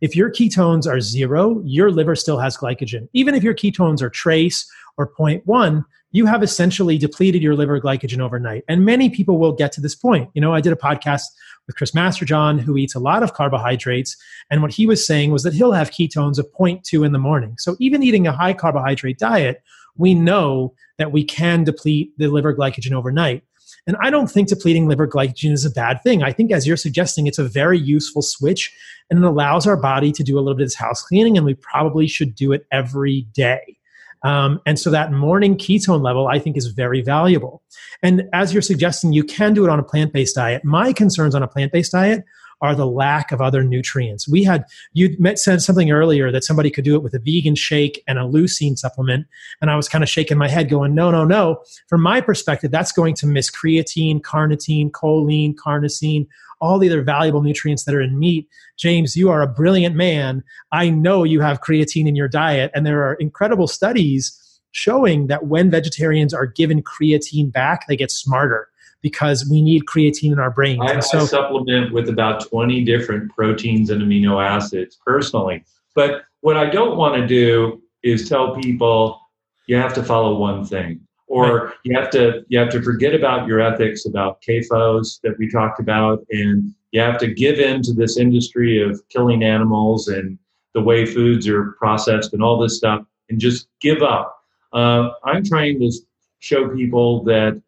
If 0.00 0.14
your 0.14 0.30
ketones 0.30 0.86
are 0.86 1.00
zero, 1.00 1.60
your 1.64 1.90
liver 1.90 2.14
still 2.14 2.38
has 2.38 2.56
glycogen. 2.56 3.08
Even 3.12 3.34
if 3.34 3.42
your 3.42 3.54
ketones 3.54 4.00
are 4.00 4.10
trace 4.10 4.70
or 4.96 5.12
0.1, 5.12 5.84
you 6.10 6.26
have 6.26 6.42
essentially 6.42 6.96
depleted 6.98 7.42
your 7.42 7.54
liver 7.54 7.80
glycogen 7.80 8.20
overnight. 8.20 8.64
And 8.68 8.84
many 8.84 9.10
people 9.10 9.38
will 9.38 9.52
get 9.52 9.72
to 9.72 9.80
this 9.80 9.94
point. 9.94 10.30
You 10.34 10.40
know, 10.40 10.54
I 10.54 10.60
did 10.60 10.72
a 10.72 10.76
podcast 10.76 11.22
with 11.66 11.76
Chris 11.76 11.92
Masterjohn, 11.92 12.60
who 12.60 12.76
eats 12.76 12.94
a 12.94 13.00
lot 13.00 13.22
of 13.22 13.34
carbohydrates. 13.34 14.16
And 14.50 14.62
what 14.62 14.72
he 14.72 14.86
was 14.86 15.06
saying 15.06 15.32
was 15.32 15.42
that 15.42 15.52
he'll 15.52 15.72
have 15.72 15.90
ketones 15.90 16.38
of 16.38 16.46
0.2 16.58 17.04
in 17.04 17.12
the 17.12 17.18
morning. 17.18 17.56
So 17.58 17.76
even 17.78 18.02
eating 18.02 18.26
a 18.26 18.32
high 18.32 18.54
carbohydrate 18.54 19.18
diet, 19.18 19.62
we 19.96 20.14
know 20.14 20.74
that 20.96 21.12
we 21.12 21.24
can 21.24 21.64
deplete 21.64 22.12
the 22.16 22.28
liver 22.28 22.54
glycogen 22.54 22.92
overnight. 22.92 23.42
And 23.86 23.96
I 24.02 24.10
don't 24.10 24.30
think 24.30 24.48
depleting 24.48 24.86
liver 24.86 25.08
glycogen 25.08 25.52
is 25.52 25.64
a 25.64 25.70
bad 25.70 26.02
thing. 26.02 26.22
I 26.22 26.32
think, 26.32 26.52
as 26.52 26.66
you're 26.66 26.76
suggesting, 26.76 27.26
it's 27.26 27.38
a 27.38 27.44
very 27.44 27.78
useful 27.78 28.22
switch 28.22 28.74
and 29.10 29.18
it 29.18 29.26
allows 29.26 29.66
our 29.66 29.76
body 29.76 30.12
to 30.12 30.22
do 30.22 30.38
a 30.38 30.40
little 30.40 30.56
bit 30.56 30.66
of 30.66 30.74
house 30.74 31.02
cleaning, 31.02 31.36
and 31.36 31.46
we 31.46 31.54
probably 31.54 32.06
should 32.06 32.34
do 32.34 32.52
it 32.52 32.66
every 32.70 33.22
day. 33.32 33.77
Um, 34.22 34.60
and 34.66 34.78
so 34.78 34.90
that 34.90 35.12
morning 35.12 35.56
ketone 35.56 36.02
level, 36.02 36.28
I 36.28 36.38
think, 36.38 36.56
is 36.56 36.66
very 36.68 37.02
valuable. 37.02 37.62
And 38.02 38.28
as 38.32 38.52
you're 38.52 38.62
suggesting, 38.62 39.12
you 39.12 39.24
can 39.24 39.54
do 39.54 39.64
it 39.64 39.70
on 39.70 39.78
a 39.78 39.84
plant 39.84 40.12
based 40.12 40.34
diet. 40.34 40.64
My 40.64 40.92
concerns 40.92 41.34
on 41.34 41.42
a 41.42 41.48
plant 41.48 41.72
based 41.72 41.92
diet 41.92 42.24
are 42.60 42.74
the 42.74 42.86
lack 42.86 43.30
of 43.30 43.40
other 43.40 43.62
nutrients. 43.62 44.28
We 44.28 44.42
had, 44.42 44.64
you 44.92 45.16
said 45.36 45.62
something 45.62 45.90
earlier 45.90 46.32
that 46.32 46.44
somebody 46.44 46.70
could 46.70 46.84
do 46.84 46.96
it 46.96 47.02
with 47.02 47.14
a 47.14 47.18
vegan 47.18 47.54
shake 47.54 48.02
and 48.08 48.18
a 48.18 48.22
leucine 48.22 48.76
supplement. 48.76 49.26
And 49.60 49.70
I 49.70 49.76
was 49.76 49.88
kind 49.88 50.02
of 50.02 50.10
shaking 50.10 50.38
my 50.38 50.48
head 50.48 50.68
going, 50.68 50.94
no, 50.94 51.10
no, 51.10 51.24
no. 51.24 51.62
From 51.88 52.02
my 52.02 52.20
perspective, 52.20 52.70
that's 52.70 52.92
going 52.92 53.14
to 53.16 53.26
miss 53.26 53.50
creatine, 53.50 54.20
carnitine, 54.20 54.90
choline, 54.90 55.54
carnosine, 55.54 56.26
all 56.60 56.78
the 56.78 56.88
other 56.88 57.02
valuable 57.02 57.42
nutrients 57.42 57.84
that 57.84 57.94
are 57.94 58.00
in 58.00 58.18
meat. 58.18 58.48
James, 58.78 59.16
you 59.16 59.30
are 59.30 59.42
a 59.42 59.46
brilliant 59.46 59.94
man. 59.94 60.42
I 60.72 60.90
know 60.90 61.24
you 61.24 61.40
have 61.40 61.60
creatine 61.60 62.08
in 62.08 62.16
your 62.16 62.28
diet, 62.28 62.70
and 62.74 62.84
there 62.84 63.02
are 63.04 63.14
incredible 63.14 63.66
studies 63.66 64.60
showing 64.72 65.26
that 65.28 65.46
when 65.46 65.70
vegetarians 65.70 66.34
are 66.34 66.46
given 66.46 66.82
creatine 66.82 67.52
back, 67.52 67.86
they 67.86 67.96
get 67.96 68.10
smarter 68.10 68.68
because 69.00 69.48
we 69.48 69.62
need 69.62 69.84
creatine 69.84 70.32
in 70.32 70.38
our 70.38 70.50
brains. 70.50 70.80
I, 70.82 71.00
so, 71.00 71.20
I 71.20 71.24
supplement 71.24 71.92
with 71.92 72.08
about 72.08 72.48
20 72.48 72.84
different 72.84 73.30
proteins 73.32 73.90
and 73.90 74.02
amino 74.02 74.44
acids 74.44 74.98
personally. 75.04 75.64
But 75.94 76.22
what 76.40 76.56
I 76.56 76.68
don't 76.68 76.96
want 76.96 77.16
to 77.16 77.26
do 77.26 77.82
is 78.02 78.28
tell 78.28 78.54
people 78.54 79.20
you 79.66 79.76
have 79.76 79.94
to 79.94 80.02
follow 80.02 80.36
one 80.36 80.64
thing 80.64 81.00
or 81.28 81.66
right. 81.66 81.74
you 81.84 81.98
have 81.98 82.10
to 82.10 82.44
you 82.48 82.58
have 82.58 82.70
to 82.70 82.82
forget 82.82 83.14
about 83.14 83.46
your 83.46 83.60
ethics 83.60 84.06
about 84.06 84.42
CAFOs 84.42 85.20
that 85.22 85.38
we 85.38 85.50
talked 85.50 85.78
about 85.78 86.24
and 86.30 86.74
you 86.92 87.00
have 87.00 87.18
to 87.18 87.28
give 87.28 87.58
in 87.58 87.82
to 87.82 87.92
this 87.92 88.16
industry 88.16 88.82
of 88.82 89.00
killing 89.08 89.42
animals 89.42 90.08
and 90.08 90.38
the 90.74 90.80
way 90.80 91.04
foods 91.04 91.46
are 91.46 91.72
processed 91.72 92.32
and 92.32 92.42
all 92.42 92.58
this 92.58 92.76
stuff 92.76 93.04
and 93.28 93.38
just 93.38 93.68
give 93.80 94.02
up. 94.02 94.42
Uh, 94.72 95.10
I'm 95.24 95.44
trying 95.44 95.78
to 95.80 95.92
show 96.38 96.68
people 96.68 97.24
that 97.24 97.60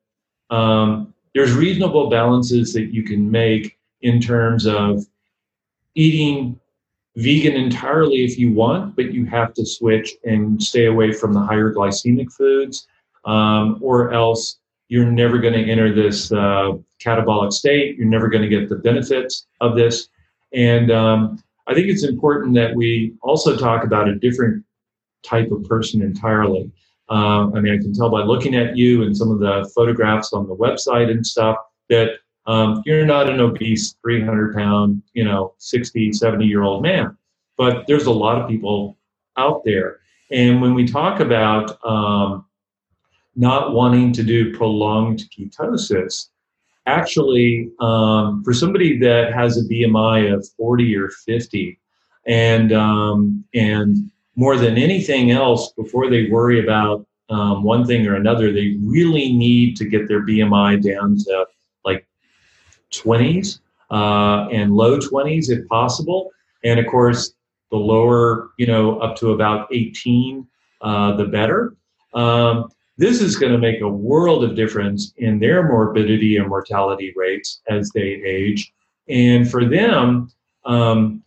um, 0.50 1.14
there's 1.34 1.52
reasonable 1.52 2.08
balances 2.08 2.72
that 2.72 2.92
you 2.92 3.02
can 3.02 3.30
make 3.30 3.78
in 4.02 4.20
terms 4.20 4.66
of 4.66 5.04
eating 5.94 6.58
vegan 7.16 7.54
entirely 7.54 8.24
if 8.24 8.38
you 8.38 8.52
want, 8.52 8.96
but 8.96 9.12
you 9.12 9.26
have 9.26 9.52
to 9.54 9.66
switch 9.66 10.14
and 10.24 10.62
stay 10.62 10.86
away 10.86 11.12
from 11.12 11.32
the 11.32 11.40
higher 11.40 11.72
glycemic 11.72 12.32
foods, 12.32 12.86
um, 13.24 13.78
or 13.80 14.12
else 14.12 14.58
you're 14.88 15.10
never 15.10 15.38
going 15.38 15.54
to 15.54 15.70
enter 15.70 15.94
this 15.94 16.32
uh, 16.32 16.72
catabolic 17.00 17.52
state. 17.52 17.96
You're 17.96 18.08
never 18.08 18.28
going 18.28 18.42
to 18.42 18.48
get 18.48 18.68
the 18.68 18.76
benefits 18.76 19.46
of 19.60 19.76
this. 19.76 20.08
And 20.52 20.90
um, 20.90 21.42
I 21.68 21.74
think 21.74 21.86
it's 21.86 22.04
important 22.04 22.54
that 22.56 22.74
we 22.74 23.14
also 23.22 23.56
talk 23.56 23.84
about 23.84 24.08
a 24.08 24.16
different 24.16 24.64
type 25.22 25.50
of 25.52 25.64
person 25.64 26.02
entirely. 26.02 26.70
Uh, 27.08 27.50
I 27.54 27.60
mean, 27.60 27.72
I 27.72 27.78
can 27.78 27.92
tell 27.92 28.10
by 28.10 28.22
looking 28.22 28.54
at 28.54 28.76
you 28.76 29.02
and 29.02 29.16
some 29.16 29.30
of 29.30 29.38
the 29.38 29.70
photographs 29.74 30.32
on 30.32 30.48
the 30.48 30.56
website 30.56 31.10
and 31.10 31.26
stuff 31.26 31.56
that 31.88 32.18
um, 32.46 32.82
you're 32.84 33.06
not 33.06 33.28
an 33.28 33.40
obese 33.40 33.96
300 34.02 34.54
pound, 34.54 35.02
you 35.12 35.24
know, 35.24 35.54
60, 35.58 36.12
70 36.12 36.44
year 36.44 36.62
old 36.62 36.82
man. 36.82 37.16
But 37.56 37.86
there's 37.86 38.06
a 38.06 38.12
lot 38.12 38.40
of 38.40 38.48
people 38.48 38.96
out 39.36 39.62
there. 39.64 40.00
And 40.32 40.60
when 40.60 40.74
we 40.74 40.86
talk 40.86 41.20
about 41.20 41.78
um, 41.84 42.46
not 43.36 43.72
wanting 43.72 44.12
to 44.12 44.22
do 44.22 44.54
prolonged 44.56 45.22
ketosis, 45.36 46.28
actually, 46.86 47.70
um, 47.80 48.42
for 48.44 48.52
somebody 48.52 48.98
that 48.98 49.32
has 49.32 49.56
a 49.56 49.68
BMI 49.68 50.32
of 50.34 50.46
40 50.56 50.96
or 50.96 51.08
50, 51.08 51.78
and 52.26 52.72
um, 52.72 53.44
and 53.54 53.96
more 54.36 54.56
than 54.56 54.76
anything 54.76 55.30
else, 55.30 55.72
before 55.72 56.08
they 56.08 56.28
worry 56.30 56.62
about 56.62 57.06
um, 57.28 57.62
one 57.62 57.86
thing 57.86 58.06
or 58.06 58.14
another, 58.14 58.52
they 58.52 58.76
really 58.82 59.32
need 59.32 59.76
to 59.76 59.84
get 59.84 60.08
their 60.08 60.24
BMI 60.24 60.82
down 60.82 61.16
to 61.16 61.46
like 61.84 62.06
20s 62.92 63.60
uh, 63.90 64.48
and 64.50 64.72
low 64.72 64.98
20s 64.98 65.50
if 65.50 65.66
possible. 65.68 66.30
And 66.64 66.80
of 66.80 66.86
course, 66.86 67.32
the 67.70 67.76
lower, 67.76 68.50
you 68.58 68.66
know, 68.66 68.98
up 68.98 69.16
to 69.16 69.32
about 69.32 69.68
18, 69.72 70.46
uh, 70.80 71.16
the 71.16 71.24
better. 71.26 71.76
Um, 72.14 72.68
this 73.00 73.22
is 73.22 73.36
going 73.36 73.50
to 73.50 73.58
make 73.58 73.80
a 73.80 73.88
world 73.88 74.44
of 74.44 74.54
difference 74.54 75.14
in 75.16 75.38
their 75.38 75.66
morbidity 75.66 76.36
and 76.36 76.46
mortality 76.46 77.14
rates 77.16 77.62
as 77.70 77.88
they 77.94 78.02
age. 78.02 78.74
And 79.08 79.50
for 79.50 79.64
them, 79.64 80.30
um, 80.66 81.22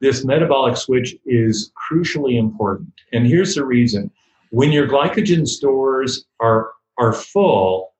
this 0.00 0.24
metabolic 0.24 0.74
switch 0.74 1.14
is 1.26 1.70
crucially 1.76 2.38
important. 2.38 2.94
And 3.12 3.26
here's 3.26 3.54
the 3.54 3.64
reason. 3.66 4.10
When 4.52 4.72
your 4.72 4.88
glycogen 4.88 5.46
stores 5.46 6.24
are, 6.40 6.70
are 6.96 7.12
full, 7.12 7.92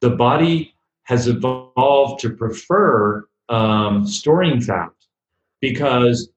the 0.00 0.10
body 0.10 0.74
has 1.02 1.28
evolved 1.28 2.20
to 2.20 2.30
prefer 2.30 3.28
um, 3.50 4.06
storing 4.06 4.62
fat 4.62 4.92
because 5.60 6.30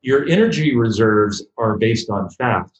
your 0.00 0.26
energy 0.26 0.74
reserves 0.74 1.44
are 1.58 1.76
based 1.76 2.08
on 2.08 2.30
fat. 2.30 2.70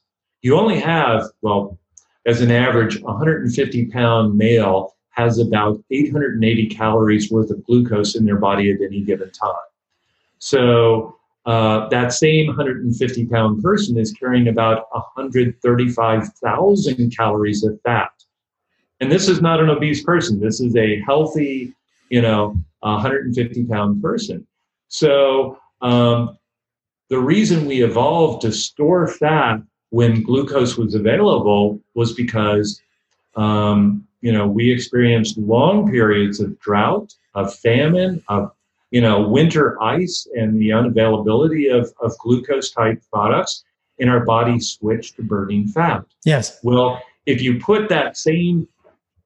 You 0.41 0.57
only 0.57 0.81
have, 0.81 1.27
well, 1.43 1.79
as 2.27 2.41
an 2.41 2.51
average, 2.51 3.01
150 3.01 3.87
pound 3.87 4.37
male 4.37 4.97
has 5.11 5.39
about 5.39 5.81
880 5.91 6.69
calories 6.69 7.31
worth 7.31 7.51
of 7.51 7.65
glucose 7.65 8.17
in 8.17 8.25
their 8.25 8.39
body 8.39 8.71
at 8.71 8.81
any 8.81 9.03
given 9.03 9.31
time. 9.31 9.53
So 10.39 11.19
uh, 11.47 11.89
that 11.89 12.13
same 12.13 12.47
150 12.47 13.27
pound 13.27 13.61
person 13.63 13.99
is 13.99 14.13
carrying 14.13 14.47
about 14.49 14.87
135,000 14.93 17.17
calories 17.17 17.65
of 17.65 17.81
fat. 17.83 18.13
And 19.01 19.11
this 19.11 19.29
is 19.29 19.41
not 19.41 19.61
an 19.61 19.71
obese 19.71 20.05
person. 20.05 20.39
This 20.41 20.61
is 20.61 20.77
a 20.77 21.01
healthy, 21.01 21.75
you 22.11 22.21
know, 22.21 22.55
150 22.81 23.65
pound 23.65 24.03
person. 24.03 24.47
So 24.89 25.59
um, 25.81 26.37
the 27.09 27.19
reason 27.19 27.65
we 27.67 27.83
evolved 27.83 28.43
to 28.43 28.53
store 28.53 29.09
fat 29.09 29.63
when 29.91 30.23
glucose 30.23 30.77
was 30.77 30.95
available 30.95 31.81
was 31.95 32.13
because, 32.13 32.81
um, 33.37 34.07
you 34.21 34.33
know, 34.33 34.47
we 34.47 34.71
experienced 34.71 35.37
long 35.39 35.91
periods 35.91 36.41
of 36.41 36.59
drought, 36.61 37.15
of 37.35 37.55
famine, 37.57 38.23
of 38.29 38.53
you 38.91 39.01
know, 39.01 39.27
winter 39.27 39.81
ice 39.81 40.27
and 40.35 40.61
the 40.61 40.71
unavailability 40.71 41.73
of, 41.73 41.93
of 42.01 42.17
glucose 42.19 42.71
type 42.71 43.01
products, 43.13 43.65
and 44.01 44.11
our 44.11 44.25
body 44.25 44.59
switched 44.59 45.17
to 45.17 45.23
burning 45.23 45.69
fat. 45.69 46.05
Yes. 46.25 46.59
Well, 46.63 47.01
if 47.27 47.41
you 47.41 47.61
put 47.61 47.89
that 47.89 48.17
same 48.17 48.67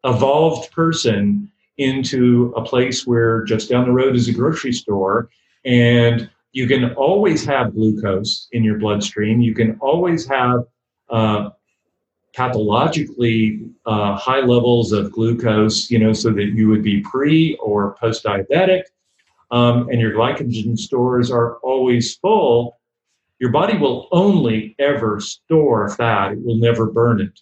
evolved 0.04 0.70
person 0.72 1.50
into 1.78 2.52
a 2.56 2.62
place 2.62 3.06
where 3.06 3.42
just 3.44 3.70
down 3.70 3.86
the 3.86 3.92
road 3.92 4.14
is 4.14 4.28
a 4.28 4.32
grocery 4.32 4.72
store 4.72 5.30
and 5.64 6.28
you 6.55 6.68
can 6.68 6.94
always 6.94 7.44
have 7.44 7.74
glucose 7.74 8.48
in 8.52 8.62
your 8.62 8.78
bloodstream. 8.78 9.40
You 9.40 9.55
can 9.55 9.76
always 9.81 10.24
have 10.26 10.60
uh, 11.10 11.51
pathologically 12.32 13.68
uh, 13.85 14.16
high 14.16 14.39
levels 14.39 14.93
of 14.93 15.10
glucose, 15.10 15.90
you 15.90 15.98
know, 15.98 16.12
so 16.12 16.31
that 16.31 16.52
you 16.55 16.68
would 16.68 16.85
be 16.85 17.01
pre 17.01 17.56
or 17.56 17.97
post 17.97 18.24
diabetic, 18.24 18.82
um, 19.51 19.89
and 19.89 20.01
your 20.01 20.12
glycogen 20.12 20.78
stores 20.78 21.28
are 21.28 21.56
always 21.56 22.14
full. 22.14 22.78
Your 23.40 23.51
body 23.51 23.76
will 23.76 24.06
only 24.12 24.76
ever 24.78 25.18
store 25.18 25.90
fat, 25.90 26.32
it 26.32 26.44
will 26.44 26.59
never 26.59 26.86
burn 26.86 27.20
it. 27.20 27.40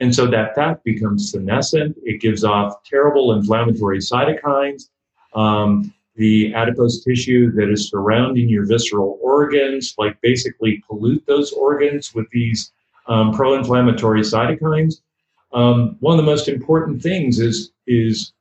And 0.00 0.14
so 0.14 0.26
that 0.26 0.54
fat 0.54 0.84
becomes 0.84 1.32
senescent. 1.32 1.96
It 2.04 2.20
gives 2.20 2.44
off 2.44 2.82
terrible 2.84 3.32
inflammatory 3.32 3.98
cytokines. 3.98 4.90
Um, 5.34 5.94
the 6.20 6.54
adipose 6.54 7.02
tissue 7.02 7.50
that 7.52 7.70
is 7.70 7.88
surrounding 7.88 8.46
your 8.46 8.66
visceral 8.66 9.18
organs, 9.22 9.94
like 9.96 10.20
basically 10.20 10.84
pollute 10.86 11.24
those 11.26 11.50
organs 11.52 12.14
with 12.14 12.26
these 12.30 12.72
um, 13.06 13.32
pro-inflammatory 13.32 14.20
cytokines. 14.20 15.00
Um, 15.54 15.96
one 16.00 16.18
of 16.18 16.24
the 16.24 16.30
most 16.30 16.46
important 16.46 17.02
things 17.02 17.40
is 17.40 17.72
is 17.86 18.34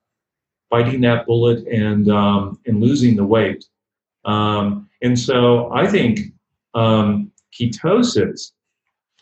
biting 0.70 1.00
that 1.02 1.26
bullet 1.26 1.66
and 1.68 2.12
um, 2.12 2.60
and 2.66 2.82
losing 2.82 3.16
the 3.16 3.24
weight. 3.24 3.64
Um, 4.26 4.90
and 5.02 5.18
so 5.18 5.72
I 5.72 5.88
think 5.88 6.20
um, 6.74 7.32
ketosis, 7.58 8.52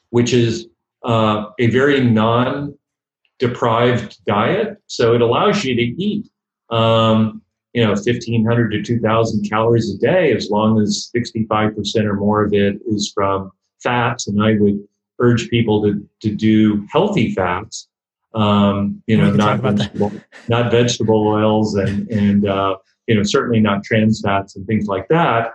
which 0.09 0.33
is 0.33 0.65
uh, 1.05 1.51
a 1.59 1.67
very 1.67 2.03
non-deprived 2.03 4.25
diet, 4.25 4.81
so 4.87 5.13
it 5.13 5.21
allows 5.21 5.63
you 5.63 5.75
to 5.75 5.81
eat. 5.81 6.27
Um, 6.71 7.43
you 7.73 7.83
know, 7.83 7.89
1500 7.89 8.71
to 8.71 8.81
2000 8.81 9.49
calories 9.49 9.93
a 9.93 9.97
day, 9.97 10.33
as 10.33 10.49
long 10.49 10.81
as 10.81 11.11
65% 11.15 12.05
or 12.05 12.15
more 12.15 12.43
of 12.43 12.53
it 12.53 12.79
is 12.87 13.11
from 13.13 13.51
fats. 13.79 14.27
And 14.27 14.41
I 14.41 14.55
would 14.59 14.79
urge 15.19 15.49
people 15.49 15.83
to, 15.83 16.07
to 16.21 16.35
do 16.35 16.87
healthy 16.91 17.33
fats, 17.33 17.87
um, 18.33 19.01
you 19.07 19.17
know, 19.17 19.31
not 19.31 19.59
vegetable, 19.59 20.11
not 20.47 20.71
vegetable 20.71 21.27
oils 21.27 21.75
and, 21.75 22.09
and, 22.09 22.47
uh, 22.47 22.77
you 23.07 23.15
know, 23.15 23.23
certainly 23.23 23.59
not 23.59 23.83
trans 23.83 24.21
fats 24.21 24.55
and 24.55 24.65
things 24.67 24.87
like 24.87 25.07
that. 25.09 25.53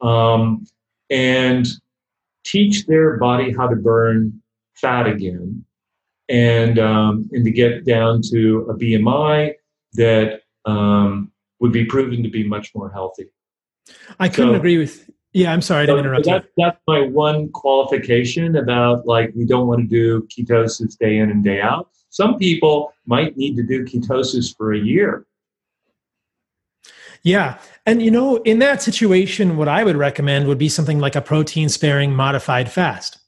Um, 0.00 0.66
and 1.10 1.66
teach 2.44 2.86
their 2.86 3.18
body 3.18 3.52
how 3.52 3.66
to 3.66 3.76
burn 3.76 4.42
fat 4.74 5.06
again 5.06 5.64
and, 6.28 6.78
um, 6.78 7.28
and 7.32 7.44
to 7.44 7.50
get 7.50 7.84
down 7.84 8.20
to 8.30 8.66
a 8.70 8.74
BMI 8.74 9.54
that, 9.94 10.42
um, 10.64 11.30
would 11.64 11.72
be 11.72 11.86
proven 11.86 12.22
to 12.22 12.28
be 12.28 12.46
much 12.46 12.74
more 12.74 12.90
healthy. 12.90 13.24
I 14.20 14.28
couldn't 14.28 14.52
so, 14.52 14.56
agree 14.56 14.76
with 14.76 15.08
yeah, 15.32 15.50
I'm 15.50 15.62
sorry, 15.62 15.84
I 15.84 15.86
didn't 15.86 15.96
so 15.96 16.00
interrupt 16.00 16.24
that, 16.26 16.44
you. 16.44 16.50
That's 16.58 16.78
my 16.86 17.00
one 17.00 17.48
qualification 17.52 18.56
about 18.56 19.06
like 19.06 19.32
we 19.34 19.46
don't 19.46 19.66
want 19.66 19.80
to 19.80 19.86
do 19.86 20.28
ketosis 20.28 20.98
day 20.98 21.16
in 21.16 21.30
and 21.30 21.42
day 21.42 21.62
out. 21.62 21.88
Some 22.10 22.36
people 22.36 22.92
might 23.06 23.34
need 23.38 23.56
to 23.56 23.62
do 23.62 23.82
ketosis 23.82 24.54
for 24.54 24.74
a 24.74 24.78
year. 24.78 25.24
Yeah. 27.22 27.58
And 27.86 28.02
you 28.02 28.10
know, 28.10 28.36
in 28.42 28.58
that 28.58 28.82
situation, 28.82 29.56
what 29.56 29.66
I 29.66 29.84
would 29.84 29.96
recommend 29.96 30.46
would 30.46 30.58
be 30.58 30.68
something 30.68 30.98
like 30.98 31.16
a 31.16 31.22
protein 31.22 31.70
sparing 31.70 32.14
modified 32.14 32.70
fast 32.70 33.23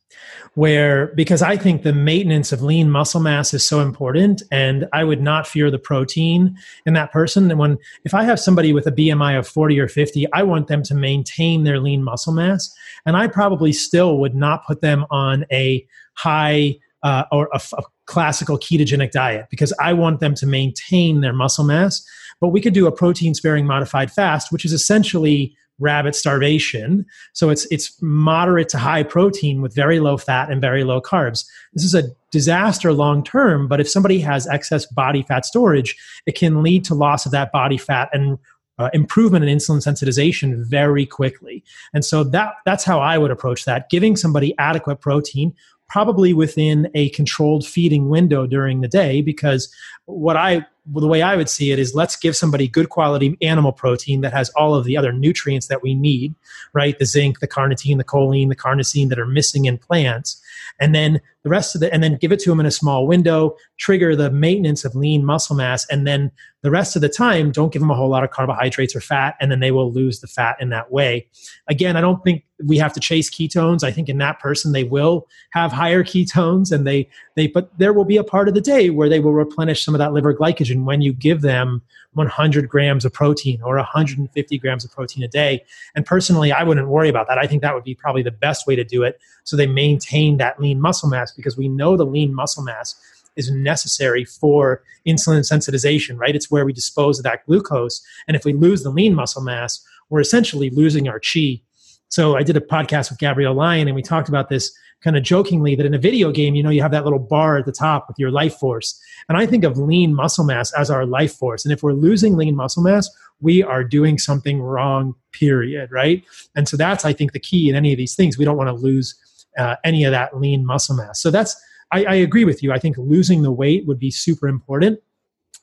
where 0.57 1.09
because 1.09 1.43
I 1.43 1.59
think 1.59 1.83
the 1.83 1.93
maintenance 1.93 2.51
of 2.51 2.63
lean 2.63 2.91
muscle 2.91 3.21
mass 3.21 3.53
is 3.53 3.63
so 3.63 3.81
important 3.81 4.43
and 4.51 4.89
I 4.91 5.05
would 5.05 5.21
not 5.21 5.47
fear 5.47 5.71
the 5.71 5.79
protein 5.79 6.57
in 6.87 6.95
that 6.95 7.13
person. 7.13 7.51
And 7.51 7.61
when 7.61 7.77
if 8.05 8.15
I 8.15 8.25
have 8.25 8.41
somebody 8.41 8.73
with 8.73 8.87
a 8.87 8.91
BMI 8.91 9.39
of 9.39 9.47
40 9.47 9.79
or 9.79 9.87
50, 9.87 10.27
I 10.33 10.43
want 10.43 10.69
them 10.69 10.83
to 10.85 10.95
maintain 10.95 11.65
their 11.65 11.79
lean 11.79 12.03
muscle 12.03 12.33
mass. 12.33 12.75
And 13.05 13.19
I 13.19 13.27
probably 13.27 13.71
still 13.71 14.17
would 14.17 14.35
not 14.35 14.67
put 14.67 14.81
them 14.81 15.05
on 15.11 15.45
a 15.53 15.87
high 16.15 16.79
uh, 17.03 17.25
or 17.31 17.51
a, 17.53 17.61
a 17.77 17.83
classical 18.07 18.59
ketogenic 18.59 19.11
diet 19.11 19.49
because 19.51 19.75
I 19.79 19.93
want 19.93 20.21
them 20.21 20.35
to 20.37 20.47
maintain 20.47 21.21
their 21.21 21.35
muscle 21.35 21.65
mass. 21.65 22.03
But 22.41 22.49
we 22.49 22.63
could 22.63 22.73
do 22.73 22.87
a 22.87 22.93
protein 22.93 23.35
sparing 23.35 23.67
modified 23.67 24.11
fast, 24.11 24.51
which 24.51 24.65
is 24.65 24.73
essentially 24.73 25.55
rabbit 25.79 26.15
starvation. 26.15 27.05
So 27.33 27.51
it's 27.51 27.67
it's 27.71 28.01
moderate 28.03 28.69
to 28.71 28.79
high 28.79 29.03
protein 29.03 29.63
with 29.63 29.75
very 29.75 30.01
low 30.01 30.17
fat 30.17 30.51
and 30.51 30.61
very 30.61 30.85
low 30.85 31.01
carbs. 31.01 31.47
This 31.75 31.85
is 31.85 31.95
a 31.95 32.05
disaster 32.31 32.93
long 32.93 33.23
term, 33.23 33.69
but 33.69 33.81
if 33.81 33.89
somebody 33.89 34.21
has 34.21 34.47
excess 34.47 34.87
body 34.87 35.23
fat 35.23 35.45
storage, 35.45 35.97
it 36.27 36.37
can 36.37 36.63
lead 36.63 36.85
to 36.87 36.95
loss 36.95 37.27
of 37.27 37.33
that 37.33 37.53
body 37.53 37.79
fat 37.79 38.09
and 38.13 38.39
uh, 38.79 38.91
improvement 38.93 39.45
in 39.45 39.57
insulin 39.57 39.79
sensitization 39.79 40.65
very 40.67 41.07
quickly. 41.07 41.65
And 41.95 42.05
so 42.05 42.25
that 42.25 42.55
that's 42.65 42.85
how 42.85 43.01
I 43.01 43.19
would 43.19 43.31
approach 43.31 43.65
that, 43.65 43.89
giving 43.91 44.17
somebody 44.17 44.55
adequate 44.59 45.01
protein 45.01 45.55
probably 45.89 46.33
within 46.33 46.91
a 46.95 47.11
controlled 47.11 47.67
feeding 47.67 48.09
window 48.09 48.47
during 48.47 48.81
the 48.81 48.89
day 48.89 49.23
because 49.23 49.73
what 50.07 50.37
I 50.37 50.67
well, 50.93 51.01
the 51.01 51.09
way 51.09 51.21
I 51.23 51.35
would 51.35 51.49
see 51.49 51.73
it 51.73 51.79
is 51.79 51.95
let's 51.95 52.17
give 52.17 52.37
somebody 52.37 52.69
good 52.69 52.91
quality 52.91 53.37
animal 53.43 53.73
protein 53.73 54.21
that 54.21 54.33
has 54.33 54.51
all 54.51 54.75
of 54.75 54.85
the 54.85 54.97
other 54.97 55.13
nutrients 55.13 55.67
that 55.67 55.83
we 55.83 55.95
need, 55.95 56.35
right? 56.73 56.97
The 56.97 57.07
zinc, 57.07 57.41
the 57.41 57.49
carnitine, 57.49 57.99
the 57.99 58.05
choline, 58.05 58.49
the 58.49 58.57
carnosine 58.57 59.09
that 59.09 59.19
are 59.19 59.27
missing 59.27 59.65
in 59.65 59.79
plants. 59.79 60.41
And 60.81 60.95
then 60.95 61.21
the 61.43 61.51
rest 61.51 61.75
of 61.75 61.81
the, 61.81 61.93
and 61.93 62.03
then 62.03 62.17
give 62.17 62.33
it 62.33 62.41
to 62.41 62.51
them 62.51 62.61
in 62.61 62.67
a 62.67 62.71
small 62.71 63.07
window, 63.07 63.57
trigger 63.79 64.17
the 64.17 64.31
maintenance 64.31 64.85
of 64.85 64.95
lean 64.95 65.25
muscle 65.25 65.57
mass. 65.57 65.87
And 65.89 66.07
then 66.07 66.31
the 66.63 66.71
rest 66.71 66.97
of 66.97 67.03
the 67.03 67.09
time, 67.09 67.53
don't 67.53 67.73
give 67.73 67.81
them 67.81 67.91
a 67.91 67.95
whole 67.95 68.09
lot 68.09 68.25
of 68.25 68.31
carbohydrates 68.31 68.97
or 68.97 69.01
fat, 69.01 69.37
and 69.41 69.53
then 69.53 69.61
they 69.61 69.71
will 69.71 69.93
lose 69.93 70.19
the 70.19 70.27
fat 70.27 70.57
in 70.61 70.71
that 70.71 70.91
way. 70.91 71.29
Again, 71.69 71.97
I 71.97 72.01
don't 72.01 72.23
think 72.25 72.45
we 72.65 72.79
have 72.79 72.93
to 72.95 73.01
chase 73.01 73.31
ketones. 73.31 73.85
I 73.85 73.93
think 73.93 74.09
in 74.09 74.19
that 74.19 74.41
person, 74.41 74.73
they 74.73 74.85
will 74.85 75.29
have 75.51 75.73
higher 75.73 76.03
ketones 76.03 76.73
and 76.73 76.87
they, 76.87 77.09
they, 77.35 77.47
but 77.47 77.77
there 77.79 77.93
will 77.93 78.05
be 78.05 78.17
a 78.17 78.25
part 78.25 78.49
of 78.49 78.55
the 78.55 78.61
day 78.61 78.91
where 78.91 79.09
they 79.09 79.21
will 79.21 79.35
replenish 79.35 79.85
some 79.85 79.95
of 79.95 79.99
that 79.99 80.13
liver 80.13 80.35
glycogen 80.35 80.85
when 80.85 81.03
you 81.03 81.13
give 81.13 81.43
them 81.43 81.83
100 82.15 82.69
grams 82.69 83.05
of 83.05 83.13
protein 83.13 83.61
or 83.63 83.77
150 83.77 84.59
grams 84.59 84.85
of 84.85 84.91
protein 84.91 85.23
a 85.23 85.29
day. 85.29 85.63
And 85.95 86.07
personally, 86.07 86.51
I 86.51 86.63
wouldn't 86.63 86.89
worry 86.89 87.11
about 87.11 87.29
that. 87.29 87.39
I 87.39 87.47
think 87.47 87.61
that 87.61 87.75
would 87.75 87.85
be 87.85 87.95
probably 87.95 88.23
the 88.23 88.31
best 88.31 88.67
way 88.67 88.75
to 88.75 88.85
do 88.85 89.03
it 89.03 89.21
so 89.45 89.57
they 89.57 89.67
maintain 89.67 90.39
that 90.39 90.46
lean 90.61 90.81
muscle 90.81 91.09
mass 91.09 91.33
because 91.33 91.57
we 91.57 91.69
know 91.69 91.97
the 91.97 92.07
lean 92.07 92.35
muscle 92.35 92.63
mass 92.63 92.95
is 93.37 93.51
necessary 93.51 94.25
for 94.25 94.83
insulin 95.07 95.41
sensitization, 95.41 96.19
right? 96.19 96.35
It's 96.35 96.51
where 96.51 96.65
we 96.65 96.73
dispose 96.73 97.19
of 97.19 97.25
that 97.25 97.45
glucose. 97.47 98.05
And 98.27 98.37
if 98.37 98.45
we 98.45 98.53
lose 98.53 98.83
the 98.83 98.91
lean 98.91 99.15
muscle 99.15 99.43
mass, 99.43 99.85
we're 100.09 100.21
essentially 100.21 100.71
losing 100.71 101.09
our 101.09 101.21
chi. 101.21 101.61
So 102.09 102.37
I 102.37 102.43
did 102.43 102.57
a 102.57 102.61
podcast 102.61 103.11
with 103.11 103.19
Gabrielle 103.19 103.55
Lyon 103.55 103.89
and 103.89 103.95
we 103.95 104.03
talked 104.03 104.29
about 104.29 104.49
this 104.49 104.73
kind 105.03 105.17
of 105.17 105.23
jokingly 105.23 105.75
that 105.77 105.87
in 105.87 105.95
a 105.95 105.99
video 105.99 106.33
game, 106.33 106.55
you 106.55 106.63
know, 106.63 106.71
you 106.71 106.81
have 106.81 106.91
that 106.93 107.05
little 107.05 107.19
bar 107.19 107.59
at 107.59 107.67
the 107.67 107.73
top 107.73 108.07
with 108.09 108.19
your 108.19 108.31
life 108.31 108.55
force. 108.55 108.99
And 109.29 109.37
I 109.37 109.45
think 109.45 109.65
of 109.65 109.77
lean 109.77 110.15
muscle 110.15 110.45
mass 110.45 110.73
as 110.73 110.91
our 110.91 111.05
life 111.05 111.35
force. 111.35 111.65
And 111.65 111.73
if 111.73 111.83
we're 111.83 111.93
losing 111.93 112.37
lean 112.37 112.57
muscle 112.57 112.83
mass, 112.83 113.09
we 113.41 113.63
are 113.63 113.85
doing 113.85 114.19
something 114.19 114.63
wrong, 114.63 115.15
period, 115.33 115.93
right? 115.93 116.25
And 116.55 116.67
so 116.69 116.77
that's, 116.77 117.05
I 117.05 117.13
think, 117.13 117.33
the 117.33 117.41
key 117.41 117.69
in 117.69 117.75
any 117.75 117.93
of 117.93 117.99
these 117.99 118.15
things. 118.15 118.39
We 118.39 118.47
don't 118.47 118.57
want 118.57 118.69
to 118.69 118.75
lose 118.75 119.15
uh, 119.59 119.77
any 119.85 120.05
of 120.05 120.13
that 120.13 120.37
lean 120.39 120.65
muscle 120.65 120.97
mass. 120.97 121.21
So 121.21 121.31
that's, 121.31 121.57
I, 121.93 122.05
I 122.05 122.15
agree 122.15 122.45
with 122.45 122.63
you. 122.63 122.73
I 122.73 122.79
think 122.79 122.97
losing 122.99 123.43
the 123.43 123.53
weight 123.53 123.87
would 123.87 123.99
be 123.99 124.11
super 124.11 124.49
important 124.49 125.01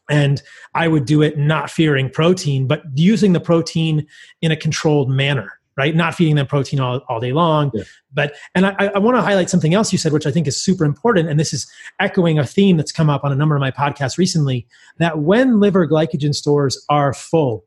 and 0.09 0.43
i 0.75 0.85
would 0.85 1.05
do 1.05 1.21
it 1.21 1.37
not 1.37 1.69
fearing 1.69 2.09
protein 2.09 2.67
but 2.67 2.81
using 2.93 3.31
the 3.31 3.39
protein 3.39 4.05
in 4.41 4.51
a 4.51 4.55
controlled 4.57 5.09
manner 5.09 5.61
right? 5.77 5.95
Not 5.95 6.15
feeding 6.15 6.35
them 6.35 6.47
protein 6.47 6.79
all, 6.79 7.01
all 7.09 7.19
day 7.19 7.33
long. 7.33 7.71
Yeah. 7.73 7.83
But, 8.13 8.35
and 8.53 8.65
I, 8.65 8.91
I 8.95 8.99
want 8.99 9.17
to 9.17 9.21
highlight 9.21 9.49
something 9.49 9.73
else 9.73 9.91
you 9.91 9.97
said, 9.97 10.13
which 10.13 10.27
I 10.27 10.31
think 10.31 10.47
is 10.47 10.61
super 10.61 10.85
important. 10.85 11.29
And 11.29 11.39
this 11.39 11.53
is 11.53 11.69
echoing 11.99 12.37
a 12.37 12.45
theme 12.45 12.77
that's 12.77 12.91
come 12.91 13.09
up 13.09 13.23
on 13.23 13.31
a 13.31 13.35
number 13.35 13.55
of 13.55 13.59
my 13.59 13.71
podcasts 13.71 14.17
recently 14.17 14.67
that 14.99 15.19
when 15.19 15.59
liver 15.59 15.87
glycogen 15.87 16.35
stores 16.35 16.83
are 16.89 17.13
full, 17.13 17.65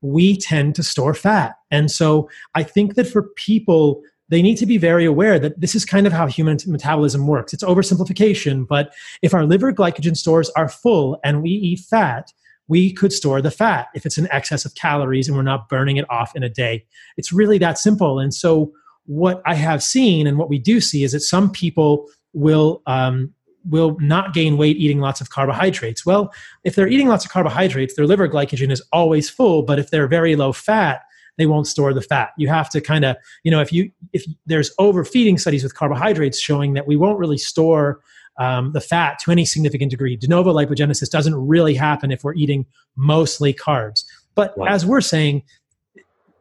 we 0.00 0.36
tend 0.36 0.76
to 0.76 0.82
store 0.82 1.14
fat. 1.14 1.56
And 1.70 1.90
so 1.90 2.30
I 2.54 2.62
think 2.62 2.94
that 2.94 3.08
for 3.08 3.24
people, 3.34 4.02
they 4.28 4.42
need 4.42 4.56
to 4.56 4.66
be 4.66 4.78
very 4.78 5.04
aware 5.04 5.38
that 5.38 5.60
this 5.60 5.74
is 5.74 5.84
kind 5.84 6.06
of 6.06 6.12
how 6.12 6.26
human 6.26 6.58
metabolism 6.66 7.26
works. 7.26 7.52
It's 7.52 7.64
oversimplification, 7.64 8.66
but 8.66 8.92
if 9.22 9.32
our 9.34 9.46
liver 9.46 9.72
glycogen 9.72 10.16
stores 10.16 10.50
are 10.50 10.68
full 10.68 11.18
and 11.24 11.42
we 11.42 11.50
eat 11.50 11.80
fat, 11.80 12.32
we 12.68 12.92
could 12.92 13.12
store 13.12 13.40
the 13.40 13.50
fat 13.50 13.88
if 13.94 14.04
it's 14.04 14.18
an 14.18 14.28
excess 14.30 14.64
of 14.64 14.74
calories 14.74 15.26
and 15.26 15.36
we're 15.36 15.42
not 15.42 15.68
burning 15.68 15.96
it 15.96 16.08
off 16.10 16.36
in 16.36 16.42
a 16.42 16.50
day. 16.50 16.84
It's 17.16 17.32
really 17.32 17.58
that 17.58 17.78
simple. 17.78 18.18
And 18.18 18.34
so, 18.34 18.72
what 19.06 19.40
I 19.46 19.54
have 19.54 19.82
seen 19.82 20.26
and 20.26 20.36
what 20.36 20.50
we 20.50 20.58
do 20.58 20.82
see 20.82 21.02
is 21.02 21.12
that 21.12 21.20
some 21.20 21.50
people 21.50 22.06
will 22.34 22.82
um, 22.86 23.32
will 23.68 23.96
not 24.00 24.34
gain 24.34 24.58
weight 24.58 24.76
eating 24.76 25.00
lots 25.00 25.22
of 25.22 25.30
carbohydrates. 25.30 26.04
Well, 26.04 26.32
if 26.64 26.74
they're 26.74 26.88
eating 26.88 27.08
lots 27.08 27.24
of 27.24 27.30
carbohydrates, 27.30 27.94
their 27.96 28.06
liver 28.06 28.28
glycogen 28.28 28.70
is 28.70 28.82
always 28.92 29.30
full. 29.30 29.62
But 29.62 29.78
if 29.78 29.90
they're 29.90 30.06
very 30.06 30.36
low 30.36 30.52
fat, 30.52 31.02
they 31.38 31.46
won't 31.46 31.66
store 31.66 31.94
the 31.94 32.02
fat. 32.02 32.30
You 32.36 32.48
have 32.48 32.68
to 32.70 32.80
kind 32.80 33.04
of, 33.04 33.16
you 33.44 33.50
know, 33.50 33.60
if 33.60 33.72
you 33.72 33.90
if 34.12 34.26
there's 34.44 34.70
overfeeding 34.78 35.38
studies 35.38 35.62
with 35.62 35.74
carbohydrates 35.74 36.38
showing 36.38 36.74
that 36.74 36.86
we 36.86 36.96
won't 36.96 37.18
really 37.18 37.38
store 37.38 38.00
um, 38.38 38.72
the 38.72 38.80
fat 38.80 39.18
to 39.20 39.30
any 39.30 39.44
significant 39.44 39.90
degree. 39.90 40.16
De 40.16 40.28
novo 40.28 40.52
lipogenesis 40.52 41.10
doesn't 41.10 41.34
really 41.34 41.74
happen 41.74 42.12
if 42.12 42.22
we're 42.22 42.34
eating 42.34 42.66
mostly 42.96 43.52
carbs. 43.52 44.04
But 44.34 44.54
right. 44.56 44.70
as 44.70 44.86
we're 44.86 45.00
saying, 45.00 45.42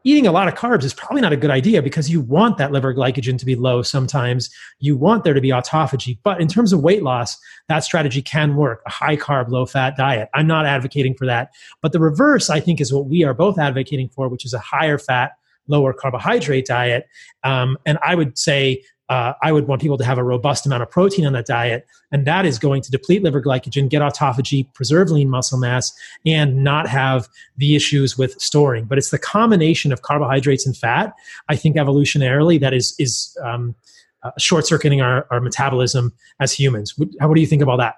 eating 0.08 0.26
a 0.26 0.32
lot 0.32 0.48
of 0.48 0.56
carbs 0.56 0.86
is 0.86 0.94
probably 0.94 1.20
not 1.20 1.34
a 1.34 1.38
good 1.38 1.52
idea 1.52 1.82
because 1.82 2.10
you 2.10 2.22
want 2.22 2.58
that 2.58 2.72
liver 2.72 2.94
glycogen 2.94 3.38
to 3.38 3.46
be 3.46 3.56
low 3.56 3.82
sometimes. 3.82 4.50
You 4.80 4.96
want 4.96 5.26
there 5.26 5.34
to 5.34 5.42
be 5.42 5.50
autophagy. 5.50 6.18
But 6.24 6.40
in 6.40 6.48
terms 6.48 6.72
of 6.72 6.82
weight 6.82 7.04
loss, 7.04 7.38
that 7.68 7.84
strategy 7.84 8.22
can 8.22 8.56
work 8.56 8.82
a 8.86 8.90
high 8.90 9.18
carb, 9.18 9.50
low 9.50 9.66
fat 9.66 9.98
diet. 9.98 10.30
I'm 10.34 10.48
not 10.48 10.66
advocating 10.66 11.14
for 11.14 11.26
that. 11.26 11.50
But 11.82 11.92
the 11.92 12.00
reverse, 12.00 12.50
I 12.50 12.62
think, 12.62 12.80
is 12.80 12.94
what 12.94 13.08
we 13.08 13.26
are 13.26 13.34
both 13.34 13.60
advocating 13.60 14.08
for, 14.08 14.30
which 14.30 14.46
is 14.46 14.54
a 14.54 14.60
higher 14.60 14.98
fat, 14.98 15.32
lower 15.68 15.92
carbohydrate 15.92 16.66
diet. 16.66 17.06
Um, 17.44 17.78
and 17.86 17.98
I 18.02 18.16
would 18.16 18.38
say 18.38 18.84
uh, 19.10 19.34
I 19.42 19.52
would 19.52 19.68
want 19.68 19.82
people 19.82 19.98
to 19.98 20.04
have 20.04 20.18
a 20.18 20.24
robust 20.24 20.66
amount 20.66 20.84
of 20.84 20.92
protein 20.92 21.26
on 21.26 21.34
that 21.34 21.46
diet, 21.46 21.88
and 22.12 22.26
that 22.28 22.46
is 22.46 22.60
going 22.60 22.82
to 22.82 22.92
deplete 22.92 23.24
liver 23.24 23.42
glycogen, 23.42 23.88
get 23.88 24.02
autophagy, 24.02 24.72
preserve 24.74 25.12
lean 25.12 25.30
muscle 25.30 25.58
mass, 25.58 25.94
and 26.26 26.64
not 26.64 26.88
have 26.88 27.28
the 27.58 27.76
issues 27.76 28.18
with 28.18 28.40
storing. 28.42 28.86
But 28.86 28.98
it's 28.98 29.10
the 29.10 29.20
combination 29.20 29.92
of 29.92 30.02
carbohydrates 30.02 30.66
and 30.66 30.76
fat, 30.76 31.14
I 31.48 31.56
think, 31.56 31.78
evolutionarily, 31.78 32.60
that 32.60 32.74
is 32.74 32.96
is 33.00 33.38
um, 33.44 33.76
uh, 34.24 34.32
short 34.38 34.66
circuiting 34.66 35.02
our, 35.02 35.26
our 35.32 35.40
metabolism 35.40 36.14
as 36.40 36.52
humans. 36.52 36.98
What, 36.98 37.10
what 37.20 37.36
do 37.36 37.42
you 37.42 37.48
think 37.48 37.62
about 37.62 37.78
that? 37.78 37.96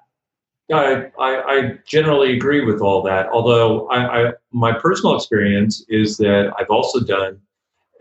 I, 0.71 1.09
I, 1.19 1.41
I, 1.41 1.79
generally 1.87 2.35
agree 2.35 2.63
with 2.63 2.79
all 2.79 3.01
that. 3.01 3.27
Although 3.29 3.87
I, 3.89 4.27
I, 4.27 4.33
my 4.51 4.71
personal 4.71 5.15
experience 5.15 5.83
is 5.89 6.17
that 6.17 6.53
I've 6.59 6.69
also 6.69 6.99
done 6.99 7.41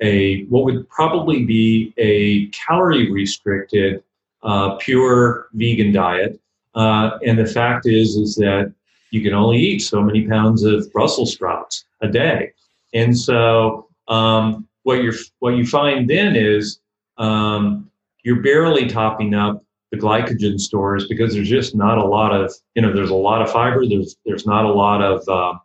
a 0.00 0.44
what 0.44 0.64
would 0.64 0.88
probably 0.88 1.44
be 1.44 1.92
a 1.96 2.46
calorie 2.46 3.10
restricted 3.10 4.02
uh, 4.42 4.76
pure 4.76 5.48
vegan 5.54 5.92
diet. 5.92 6.40
Uh, 6.74 7.18
and 7.26 7.38
the 7.38 7.46
fact 7.46 7.86
is 7.86 8.16
is 8.16 8.36
that 8.36 8.72
you 9.10 9.22
can 9.22 9.34
only 9.34 9.58
eat 9.58 9.80
so 9.80 10.02
many 10.02 10.26
pounds 10.26 10.62
of 10.62 10.90
brussels 10.92 11.32
sprouts 11.32 11.84
a 12.02 12.08
day. 12.08 12.52
And 12.94 13.16
so 13.16 13.88
um, 14.06 14.68
what 14.82 15.02
you 15.02 15.12
what 15.40 15.56
you 15.56 15.66
find 15.66 16.08
then 16.08 16.36
is 16.36 16.80
um, 17.18 17.90
you're 18.22 18.42
barely 18.42 18.86
topping 18.86 19.34
up 19.34 19.64
the 19.90 19.96
glycogen 19.96 20.60
stores 20.60 21.08
because 21.08 21.32
there's 21.32 21.48
just 21.48 21.74
not 21.74 21.98
a 21.98 22.04
lot 22.04 22.32
of 22.32 22.52
you 22.74 22.82
know 22.82 22.92
there's 22.92 23.10
a 23.10 23.14
lot 23.14 23.42
of 23.42 23.50
fiber. 23.50 23.86
There's 23.86 24.16
there's 24.24 24.46
not 24.46 24.64
a 24.64 24.72
lot 24.72 25.02
of 25.02 25.28
uh, 25.28 25.58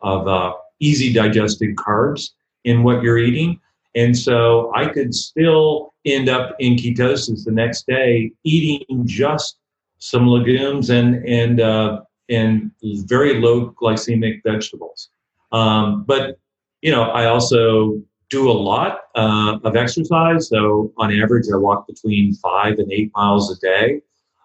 of 0.00 0.28
uh, 0.28 0.52
easy 0.78 1.12
digested 1.12 1.76
carbs 1.76 2.30
in 2.64 2.82
what 2.82 3.02
you're 3.02 3.18
eating 3.18 3.58
and 3.94 4.16
so 4.16 4.72
I 4.74 4.86
could 4.86 5.14
still 5.14 5.94
end 6.04 6.28
up 6.28 6.54
in 6.58 6.76
ketosis 6.76 7.44
the 7.44 7.52
next 7.52 7.86
day, 7.86 8.32
eating 8.44 9.02
just 9.04 9.58
some 9.98 10.26
legumes 10.26 10.90
and 10.90 11.26
and 11.26 11.60
uh, 11.60 12.00
and 12.28 12.70
very 12.82 13.40
low 13.40 13.70
glycemic 13.70 14.42
vegetables. 14.44 15.10
Um, 15.52 16.04
but 16.04 16.38
you 16.82 16.92
know, 16.92 17.02
I 17.02 17.26
also 17.26 18.00
do 18.30 18.48
a 18.48 18.52
lot 18.52 19.00
uh, 19.16 19.58
of 19.64 19.74
exercise. 19.74 20.48
So 20.48 20.92
on 20.96 21.12
average, 21.12 21.46
I 21.52 21.56
walk 21.56 21.86
between 21.88 22.34
five 22.34 22.78
and 22.78 22.90
eight 22.92 23.10
miles 23.16 23.50
a 23.50 23.60
day. 23.60 24.00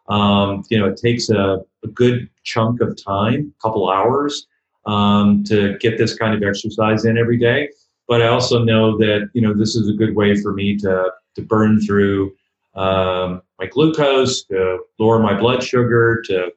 Um, 0.10 0.64
you 0.70 0.80
know, 0.80 0.88
it 0.88 0.98
takes 0.98 1.30
a, 1.30 1.62
a, 1.84 1.88
good 1.88 2.30
chunk 2.44 2.80
of 2.82 2.96
time, 3.02 3.54
a 3.58 3.62
couple 3.62 3.90
hours, 3.90 4.46
um, 4.86 5.44
to 5.46 5.78
get 5.80 5.98
this 5.98 6.16
kind 6.16 6.36
of 6.36 6.48
exercise 6.48 7.06
in 7.06 7.18
every 7.18 7.38
day 7.38 7.70
but 8.08 8.22
I 8.22 8.28
also 8.28 8.64
know 8.64 8.98
that 8.98 9.30
you 9.34 9.42
know 9.42 9.54
this 9.54 9.76
is 9.76 9.90
a 9.90 9.94
good 9.94 10.16
way 10.16 10.40
for 10.40 10.54
me 10.54 10.78
to 10.78 11.12
to 11.36 11.42
burn 11.42 11.82
through 11.82 12.36
um, 12.76 13.42
my 13.60 13.66
glucose, 13.68 14.44
to 14.46 14.80
lower 15.00 15.20
my 15.20 15.38
blood 15.40 15.64
sugar, 15.64 16.22
to 16.26 16.52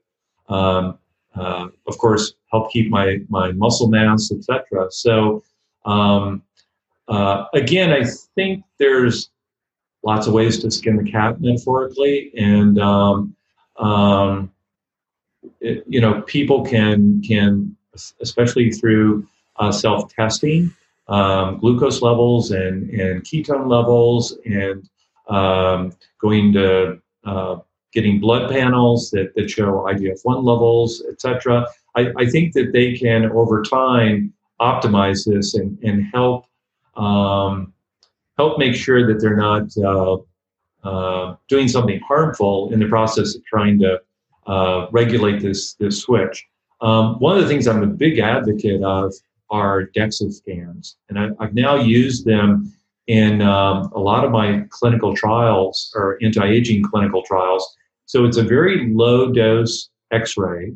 um, 0.49 0.99
uh, 1.35 1.69
of 1.87 1.99
course 1.99 2.35
help 2.51 2.71
keep 2.73 2.91
my 2.91 3.19
my 3.29 3.53
muscle 3.53 3.89
mass, 3.89 4.31
etc. 4.31 4.89
So 4.91 5.43
um, 5.85 6.43
uh, 7.09 7.45
again, 7.55 7.93
I 7.93 8.05
think 8.35 8.65
there's 8.79 9.31
lots 10.03 10.27
of 10.27 10.33
ways 10.33 10.59
to 10.61 10.71
skin 10.71 10.97
the 10.97 11.11
cat 11.11 11.41
metaphorically, 11.41 12.33
and 12.37 12.79
um, 12.79 13.35
um, 13.79 14.53
it, 15.61 15.85
you 15.89 16.01
know 16.01 16.23
people 16.23 16.65
can 16.65 17.23
can 17.23 17.75
especially 18.21 18.71
through 18.71 19.27
uh, 19.57 19.73
self 19.73 20.13
testing 20.15 20.75
um, 21.09 21.59
glucose 21.59 22.03
levels 22.03 22.51
and, 22.51 22.91
and 22.91 23.23
ketone 23.23 23.69
levels 23.69 24.37
and 24.45 24.89
um, 25.29 25.93
going 26.21 26.53
to 26.53 27.01
uh, 27.25 27.57
getting 27.93 28.21
blood 28.21 28.51
panels 28.51 29.11
that, 29.11 29.35
that 29.35 29.51
show 29.51 29.87
IGF-1 29.89 30.45
levels, 30.45 31.03
etc. 31.11 31.67
I, 31.97 32.13
I 32.17 32.27
think 32.27 32.53
that 32.55 32.73
they 32.73 32.97
can, 32.97 33.31
over 33.33 33.63
time, 33.63 34.33
optimize 34.61 35.25
this 35.27 35.55
and, 35.55 35.79
and 35.83 36.07
help 36.13 36.47
um, 36.97 37.73
help 38.37 38.59
make 38.59 38.75
sure 38.75 39.07
that 39.07 39.21
they're 39.21 39.37
not 39.37 39.77
uh, 39.79 40.17
uh, 40.85 41.37
doing 41.49 41.69
something 41.69 42.01
harmful 42.07 42.73
in 42.73 42.81
the 42.81 42.89
process 42.89 43.35
of 43.35 43.45
trying 43.45 43.79
to 43.79 44.01
uh, 44.47 44.87
regulate 44.91 45.41
this 45.41 45.75
this 45.75 46.01
switch. 46.01 46.47
Um, 46.81 47.19
one 47.19 47.37
of 47.37 47.43
the 47.43 47.49
things 47.49 47.67
I'm 47.67 47.83
a 47.83 47.87
big 47.87 48.19
advocate 48.19 48.83
of 48.83 49.15
are 49.51 49.91
DEXA 49.97 50.33
scans. 50.33 50.97
And 51.09 51.19
I, 51.19 51.29
have 51.41 51.55
now 51.55 51.77
used 51.77 52.25
them 52.25 52.73
in 53.07 53.41
um, 53.41 53.91
a 53.95 53.99
lot 53.99 54.25
of 54.25 54.31
my 54.31 54.65
clinical 54.71 55.15
trials 55.15 55.91
or 55.95 56.19
anti 56.23 56.47
aging 56.47 56.83
clinical 56.85 57.23
trials. 57.23 57.77
So 58.07 58.25
it's 58.25 58.37
a 58.37 58.43
very 58.43 58.93
low 58.93 59.33
dose 59.33 59.91
x 60.11 60.37
ray. 60.37 60.75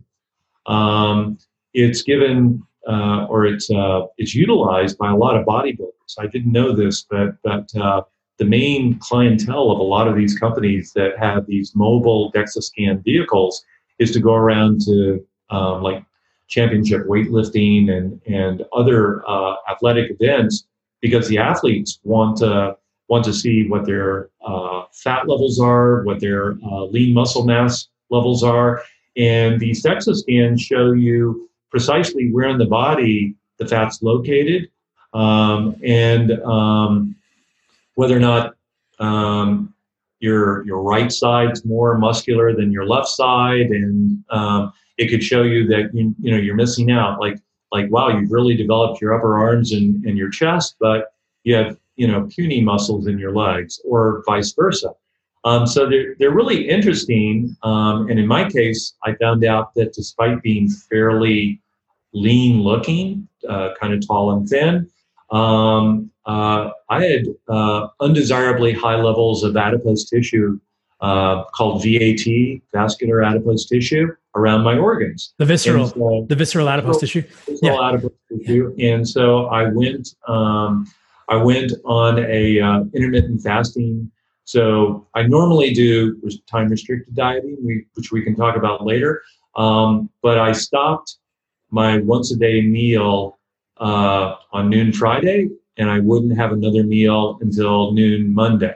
Um, 0.66 1.38
it's 1.74 2.02
given 2.02 2.62
uh, 2.88 3.26
or 3.26 3.46
it's, 3.46 3.70
uh, 3.70 4.06
it's 4.18 4.34
utilized 4.34 4.98
by 4.98 5.10
a 5.10 5.16
lot 5.16 5.36
of 5.36 5.46
bodybuilders. 5.46 6.18
I 6.18 6.26
didn't 6.26 6.52
know 6.52 6.74
this, 6.74 7.06
but, 7.08 7.36
but 7.44 7.74
uh, 7.76 8.02
the 8.38 8.44
main 8.44 8.98
clientele 8.98 9.70
of 9.70 9.78
a 9.78 9.84
lot 9.84 10.08
of 10.08 10.16
these 10.16 10.36
companies 10.36 10.92
that 10.94 11.16
have 11.18 11.46
these 11.46 11.76
mobile 11.76 12.32
DEXA 12.32 12.62
scan 12.62 13.00
vehicles 13.02 13.64
is 13.98 14.10
to 14.12 14.20
go 14.20 14.34
around 14.34 14.80
to 14.80 15.24
um, 15.50 15.82
like 15.82 16.04
championship 16.52 17.06
weightlifting 17.06 17.90
and 17.90 18.20
and 18.26 18.62
other 18.74 19.26
uh, 19.26 19.54
athletic 19.70 20.10
events 20.10 20.66
because 21.00 21.26
the 21.28 21.38
athletes 21.38 21.98
want 22.04 22.36
to 22.36 22.76
want 23.08 23.24
to 23.24 23.32
see 23.32 23.66
what 23.68 23.86
their 23.86 24.28
uh, 24.46 24.84
fat 24.92 25.26
levels 25.26 25.58
are, 25.58 26.02
what 26.04 26.20
their 26.20 26.52
uh, 26.64 26.84
lean 26.84 27.14
muscle 27.14 27.44
mass 27.44 27.88
levels 28.10 28.42
are, 28.44 28.82
and 29.16 29.58
these 29.58 29.82
DEXA 29.82 30.14
scans 30.14 30.60
show 30.60 30.92
you 30.92 31.48
precisely 31.70 32.30
where 32.30 32.48
in 32.48 32.58
the 32.58 32.66
body 32.66 33.34
the 33.58 33.66
fat's 33.66 34.02
located 34.02 34.68
um, 35.14 35.74
and 35.82 36.32
um, 36.42 37.16
whether 37.94 38.16
or 38.16 38.20
not 38.20 38.54
um, 38.98 39.72
your 40.20 40.64
your 40.66 40.82
right 40.82 41.10
side's 41.10 41.64
more 41.64 41.96
muscular 41.96 42.54
than 42.54 42.70
your 42.70 42.86
left 42.86 43.08
side, 43.08 43.70
and 43.70 44.22
um, 44.30 44.72
it 45.02 45.10
could 45.10 45.22
show 45.22 45.42
you 45.42 45.66
that 45.66 45.90
you, 45.92 46.14
you 46.20 46.30
know 46.30 46.38
you're 46.38 46.54
missing 46.54 46.90
out. 46.90 47.20
Like 47.20 47.38
like 47.72 47.90
wow 47.90 48.08
you've 48.08 48.30
really 48.30 48.54
developed 48.54 49.00
your 49.00 49.14
upper 49.14 49.36
arms 49.36 49.72
and, 49.72 50.04
and 50.04 50.16
your 50.16 50.30
chest 50.30 50.76
but 50.78 51.14
you 51.42 51.54
have 51.54 51.76
you 51.96 52.06
know 52.06 52.28
puny 52.34 52.60
muscles 52.60 53.06
in 53.06 53.18
your 53.18 53.34
legs 53.34 53.80
or 53.84 54.22
vice 54.26 54.52
versa. 54.52 54.92
Um, 55.44 55.66
so 55.66 55.90
they're, 55.90 56.14
they're 56.20 56.30
really 56.30 56.68
interesting 56.68 57.56
um, 57.64 58.08
and 58.08 58.20
in 58.20 58.26
my 58.28 58.48
case 58.48 58.94
i 59.02 59.14
found 59.14 59.44
out 59.44 59.74
that 59.74 59.92
despite 59.92 60.40
being 60.42 60.68
fairly 60.68 61.60
lean 62.12 62.60
looking 62.60 63.26
uh, 63.48 63.70
kind 63.80 63.92
of 63.92 64.06
tall 64.06 64.30
and 64.32 64.48
thin 64.48 64.88
um, 65.30 66.10
uh, 66.26 66.70
i 66.90 67.02
had 67.04 67.26
uh, 67.48 67.88
undesirably 67.98 68.72
high 68.72 68.94
levels 68.94 69.42
of 69.42 69.56
adipose 69.56 70.08
tissue 70.08 70.60
uh, 71.02 71.44
called 71.46 71.82
vat 71.82 72.24
vascular 72.72 73.22
adipose 73.22 73.66
tissue 73.66 74.08
around 74.36 74.62
my 74.62 74.78
organs. 74.78 75.34
The 75.38 75.44
visceral, 75.44 75.88
so, 75.88 76.26
the 76.28 76.36
visceral 76.36 76.68
adipose 76.68 77.00
tissue. 77.00 77.22
Visceral 77.46 77.74
yeah. 77.74 77.88
adipose 77.88 78.12
tissue. 78.30 78.74
And 78.78 79.06
so 79.06 79.46
I 79.46 79.64
went, 79.64 80.14
um, 80.28 80.86
I 81.28 81.36
went 81.36 81.72
on 81.84 82.18
a 82.20 82.60
uh, 82.60 82.84
intermittent 82.94 83.42
fasting. 83.42 84.10
So 84.44 85.08
I 85.14 85.24
normally 85.24 85.74
do 85.74 86.20
time 86.46 86.68
restricted 86.68 87.14
dieting, 87.14 87.84
which 87.94 88.12
we 88.12 88.22
can 88.22 88.36
talk 88.36 88.56
about 88.56 88.86
later. 88.86 89.22
Um, 89.56 90.08
but 90.22 90.38
I 90.38 90.52
stopped 90.52 91.16
my 91.70 91.98
once 91.98 92.32
a 92.32 92.36
day 92.36 92.62
meal 92.62 93.38
uh, 93.78 94.36
on 94.52 94.70
noon 94.70 94.92
Friday, 94.92 95.48
and 95.76 95.90
I 95.90 95.98
wouldn't 95.98 96.36
have 96.36 96.52
another 96.52 96.84
meal 96.84 97.38
until 97.40 97.92
noon 97.92 98.32
Monday. 98.32 98.74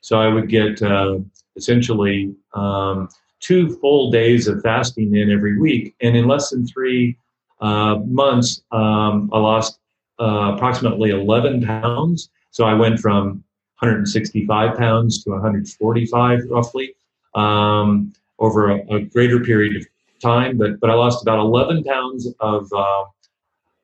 So 0.00 0.20
I 0.20 0.28
would 0.28 0.48
get 0.48 0.82
uh, 0.82 1.18
essentially 1.56 2.34
um, 2.54 3.08
two 3.40 3.76
full 3.80 4.10
days 4.10 4.48
of 4.48 4.62
fasting 4.62 5.14
in 5.14 5.30
every 5.30 5.58
week. 5.58 5.94
And 6.00 6.16
in 6.16 6.26
less 6.26 6.50
than 6.50 6.66
three 6.66 7.18
uh, 7.60 7.96
months, 8.06 8.62
um, 8.72 9.30
I 9.32 9.38
lost 9.38 9.78
uh, 10.20 10.54
approximately 10.54 11.10
11 11.10 11.64
pounds. 11.64 12.30
So 12.50 12.64
I 12.64 12.74
went 12.74 13.00
from 13.00 13.44
165 13.80 14.76
pounds 14.78 15.22
to 15.24 15.30
145 15.30 16.40
roughly. 16.48 16.94
Um, 17.34 18.12
over 18.38 18.70
a, 18.70 18.94
a, 18.94 19.00
greater 19.00 19.40
period 19.40 19.76
of 19.76 19.86
time. 20.20 20.58
But 20.58 20.80
but 20.80 20.90
I 20.90 20.94
lost 20.94 21.22
about 21.22 21.38
11 21.38 21.84
pounds 21.84 22.28
of 22.40 22.70
uh, 22.72 23.04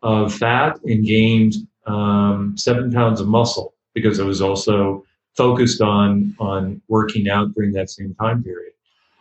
of 0.03 0.35
fat 0.35 0.79
and 0.85 1.05
gained 1.05 1.55
um, 1.87 2.55
seven 2.57 2.93
pounds 2.93 3.21
of 3.21 3.29
muscle 3.29 3.75
because 3.95 4.21
I 4.21 4.25
was 4.25 4.41
also 4.41 5.05
focused 5.37 5.81
on 5.81 6.35
on 6.39 6.81
working 6.89 7.29
out 7.29 7.55
during 7.55 7.73
that 7.73 7.91
same 7.91 8.15
time 8.15 8.43
period. 8.43 8.73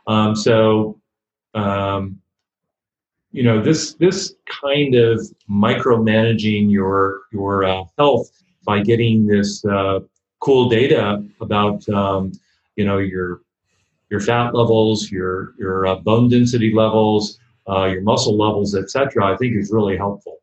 Um, 0.08 0.36
so, 0.36 1.00
um, 1.54 2.20
you 3.32 3.44
know, 3.44 3.62
this 3.62 3.94
this 3.96 4.36
kind 4.46 4.96
of 4.96 5.20
micromanaging 5.50 6.72
your 6.72 7.22
your 7.32 7.64
uh, 7.64 7.84
health 7.98 8.30
by 8.66 8.82
getting 8.82 9.26
this 9.26 9.64
uh, 9.66 10.00
cool 10.40 10.70
data 10.70 11.24
about 11.40 11.88
um, 11.90 12.32
you 12.76 12.86
know 12.86 12.98
your 12.98 13.42
your 14.10 14.20
fat 14.20 14.54
levels, 14.54 15.10
your 15.10 15.54
your 15.58 15.88
uh, 15.88 15.96
bone 15.96 16.30
density 16.30 16.74
levels, 16.74 17.40
your 17.68 18.02
muscle 18.02 18.38
levels, 18.38 18.76
etc. 18.76 19.34
I 19.34 19.38
think 19.38 19.56
is 19.56 19.72
really 19.72 19.96
helpful. 19.96 20.41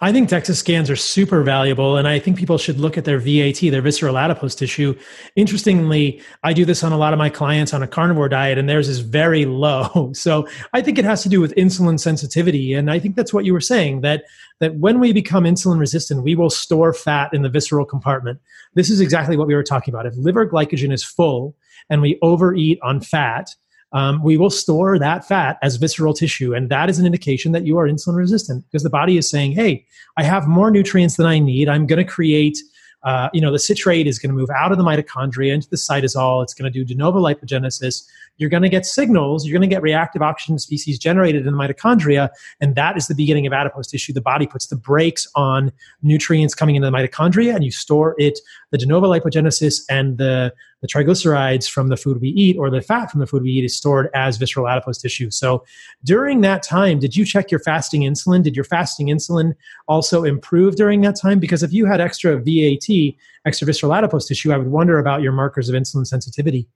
I 0.00 0.12
think 0.12 0.30
DEXA 0.30 0.54
scans 0.54 0.88
are 0.88 0.96
super 0.96 1.42
valuable, 1.42 1.96
and 1.96 2.08
I 2.08 2.18
think 2.18 2.38
people 2.38 2.56
should 2.56 2.78
look 2.78 2.96
at 2.96 3.04
their 3.04 3.18
VAT, 3.18 3.60
their 3.60 3.82
visceral 3.82 4.16
adipose 4.16 4.54
tissue. 4.54 4.96
Interestingly, 5.36 6.22
I 6.42 6.52
do 6.52 6.64
this 6.64 6.82
on 6.82 6.92
a 6.92 6.96
lot 6.96 7.12
of 7.12 7.18
my 7.18 7.28
clients 7.28 7.74
on 7.74 7.82
a 7.82 7.86
carnivore 7.86 8.28
diet, 8.28 8.56
and 8.56 8.68
theirs 8.68 8.88
is 8.88 9.00
very 9.00 9.44
low. 9.44 10.12
So 10.18 10.48
I 10.72 10.80
think 10.80 10.98
it 10.98 11.04
has 11.04 11.22
to 11.22 11.28
do 11.28 11.40
with 11.40 11.54
insulin 11.54 12.00
sensitivity, 12.00 12.72
and 12.72 12.90
I 12.90 12.98
think 12.98 13.14
that's 13.14 13.32
what 13.32 13.44
you 13.44 13.52
were 13.52 13.60
saying 13.60 14.00
that 14.00 14.24
that 14.60 14.74
when 14.76 14.98
we 14.98 15.12
become 15.12 15.44
insulin 15.44 15.78
resistant, 15.78 16.24
we 16.24 16.34
will 16.34 16.50
store 16.50 16.92
fat 16.92 17.32
in 17.32 17.42
the 17.42 17.48
visceral 17.48 17.84
compartment. 17.84 18.40
This 18.74 18.90
is 18.90 19.00
exactly 19.00 19.36
what 19.36 19.46
we 19.46 19.54
were 19.54 19.62
talking 19.62 19.94
about. 19.94 20.06
If 20.06 20.16
liver 20.16 20.48
glycogen 20.48 20.92
is 20.92 21.04
full 21.04 21.54
and 21.88 22.02
we 22.02 22.18
overeat 22.22 22.78
on 22.82 23.00
fat, 23.00 23.50
um, 23.92 24.22
we 24.22 24.36
will 24.36 24.50
store 24.50 24.98
that 24.98 25.26
fat 25.26 25.58
as 25.62 25.76
visceral 25.76 26.14
tissue. 26.14 26.54
And 26.54 26.68
that 26.70 26.90
is 26.90 26.98
an 26.98 27.06
indication 27.06 27.52
that 27.52 27.64
you 27.64 27.78
are 27.78 27.88
insulin 27.88 28.16
resistant 28.16 28.64
because 28.64 28.82
the 28.82 28.90
body 28.90 29.16
is 29.16 29.28
saying, 29.28 29.52
hey, 29.52 29.86
I 30.16 30.24
have 30.24 30.46
more 30.46 30.70
nutrients 30.70 31.16
than 31.16 31.26
I 31.26 31.38
need. 31.38 31.68
I'm 31.68 31.86
going 31.86 32.04
to 32.04 32.10
create. 32.10 32.58
Uh, 33.04 33.28
you 33.32 33.40
know, 33.40 33.52
the 33.52 33.60
citrate 33.60 34.08
is 34.08 34.18
going 34.18 34.28
to 34.28 34.34
move 34.34 34.50
out 34.50 34.72
of 34.72 34.76
the 34.76 34.82
mitochondria 34.82 35.52
into 35.52 35.68
the 35.70 35.76
cytosol. 35.76 36.42
It's 36.42 36.52
going 36.52 36.70
to 36.70 36.76
do 36.76 36.84
de 36.84 36.96
novo 36.96 37.20
lipogenesis 37.20 38.02
you're 38.38 38.50
going 38.50 38.62
to 38.62 38.68
get 38.68 38.86
signals, 38.86 39.44
you're 39.44 39.52
going 39.58 39.68
to 39.68 39.72
get 39.72 39.82
reactive 39.82 40.22
oxygen 40.22 40.58
species 40.58 40.98
generated 40.98 41.46
in 41.46 41.52
the 41.52 41.58
mitochondria, 41.58 42.30
and 42.60 42.74
that 42.76 42.96
is 42.96 43.08
the 43.08 43.14
beginning 43.14 43.46
of 43.46 43.52
adipose 43.52 43.88
tissue. 43.88 44.12
The 44.12 44.20
body 44.20 44.46
puts 44.46 44.68
the 44.68 44.76
brakes 44.76 45.26
on 45.34 45.72
nutrients 46.02 46.54
coming 46.54 46.76
into 46.76 46.90
the 46.90 46.96
mitochondria, 46.96 47.54
and 47.54 47.64
you 47.64 47.72
store 47.72 48.14
it, 48.16 48.38
the 48.70 48.78
de 48.78 48.86
novo 48.86 49.06
lipogenesis 49.06 49.82
and 49.88 50.18
the, 50.18 50.52
the 50.82 50.88
triglycerides 50.88 51.68
from 51.68 51.88
the 51.88 51.96
food 51.96 52.20
we 52.20 52.28
eat 52.28 52.56
or 52.58 52.70
the 52.70 52.80
fat 52.80 53.10
from 53.10 53.20
the 53.20 53.26
food 53.26 53.42
we 53.42 53.50
eat 53.50 53.64
is 53.64 53.76
stored 53.76 54.10
as 54.14 54.36
visceral 54.36 54.68
adipose 54.68 54.98
tissue. 54.98 55.30
So 55.30 55.64
during 56.04 56.42
that 56.42 56.62
time, 56.62 56.98
did 56.98 57.16
you 57.16 57.24
check 57.24 57.50
your 57.50 57.60
fasting 57.60 58.02
insulin? 58.02 58.42
Did 58.42 58.54
your 58.56 58.64
fasting 58.64 59.08
insulin 59.08 59.54
also 59.86 60.24
improve 60.24 60.76
during 60.76 61.00
that 61.02 61.16
time? 61.16 61.38
Because 61.38 61.62
if 61.62 61.72
you 61.72 61.86
had 61.86 62.00
extra 62.00 62.36
VAT, 62.36 63.14
extra 63.46 63.66
visceral 63.66 63.94
adipose 63.94 64.26
tissue, 64.26 64.52
I 64.52 64.58
would 64.58 64.68
wonder 64.68 64.98
about 64.98 65.22
your 65.22 65.32
markers 65.32 65.68
of 65.68 65.74
insulin 65.74 66.06
sensitivity. 66.06 66.68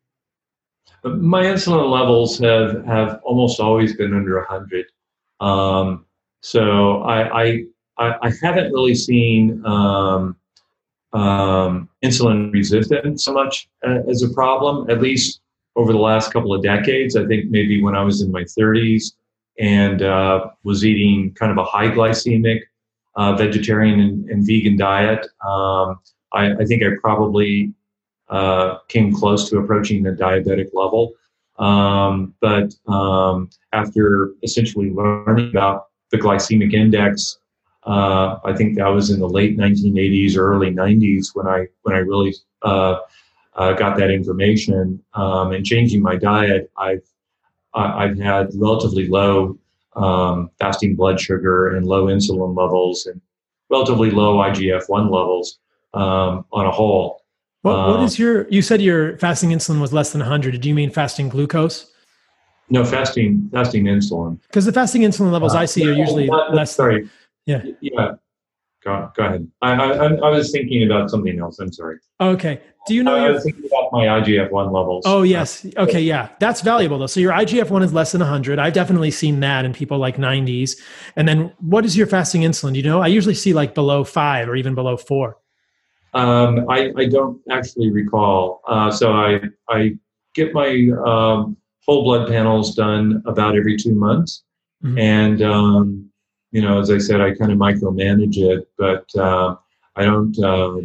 My 1.05 1.43
insulin 1.43 1.90
levels 1.90 2.39
have, 2.39 2.85
have 2.86 3.20
almost 3.24 3.60
always 3.60 3.97
been 3.97 4.14
under 4.14 4.36
100. 4.39 4.86
Um, 5.40 6.06
so 6.40 7.02
I, 7.02 7.43
I, 7.43 7.64
I, 7.98 8.32
haven't 8.40 8.73
really 8.73 8.94
seen 8.94 9.64
um, 9.66 10.36
um, 11.13 11.89
insulin 12.05 12.53
resistance 12.53 13.25
so 13.25 13.33
much 13.33 13.69
uh, 13.87 14.01
as 14.09 14.23
a 14.23 14.31
problem, 14.31 14.89
at 14.91 15.01
least 15.01 15.41
over 15.77 15.93
the 15.93 15.99
last 15.99 16.33
couple 16.33 16.55
of 16.55 16.63
decades. 16.63 17.17
I 17.17 17.27
think 17.27 17.51
maybe 17.51 17.83
when 17.83 17.95
I 17.95 18.03
was 18.03 18.23
in 18.23 18.31
my 18.31 18.43
30s 18.43 19.13
and 19.59 20.03
uh, 20.03 20.49
was 20.65 20.85
eating 20.85 21.35
kind 21.35 21.53
of 21.53 21.59
a 21.59 21.65
high 21.65 21.89
glycemic 21.89 22.61
uh, 23.17 23.35
vegetarian 23.35 24.01
and, 24.01 24.31
and, 24.31 24.47
vegan 24.47 24.77
diet, 24.77 25.27
um, 25.47 26.01
I, 26.33 26.53
I, 26.59 26.65
think 26.65 26.83
I 26.83 26.97
probably 27.01 27.73
uh, 28.31 28.79
came 28.89 29.13
close 29.13 29.51
to 29.51 29.59
approaching 29.59 30.03
the 30.03 30.13
diabetic 30.13 30.71
level. 30.73 31.13
Um, 31.59 32.35
but 32.41 32.75
um, 32.89 33.51
after 33.75 34.33
essentially 34.43 34.91
learning 34.91 35.51
about 35.51 35.89
the 36.11 36.17
glycemic 36.17 36.73
index, 36.73 37.39
uh, 37.85 38.39
I 38.45 38.55
think 38.55 38.77
that 38.77 38.89
was 38.89 39.11
in 39.11 39.21
the 39.21 39.29
late 39.29 39.59
1980s, 39.59 40.37
early 40.37 40.71
90s 40.71 41.35
when 41.35 41.47
I 41.47 41.67
when 41.83 41.97
I 41.97 41.99
really 41.99 42.35
uh, 42.63 42.97
uh, 43.55 43.73
got 43.73 43.97
that 43.99 44.11
information. 44.11 45.03
Um, 45.15 45.53
and 45.53 45.65
changing 45.67 46.03
my 46.03 46.17
diet, 46.17 46.71
I've 46.77 47.03
I've 47.75 48.19
had 48.19 48.51
relatively 48.55 49.09
low 49.09 49.59
um, 49.97 50.51
fasting 50.59 50.95
blood 50.95 51.21
sugar 51.21 51.75
and 51.75 51.87
low 51.87 52.07
insulin 52.07 52.57
levels 52.57 53.07
and 53.07 53.21
relatively 53.71 54.11
low 54.11 54.37
IGF-1 54.39 55.05
levels 55.05 55.59
um, 55.95 56.45
on 56.53 56.67
a 56.67 56.71
whole. 56.71 57.23
What, 57.63 57.77
what 57.77 58.01
uh, 58.01 58.09
your? 58.17 58.49
You 58.49 58.63
said 58.63 58.83
your 58.83 59.17
fasting 59.19 59.51
insulin 59.51 59.81
was 59.81 59.93
less 59.93 60.13
than 60.13 60.21
100. 60.21 60.61
Do 60.61 60.69
you 60.69 60.75
mean 60.75 60.91
fasting 60.91 61.29
glucose? 61.29 61.91
No, 62.71 62.85
fasting 62.85 63.49
fasting 63.53 63.85
insulin. 63.85 64.41
Because 64.43 64.65
the 64.65 64.73
fasting 64.73 65.03
insulin 65.03 65.31
levels 65.33 65.55
uh, 65.55 65.59
I 65.59 65.65
see 65.67 65.89
are 65.89 65.93
usually 65.93 66.29
less. 66.51 66.75
Sorry. 66.75 67.09
Yeah. 67.47 67.62
Yeah. 67.81 68.12
Go, 68.85 69.12
go 69.16 69.24
ahead. 69.24 69.48
I, 69.60 69.74
I, 69.74 70.06
I 70.06 70.31
was 70.31 70.51
thinking 70.51 70.85
about 70.85 71.09
something 71.09 71.39
else. 71.39 71.60
I'm 71.60 71.73
sorry. 71.73 71.98
Okay. 72.20 72.60
Do 72.89 72.94
you 72.94 73.05
know? 73.05 73.14
I 73.14 73.24
your, 73.24 73.35
was 73.35 73.44
thinking 73.44 73.66
about 73.66 73.93
my 73.93 74.06
IGF 74.06 74.51
one 74.51 74.73
levels. 74.73 75.05
Oh 75.06 75.23
yes. 75.23 75.64
Okay. 75.77 76.01
Yeah, 76.01 76.31
that's 76.40 76.62
valuable 76.62 76.98
though. 76.98 77.06
So 77.06 77.20
your 77.20 77.32
IGF 77.32 77.70
one 77.70 77.85
is 77.85 77.93
less 77.93 78.10
than 78.10 78.20
100. 78.20 78.59
I've 78.59 78.73
definitely 78.73 79.12
seen 79.12 79.39
that 79.40 79.64
in 79.64 79.73
people 79.73 79.98
like 79.98 80.16
90s. 80.16 80.81
And 81.14 81.28
then 81.28 81.52
what 81.60 81.85
is 81.85 81.97
your 81.97 82.09
fasting 82.09 82.43
insulin? 82.43 82.74
You 82.74 82.82
know? 82.82 83.01
I 83.01 83.06
usually 83.06 83.35
see 83.35 83.52
like 83.52 83.74
below 83.74 84.02
five 84.02 84.48
or 84.48 84.56
even 84.56 84.74
below 84.74 84.97
four. 84.97 85.39
Um, 86.14 86.69
I, 86.69 86.93
I, 86.97 87.06
don't 87.06 87.40
actually 87.51 87.90
recall. 87.90 88.60
Uh, 88.69 88.90
so 88.90 89.12
I, 89.12 89.40
I 89.70 89.97
get 90.35 90.52
my 90.52 90.90
um, 91.06 91.56
whole 91.86 92.05
blood 92.05 92.28
panels 92.28 92.74
done 92.74 93.23
about 93.24 93.56
every 93.56 93.78
two 93.78 93.94
months. 93.94 94.43
Mm-hmm. 94.85 94.98
And, 94.98 95.43
um, 95.43 96.12
you 96.53 96.62
know, 96.62 96.81
as 96.81 96.91
I 96.91 96.99
said, 96.99 97.20
I 97.20 97.35
kind 97.35 97.51
of 97.51 97.59
micromanage 97.59 98.37
it, 98.37 98.69
but 98.79 99.07
uh, 99.16 99.57
I 99.97 100.05
don't 100.05 100.39
uh, 100.39 100.83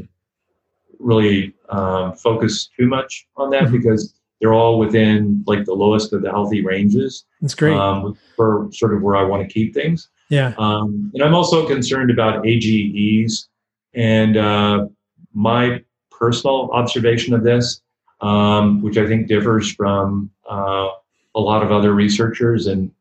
really 0.99 1.53
um, 1.69 2.15
focus 2.15 2.69
too 2.77 2.87
much 2.87 3.27
on 3.35 3.49
that 3.51 3.63
mm-hmm. 3.63 3.77
because 3.77 4.13
they're 4.39 4.53
all 4.53 4.79
within 4.79 5.43
like 5.45 5.65
the 5.65 5.73
lowest 5.73 6.13
of 6.13 6.21
the 6.21 6.29
healthy 6.29 6.63
ranges. 6.63 7.25
That's 7.41 7.53
great. 7.53 7.75
Um, 7.75 8.17
for 8.35 8.69
sort 8.71 8.93
of 8.93 9.01
where 9.01 9.15
I 9.15 9.23
want 9.23 9.47
to 9.47 9.53
keep 9.53 9.73
things. 9.73 10.09
Yeah. 10.29 10.53
Um, 10.57 11.11
and 11.13 11.23
I'm 11.23 11.33
also 11.33 11.67
concerned 11.67 12.11
about 12.11 12.45
AGEs 12.45 13.49
and 13.93 14.37
uh, 14.37 14.87
my 15.33 15.83
personal 16.11 16.69
observation 16.71 17.33
of 17.33 17.43
this, 17.43 17.81
um, 18.21 18.81
which 18.81 18.97
I 18.97 19.07
think 19.07 19.27
differs 19.27 19.71
from 19.71 20.31
uh, 20.49 20.89
a 21.35 21.39
lot 21.39 21.63
of 21.63 21.71
other 21.71 21.93
researchers 21.93 22.67
and 22.67 22.91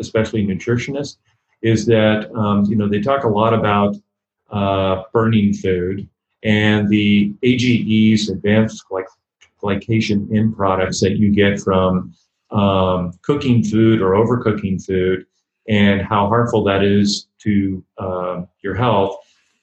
especially 0.00 0.46
nutritionists, 0.46 1.16
is 1.62 1.86
that 1.86 2.30
um, 2.34 2.64
you 2.64 2.76
know 2.76 2.88
they 2.88 3.00
talk 3.00 3.24
a 3.24 3.28
lot 3.28 3.54
about 3.54 3.96
uh, 4.50 5.02
burning 5.12 5.52
food 5.54 6.08
and 6.42 6.88
the 6.88 7.32
AGEs, 7.42 8.28
advanced 8.28 8.84
glycation 9.62 10.34
end 10.36 10.56
products 10.56 11.00
that 11.00 11.16
you 11.16 11.30
get 11.30 11.60
from 11.60 12.12
um, 12.50 13.12
cooking 13.22 13.62
food 13.62 14.02
or 14.02 14.12
overcooking 14.12 14.84
food, 14.84 15.24
and 15.68 16.02
how 16.02 16.28
harmful 16.28 16.64
that 16.64 16.82
is 16.82 17.28
to 17.38 17.82
uh, 17.98 18.42
your 18.62 18.74
health. 18.74 19.16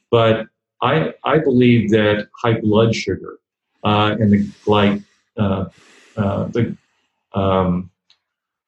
But 0.09 0.47
I, 0.81 1.13
I 1.23 1.39
believe 1.39 1.91
that 1.91 2.27
high 2.41 2.59
blood 2.59 2.95
sugar 2.95 3.39
uh, 3.83 4.15
and 4.19 4.31
the, 4.31 4.49
gly, 4.63 5.01
uh, 5.37 5.65
uh, 6.15 6.45
the 6.45 6.75
um, 7.33 7.91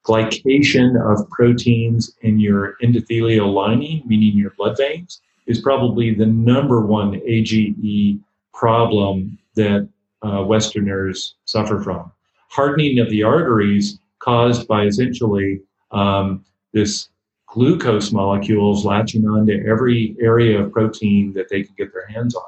glycation 0.03 0.99
of 0.99 1.29
proteins 1.29 2.15
in 2.21 2.39
your 2.39 2.75
endothelial 2.83 3.53
lining, 3.53 4.01
meaning 4.05 4.37
your 4.37 4.51
blood 4.51 4.77
veins, 4.77 5.21
is 5.47 5.61
probably 5.61 6.13
the 6.13 6.25
number 6.25 6.85
one 6.85 7.21
AGE 7.25 8.17
problem 8.53 9.37
that 9.55 9.87
uh, 10.23 10.43
Westerners 10.43 11.35
suffer 11.45 11.81
from. 11.81 12.11
Hardening 12.49 12.99
of 12.99 13.09
the 13.09 13.23
arteries 13.23 13.99
caused 14.19 14.67
by 14.67 14.85
essentially 14.85 15.61
um, 15.91 16.43
this 16.73 17.09
glucose 17.47 18.11
molecules 18.11 18.85
latching 18.85 19.25
onto 19.25 19.63
every 19.67 20.15
area 20.21 20.61
of 20.61 20.71
protein 20.71 21.33
that 21.33 21.49
they 21.49 21.63
can 21.63 21.75
get 21.77 21.91
their 21.93 22.07
hands 22.07 22.35
on. 22.35 22.43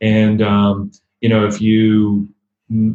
And, 0.00 0.42
um, 0.42 0.92
you 1.20 1.28
know, 1.28 1.46
if 1.46 1.60
you 1.60 2.28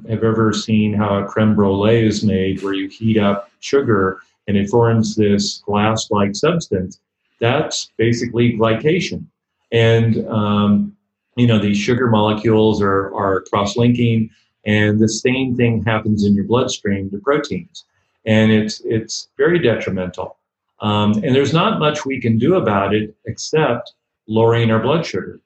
have 0.10 0.24
ever 0.24 0.54
seen 0.54 0.94
how 0.94 1.18
a 1.18 1.26
creme 1.26 1.56
brulee 1.56 2.06
is 2.06 2.24
made, 2.24 2.62
where 2.62 2.74
you 2.74 2.88
heat 2.90 3.18
up 3.18 3.50
sugar 3.60 4.20
and 4.48 4.56
it 4.56 4.70
forms 4.70 5.16
this 5.16 5.58
glass 5.66 6.10
like 6.12 6.34
substance, 6.36 7.00
that's 7.40 7.92
basically 7.98 8.58
glycation. 8.58 9.26
And, 9.72 10.26
um, 10.28 10.96
you 11.36 11.48
know, 11.48 11.60
these 11.60 11.78
sugar 11.78 12.08
molecules 12.08 12.82
are, 12.82 13.14
are 13.14 13.44
cross 13.50 13.76
linking, 13.78 14.30
and 14.66 15.00
the 15.00 15.10
same 15.10 15.56
thing 15.56 15.84
happens 15.84 16.24
in 16.24 16.34
your 16.34 16.46
bloodstream 16.46 17.10
to 17.12 17.18
proteins. 17.20 17.86
and 18.28 18.52
it's 18.52 18.82
it's 18.82 19.30
very 19.38 19.58
detrimental. 19.58 20.38
Um, 20.82 21.14
and 21.24 21.34
there's 21.34 21.54
not 21.54 21.80
much 21.80 22.06
we 22.06 22.22
can 22.22 22.38
do 22.38 22.56
about 22.56 22.94
it 22.94 23.16
except 23.26 23.94
lowering 24.28 24.70
our 24.70 24.80
blood 24.80 25.06
sugar. 25.06 25.40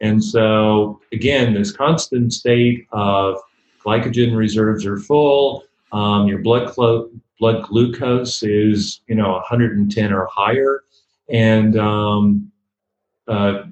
And 0.00 0.22
so, 0.24 1.00
again, 1.12 1.54
this 1.54 1.70
constant 1.70 2.32
state 2.32 2.86
of 2.90 3.36
glycogen 3.84 4.36
reserves 4.36 4.86
are 4.86 4.98
full, 4.98 5.64
um, 5.92 6.26
your 6.26 6.38
blood 6.38 6.68
clo- 6.70 7.10
blood 7.38 7.62
glucose 7.64 8.42
is 8.42 9.00
you 9.06 9.14
know 9.14 9.32
110 9.32 10.12
or 10.12 10.26
higher, 10.26 10.82
and 11.28 11.78
um, 11.78 12.50
uh, 13.28 13.64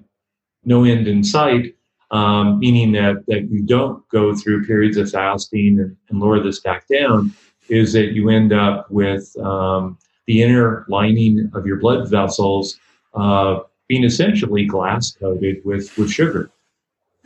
no 0.64 0.84
end 0.84 1.08
in 1.08 1.24
sight, 1.24 1.74
um, 2.10 2.58
meaning 2.58 2.92
that 2.92 3.24
that 3.26 3.50
you 3.50 3.62
don't 3.62 4.06
go 4.08 4.34
through 4.34 4.66
periods 4.66 4.96
of 4.96 5.10
fasting 5.10 5.78
and, 5.80 5.96
and, 6.08 6.20
lower 6.20 6.40
this 6.40 6.60
back 6.60 6.86
down, 6.88 7.32
is 7.68 7.92
that 7.92 8.12
you 8.12 8.30
end 8.30 8.52
up 8.52 8.90
with 8.90 9.36
um, 9.38 9.98
the 10.26 10.42
inner 10.42 10.84
lining 10.88 11.50
of 11.54 11.66
your 11.66 11.76
blood 11.76 12.08
vessels 12.08 12.78
uh, 13.14 13.60
being 13.88 14.04
essentially 14.04 14.64
glass 14.64 15.10
coated 15.12 15.64
with 15.64 15.96
with 15.98 16.10
sugar. 16.10 16.50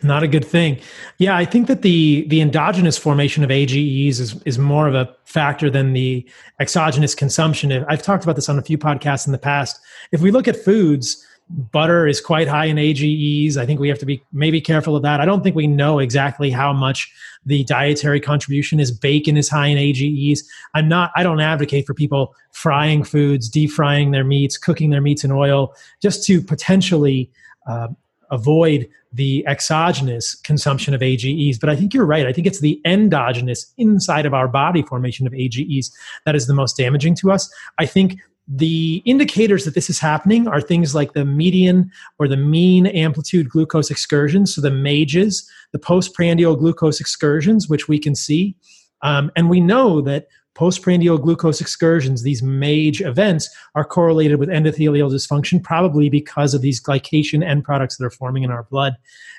Not 0.02 0.22
a 0.22 0.28
good 0.28 0.44
thing. 0.44 0.78
Yeah, 1.16 1.36
I 1.36 1.46
think 1.46 1.68
that 1.68 1.80
the 1.80 2.26
the 2.28 2.42
endogenous 2.42 2.98
formation 2.98 3.42
of 3.42 3.50
AGEs 3.50 4.20
is 4.20 4.42
is 4.42 4.58
more 4.58 4.86
of 4.86 4.94
a 4.94 5.14
factor 5.24 5.70
than 5.70 5.94
the 5.94 6.26
exogenous 6.60 7.14
consumption. 7.14 7.72
I've 7.88 8.02
talked 8.02 8.22
about 8.22 8.36
this 8.36 8.50
on 8.50 8.58
a 8.58 8.62
few 8.62 8.76
podcasts 8.76 9.26
in 9.26 9.32
the 9.32 9.38
past. 9.38 9.80
If 10.12 10.20
we 10.20 10.30
look 10.30 10.48
at 10.48 10.56
foods, 10.56 11.26
butter 11.48 12.06
is 12.06 12.20
quite 12.20 12.46
high 12.46 12.66
in 12.66 12.76
AGEs. 12.76 13.56
I 13.56 13.64
think 13.64 13.80
we 13.80 13.88
have 13.88 13.98
to 14.00 14.06
be 14.06 14.22
maybe 14.32 14.60
careful 14.60 14.96
of 14.96 15.02
that. 15.02 15.20
I 15.20 15.24
don't 15.24 15.42
think 15.42 15.56
we 15.56 15.66
know 15.66 15.98
exactly 15.98 16.50
how 16.50 16.74
much 16.74 17.10
the 17.46 17.64
dietary 17.64 18.20
contribution 18.20 18.80
is. 18.80 18.90
Bacon 18.90 19.38
is 19.38 19.48
high 19.48 19.68
in 19.68 19.78
AGEs. 19.78 20.46
I'm 20.74 20.88
not. 20.88 21.10
I 21.16 21.22
don't 21.22 21.40
advocate 21.40 21.86
for 21.86 21.94
people 21.94 22.34
frying 22.52 23.02
foods, 23.02 23.48
deep 23.48 23.70
frying 23.70 24.10
their 24.10 24.24
meats, 24.24 24.58
cooking 24.58 24.90
their 24.90 25.00
meats 25.00 25.24
in 25.24 25.32
oil, 25.32 25.74
just 26.02 26.24
to 26.26 26.42
potentially 26.42 27.30
uh, 27.66 27.88
avoid 28.30 28.88
the 29.12 29.46
exogenous 29.46 30.34
consumption 30.34 30.94
of 30.94 31.02
AGEs. 31.02 31.58
But 31.58 31.70
I 31.70 31.76
think 31.76 31.94
you're 31.94 32.06
right. 32.06 32.26
I 32.26 32.32
think 32.32 32.46
it's 32.46 32.60
the 32.60 32.80
endogenous 32.84 33.72
inside 33.78 34.26
of 34.26 34.34
our 34.34 34.48
body 34.48 34.82
formation 34.82 35.26
of 35.26 35.34
AGEs 35.34 35.90
that 36.24 36.36
is 36.36 36.46
the 36.46 36.54
most 36.54 36.76
damaging 36.76 37.14
to 37.16 37.32
us. 37.32 37.52
I 37.78 37.86
think 37.86 38.18
the 38.48 39.02
indicators 39.04 39.64
that 39.64 39.74
this 39.74 39.90
is 39.90 39.98
happening 39.98 40.46
are 40.46 40.60
things 40.60 40.94
like 40.94 41.14
the 41.14 41.24
median 41.24 41.90
or 42.18 42.28
the 42.28 42.36
mean 42.36 42.86
amplitude 42.86 43.48
glucose 43.48 43.90
excursions, 43.90 44.54
so 44.54 44.60
the 44.60 44.70
MAGEs, 44.70 45.48
the 45.72 45.78
postprandial 45.78 46.54
glucose 46.54 47.00
excursions, 47.00 47.68
which 47.68 47.88
we 47.88 47.98
can 47.98 48.14
see. 48.14 48.54
Um, 49.02 49.32
and 49.34 49.50
we 49.50 49.60
know 49.60 50.00
that 50.02 50.28
postprandial 50.56 51.18
glucose 51.18 51.60
excursions, 51.60 52.22
these 52.22 52.42
MAGE 52.42 53.02
events, 53.02 53.48
are 53.74 53.84
correlated 53.84 54.40
with 54.40 54.48
endothelial 54.48 55.12
dysfunction, 55.12 55.62
probably 55.62 56.08
because 56.08 56.54
of 56.54 56.62
these 56.62 56.82
glycation 56.82 57.46
end 57.46 57.62
products 57.62 57.96
that 57.96 58.04
are 58.04 58.10
forming 58.10 58.42
in 58.42 58.50
our 58.50 58.64
blood. 58.64 58.94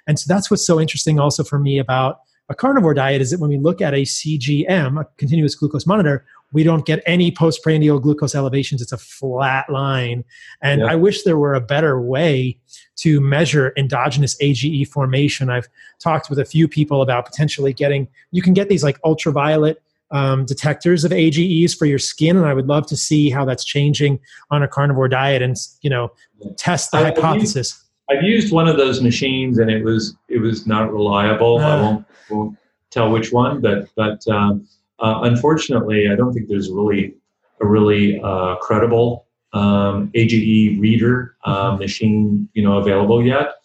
And 0.06 0.18
so 0.18 0.32
that's 0.32 0.50
what's 0.50 0.66
so 0.66 0.80
interesting 0.80 1.20
also 1.20 1.44
for 1.44 1.60
me 1.60 1.80
about 1.80 2.20
a 2.50 2.56
carnivore 2.56 2.94
diet 2.94 3.22
is 3.22 3.32
that 3.32 3.40
when 3.40 3.50
we 3.50 3.58
look 3.58 3.82
at 3.82 3.94
a 3.94 4.04
CGM, 4.04 5.02
a 5.02 5.06
continuous 5.18 5.56
glucose 5.56 5.86
monitor, 5.86 6.24
we 6.54 6.64
don't 6.64 6.86
get 6.86 7.04
any 7.06 7.30
postprandial 7.30 8.00
glucose 8.00 8.34
elevations. 8.34 8.82
It's 8.82 8.94
a 8.94 8.98
flat 8.98 9.70
line. 9.70 10.24
And 10.62 10.82
yeah. 10.82 10.88
I 10.88 10.96
wish 10.96 11.24
there 11.24 11.38
were 11.38 11.56
a 11.56 11.60
better 11.60 12.00
way 12.00 12.58
to 12.98 13.20
measure 13.20 13.74
endogenous 13.76 14.38
AGE 14.40 14.88
formation. 14.88 15.50
I've 15.50 15.68
talked 16.00 16.30
with 16.30 16.40
a 16.40 16.46
few 16.46 16.70
people 16.70 17.02
about 17.02 17.26
potentially 17.26 17.74
getting, 17.74 18.08
you 18.32 18.42
can 18.42 18.54
get 18.54 18.70
these 18.70 18.84
like 18.84 18.98
ultraviolet 19.04 19.82
um, 20.12 20.46
detectors 20.46 21.04
of 21.04 21.12
AGEs 21.12 21.74
for 21.74 21.86
your 21.86 22.00
skin, 22.00 22.38
and 22.38 22.46
I 22.46 22.54
would 22.54 22.68
love 22.68 22.86
to 22.88 22.98
see 22.98 23.30
how 23.30 23.46
that's 23.46 23.66
changing 23.66 24.20
on 24.52 24.64
a 24.64 24.68
carnivore 24.68 25.08
diet 25.08 25.42
and 25.42 25.56
you 25.82 25.90
know 25.90 26.12
test 26.58 26.92
the 26.92 26.98
I've 26.98 27.16
hypothesis. 27.16 27.56
Used, 27.56 27.84
I've 28.10 28.24
used 28.24 28.54
one 28.54 28.68
of 28.68 28.78
those 28.78 29.02
machines, 29.02 29.58
and 29.58 29.70
it 29.70 29.84
was 29.84 30.16
it 30.30 30.40
was 30.40 30.66
not 30.68 30.92
reliable. 30.94 31.60
Uh, 31.60 31.68
I 31.68 31.82
won't, 31.82 32.06
won't, 32.30 32.58
tell 32.90 33.12
which 33.12 33.34
one, 33.34 33.62
but 33.62 33.90
but 33.96 34.26
um, 34.28 34.68
uh, 35.00 35.20
unfortunately, 35.24 36.10
I 36.10 36.16
don't 36.16 36.34
think 36.34 36.48
there's 36.48 36.72
really 36.72 37.16
a 37.62 37.68
really 37.68 38.20
uh, 38.22 38.56
credible 38.58 39.28
um, 39.54 40.12
AGE 40.14 40.80
reader 40.80 41.36
uh, 41.44 41.72
mm-hmm. 41.72 41.80
machine 41.80 42.50
you 42.54 42.64
know 42.64 42.78
available 42.78 43.26
yet. 43.26 43.56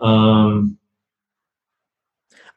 Um, 0.00 0.77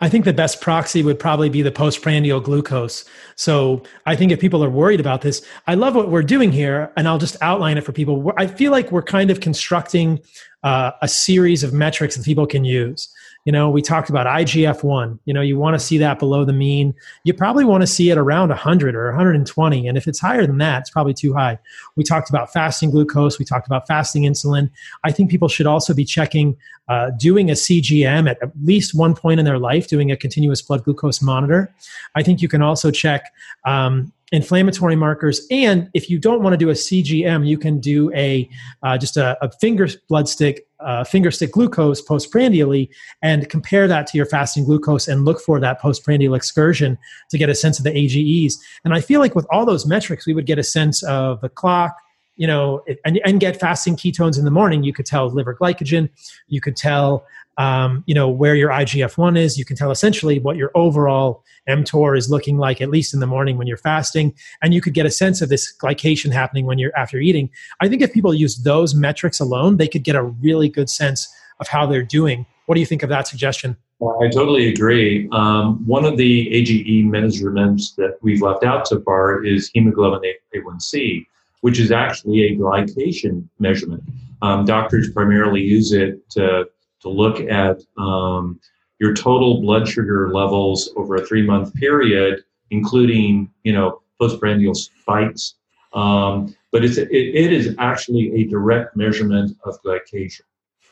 I 0.02 0.10
think 0.10 0.26
the 0.26 0.34
best 0.34 0.62
proxy 0.62 1.04
would 1.04 1.20
probably 1.20 1.48
be 1.50 1.62
the 1.62 1.72
postprandial 1.72 2.40
glucose. 2.40 3.06
So 3.36 3.84
I 4.08 4.16
think 4.16 4.32
if 4.32 4.40
people 4.40 4.64
are 4.64 4.70
worried 4.70 5.00
about 5.00 5.22
this, 5.22 5.46
I 5.68 5.76
love 5.76 5.96
what 5.96 6.10
we're 6.10 6.24
doing 6.24 6.52
here, 6.52 6.92
and 6.98 7.08
I'll 7.08 7.20
just 7.20 7.38
outline 7.42 7.78
it 7.78 7.84
for 7.84 7.92
people. 7.92 8.34
I 8.36 8.48
feel 8.48 8.72
like 8.72 8.92
we're 8.92 9.04
kind 9.04 9.30
of 9.30 9.40
constructing 9.40 10.20
uh, 10.64 10.92
a 11.04 11.08
series 11.08 11.64
of 11.64 11.72
metrics 11.72 12.16
that 12.16 12.26
people 12.26 12.48
can 12.48 12.66
use. 12.66 13.10
You 13.46 13.52
know, 13.52 13.70
we 13.70 13.82
talked 13.82 14.10
about 14.10 14.28
IGF-1. 14.28 15.18
You 15.26 15.34
know, 15.34 15.42
you 15.42 15.58
want 15.58 15.74
to 15.74 15.80
see 15.80 15.98
that 15.98 16.20
below 16.20 16.46
the 16.46 16.54
mean. 16.54 16.94
You 17.24 17.34
probably 17.34 17.66
want 17.66 17.82
to 17.82 17.88
see 17.88 18.12
it 18.12 18.18
around 18.18 18.50
100 18.50 18.96
or 18.96 19.08
120. 19.08 19.88
And 19.88 19.98
if 19.98 20.08
it's 20.08 20.20
higher 20.20 20.46
than 20.46 20.60
that, 20.60 20.82
it's 20.82 20.90
probably 20.92 21.14
too 21.14 21.34
high. 21.34 21.58
We 21.96 22.04
talked 22.04 22.30
about 22.30 22.54
fasting 22.54 22.92
glucose. 22.92 23.40
We 23.40 23.46
talked 23.46 23.66
about 23.66 23.88
fasting 23.88 24.24
insulin. 24.24 24.70
I 25.04 25.12
think 25.12 25.32
people 25.32 25.48
should 25.48 25.66
also 25.66 25.94
be 25.94 26.06
checking, 26.06 26.56
uh, 26.88 27.12
doing 27.18 27.50
a 27.50 27.54
CGM 27.54 28.30
at 28.30 28.42
at 28.44 28.52
least 28.64 28.94
one 28.94 29.16
point 29.16 29.40
in 29.40 29.46
their 29.46 29.60
life, 29.60 29.88
doing 29.88 30.12
a 30.12 30.18
continuous 30.18 30.62
blood 30.62 30.84
glucose 30.84 31.22
monitor. 31.22 31.74
I 32.16 32.22
think 32.22 32.42
you 32.42 32.48
can 32.48 32.62
also 32.62 32.92
check 32.92 33.32
um, 33.66 34.14
inflammatory 34.32 34.96
markers. 34.96 35.46
And 35.52 35.90
if 35.94 36.10
you 36.10 36.18
don't 36.18 36.42
want 36.42 36.54
to 36.54 36.58
do 36.58 36.70
a 36.70 36.74
CGM, 36.74 37.46
you 37.46 37.58
can 37.58 37.80
do 37.80 38.14
a 38.14 38.50
uh, 38.82 38.98
just 38.98 39.18
a, 39.18 39.38
a, 39.44 39.52
finger 39.60 39.88
blood 40.08 40.30
stick, 40.30 40.66
uh, 40.80 41.04
finger 41.04 41.32
stick 41.32 41.52
glucose 41.52 42.02
postprandially, 42.02 42.90
and 43.22 43.50
compare 43.50 43.88
that 43.88 44.08
to 44.08 44.18
your 44.18 44.26
fasting 44.26 44.64
glucose 44.64 45.08
and 45.08 45.26
look 45.26 45.42
for 45.42 45.60
that 45.60 45.82
postprandial 45.82 46.34
excursion 46.34 46.98
to 47.30 47.38
get 47.38 47.50
a 47.50 47.56
sense 47.56 47.78
of 47.78 47.84
the 47.84 47.96
AGEs. 47.96 48.58
And 48.86 48.94
I 48.94 49.02
feel 49.02 49.20
like 49.20 49.36
with 49.36 49.46
all 49.52 49.66
those 49.66 49.86
metrics, 49.86 50.26
we 50.26 50.34
would 50.34 50.46
get 50.46 50.58
a 50.58 50.64
sense 50.64 51.04
of 51.04 51.42
the 51.42 51.50
clock. 51.50 51.96
You 52.38 52.48
know, 52.48 52.82
and, 53.06 53.22
and 53.24 53.40
get 53.40 53.60
fasting 53.60 53.96
ketones 53.96 54.40
in 54.40 54.46
the 54.46 54.52
morning. 54.52 54.84
You 54.84 54.94
could 54.94 55.06
tell 55.06 55.30
liver 55.30 55.54
glycogen. 55.54 56.10
You 56.48 56.60
could 56.60 56.76
tell 56.76 57.24
um, 57.58 58.04
you 58.08 58.16
know 58.16 58.30
where 58.30 58.56
your 58.56 58.70
IGF-1 58.70 59.38
is. 59.38 59.58
You 59.58 59.66
can 59.66 59.76
tell 59.76 59.92
essentially 59.92 60.40
what 60.40 60.58
your 60.58 60.72
overall 60.76 61.44
mTOR 61.68 62.18
is 62.18 62.30
looking 62.30 62.58
like, 62.58 62.82
at 62.82 62.90
least 62.90 63.14
in 63.14 63.20
the 63.20 63.28
morning 63.28 63.58
when 63.58 63.68
you're 63.68 63.78
fasting, 63.78 64.34
and 64.62 64.74
you 64.74 64.82
could 64.82 64.94
get 64.94 65.06
a 65.06 65.12
sense 65.12 65.42
of 65.42 65.50
this 65.50 65.74
glycation 65.76 66.32
happening 66.32 66.66
when 66.66 66.80
you're 66.80 66.96
after 66.98 67.18
eating. 67.18 67.50
I 67.82 67.90
think 67.90 68.02
if 68.02 68.14
people 68.14 68.34
use 68.34 68.58
those 68.58 68.96
metrics 68.96 69.40
alone, 69.40 69.78
they 69.78 69.88
could 69.88 70.04
get 70.04 70.16
a 70.16 70.24
really 70.24 70.70
good 70.70 70.90
sense 70.90 71.32
of 71.60 71.68
how 71.68 71.86
they're 71.86 72.04
doing. 72.04 72.46
What 72.66 72.76
do 72.76 72.80
you 72.80 72.88
think 72.88 73.04
of 73.04 73.10
that 73.10 73.28
suggestion? 73.28 73.78
I 74.02 74.30
totally 74.30 74.68
agree. 74.68 75.30
Um, 75.32 75.86
one 75.86 76.06
of 76.06 76.18
the 76.18 76.52
AGE 76.52 77.06
measurements 77.06 77.92
that 77.98 78.18
we've 78.22 78.42
left 78.42 78.64
out 78.64 78.88
so 78.88 79.00
far 79.02 79.44
is 79.46 79.70
hemoglobin 79.74 80.34
A1C, 80.56 81.26
which 81.62 81.80
is 81.80 81.92
actually 81.92 82.46
a 82.46 82.58
glycation 82.58 83.48
measurement. 83.60 84.04
Um, 84.42 84.66
doctors 84.66 85.12
primarily 85.12 85.62
use 85.62 85.94
it 85.94 86.28
to 86.32 86.66
to 87.02 87.10
look 87.10 87.40
at 87.40 87.82
um, 87.98 88.60
your 89.00 89.14
total 89.14 89.62
blood 89.62 89.88
sugar 89.88 90.32
levels 90.32 90.92
over 90.96 91.16
a 91.16 91.26
three 91.26 91.42
month 91.42 91.74
period, 91.76 92.44
including 92.70 93.52
you 93.64 93.74
know 93.74 94.02
postprandial 94.20 94.76
spikes. 94.76 95.56
Um, 95.94 96.56
but 96.72 96.86
it's 96.86 96.98
it, 96.98 97.10
it 97.12 97.52
is 97.52 97.76
actually 97.80 98.34
a 98.36 98.46
direct 98.46 98.96
measurement 98.96 99.58
of 99.66 99.82
glycation. 99.84 100.42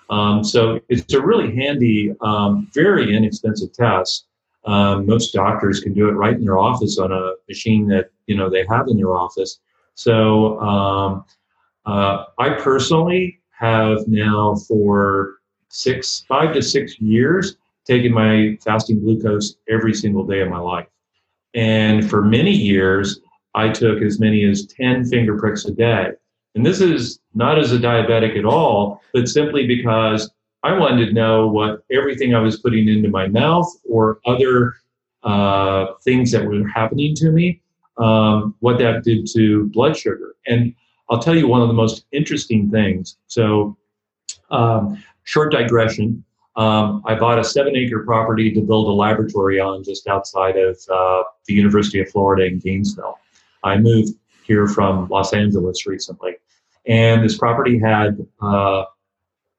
Um, 0.09 0.43
so 0.43 0.79
it's 0.89 1.13
a 1.13 1.21
really 1.21 1.55
handy, 1.55 2.15
um, 2.21 2.67
very 2.73 3.15
inexpensive 3.15 3.71
test. 3.73 4.25
Um, 4.65 5.05
most 5.05 5.31
doctors 5.31 5.79
can 5.79 5.93
do 5.93 6.09
it 6.09 6.13
right 6.13 6.33
in 6.33 6.43
their 6.43 6.57
office 6.57 6.97
on 6.97 7.11
a 7.11 7.33
machine 7.47 7.87
that 7.89 8.09
you 8.25 8.35
know 8.35 8.49
they 8.49 8.65
have 8.67 8.87
in 8.87 8.97
their 8.97 9.13
office. 9.13 9.59
So 9.93 10.59
um, 10.59 11.25
uh, 11.85 12.25
I 12.37 12.49
personally 12.51 13.39
have 13.51 14.07
now 14.07 14.55
for 14.67 15.38
six, 15.69 16.25
five 16.27 16.53
to 16.53 16.61
six 16.61 16.99
years, 16.99 17.57
taking 17.85 18.13
my 18.13 18.57
fasting 18.63 18.99
glucose 18.99 19.55
every 19.69 19.93
single 19.93 20.25
day 20.25 20.41
of 20.41 20.49
my 20.49 20.59
life. 20.59 20.87
And 21.55 22.07
for 22.07 22.21
many 22.21 22.51
years, 22.51 23.21
I 23.55 23.69
took 23.69 24.01
as 24.01 24.19
many 24.19 24.43
as 24.43 24.67
10 24.67 25.05
finger 25.05 25.37
pricks 25.39 25.65
a 25.65 25.71
day. 25.71 26.11
And 26.55 26.65
this 26.65 26.81
is 26.81 27.19
not 27.33 27.57
as 27.57 27.71
a 27.71 27.77
diabetic 27.77 28.37
at 28.37 28.45
all, 28.45 29.01
but 29.13 29.27
simply 29.27 29.65
because 29.65 30.29
I 30.63 30.77
wanted 30.77 31.07
to 31.07 31.13
know 31.13 31.47
what 31.47 31.83
everything 31.91 32.35
I 32.35 32.39
was 32.39 32.59
putting 32.59 32.87
into 32.87 33.09
my 33.09 33.27
mouth 33.27 33.67
or 33.89 34.19
other 34.25 34.75
uh, 35.23 35.93
things 36.03 36.31
that 36.31 36.45
were 36.45 36.67
happening 36.67 37.15
to 37.15 37.31
me, 37.31 37.61
um, 37.97 38.55
what 38.59 38.77
that 38.79 39.03
did 39.03 39.27
to 39.33 39.65
blood 39.67 39.95
sugar. 39.95 40.35
And 40.47 40.73
I'll 41.09 41.19
tell 41.19 41.35
you 41.35 41.47
one 41.47 41.61
of 41.61 41.67
the 41.67 41.73
most 41.73 42.05
interesting 42.11 42.69
things. 42.69 43.17
So, 43.27 43.77
um, 44.51 45.01
short 45.23 45.51
digression. 45.51 46.23
Um, 46.55 47.01
I 47.05 47.15
bought 47.15 47.39
a 47.39 47.43
seven 47.43 47.75
acre 47.75 48.03
property 48.03 48.51
to 48.51 48.61
build 48.61 48.87
a 48.87 48.91
laboratory 48.91 49.59
on 49.59 49.83
just 49.83 50.07
outside 50.07 50.57
of 50.57 50.77
uh, 50.91 51.23
the 51.47 51.53
University 51.53 51.99
of 51.99 52.09
Florida 52.09 52.45
in 52.45 52.59
Gainesville. 52.59 53.17
I 53.63 53.77
moved 53.77 54.15
here 54.43 54.67
from 54.67 55.07
Los 55.09 55.33
Angeles 55.33 55.85
recently, 55.85 56.35
and 56.85 57.23
this 57.23 57.37
property 57.37 57.79
had 57.79 58.25
uh, 58.41 58.83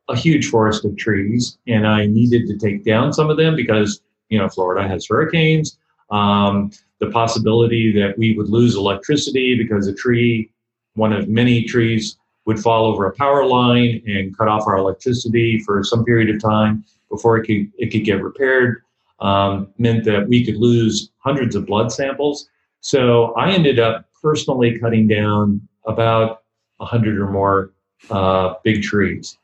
a 0.09 0.16
huge 0.16 0.49
forest 0.49 0.85
of 0.85 0.97
trees, 0.97 1.59
and 1.66 1.87
I 1.87 2.07
needed 2.07 2.47
to 2.49 2.59
take 2.59 2.85
down 2.85 3.12
some 3.12 3.31
of 3.31 3.37
them 3.37 3.57
because 3.57 4.03
you 4.28 4.39
know 4.39 4.49
Florida 4.49 4.87
has 4.87 5.07
hurricanes. 5.07 5.78
Um, 6.11 6.70
the 6.99 7.11
possibility 7.11 7.93
that 7.93 8.19
we 8.19 8.37
would 8.37 8.49
lose 8.49 8.77
electricity 8.77 9.57
because 9.57 9.87
a 9.87 9.95
tree, 9.95 10.51
one 10.95 11.12
of 11.12 11.28
many 11.28 11.65
trees, 11.65 12.19
would 12.51 12.59
fall 12.59 12.85
over 12.85 13.06
a 13.06 13.12
power 13.12 13.47
line 13.47 14.02
and 14.09 14.36
cut 14.36 14.48
off 14.48 14.66
our 14.66 14.77
electricity 14.77 15.60
for 15.60 15.85
some 15.85 16.05
period 16.05 16.35
of 16.35 16.43
time 16.43 16.85
before 17.09 17.36
it 17.36 17.47
could 17.47 17.70
it 17.78 17.93
could 17.93 18.05
get 18.05 18.20
repaired. 18.20 18.82
Um, 19.20 19.68
meant 19.78 20.05
that 20.06 20.28
we 20.28 20.44
could 20.44 20.56
lose 20.56 21.10
hundreds 21.18 21.55
of 21.55 21.64
blood 21.66 21.93
samples. 21.93 22.48
So 22.81 23.35
I 23.35 23.52
ended 23.52 23.78
up 23.78 24.06
personally 24.20 24.78
cutting 24.81 25.06
down 25.06 25.60
about 25.86 26.43
100 26.78 27.20
or 27.20 27.31
more 27.31 27.72
uh, 28.10 28.55
big 28.64 28.82
trees. 28.82 29.39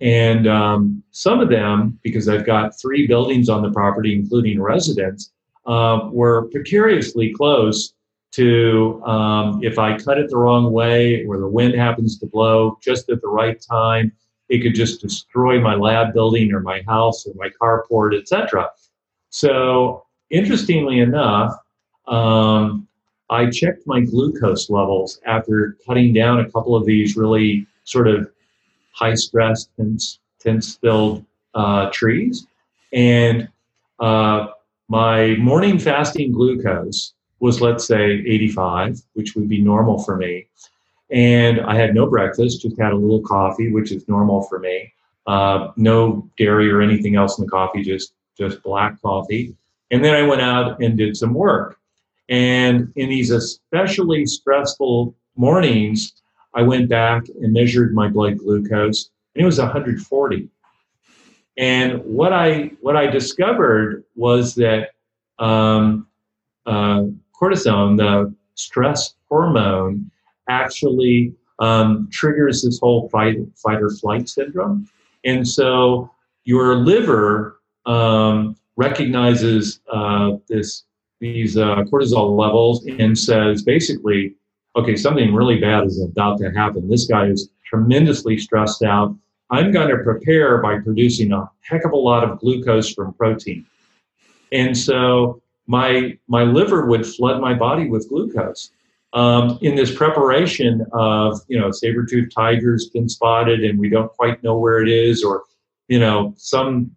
And 0.00 0.46
um, 0.46 1.02
some 1.10 1.40
of 1.40 1.48
them, 1.48 1.98
because 2.02 2.28
I've 2.28 2.46
got 2.46 2.78
three 2.78 3.06
buildings 3.08 3.48
on 3.48 3.62
the 3.62 3.72
property, 3.72 4.12
including 4.14 4.60
residents, 4.60 5.32
uh, 5.66 6.10
were 6.12 6.48
precariously 6.50 7.32
close 7.32 7.94
to 8.34 9.02
um, 9.04 9.62
if 9.62 9.78
I 9.78 9.96
cut 9.96 10.18
it 10.18 10.28
the 10.28 10.36
wrong 10.36 10.72
way 10.72 11.24
or 11.26 11.38
the 11.38 11.48
wind 11.48 11.74
happens 11.74 12.18
to 12.18 12.26
blow 12.26 12.78
just 12.82 13.08
at 13.08 13.20
the 13.20 13.28
right 13.28 13.60
time, 13.60 14.12
it 14.48 14.60
could 14.60 14.74
just 14.74 15.00
destroy 15.00 15.60
my 15.60 15.74
lab 15.74 16.12
building 16.12 16.52
or 16.52 16.60
my 16.60 16.82
house 16.86 17.26
or 17.26 17.34
my 17.36 17.48
carport, 17.60 18.18
etc. 18.18 18.68
So, 19.30 20.04
interestingly 20.30 20.98
enough, 21.00 21.54
um, 22.06 22.86
I 23.30 23.50
checked 23.50 23.86
my 23.86 24.00
glucose 24.00 24.68
levels 24.68 25.20
after 25.26 25.78
cutting 25.86 26.12
down 26.12 26.40
a 26.40 26.50
couple 26.50 26.76
of 26.76 26.84
these 26.84 27.16
really 27.16 27.66
sort 27.84 28.08
of 28.08 28.30
high 28.92 29.14
stress 29.14 29.68
tense, 29.76 30.18
tense 30.40 30.76
filled 30.76 31.24
uh, 31.54 31.90
trees. 31.90 32.46
And 32.92 33.48
uh, 33.98 34.48
my 34.88 35.36
morning 35.36 35.78
fasting 35.78 36.32
glucose 36.32 37.13
was, 37.40 37.60
let's 37.60 37.86
say, 37.86 38.04
85, 38.04 39.00
which 39.14 39.34
would 39.34 39.48
be 39.48 39.60
normal 39.60 40.02
for 40.02 40.16
me. 40.16 40.46
And 41.10 41.60
I 41.60 41.76
had 41.76 41.94
no 41.94 42.06
breakfast, 42.06 42.62
just 42.62 42.80
had 42.80 42.92
a 42.92 42.96
little 42.96 43.22
coffee, 43.22 43.72
which 43.72 43.92
is 43.92 44.08
normal 44.08 44.42
for 44.42 44.58
me. 44.58 44.92
Uh, 45.26 45.68
no 45.76 46.28
dairy 46.36 46.70
or 46.70 46.80
anything 46.80 47.16
else 47.16 47.38
in 47.38 47.44
the 47.44 47.50
coffee, 47.50 47.82
just 47.82 48.14
just 48.36 48.62
black 48.62 49.00
coffee. 49.00 49.54
And 49.90 50.04
then 50.04 50.14
I 50.14 50.22
went 50.22 50.40
out 50.40 50.82
and 50.82 50.98
did 50.98 51.16
some 51.16 51.34
work. 51.34 51.78
And 52.28 52.92
in 52.96 53.08
these 53.08 53.30
especially 53.30 54.26
stressful 54.26 55.14
mornings, 55.36 56.14
I 56.54 56.62
went 56.62 56.88
back 56.88 57.24
and 57.28 57.52
measured 57.52 57.94
my 57.94 58.08
blood 58.08 58.38
glucose, 58.38 59.10
and 59.34 59.42
it 59.42 59.46
was 59.46 59.58
140. 59.58 60.48
And 61.56 62.04
what 62.04 62.32
I 62.32 62.72
what 62.80 62.96
I 62.96 63.06
discovered 63.06 64.04
was 64.16 64.54
that 64.56 64.90
um, 65.38 66.06
uh, 66.66 67.04
cortisone, 67.44 67.96
the 67.96 68.34
stress 68.54 69.14
hormone, 69.28 70.10
actually 70.48 71.34
um, 71.58 72.08
triggers 72.10 72.62
this 72.62 72.78
whole 72.80 73.08
fight 73.08 73.36
fight 73.56 73.82
or 73.82 73.90
flight 73.90 74.28
syndrome, 74.28 74.88
and 75.24 75.46
so 75.46 76.10
your 76.44 76.76
liver 76.76 77.60
um, 77.86 78.56
recognizes 78.76 79.80
uh, 79.92 80.32
this 80.48 80.84
these 81.20 81.56
uh, 81.56 81.76
cortisol 81.84 82.36
levels 82.36 82.84
and 82.86 83.16
says 83.16 83.62
basically, 83.62 84.34
okay, 84.76 84.96
something 84.96 85.32
really 85.32 85.60
bad 85.60 85.84
is 85.84 86.02
about 86.02 86.38
to 86.38 86.50
happen. 86.50 86.88
This 86.88 87.06
guy 87.06 87.26
is 87.26 87.50
tremendously 87.64 88.36
stressed 88.36 88.82
out. 88.82 89.16
I'm 89.50 89.70
going 89.70 89.88
to 89.88 90.02
prepare 90.02 90.58
by 90.58 90.80
producing 90.80 91.32
a 91.32 91.48
heck 91.60 91.84
of 91.84 91.92
a 91.92 91.96
lot 91.96 92.24
of 92.24 92.40
glucose 92.40 92.92
from 92.92 93.14
protein. 93.14 93.64
And 94.52 94.76
so 94.76 95.40
my, 95.66 96.18
my 96.28 96.42
liver 96.44 96.86
would 96.86 97.06
flood 97.06 97.40
my 97.40 97.54
body 97.54 97.88
with 97.88 98.08
glucose. 98.08 98.70
Um, 99.12 99.58
in 99.62 99.76
this 99.76 99.94
preparation 99.94 100.84
of, 100.92 101.40
you 101.46 101.58
know, 101.58 101.70
saber-toothed 101.70 102.32
tiger's 102.34 102.90
been 102.90 103.08
spotted 103.08 103.62
and 103.62 103.78
we 103.78 103.88
don't 103.88 104.10
quite 104.12 104.42
know 104.42 104.58
where 104.58 104.82
it 104.82 104.88
is, 104.88 105.22
or, 105.22 105.44
you 105.86 106.00
know, 106.00 106.34
some 106.36 106.90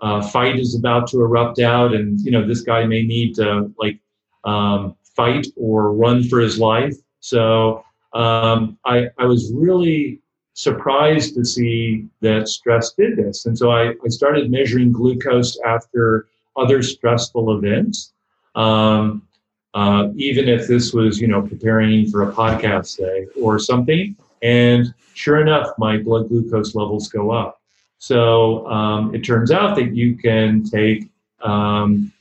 uh, 0.00 0.20
fight 0.20 0.58
is 0.58 0.76
about 0.76 1.06
to 1.08 1.22
erupt 1.22 1.58
out 1.60 1.94
and, 1.94 2.20
you 2.20 2.30
know, 2.30 2.46
this 2.46 2.60
guy 2.60 2.84
may 2.84 3.02
need 3.02 3.34
to 3.36 3.72
like 3.78 3.98
um, 4.44 4.94
fight 5.16 5.46
or 5.56 5.94
run 5.94 6.22
for 6.24 6.38
his 6.38 6.58
life. 6.58 6.94
So 7.20 7.82
um, 8.12 8.78
I, 8.84 9.08
I 9.18 9.24
was 9.24 9.50
really 9.54 10.20
surprised 10.52 11.34
to 11.34 11.44
see 11.44 12.06
that 12.20 12.46
stress 12.46 12.92
did 12.92 13.16
this. 13.16 13.46
And 13.46 13.56
so 13.56 13.70
I, 13.70 13.94
I 14.04 14.08
started 14.08 14.50
measuring 14.50 14.92
glucose 14.92 15.58
after 15.64 16.28
other 16.56 16.82
stressful 16.82 17.56
events. 17.56 18.12
Um, 18.54 19.26
uh, 19.74 20.08
even 20.14 20.48
if 20.48 20.68
this 20.68 20.92
was, 20.92 21.20
you 21.20 21.26
know, 21.26 21.42
preparing 21.42 22.08
for 22.08 22.28
a 22.28 22.32
podcast 22.32 22.96
day 22.96 23.26
or 23.40 23.58
something. 23.58 24.16
And 24.40 24.94
sure 25.14 25.40
enough, 25.40 25.70
my 25.78 25.98
blood 25.98 26.28
glucose 26.28 26.74
levels 26.74 27.08
go 27.08 27.32
up. 27.32 27.60
So 27.98 28.66
um, 28.68 29.14
it 29.14 29.24
turns 29.24 29.50
out 29.50 29.74
that 29.76 29.94
you 29.94 30.16
can 30.16 30.62
take 30.62 31.10
um, 31.42 32.12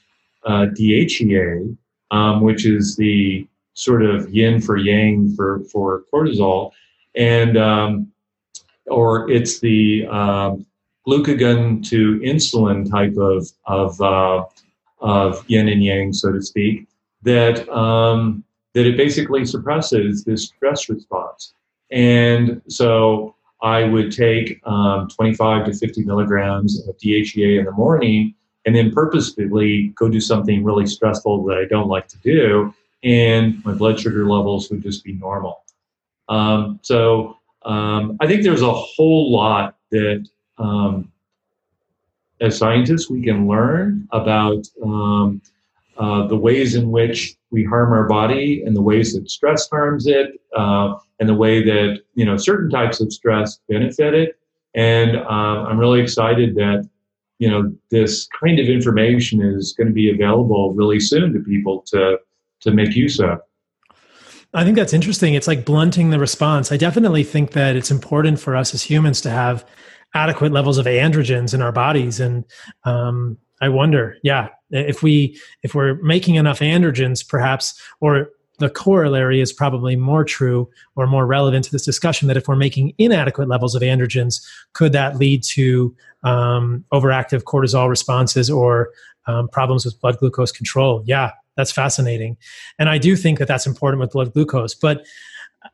uh, 0.46 0.68
DHEA, 0.68 1.78
um, 2.12 2.42
which 2.42 2.66
is 2.66 2.96
the 2.96 3.48
sort 3.74 4.04
of 4.04 4.34
yin 4.34 4.62
for 4.62 4.78
yang 4.78 5.36
for, 5.36 5.60
for 5.72 6.04
cortisol, 6.12 6.72
and 7.16 7.58
um, 7.58 8.12
or 8.86 9.30
it's 9.30 9.60
the 9.60 10.08
uh, 10.10 10.56
glucagon 11.08 11.88
to 11.90 12.20
insulin 12.20 12.90
type 12.90 13.16
of 13.18 13.48
of, 13.66 14.00
uh, 14.02 14.44
of 15.00 15.44
yin 15.48 15.68
and 15.68 15.84
yang, 15.84 16.14
so 16.14 16.32
to 16.32 16.42
speak, 16.42 16.88
that 17.24 17.68
um, 17.70 18.44
that 18.74 18.86
it 18.86 18.98
basically 18.98 19.46
suppresses 19.46 20.24
this 20.24 20.46
stress 20.46 20.90
response. 20.90 21.54
And 21.92 22.62
so 22.68 23.36
I 23.62 23.84
would 23.84 24.12
take 24.12 24.60
um, 24.66 25.08
25 25.10 25.66
to 25.68 25.74
50 25.74 26.04
milligrams 26.04 26.86
of 26.88 26.98
DHEA 26.98 27.60
in 27.60 27.66
the 27.66 27.72
morning 27.72 28.34
and 28.66 28.76
then 28.76 28.92
purposefully 28.92 29.94
go 29.96 30.10
do 30.10 30.22
something 30.22 30.64
really 30.64 30.86
stressful 30.86 31.44
that 31.46 31.58
I 31.58 31.66
don't 31.66 31.88
like 31.88 32.08
to 32.10 32.18
do, 32.20 32.74
and 33.04 33.64
my 33.66 33.74
blood 33.74 34.00
sugar 34.00 34.26
levels 34.26 34.70
would 34.70 34.82
just 34.82 35.04
be 35.04 35.14
normal. 35.14 35.64
Um, 36.30 36.80
so 36.82 37.38
um, 37.64 38.18
I 38.22 38.28
think 38.28 38.44
there's 38.44 38.62
a 38.62 38.72
whole 38.72 39.32
lot 39.32 39.76
that, 39.92 40.28
um, 40.58 41.12
as 42.42 42.58
scientists, 42.58 43.10
we 43.10 43.24
can 43.24 43.48
learn 43.48 44.08
about 44.12 44.68
um, 44.84 45.42
uh, 45.98 46.28
the 46.28 46.36
ways 46.36 46.76
in 46.76 46.92
which 46.92 47.36
we 47.52 47.64
harm 47.64 47.94
our 47.94 48.08
body 48.08 48.64
and 48.66 48.76
the 48.76 48.82
ways 48.82 49.14
that 49.14 49.30
stress 49.30 49.70
harms 49.70 50.08
it, 50.08 50.42
uh, 50.56 50.96
and 51.20 51.30
the 51.30 51.34
way 51.34 51.64
that 51.64 52.02
you 52.16 52.26
know 52.26 52.36
certain 52.36 52.70
types 52.70 53.00
of 53.00 53.14
stress 53.14 53.60
benefit 53.70 54.14
it. 54.14 54.40
And 54.76 55.18
um, 55.18 55.68
I'm 55.68 55.78
really 55.78 56.02
excited 56.02 56.56
that 56.56 56.90
you 57.40 57.50
know 57.50 57.74
this 57.92 58.28
kind 58.44 58.60
of 58.60 58.68
information 58.68 59.42
is 59.42 59.74
going 59.74 59.88
to 59.88 59.94
be 59.94 60.10
available 60.10 60.74
really 60.74 61.00
soon 61.00 61.34
to 61.34 61.40
people 61.40 61.82
to 61.88 62.18
to 62.62 62.72
make 62.72 62.96
use 62.96 63.20
of. 63.20 63.40
I 64.56 64.64
think 64.64 64.76
that's 64.76 64.94
interesting. 64.94 65.34
It's 65.34 65.48
like 65.48 65.66
blunting 65.66 66.12
the 66.12 66.20
response. 66.20 66.72
I 66.72 66.78
definitely 66.78 67.24
think 67.24 67.52
that 67.52 67.76
it's 67.76 67.90
important 67.90 68.40
for 68.40 68.56
us 68.56 68.74
as 68.74 68.84
humans 68.84 69.20
to 69.22 69.32
have 69.32 69.66
adequate 70.14 70.52
levels 70.52 70.78
of 70.78 70.86
androgens 70.86 71.54
in 71.54 71.62
our 71.62 71.72
bodies, 71.72 72.20
and 72.20 72.46
um, 72.84 73.38
I 73.62 73.70
wonder, 73.70 74.18
yeah, 74.24 74.50
if 74.72 75.04
we 75.04 75.40
if 75.64 75.74
we're 75.74 75.96
making 75.96 76.36
enough 76.36 76.60
androgens, 76.60 77.28
perhaps, 77.28 77.80
or 78.02 78.30
the 78.60 78.70
corollary 78.70 79.42
is 79.42 79.52
probably 79.52 79.96
more 79.96 80.24
true 80.24 80.70
or 80.96 81.08
more 81.08 81.26
relevant 81.26 81.66
to 81.66 81.72
this 81.72 81.86
discussion 81.86 82.28
that 82.28 82.38
if 82.38 82.48
we're 82.48 82.56
making 82.56 82.94
inadequate 82.98 83.48
levels 83.48 83.76
of 83.76 83.82
androgens, 83.82 84.46
could 84.74 84.92
that 84.92 85.18
lead 85.18 85.44
to 85.44 85.96
um, 86.24 86.86
overactive 86.94 87.44
cortisol 87.44 87.90
responses 87.90 88.50
or 88.50 88.92
um, 89.26 89.48
problems 89.48 89.86
with 89.86 90.00
blood 90.02 90.18
glucose 90.18 90.52
control? 90.52 91.04
Yeah, 91.06 91.32
that's 91.58 91.72
fascinating. 91.72 92.38
And 92.78 92.90
I 92.90 92.98
do 92.98 93.16
think 93.16 93.40
that 93.40 93.48
that's 93.48 93.66
important 93.66 94.02
with 94.02 94.12
blood 94.12 94.34
glucose. 94.34 94.76
But 94.76 95.06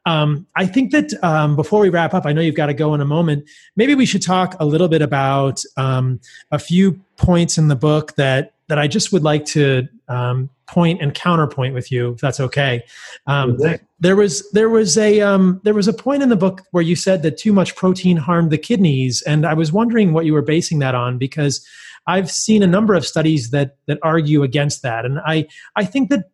um, 0.05 0.47
I 0.55 0.65
think 0.65 0.91
that 0.91 1.11
um, 1.23 1.55
before 1.55 1.79
we 1.79 1.89
wrap 1.89 2.13
up, 2.13 2.25
I 2.25 2.33
know 2.33 2.41
you've 2.41 2.55
got 2.55 2.67
to 2.67 2.73
go 2.73 2.93
in 2.93 3.01
a 3.01 3.05
moment. 3.05 3.49
Maybe 3.75 3.95
we 3.95 4.05
should 4.05 4.21
talk 4.21 4.55
a 4.59 4.65
little 4.65 4.87
bit 4.87 5.01
about 5.01 5.61
um, 5.77 6.19
a 6.51 6.59
few 6.59 6.99
points 7.17 7.57
in 7.57 7.67
the 7.67 7.75
book 7.75 8.15
that 8.15 8.53
that 8.67 8.77
I 8.77 8.87
just 8.87 9.11
would 9.11 9.23
like 9.23 9.45
to 9.45 9.87
um, 10.07 10.49
point 10.67 11.01
and 11.01 11.13
counterpoint 11.13 11.73
with 11.73 11.91
you, 11.91 12.11
if 12.13 12.21
that's 12.21 12.39
okay. 12.39 12.83
Um, 13.25 13.57
there 13.99 14.15
was 14.15 14.49
there 14.51 14.69
was 14.69 14.97
a 14.97 15.21
um, 15.21 15.59
there 15.63 15.73
was 15.73 15.87
a 15.87 15.93
point 15.93 16.23
in 16.23 16.29
the 16.29 16.35
book 16.35 16.61
where 16.71 16.83
you 16.83 16.95
said 16.95 17.23
that 17.23 17.37
too 17.37 17.51
much 17.51 17.75
protein 17.75 18.17
harmed 18.17 18.51
the 18.51 18.57
kidneys, 18.57 19.21
and 19.23 19.45
I 19.45 19.53
was 19.53 19.71
wondering 19.71 20.13
what 20.13 20.25
you 20.25 20.33
were 20.33 20.43
basing 20.43 20.79
that 20.79 20.95
on 20.95 21.17
because 21.17 21.65
I've 22.07 22.31
seen 22.31 22.63
a 22.63 22.67
number 22.67 22.93
of 22.93 23.05
studies 23.05 23.49
that 23.49 23.77
that 23.87 23.97
argue 24.03 24.43
against 24.43 24.83
that, 24.83 25.03
and 25.03 25.19
I 25.25 25.47
I 25.75 25.85
think 25.85 26.09
that 26.09 26.29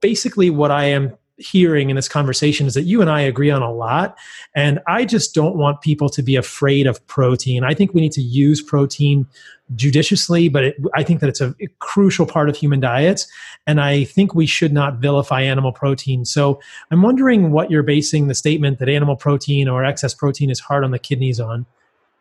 basically 0.00 0.50
what 0.50 0.70
I 0.70 0.86
am 0.86 1.16
hearing 1.36 1.90
in 1.90 1.96
this 1.96 2.08
conversation 2.08 2.66
is 2.66 2.74
that 2.74 2.82
you 2.82 3.00
and 3.00 3.10
I 3.10 3.20
agree 3.20 3.50
on 3.50 3.62
a 3.62 3.72
lot. 3.72 4.16
And 4.54 4.80
I 4.86 5.04
just 5.04 5.34
don't 5.34 5.56
want 5.56 5.80
people 5.80 6.08
to 6.10 6.22
be 6.22 6.36
afraid 6.36 6.86
of 6.86 7.04
protein. 7.06 7.64
I 7.64 7.74
think 7.74 7.92
we 7.92 8.00
need 8.00 8.12
to 8.12 8.22
use 8.22 8.62
protein 8.62 9.26
judiciously, 9.74 10.48
but 10.48 10.64
it, 10.64 10.76
I 10.94 11.02
think 11.02 11.20
that 11.20 11.28
it's 11.28 11.40
a, 11.40 11.54
a 11.60 11.66
crucial 11.78 12.26
part 12.26 12.48
of 12.48 12.56
human 12.56 12.80
diets. 12.80 13.26
And 13.66 13.80
I 13.80 14.04
think 14.04 14.34
we 14.34 14.46
should 14.46 14.72
not 14.72 14.98
vilify 14.98 15.40
animal 15.40 15.72
protein. 15.72 16.24
So 16.24 16.60
I'm 16.90 17.02
wondering 17.02 17.50
what 17.50 17.70
you're 17.70 17.82
basing 17.82 18.28
the 18.28 18.34
statement 18.34 18.78
that 18.78 18.88
animal 18.88 19.16
protein 19.16 19.68
or 19.68 19.84
excess 19.84 20.14
protein 20.14 20.50
is 20.50 20.60
hard 20.60 20.84
on 20.84 20.90
the 20.90 20.98
kidneys 20.98 21.40
on. 21.40 21.66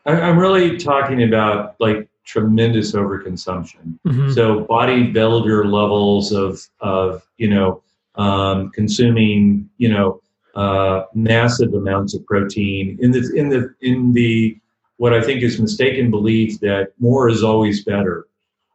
I'm 0.06 0.38
really 0.38 0.78
talking 0.78 1.24
about 1.24 1.76
like 1.80 2.10
tremendous 2.26 2.94
overconsumption. 2.94 4.00
Mm-hmm. 4.06 4.32
So 4.32 4.66
bodybuilder 4.66 5.72
levels 5.72 6.32
of 6.32 6.68
of 6.82 7.26
you 7.38 7.50
know 7.50 7.82
um, 8.16 8.70
consuming 8.72 9.70
you 9.78 9.90
know 9.90 10.22
uh, 10.56 11.04
massive 11.14 11.74
amounts 11.74 12.14
of 12.14 12.26
protein 12.26 12.98
in 13.02 13.12
the 13.12 13.32
in 13.36 13.50
the 13.50 13.74
in 13.82 14.14
the 14.14 14.58
what 14.98 15.14
I 15.14 15.22
think 15.22 15.42
is 15.42 15.60
mistaken 15.60 16.12
belief 16.12 16.60
that 16.60 16.94
more 17.00 17.28
is 17.28 17.44
always 17.44 17.84
better. 17.84 18.28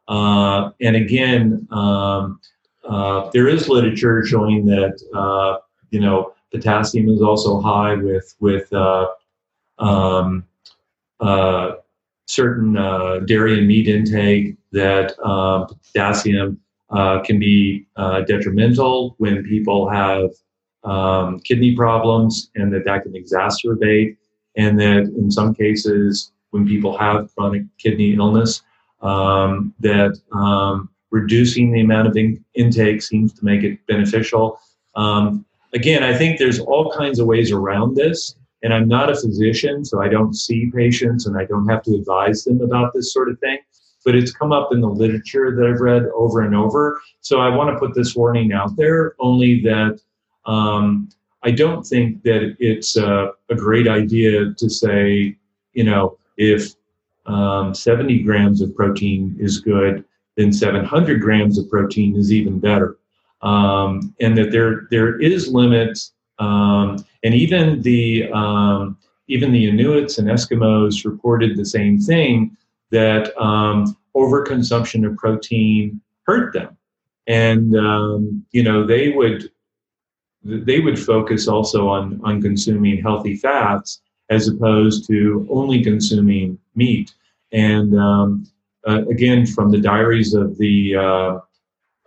Uh, 0.07 0.71
and 0.81 0.95
again, 0.95 1.67
um, 1.71 2.39
uh, 2.87 3.29
there 3.31 3.47
is 3.47 3.69
literature 3.69 4.25
showing 4.25 4.65
that 4.65 4.99
uh, 5.13 5.59
you 5.91 5.99
know 5.99 6.33
potassium 6.51 7.09
is 7.09 7.21
also 7.21 7.61
high 7.61 7.95
with 7.95 8.35
with 8.39 8.71
uh, 8.73 9.07
um, 9.77 10.43
uh, 11.19 11.73
certain 12.25 12.77
uh, 12.77 13.19
dairy 13.25 13.57
and 13.57 13.67
meat 13.67 13.87
intake 13.87 14.55
that 14.71 15.17
um, 15.25 15.67
potassium 15.67 16.59
uh, 16.91 17.21
can 17.21 17.39
be 17.39 17.85
uh, 17.95 18.21
detrimental 18.21 19.15
when 19.17 19.43
people 19.43 19.89
have 19.89 20.29
um, 20.83 21.39
kidney 21.41 21.75
problems 21.75 22.49
and 22.55 22.73
that 22.73 22.85
that 22.85 23.03
can 23.03 23.13
exacerbate 23.13 24.15
and 24.55 24.79
that 24.79 25.03
in 25.17 25.29
some 25.29 25.53
cases 25.53 26.31
when 26.51 26.67
people 26.67 26.97
have 26.97 27.33
chronic 27.35 27.63
kidney 27.77 28.15
illness 28.15 28.61
um, 29.01 29.73
that 29.79 30.19
um, 30.31 30.89
reducing 31.11 31.71
the 31.71 31.81
amount 31.81 32.07
of 32.07 32.15
in- 32.15 32.43
intake 32.55 33.01
seems 33.01 33.33
to 33.33 33.43
make 33.43 33.63
it 33.63 33.85
beneficial 33.87 34.59
um, 34.95 35.45
again 35.73 36.03
i 36.03 36.17
think 36.17 36.39
there's 36.39 36.59
all 36.59 36.91
kinds 36.91 37.19
of 37.19 37.27
ways 37.27 37.51
around 37.51 37.95
this 37.95 38.35
and 38.61 38.73
I'm 38.73 38.87
not 38.87 39.09
a 39.09 39.15
physician, 39.15 39.85
so 39.85 40.01
I 40.01 40.09
don't 40.09 40.33
see 40.33 40.71
patients 40.73 41.25
and 41.25 41.37
I 41.37 41.45
don't 41.45 41.67
have 41.69 41.83
to 41.83 41.95
advise 41.95 42.43
them 42.43 42.61
about 42.61 42.93
this 42.93 43.13
sort 43.13 43.29
of 43.29 43.39
thing. 43.39 43.57
But 44.05 44.15
it's 44.15 44.31
come 44.31 44.51
up 44.51 44.69
in 44.71 44.81
the 44.81 44.87
literature 44.87 45.55
that 45.55 45.65
I've 45.65 45.81
read 45.81 46.05
over 46.15 46.41
and 46.41 46.55
over. 46.55 47.01
So 47.21 47.41
I 47.41 47.49
want 47.49 47.69
to 47.69 47.79
put 47.79 47.93
this 47.93 48.15
warning 48.15 48.53
out 48.53 48.75
there 48.77 49.15
only 49.19 49.61
that 49.61 49.99
um, 50.45 51.09
I 51.43 51.51
don't 51.51 51.83
think 51.83 52.23
that 52.23 52.55
it's 52.59 52.95
a, 52.95 53.31
a, 53.49 53.55
great 53.55 53.87
idea 53.87 54.53
to 54.53 54.69
say, 54.69 55.35
you 55.73 55.83
know, 55.83 56.17
if 56.37 56.73
um, 57.25 57.73
70 57.75 58.23
grams 58.23 58.61
of 58.61 58.73
protein 58.75 59.35
is 59.39 59.59
good, 59.59 60.05
then 60.37 60.51
700 60.51 61.21
grams 61.21 61.57
of 61.57 61.69
protein 61.69 62.15
is 62.15 62.33
even 62.33 62.59
better. 62.59 62.97
Um, 63.41 64.15
and 64.19 64.37
that 64.37 64.51
there 64.51 64.87
there 64.89 65.19
is 65.19 65.47
limits 65.47 66.13
um, 66.39 67.05
and 67.23 67.33
even 67.35 67.81
the 67.81 68.31
um, 68.31 68.97
even 69.27 69.51
the 69.51 69.69
Inuits 69.69 70.17
and 70.17 70.27
Eskimos 70.27 71.05
reported 71.05 71.55
the 71.55 71.65
same 71.65 71.99
thing 71.99 72.55
that 72.91 73.35
um, 73.41 73.95
overconsumption 74.15 75.05
of 75.05 75.17
protein 75.17 76.01
hurt 76.23 76.53
them, 76.53 76.77
and 77.27 77.75
um, 77.75 78.45
you 78.51 78.63
know 78.63 78.85
they 78.85 79.09
would 79.09 79.51
they 80.43 80.79
would 80.79 80.97
focus 80.97 81.47
also 81.47 81.87
on 81.87 82.19
on 82.23 82.41
consuming 82.41 83.01
healthy 83.01 83.35
fats 83.35 84.01
as 84.29 84.47
opposed 84.47 85.07
to 85.07 85.47
only 85.49 85.83
consuming 85.83 86.57
meat. 86.75 87.13
And 87.51 87.97
um, 87.99 88.45
uh, 88.87 89.05
again, 89.07 89.45
from 89.45 89.71
the 89.71 89.79
diaries 89.79 90.33
of 90.33 90.57
the 90.57 90.95
uh, 90.95 91.39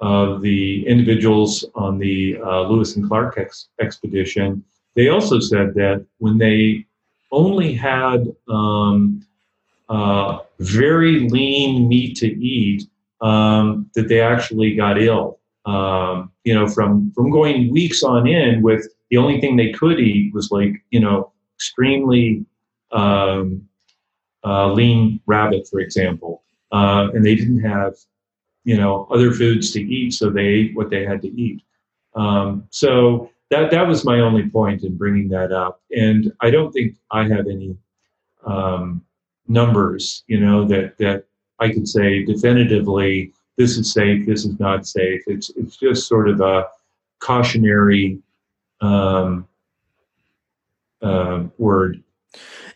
of 0.00 0.40
the 0.40 0.86
individuals 0.86 1.64
on 1.74 1.98
the 1.98 2.38
uh, 2.44 2.62
Lewis 2.62 2.96
and 2.96 3.06
Clark 3.06 3.38
ex- 3.38 3.68
expedition, 3.80 4.64
they 4.94 5.09
also 5.09 5.38
said 5.38 5.74
that 5.74 6.04
when 6.18 6.38
they 6.38 6.86
only 7.30 7.72
had 7.72 8.34
um, 8.48 9.24
uh, 9.88 10.38
very 10.62 11.28
lean 11.28 11.89
meat 11.89 12.16
to 12.18 12.26
eat, 12.26 12.84
um, 13.20 13.90
that 13.94 14.09
they 14.09 14.20
actually 14.20 14.74
got 14.74 15.01
ill. 15.01 15.39
Um, 15.64 16.32
you 16.44 16.55
know, 16.55 16.66
from 16.68 17.12
from 17.14 17.30
going 17.30 17.70
weeks 17.72 18.02
on 18.02 18.26
end 18.26 18.64
with 18.64 18.86
the 19.10 19.16
only 19.16 19.40
thing 19.40 19.56
they 19.56 19.72
could 19.72 20.01
eat 20.01 20.34
was 20.34 20.51
like 20.51 20.72
you 20.90 21.01
know 21.01 21.32
extremely 21.55 22.44
um, 22.90 23.68
uh, 24.44 24.72
lean 24.72 25.20
rabbit, 25.26 25.68
for 25.68 25.78
example, 25.78 26.43
uh, 26.72 27.09
and 27.14 27.24
they 27.24 27.36
didn't 27.36 27.62
have 27.62 27.94
you 28.64 28.76
know 28.76 29.06
other 29.10 29.32
foods 29.32 29.70
to 29.72 29.80
eat, 29.80 30.14
so 30.14 30.30
they 30.30 30.47
ate 30.47 30.76
what 30.76 30.90
they 30.90 31.05
had 31.05 31.22
to 31.22 31.28
eat. 31.28 31.62
Um, 32.14 32.66
so 32.70 33.30
that 33.51 33.70
that 33.70 33.86
was 33.86 34.05
my 34.05 34.18
only 34.20 34.48
point 34.48 34.82
in 34.82 34.97
bringing 34.97 35.28
that 35.28 35.52
up, 35.52 35.80
and 35.97 36.32
I 36.40 36.51
don't 36.51 36.72
think 36.72 36.97
I 37.10 37.28
have 37.28 37.47
any 37.47 37.76
um, 38.44 39.05
numbers, 39.48 40.24
you 40.27 40.40
know, 40.40 40.64
that 40.69 40.98
that 40.98 41.24
I 41.59 41.70
could 41.70 41.89
say 41.89 42.24
definitively 42.24 43.32
this 43.56 43.77
is 43.77 43.93
safe, 43.93 44.27
this 44.27 44.44
is 44.44 44.59
not 44.59 44.86
safe. 44.86 45.23
It's 45.27 45.51
it's 45.51 45.77
just 45.77 46.09
sort 46.09 46.28
of 46.28 46.40
a 46.40 46.66
cautionary 47.19 48.19
um, 48.81 49.47
uh, 51.01 51.44
word. 51.59 52.02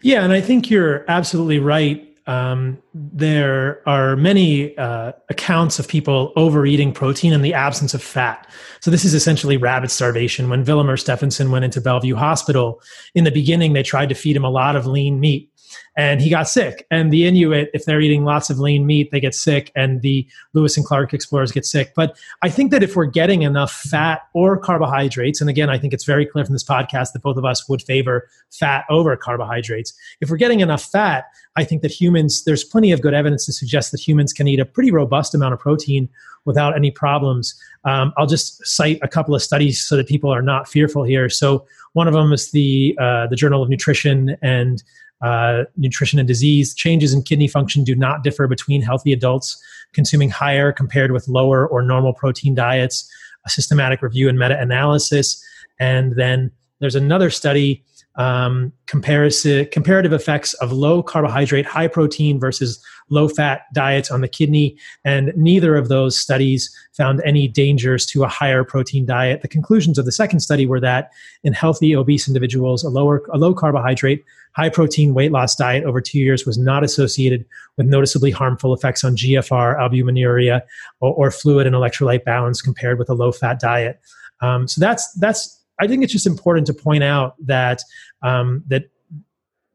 Yeah, 0.03 0.23
and 0.23 0.33
I 0.33 0.41
think 0.41 0.71
you're 0.71 1.05
absolutely 1.09 1.59
right 1.59 2.07
um, 2.27 2.83
there 2.93 3.89
are 3.89 4.17
many 4.17 4.77
uh, 4.77 5.13
accounts 5.29 5.79
of 5.79 5.87
people 5.87 6.33
overeating 6.35 6.93
protein 6.93 7.33
in 7.33 7.43
the 7.43 7.55
absence 7.55 7.95
of 7.95 8.03
fat. 8.03 8.49
So 8.81 8.91
this 8.91 9.05
is 9.05 9.15
essentially 9.15 9.57
rabbit 9.57 9.93
starvation. 9.93 10.49
When 10.49 10.65
Willem 10.65 10.89
Stefansson 10.97 11.53
went 11.53 11.65
into 11.65 11.81
Bellevue 11.81 12.17
Hospital, 12.17 12.83
in 13.15 13.25
the 13.25 13.31
beginning 13.31 13.75
they 13.75 13.85
tried 13.85 14.09
to 14.09 14.15
feed 14.17 14.35
him 14.35 14.45
a 14.45 14.51
lot 14.51 14.75
of 14.75 14.87
lean 14.87 15.21
meat 15.21 15.51
and 15.97 16.21
he 16.21 16.29
got 16.29 16.49
sick. 16.49 16.87
And 16.91 17.13
the 17.13 17.27
Inuit, 17.27 17.71
if 17.75 17.85
they're 17.85 18.01
eating 18.01 18.25
lots 18.25 18.51
of 18.51 18.59
lean 18.59 18.87
meat, 18.87 19.11
they 19.11 19.21
get 19.21 19.35
sick, 19.35 19.73
and 19.75 20.03
the 20.03 20.27
Lewis 20.53 20.77
and 20.77 20.85
Clark 20.85 21.15
explorers 21.15 21.53
get 21.53 21.65
sick. 21.65 21.93
But 21.95 22.19
I 22.43 22.49
think 22.49 22.71
that 22.71 22.83
if 22.83 22.97
we're 22.97 23.07
getting 23.07 23.43
enough 23.43 23.73
fat 23.73 24.23
or 24.35 24.57
carbohydrates, 24.59 25.41
and 25.41 25.49
again, 25.49 25.71
I 25.71 25.79
think 25.79 25.95
it's 25.95 26.05
very 26.05 26.27
clear 26.27 26.45
from 26.45 26.55
this 26.55 26.65
podcast 26.65 27.13
that 27.13 27.23
both 27.23 27.37
of 27.37 27.45
us 27.45 27.69
would 27.69 27.83
favor 27.83 28.29
fat 28.51 28.85
over 28.91 29.17
carbohydrates. 29.17 29.93
If 30.21 30.31
we're 30.31 30.37
getting 30.37 30.61
enough 30.61 30.83
fat, 30.83 31.27
I 31.57 31.65
think 31.65 31.83
that 31.83 31.91
humans, 31.91 32.45
there's 32.45 32.65
plenty 32.65 32.93
of 32.93 33.01
good 33.01 33.15
evidence 33.15 33.47
to 33.47 33.53
suggest 33.53 33.93
that 33.93 34.07
humans 34.07 34.33
can 34.33 34.47
eat 34.47 34.61
a 34.61 34.65
pretty 34.65 34.91
robust 34.91 35.35
amount 35.35 35.55
of 35.55 35.61
protein 35.61 36.09
without 36.45 36.77
any 36.77 36.91
problems. 36.91 37.61
Um, 37.85 38.13
I'll 38.17 38.27
just 38.27 38.65
cite 38.67 38.99
a 39.03 39.09
couple 39.09 39.35
of 39.35 39.43
studies 39.43 39.85
so 39.85 39.97
that 39.97 40.07
people 40.07 40.31
are 40.31 40.43
not 40.43 40.69
fearful 40.69 41.03
here. 41.03 41.29
So 41.29 41.67
one 41.93 42.09
of 42.09 42.15
them 42.15 42.33
is 42.33 42.51
the 42.51 42.97
uh, 43.01 43.27
the 43.27 43.37
Journal 43.37 43.63
of 43.63 43.69
Nutrition 43.69 44.37
and 44.43 44.83
uh, 45.23 45.65
nutrition 45.77 46.19
and 46.19 46.29
disease. 46.29 46.75
Changes 46.75 47.13
in 47.13 47.23
kidney 47.23 47.49
function 47.49 47.85
do 47.85 47.95
not 47.95 48.23
differ 48.23 48.47
between 48.47 48.83
healthy 48.83 49.13
adults 49.13 49.61
consuming 49.93 50.31
higher 50.31 50.73
compared 50.73 51.13
with 51.13 51.29
lower 51.29 51.67
or 51.67 51.83
normal 51.83 52.13
protein 52.13 52.55
diets. 52.55 53.11
A 53.45 53.51
systematic 53.51 54.03
review 54.03 54.29
and 54.29 54.39
meta 54.39 54.59
analysis. 54.61 55.43
And 55.79 56.17
then 56.17 56.51
there's 56.81 56.97
another 56.97 57.31
study 57.31 57.85
um, 58.17 58.73
comparative 58.87 60.13
effects 60.13 60.55
of 60.55 60.73
low 60.73 61.03
carbohydrate, 61.03 61.67
high 61.67 61.89
protein 61.89 62.41
versus 62.41 62.83
low 63.11 63.29
fat 63.29 63.63
diets 63.75 64.11
on 64.11 64.21
the 64.21 64.29
kidney. 64.29 64.77
And 65.05 65.33
neither 65.37 65.77
of 65.77 65.89
those 65.89 66.19
studies 66.19 66.75
found 66.97 67.23
any 67.25 67.47
dangers 67.47 68.07
to 68.07 68.25
a 68.25 68.29
higher 68.29 68.65
protein 68.65 69.05
diet. 69.05 69.43
The 69.43 69.49
conclusions 69.49 69.99
of 69.99 70.07
the 70.07 70.13
second 70.13 70.41
study 70.41 70.67
were 70.67 70.81
that 70.81 71.11
in 71.45 71.53
healthy 71.53 71.95
obese 71.95 72.27
individuals, 72.27 72.83
a 72.85 72.89
lower, 72.89 73.23
a 73.33 73.39
low 73.39 73.55
carbohydrate, 73.55 74.25
high 74.53 74.71
protein 74.71 75.13
weight 75.13 75.31
loss 75.31 75.55
diet 75.55 75.85
over 75.85 76.01
two 76.01 76.19
years 76.19 76.47
was 76.47 76.57
not 76.57 76.83
associated 76.83 77.45
with 77.77 77.87
noticeably 77.87 78.31
harmful 78.31 78.73
effects 78.73 79.05
on 79.05 79.15
GFR, 79.15 79.79
albuminuria, 79.79 80.63
or, 81.01 81.13
or 81.13 81.31
fluid 81.31 81.67
and 81.67 81.77
electrolyte 81.77 82.25
balance 82.25 82.63
compared 82.63 82.99
with 82.99 83.11
a 83.11 83.15
low 83.15 83.31
fat 83.31 83.61
diet. 83.61 84.01
Um, 84.41 84.67
so 84.67 84.81
that's 84.81 85.13
that's 85.15 85.56
I 85.81 85.87
think 85.87 86.03
it's 86.03 86.13
just 86.13 86.27
important 86.27 86.67
to 86.69 86.75
point 86.75 87.05
out 87.05 87.35
that 87.47 87.81
um, 88.23 88.65
that 88.69 88.85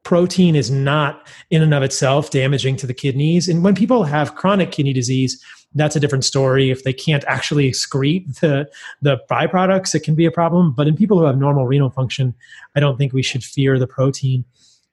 protein 0.04 0.56
is 0.56 0.70
not 0.70 1.28
in 1.50 1.62
and 1.62 1.72
of 1.72 1.82
itself 1.82 2.30
damaging 2.30 2.76
to 2.76 2.86
the 2.86 2.94
kidneys. 2.94 3.48
And 3.48 3.62
when 3.62 3.74
people 3.74 4.04
have 4.04 4.34
chronic 4.34 4.72
kidney 4.72 4.92
disease, 4.92 5.42
that's 5.74 5.96
a 5.96 6.00
different 6.00 6.24
story. 6.24 6.70
If 6.70 6.84
they 6.84 6.92
can't 6.92 7.24
actually 7.26 7.70
excrete 7.70 8.40
the 8.40 8.68
the 9.00 9.18
byproducts, 9.30 9.94
it 9.94 10.00
can 10.00 10.14
be 10.14 10.26
a 10.26 10.30
problem. 10.30 10.72
But 10.72 10.88
in 10.88 10.96
people 10.96 11.18
who 11.18 11.24
have 11.24 11.38
normal 11.38 11.66
renal 11.66 11.90
function, 11.90 12.34
I 12.76 12.80
don't 12.80 12.98
think 12.98 13.12
we 13.12 13.22
should 13.22 13.44
fear 13.44 13.78
the 13.78 13.86
protein. 13.86 14.44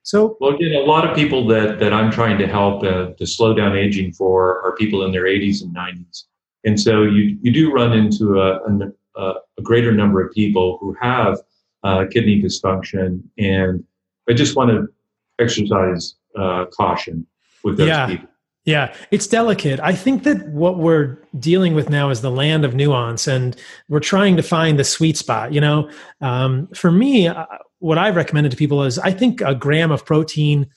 So, 0.03 0.37
well, 0.39 0.55
again, 0.55 0.73
a 0.73 0.85
lot 0.85 1.07
of 1.07 1.15
people 1.15 1.45
that 1.47 1.79
that 1.79 1.93
I'm 1.93 2.11
trying 2.11 2.37
to 2.37 2.47
help 2.47 2.83
uh, 2.83 3.07
to 3.17 3.27
slow 3.27 3.53
down 3.53 3.75
aging 3.75 4.13
for 4.13 4.61
are 4.65 4.75
people 4.75 5.03
in 5.03 5.11
their 5.11 5.25
80s 5.25 5.61
and 5.61 5.75
90s, 5.75 6.23
and 6.63 6.79
so 6.79 7.03
you 7.03 7.37
you 7.41 7.51
do 7.51 7.71
run 7.71 7.93
into 7.93 8.39
a, 8.39 8.59
a 8.59 8.93
uh, 9.15 9.33
a 9.59 9.61
greater 9.61 9.91
number 9.91 10.25
of 10.25 10.33
people 10.33 10.77
who 10.79 10.95
have 10.99 11.37
uh, 11.83 12.05
kidney 12.09 12.41
dysfunction, 12.41 13.21
and 13.37 13.83
I 14.29 14.33
just 14.33 14.55
want 14.55 14.71
to 14.71 14.87
exercise 15.39 16.15
uh, 16.37 16.65
caution 16.65 17.27
with 17.63 17.77
those 17.77 17.87
yeah. 17.87 18.07
people. 18.07 18.29
Yeah, 18.65 18.93
it's 19.09 19.25
delicate. 19.25 19.79
I 19.79 19.93
think 19.93 20.23
that 20.23 20.47
what 20.49 20.77
we're 20.77 21.17
dealing 21.39 21.73
with 21.73 21.89
now 21.89 22.09
is 22.09 22.21
the 22.21 22.29
land 22.29 22.65
of 22.65 22.75
nuance, 22.75 23.27
and 23.27 23.55
we're 23.87 23.99
trying 23.99 24.35
to 24.37 24.43
find 24.43 24.77
the 24.77 24.83
sweet 24.83 25.17
spot. 25.17 25.53
You 25.53 25.61
know, 25.61 25.89
um, 26.21 26.67
for 26.75 26.91
me, 26.91 27.27
uh, 27.27 27.45
what 27.79 27.97
I've 27.97 28.15
recommended 28.15 28.51
to 28.51 28.57
people 28.57 28.83
is 28.83 28.99
I 28.99 29.11
think 29.11 29.41
a 29.41 29.55
gram 29.55 29.91
of 29.91 30.05
protein 30.05 30.67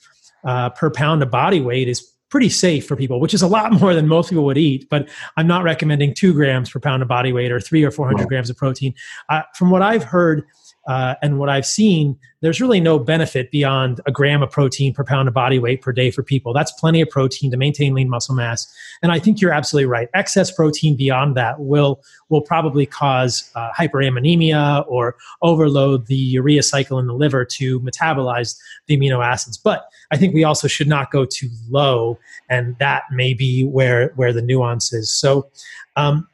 uh, 0.43 0.69
per 0.71 0.89
pound 0.89 1.21
of 1.23 1.29
body 1.29 1.61
weight 1.61 1.87
is 1.87 2.12
pretty 2.33 2.49
safe 2.49 2.87
for 2.87 2.95
people, 2.95 3.19
which 3.19 3.35
is 3.35 3.43
a 3.43 3.47
lot 3.47 3.71
more 3.79 3.93
than 3.93 4.07
most 4.07 4.29
people 4.29 4.43
would 4.43 4.57
eat. 4.57 4.89
But 4.89 5.07
I'm 5.37 5.45
not 5.45 5.63
recommending 5.63 6.15
two 6.15 6.33
grams 6.33 6.67
per 6.67 6.79
pound 6.79 7.03
of 7.03 7.07
body 7.07 7.31
weight 7.31 7.51
or 7.51 7.59
three 7.59 7.83
or 7.83 7.91
400 7.91 8.23
wow. 8.23 8.27
grams 8.27 8.49
of 8.49 8.57
protein. 8.57 8.95
Uh, 9.29 9.43
from 9.55 9.69
what 9.69 9.83
I've 9.83 10.03
heard, 10.03 10.43
uh, 10.85 11.15
and 11.21 11.39
what 11.39 11.49
I've 11.49 11.65
seen, 11.65 12.17
there's 12.41 12.59
really 12.59 12.81
no 12.81 12.99
benefit 12.99 13.51
beyond 13.51 14.01
a 14.05 14.11
gram 14.11 14.43
of 14.43 14.51
protein 14.51 14.93
per 14.93 15.03
pound 15.03 15.29
of 15.29 15.33
body 15.33 15.57
weight 15.57 15.81
per 15.81 15.93
day 15.93 16.11
for 16.11 16.23
people. 16.23 16.51
That's 16.53 16.73
plenty 16.73 16.99
of 16.99 17.09
protein 17.09 17.51
to 17.51 17.57
maintain 17.57 17.93
lean 17.93 18.09
muscle 18.09 18.35
mass. 18.35 18.71
And 19.01 19.11
I 19.11 19.19
think 19.19 19.39
you're 19.39 19.53
absolutely 19.53 19.85
right. 19.85 20.09
Excess 20.13 20.51
protein 20.51 20.97
beyond 20.97 21.35
that 21.37 21.59
will 21.59 22.01
will 22.27 22.41
probably 22.41 22.85
cause 22.85 23.49
uh, 23.55 23.71
hyperammonemia 23.71 24.85
or 24.87 25.15
overload 25.41 26.07
the 26.07 26.15
urea 26.15 26.63
cycle 26.63 26.99
in 26.99 27.07
the 27.07 27.13
liver 27.13 27.45
to 27.45 27.79
metabolize 27.79 28.59
the 28.87 28.97
amino 28.97 29.25
acids. 29.25 29.57
But 29.57 29.87
I 30.11 30.17
think 30.17 30.33
we 30.33 30.43
also 30.43 30.67
should 30.67 30.87
not 30.87 31.11
go 31.11 31.23
too 31.25 31.49
low, 31.69 32.19
and 32.49 32.77
that 32.79 33.03
may 33.11 33.33
be 33.33 33.63
where 33.63 34.09
where 34.15 34.33
the 34.33 34.41
nuance 34.41 34.91
is. 34.91 35.09
So. 35.09 35.49
Um, 35.95 36.27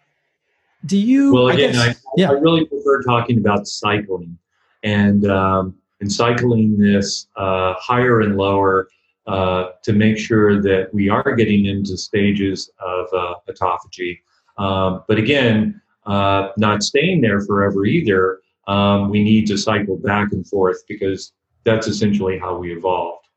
do 0.85 0.97
you? 0.97 1.34
Well, 1.34 1.49
again, 1.49 1.76
I, 1.76 1.88
guess, 1.88 2.06
I, 2.06 2.11
yeah. 2.18 2.30
I 2.30 2.34
really 2.34 2.65
prefer 2.65 3.01
talking 3.03 3.38
about 3.38 3.68
cycling 3.68 4.38
and 4.84 5.30
um, 5.30 5.76
and 5.99 6.11
cycling 6.11 6.77
this 6.77 7.27
uh, 7.35 7.73
higher 7.77 8.22
and 8.22 8.38
lower 8.38 8.89
uh, 9.27 9.72
to 9.84 9.93
make 9.93 10.18
sure 10.18 10.61
that 10.61 10.93
we 10.93 11.10
are 11.10 11.35
getting 11.35 11.65
into 11.65 11.97
stages 11.97 12.72
of 12.80 13.07
uh, 13.14 13.35
autophagy. 13.49 14.19
Um, 14.57 15.03
but 15.07 15.18
again, 15.18 15.81
uh, 16.06 16.49
not 16.57 16.84
staying 16.84 17.22
there 17.22 17.41
forever 17.41 17.85
either. 17.85 18.39
Um, 18.68 19.10
we 19.10 19.23
need 19.23 19.47
to 19.47 19.57
cycle 19.57 19.97
back 19.97 20.31
and 20.31 20.45
forth 20.47 20.84
because 20.88 21.34
that's 21.64 21.88
essentially 21.88 22.38
how 22.38 22.57
we 22.57 22.76
evolved. 22.76 23.27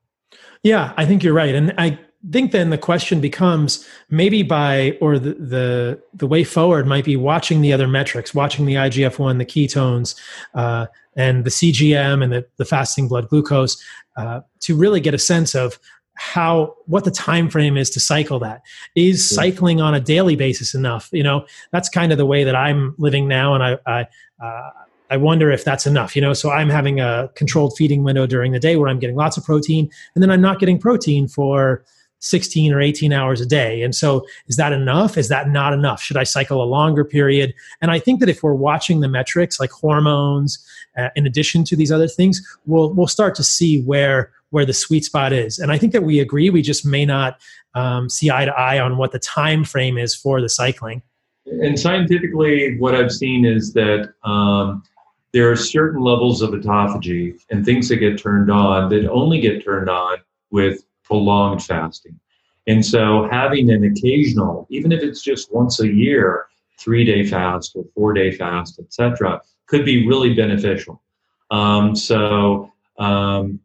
Yeah, 0.63 0.93
I 0.97 1.05
think 1.05 1.25
you're 1.25 1.35
right, 1.35 1.55
and 1.55 1.75
I 1.77 1.99
think 2.31 2.53
then 2.53 2.71
the 2.71 2.79
question 2.79 3.21
becomes 3.21 3.87
maybe 4.11 4.43
by 4.43 4.97
or 5.01 5.19
the, 5.19 5.35
the 5.35 6.03
the 6.15 6.27
way 6.27 6.45
forward 6.45 6.87
might 6.87 7.05
be 7.05 7.17
watching 7.17 7.61
the 7.63 7.73
other 7.73 7.89
metrics 7.89 8.33
watching 8.33 8.65
the 8.65 8.75
igf-1 8.75 9.39
the 9.39 9.45
ketones 9.45 10.15
uh, 10.55 10.87
and 11.17 11.45
the 11.45 11.51
cgm 11.51 12.23
and 12.23 12.33
the, 12.33 12.47
the 12.59 12.65
fasting 12.65 13.09
blood 13.09 13.29
glucose 13.29 13.83
uh, 14.17 14.41
to 14.61 14.77
really 14.77 15.01
get 15.01 15.15
a 15.15 15.19
sense 15.19 15.55
of 15.55 15.79
how 16.15 16.75
what 16.87 17.05
the 17.05 17.11
time 17.11 17.49
frame 17.49 17.77
is 17.77 17.89
to 17.89 17.99
cycle 17.99 18.39
that. 18.39 18.61
Is 18.95 19.27
cycling 19.29 19.81
on 19.81 19.95
a 19.95 20.01
daily 20.01 20.37
basis 20.37 20.75
enough? 20.75 21.09
You 21.11 21.23
know 21.23 21.47
that's 21.73 21.89
kind 21.89 22.13
of 22.13 22.19
the 22.19 22.27
way 22.27 22.45
that 22.45 22.55
i'm 22.55 22.95
living 22.99 23.27
now 23.27 23.55
and 23.55 23.65
i 23.65 23.79
i 23.87 24.07
uh, 24.45 24.71
I 25.11 25.19
wonder 25.19 25.51
if 25.51 25.63
that's 25.63 25.87
enough, 25.87 26.17
you 26.17 26.23
know. 26.23 26.33
So 26.33 26.51
I'm 26.51 26.71
having 26.71 26.99
a 26.99 27.31
controlled 27.35 27.77
feeding 27.77 28.03
window 28.03 28.27
during 28.27 28.53
the 28.53 28.59
day 28.59 28.77
where 28.77 28.89
I'm 28.89 28.99
getting 28.99 29.15
lots 29.15 29.37
of 29.37 29.45
protein, 29.45 29.91
and 30.15 30.23
then 30.23 30.31
I'm 30.31 30.41
not 30.41 30.59
getting 30.59 30.79
protein 30.79 31.29
for 31.29 31.85
16 32.23 32.73
or 32.73 32.81
18 32.81 33.13
hours 33.13 33.41
a 33.41 33.47
day. 33.47 33.83
And 33.83 33.95
so, 33.95 34.25
is 34.47 34.57
that 34.57 34.73
enough? 34.73 35.19
Is 35.19 35.29
that 35.29 35.49
not 35.49 35.73
enough? 35.73 36.01
Should 36.01 36.17
I 36.17 36.23
cycle 36.23 36.63
a 36.63 36.65
longer 36.65 37.05
period? 37.05 37.53
And 37.81 37.91
I 37.91 37.99
think 37.99 38.21
that 38.21 38.29
if 38.29 38.43
we're 38.43 38.55
watching 38.55 39.01
the 39.01 39.09
metrics 39.09 39.61
like 39.61 39.71
hormones, 39.71 40.65
uh, 40.97 41.09
in 41.17 41.27
addition 41.27 41.65
to 41.65 41.77
these 41.77 41.91
other 41.93 42.09
things, 42.09 42.41
we'll 42.65 42.93
we'll 42.95 43.09
start 43.09 43.35
to 43.37 43.45
see 43.45 43.83
where 43.83 44.31
where 44.51 44.65
the 44.65 44.73
sweet 44.73 45.05
spot 45.05 45.33
is. 45.33 45.59
And 45.59 45.73
I 45.73 45.79
think 45.79 45.93
that 45.93 46.05
we 46.05 46.21
agree. 46.21 46.49
We 46.49 46.63
just 46.63 46.87
may 46.87 47.05
not 47.05 47.41
um, 47.75 48.09
see 48.09 48.31
eye 48.31 48.45
to 48.45 48.53
eye 48.53 48.79
on 48.79 48.97
what 48.97 49.13
the 49.13 49.19
time 49.19 49.65
frame 49.65 49.99
is 49.99 50.15
for 50.15 50.41
the 50.41 50.49
cycling. 50.49 51.03
And 51.47 51.79
scientifically, 51.79 52.79
what 52.79 52.95
I've 52.95 53.13
seen 53.13 53.45
is 53.45 53.75
that. 53.75 54.15
Um, 54.25 54.85
there 55.33 55.51
are 55.51 55.57
certain 55.57 56.03
levels 56.03 56.43
of 56.43 56.51
autophagy 56.51 57.41
and 57.51 57.65
things 57.65 57.89
that 57.89 57.97
get 57.97 58.19
turned 58.19 58.51
on 58.51 58.91
that 58.91 59.09
only 59.09 59.41
get 59.41 59.65
turned 59.65 59.89
on 59.89 60.19
with 60.51 60.85
prolonged 61.05 61.63
fasting. 61.63 62.19
And 62.67 62.85
so 62.85 63.29
having 63.31 63.71
an 63.71 63.85
occasional, 63.85 64.67
even 64.71 64.93
if 64.93 65.03
it's 65.03 65.23
just 65.23 65.53
once 65.53 65.81
a 65.81 65.89
year, 65.89 66.47
three 66.79 67.05
day 67.05 67.25
fast 67.27 67.75
or 67.75 67.85
four 67.95 68.13
day 68.13 68.31
fast, 68.31 68.79
etc., 68.79 69.41
could 69.67 69.85
be 69.85 70.07
really 70.07 70.35
beneficial. 70.35 71.03
Um, 71.51 71.95
so 71.97 72.73
um, 72.99 73.61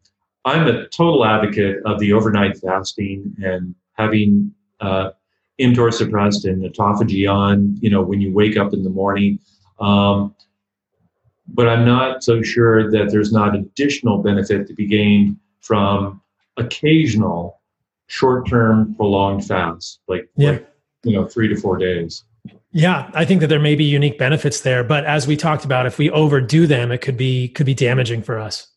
I'm 0.45 0.67
a 0.67 0.87
total 0.87 1.25
advocate 1.25 1.77
of 1.85 1.99
the 1.99 2.13
overnight 2.13 2.57
fasting 2.57 3.35
and 3.43 3.75
having 3.93 4.53
uh, 4.79 5.11
mTOR 5.59 5.93
suppressed 5.93 6.45
and 6.45 6.63
autophagy 6.63 7.31
on, 7.31 7.77
you 7.81 7.89
know, 7.89 8.01
when 8.01 8.21
you 8.21 8.31
wake 8.31 8.57
up 8.57 8.73
in 8.73 8.83
the 8.83 8.89
morning. 8.89 9.39
Um, 9.79 10.35
but 11.47 11.67
I'm 11.67 11.85
not 11.85 12.23
so 12.23 12.41
sure 12.41 12.91
that 12.91 13.11
there's 13.11 13.31
not 13.31 13.55
additional 13.55 14.19
benefit 14.19 14.67
to 14.67 14.73
be 14.73 14.85
gained 14.85 15.37
from 15.61 16.21
occasional 16.57 17.59
short-term 18.07 18.95
prolonged 18.95 19.45
fasts, 19.45 19.99
like, 20.07 20.29
yeah. 20.35 20.51
like 20.51 20.67
you 21.03 21.13
know 21.13 21.27
three 21.27 21.47
to 21.47 21.55
four 21.55 21.77
days. 21.77 22.23
Yeah, 22.71 23.09
I 23.13 23.25
think 23.25 23.41
that 23.41 23.47
there 23.47 23.59
may 23.59 23.75
be 23.75 23.85
unique 23.85 24.17
benefits 24.17 24.61
there, 24.61 24.83
but 24.83 25.05
as 25.05 25.27
we 25.27 25.35
talked 25.35 25.65
about, 25.65 25.85
if 25.85 25.97
we 25.97 26.09
overdo 26.09 26.67
them, 26.67 26.91
it 26.91 26.99
could 26.99 27.17
be 27.17 27.49
could 27.49 27.65
be 27.65 27.73
damaging 27.73 28.21
for 28.21 28.37
us. 28.39 28.67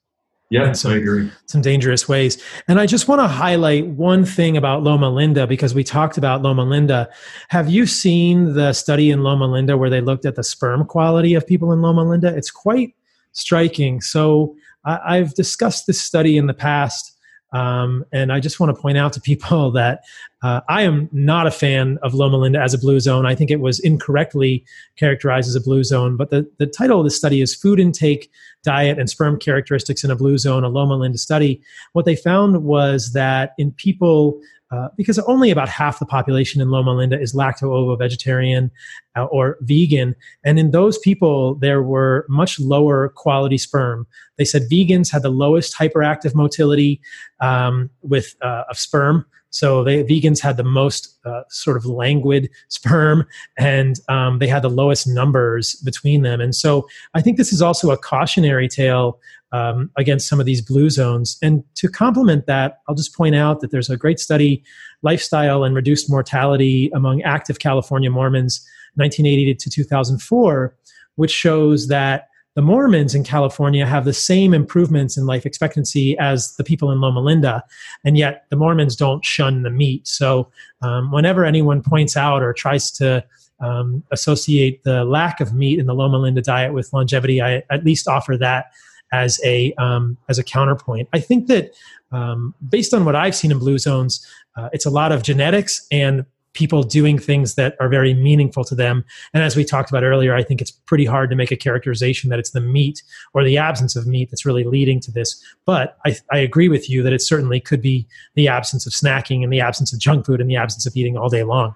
Yeah, 0.51 0.73
some, 0.73 0.93
I 0.93 0.97
agree. 0.97 1.31
Some 1.47 1.63
dangerous 1.63 2.09
ways. 2.09 2.43
And 2.67 2.81
I 2.81 2.87
just 2.87 3.07
want 3.07 3.21
to 3.21 3.29
highlight 3.29 3.87
one 3.87 4.25
thing 4.25 4.57
about 4.57 4.83
Loma 4.83 5.09
Linda 5.09 5.47
because 5.47 5.75
we 5.75 5.85
talked 5.85 6.19
about 6.19 6.43
Loma 6.43 6.65
Linda. 6.65 7.09
Have 7.51 7.71
you 7.71 7.87
seen 7.87 8.55
the 8.55 8.73
study 8.73 9.13
in 9.13 9.23
Loma 9.23 9.47
Linda 9.47 9.77
where 9.77 9.91
they 9.91 10.01
looked 10.01 10.25
at 10.25 10.35
the 10.35 10.43
sperm 10.43 10.85
quality 10.87 11.35
of 11.35 11.47
people 11.47 11.73
in 11.73 11.83
Loma 11.83 12.03
Linda? 12.03 12.37
It's 12.37 12.51
quite 12.51 12.97
striking. 13.31 14.01
So 14.01 14.57
I've 14.85 15.35
discussed 15.35 15.87
this 15.87 16.01
study 16.01 16.37
in 16.37 16.49
the 16.49 16.55
past 16.55 17.17
um, 17.53 18.05
and 18.13 18.33
I 18.33 18.41
just 18.41 18.61
want 18.61 18.75
to 18.75 18.81
point 18.81 18.97
out 18.97 19.13
to 19.15 19.21
people 19.21 19.71
that 19.73 20.05
uh, 20.43 20.61
I 20.69 20.83
am 20.83 21.09
not 21.13 21.47
a 21.47 21.51
fan 21.51 21.99
of 22.03 22.15
Loma 22.15 22.39
Linda 22.39 22.61
as 22.61 22.73
a 22.73 22.79
blue 22.79 23.01
zone. 23.01 23.27
I 23.27 23.35
think 23.35 23.51
it 23.51 23.61
was 23.61 23.79
incorrectly 23.81 24.65
characterized 24.97 25.49
as 25.49 25.55
a 25.55 25.61
blue 25.61 25.85
zone. 25.85 26.17
But 26.17 26.31
the, 26.31 26.51
the 26.59 26.67
title 26.67 26.99
of 26.99 27.05
the 27.05 27.11
study 27.11 27.41
is 27.43 27.55
Food 27.55 27.79
Intake, 27.79 28.31
Diet, 28.63 28.99
and 28.99 29.11
Sperm 29.11 29.39
Characteristics 29.39 30.03
in 30.05 30.11
a 30.11 30.17
Blue 30.17 30.39
Zone, 30.39 30.65
a 30.65 30.69
Loma 30.69 30.97
Linda 30.97 31.19
study. 31.19 31.61
What 31.93 32.05
they 32.05 32.17
found 32.17 32.65
was 32.65 33.13
that 33.13 33.55
in 33.59 33.73
people 33.73 34.41
uh, 34.71 34.89
because 34.97 35.19
only 35.21 35.51
about 35.51 35.69
half 35.69 35.99
the 35.99 36.07
population 36.07 36.61
in 36.61 36.71
Loma 36.71 36.93
Linda 36.93 37.21
is 37.21 37.35
lacto-ovo 37.35 37.97
vegetarian 37.97 38.71
uh, 39.17 39.25
or 39.25 39.57
vegan. 39.63 40.15
And 40.45 40.59
in 40.59 40.71
those 40.71 40.99
people, 40.99 41.57
there 41.57 41.83
were 41.83 42.25
much 42.29 42.61
lower 42.61 43.09
quality 43.09 43.59
sperm. 43.59 44.07
They 44.39 44.45
said 44.45 44.63
vegans 44.71 45.11
had 45.11 45.23
the 45.23 45.31
lowest 45.31 45.77
hyperactive 45.77 46.35
motility 46.35 47.01
um, 47.41 47.91
with 48.03 48.37
uh, 48.43 48.65
of 48.71 48.79
sperm. 48.79 49.27
So 49.51 49.83
they, 49.83 50.05
vegans 50.05 50.41
had 50.41 50.57
the 50.57 50.65
most 50.65 51.19
uh, 51.25 51.43
sort 51.49 51.77
of 51.77 51.85
languid 51.85 52.49
sperm, 52.69 53.27
and 53.59 53.97
um, 54.09 54.39
they 54.39 54.47
had 54.47 54.63
the 54.63 54.71
lowest 54.71 55.09
numbers 55.09 55.75
between 55.85 56.23
them. 56.23 56.41
And 56.41 56.55
so 56.55 56.87
I 57.15 57.21
think 57.21 57.37
this 57.37 57.53
is 57.53 57.61
also 57.61 57.91
a 57.91 57.99
cautionary 57.99 58.69
tale 58.69 59.19
um, 59.53 59.91
against 59.97 60.29
some 60.29 60.41
of 60.41 60.47
these 60.47 60.63
blue 60.63 60.91
zones. 60.91 61.37
And 61.43 61.65
to 61.77 61.89
complement 61.89 62.47
that, 62.47 62.79
I'll 62.89 62.95
just 62.95 63.15
point 63.15 63.35
out 63.35 63.61
that 63.61 63.71
there's 63.71 63.91
a 63.91 63.97
great 63.97 64.21
study, 64.21 64.63
Lifestyle 65.03 65.65
and 65.65 65.75
Reduced 65.75 66.11
Mortality 66.11 66.91
Among 66.95 67.23
Active 67.23 67.59
California 67.59 68.11
Mormons, 68.11 68.65
1980 68.95 69.55
to 69.55 69.71
2004, 69.71 70.77
which 71.17 71.31
shows 71.31 71.89
that 71.89 72.29
the 72.57 72.63
Mormons 72.63 73.15
in 73.15 73.23
California 73.23 73.87
have 73.87 74.05
the 74.05 74.13
same 74.13 74.53
improvements 74.53 75.17
in 75.17 75.25
life 75.25 75.47
expectancy 75.47 76.19
as 76.19 76.57
the 76.57 76.65
people 76.65 76.91
in 76.91 77.01
Loma 77.01 77.21
Linda, 77.21 77.63
and 78.05 78.19
yet 78.19 78.45
the 78.51 78.57
Mormons 78.57 78.97
don't 78.97 79.25
shun 79.25 79.63
the 79.63 79.71
meat. 79.71 80.07
So, 80.09 80.51
um, 80.83 81.13
whenever 81.13 81.45
anyone 81.45 81.81
points 81.81 82.17
out 82.17 82.43
or 82.43 82.53
tries 82.53 82.91
to 82.93 83.25
um, 83.61 84.03
associate 84.11 84.83
the 84.83 85.05
lack 85.05 85.41
of 85.41 85.55
meat 85.55 85.79
in 85.79 85.87
the 85.87 85.95
Loma 85.95 86.19
Linda 86.19 86.43
diet 86.43 86.75
with 86.75 86.93
longevity, 86.93 87.41
I 87.41 87.63
at 87.71 87.85
least 87.85 88.09
offer 88.09 88.37
that 88.39 88.73
as 89.13 89.41
a 89.45 89.73
um, 89.75 90.17
as 90.29 90.39
a 90.39 90.45
counterpoint. 90.45 91.09
I 91.13 91.21
think 91.21 91.47
that 91.49 91.75
um, 92.13 92.55
based 92.69 92.93
on 92.95 93.05
what 93.05 93.17
I've 93.17 93.35
seen 93.35 93.51
in 93.51 93.59
blue 93.59 93.79
zones, 93.79 94.27
uh, 94.57 94.69
it's 94.73 94.87
a 94.87 94.91
lot 94.91 95.13
of 95.13 95.23
genetics 95.23 95.87
and 95.91 96.25
people 96.53 96.83
doing 96.83 97.19
things 97.19 97.55
that 97.55 97.77
are 97.79 97.89
very 97.89 98.13
meaningful 98.13 98.65
to 98.65 98.75
them. 98.75 99.05
And 99.33 99.43
as 99.43 99.55
we 99.55 99.65
talked 99.65 99.89
about 99.89 100.03
earlier, 100.03 100.35
I 100.35 100.43
think 100.43 100.61
it's 100.61 100.73
pretty 100.73 101.05
hard 101.05 101.31
to 101.31 101.37
make 101.37 101.53
a 101.53 101.57
characterization 101.57 102.29
that 102.31 102.39
it's 102.39 102.51
the 102.51 102.61
meat 102.61 103.03
or 103.35 103.45
the 103.45 103.57
absence 103.57 103.95
of 103.95 104.07
meat 104.07 104.31
that's 104.31 104.45
really 104.45 104.65
leading 104.65 104.99
to 105.01 105.13
this. 105.13 105.43
But 105.65 105.97
I, 106.05 106.17
I 106.33 106.39
agree 106.39 106.69
with 106.69 106.91
you 106.91 107.03
that 107.05 107.13
it 107.13 107.23
certainly 107.23 107.61
could 107.61 107.81
be 107.81 108.07
the 108.35 108.49
absence 108.49 108.85
of 108.85 108.93
snacking 108.93 109.45
and 109.45 109.53
the 109.53 109.61
absence 109.61 109.93
of 109.93 110.01
junk 110.01 110.27
food 110.27 110.41
and 110.41 110.51
the 110.51 110.57
absence 110.57 110.87
of 110.87 110.97
eating 110.97 111.17
all 111.17 111.29
day 111.29 111.45
long. 111.45 111.75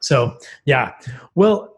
So, 0.00 0.36
yeah. 0.64 0.94
Well, 1.34 1.69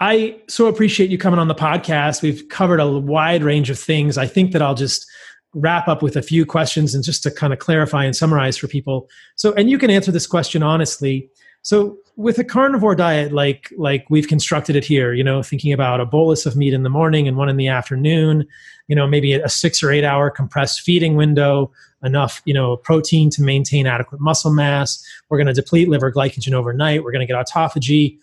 I 0.00 0.40
so 0.46 0.66
appreciate 0.66 1.10
you 1.10 1.18
coming 1.18 1.38
on 1.38 1.48
the 1.48 1.54
podcast. 1.54 2.22
We've 2.22 2.46
covered 2.48 2.80
a 2.80 2.90
wide 2.90 3.42
range 3.42 3.70
of 3.70 3.78
things. 3.78 4.18
I 4.18 4.26
think 4.26 4.52
that 4.52 4.60
I'll 4.60 4.74
just 4.74 5.06
wrap 5.54 5.88
up 5.88 6.02
with 6.02 6.16
a 6.16 6.22
few 6.22 6.44
questions 6.44 6.94
and 6.94 7.02
just 7.02 7.22
to 7.22 7.30
kind 7.30 7.52
of 7.52 7.58
clarify 7.58 8.04
and 8.04 8.14
summarize 8.14 8.58
for 8.58 8.68
people. 8.68 9.08
So, 9.36 9.54
and 9.54 9.70
you 9.70 9.78
can 9.78 9.90
answer 9.90 10.12
this 10.12 10.26
question 10.26 10.62
honestly. 10.62 11.30
So, 11.62 11.96
with 12.16 12.38
a 12.38 12.44
carnivore 12.44 12.94
diet 12.94 13.32
like 13.32 13.72
like 13.76 14.06
we've 14.08 14.28
constructed 14.28 14.76
it 14.76 14.84
here, 14.84 15.12
you 15.12 15.24
know, 15.24 15.42
thinking 15.42 15.72
about 15.72 16.00
a 16.00 16.06
bolus 16.06 16.46
of 16.46 16.56
meat 16.56 16.72
in 16.72 16.82
the 16.82 16.90
morning 16.90 17.26
and 17.26 17.36
one 17.36 17.48
in 17.48 17.56
the 17.56 17.68
afternoon, 17.68 18.46
you 18.88 18.96
know, 18.96 19.06
maybe 19.06 19.32
a 19.32 19.48
6 19.48 19.82
or 19.82 19.90
8 19.90 20.04
hour 20.04 20.30
compressed 20.30 20.82
feeding 20.82 21.16
window, 21.16 21.72
enough, 22.02 22.40
you 22.44 22.54
know, 22.54 22.76
protein 22.76 23.30
to 23.30 23.42
maintain 23.42 23.86
adequate 23.86 24.20
muscle 24.20 24.52
mass. 24.52 25.04
We're 25.28 25.38
going 25.38 25.48
to 25.48 25.52
deplete 25.52 25.88
liver 25.88 26.12
glycogen 26.12 26.52
overnight. 26.52 27.02
We're 27.02 27.12
going 27.12 27.26
to 27.26 27.32
get 27.32 27.44
autophagy. 27.44 28.18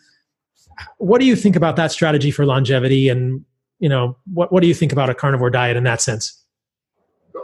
What 0.98 1.20
do 1.20 1.26
you 1.28 1.36
think 1.36 1.56
about 1.56 1.76
that 1.76 1.92
strategy 1.92 2.32
for 2.32 2.46
longevity 2.46 3.10
and, 3.10 3.46
you 3.80 3.90
know, 3.90 4.18
what 4.34 4.52
what 4.52 4.62
do 4.62 4.68
you 4.68 4.74
think 4.74 4.92
about 4.92 5.10
a 5.10 5.16
carnivore 5.16 5.50
diet 5.50 5.78
in 5.78 5.84
that 5.84 6.02
sense? 6.02 6.44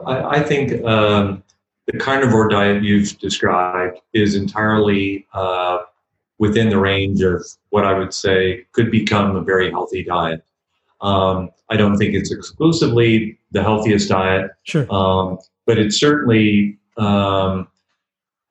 I, 0.06 0.40
I 0.40 0.44
think 0.44 0.84
um, 0.86 1.44
the 1.88 1.98
carnivore 1.98 2.48
diet 2.48 2.84
you've 2.84 3.18
described 3.20 4.00
is 4.14 4.36
entirely 4.36 5.28
uh, 5.34 5.80
within 6.38 6.70
the 6.70 6.80
range 6.80 7.22
of 7.22 7.46
what 7.70 7.86
I 7.86 7.98
would 7.98 8.14
say 8.14 8.66
could 8.72 8.92
become 8.92 9.36
a 9.36 9.42
very 9.42 9.70
healthy 9.70 10.04
diet. 10.04 10.44
Um, 11.02 11.50
I 11.70 11.78
don't 11.78 11.98
think 11.98 12.14
it's 12.14 12.32
exclusively 12.32 13.40
the 13.52 13.62
healthiest 13.62 14.10
diet, 14.10 14.52
sure. 14.64 14.92
Um, 14.94 15.38
but 15.66 15.78
it's 15.78 16.00
certainly 16.00 16.78
um, 16.98 17.68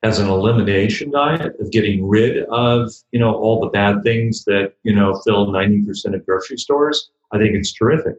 has 0.02 0.18
an 0.20 0.28
elimination 0.28 1.10
diet 1.10 1.56
of 1.58 1.70
getting 1.70 2.06
rid 2.06 2.44
of 2.44 2.92
you 3.12 3.18
know 3.18 3.34
all 3.34 3.60
the 3.60 3.68
bad 3.68 4.02
things 4.02 4.44
that 4.44 4.74
you 4.82 4.94
know 4.94 5.20
fill 5.24 5.50
ninety 5.50 5.82
percent 5.82 6.14
of 6.14 6.24
grocery 6.24 6.56
stores. 6.56 7.10
I 7.32 7.38
think 7.38 7.54
it's 7.54 7.72
terrific. 7.72 8.16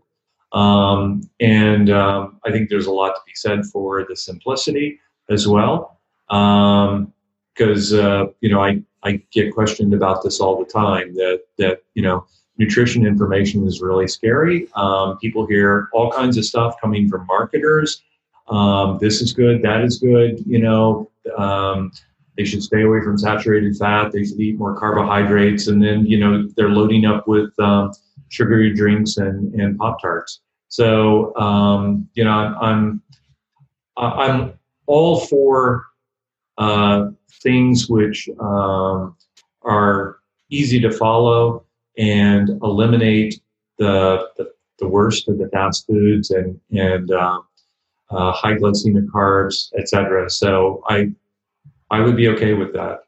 Um, 0.51 1.29
and 1.39 1.89
um, 1.89 2.39
I 2.45 2.51
think 2.51 2.69
there's 2.69 2.87
a 2.87 2.91
lot 2.91 3.09
to 3.09 3.21
be 3.25 3.33
said 3.35 3.65
for 3.65 4.05
the 4.07 4.15
simplicity 4.15 4.99
as 5.29 5.47
well. 5.47 5.99
Because, 6.27 7.93
um, 7.93 7.99
uh, 7.99 8.25
you 8.41 8.49
know, 8.49 8.61
I, 8.61 8.81
I 9.03 9.21
get 9.31 9.53
questioned 9.53 9.93
about 9.93 10.23
this 10.23 10.39
all 10.39 10.57
the 10.57 10.69
time 10.69 11.13
that, 11.15 11.41
that 11.57 11.83
you 11.93 12.01
know, 12.01 12.25
nutrition 12.57 13.05
information 13.05 13.65
is 13.65 13.81
really 13.81 14.07
scary. 14.07 14.67
Um, 14.75 15.17
people 15.19 15.45
hear 15.45 15.89
all 15.93 16.11
kinds 16.11 16.37
of 16.37 16.45
stuff 16.45 16.75
coming 16.81 17.07
from 17.09 17.25
marketers. 17.27 18.01
Um, 18.49 18.97
this 18.99 19.21
is 19.21 19.33
good, 19.33 19.61
that 19.61 19.81
is 19.81 19.99
good, 19.99 20.43
you 20.45 20.59
know. 20.59 21.09
Um, 21.37 21.91
they 22.37 22.45
should 22.45 22.63
stay 22.63 22.83
away 22.83 23.01
from 23.01 23.17
saturated 23.17 23.75
fat. 23.75 24.11
They 24.11 24.23
should 24.23 24.39
eat 24.39 24.57
more 24.57 24.77
carbohydrates, 24.77 25.67
and 25.67 25.83
then 25.83 26.05
you 26.05 26.19
know 26.19 26.47
they're 26.55 26.69
loading 26.69 27.05
up 27.05 27.27
with 27.27 27.57
um, 27.59 27.91
sugary 28.29 28.73
drinks 28.73 29.17
and, 29.17 29.53
and 29.59 29.77
Pop 29.77 30.01
Tarts. 30.01 30.41
So, 30.69 31.35
um, 31.35 32.07
you 32.13 32.23
know, 32.23 32.31
I'm, 32.31 33.01
I'm 33.97 34.53
all 34.85 35.19
for 35.19 35.85
uh, 36.57 37.07
things 37.43 37.89
which 37.89 38.29
um, 38.39 39.15
are 39.63 40.19
easy 40.49 40.79
to 40.79 40.91
follow 40.91 41.65
and 41.97 42.49
eliminate 42.63 43.41
the, 43.77 44.29
the, 44.37 44.51
the, 44.77 44.87
worst 44.87 45.27
of 45.27 45.37
the 45.37 45.49
fast 45.49 45.85
foods 45.87 46.31
and, 46.31 46.59
and 46.71 47.11
uh, 47.11 47.39
uh, 48.11 48.31
high 48.31 48.53
glycemic 48.53 49.07
carbs, 49.07 49.69
etc. 49.77 50.29
So 50.29 50.83
I, 50.87 51.11
I 51.91 52.01
would 52.01 52.15
be 52.15 52.27
okay 52.29 52.53
with 52.53 52.73
that. 52.73 52.99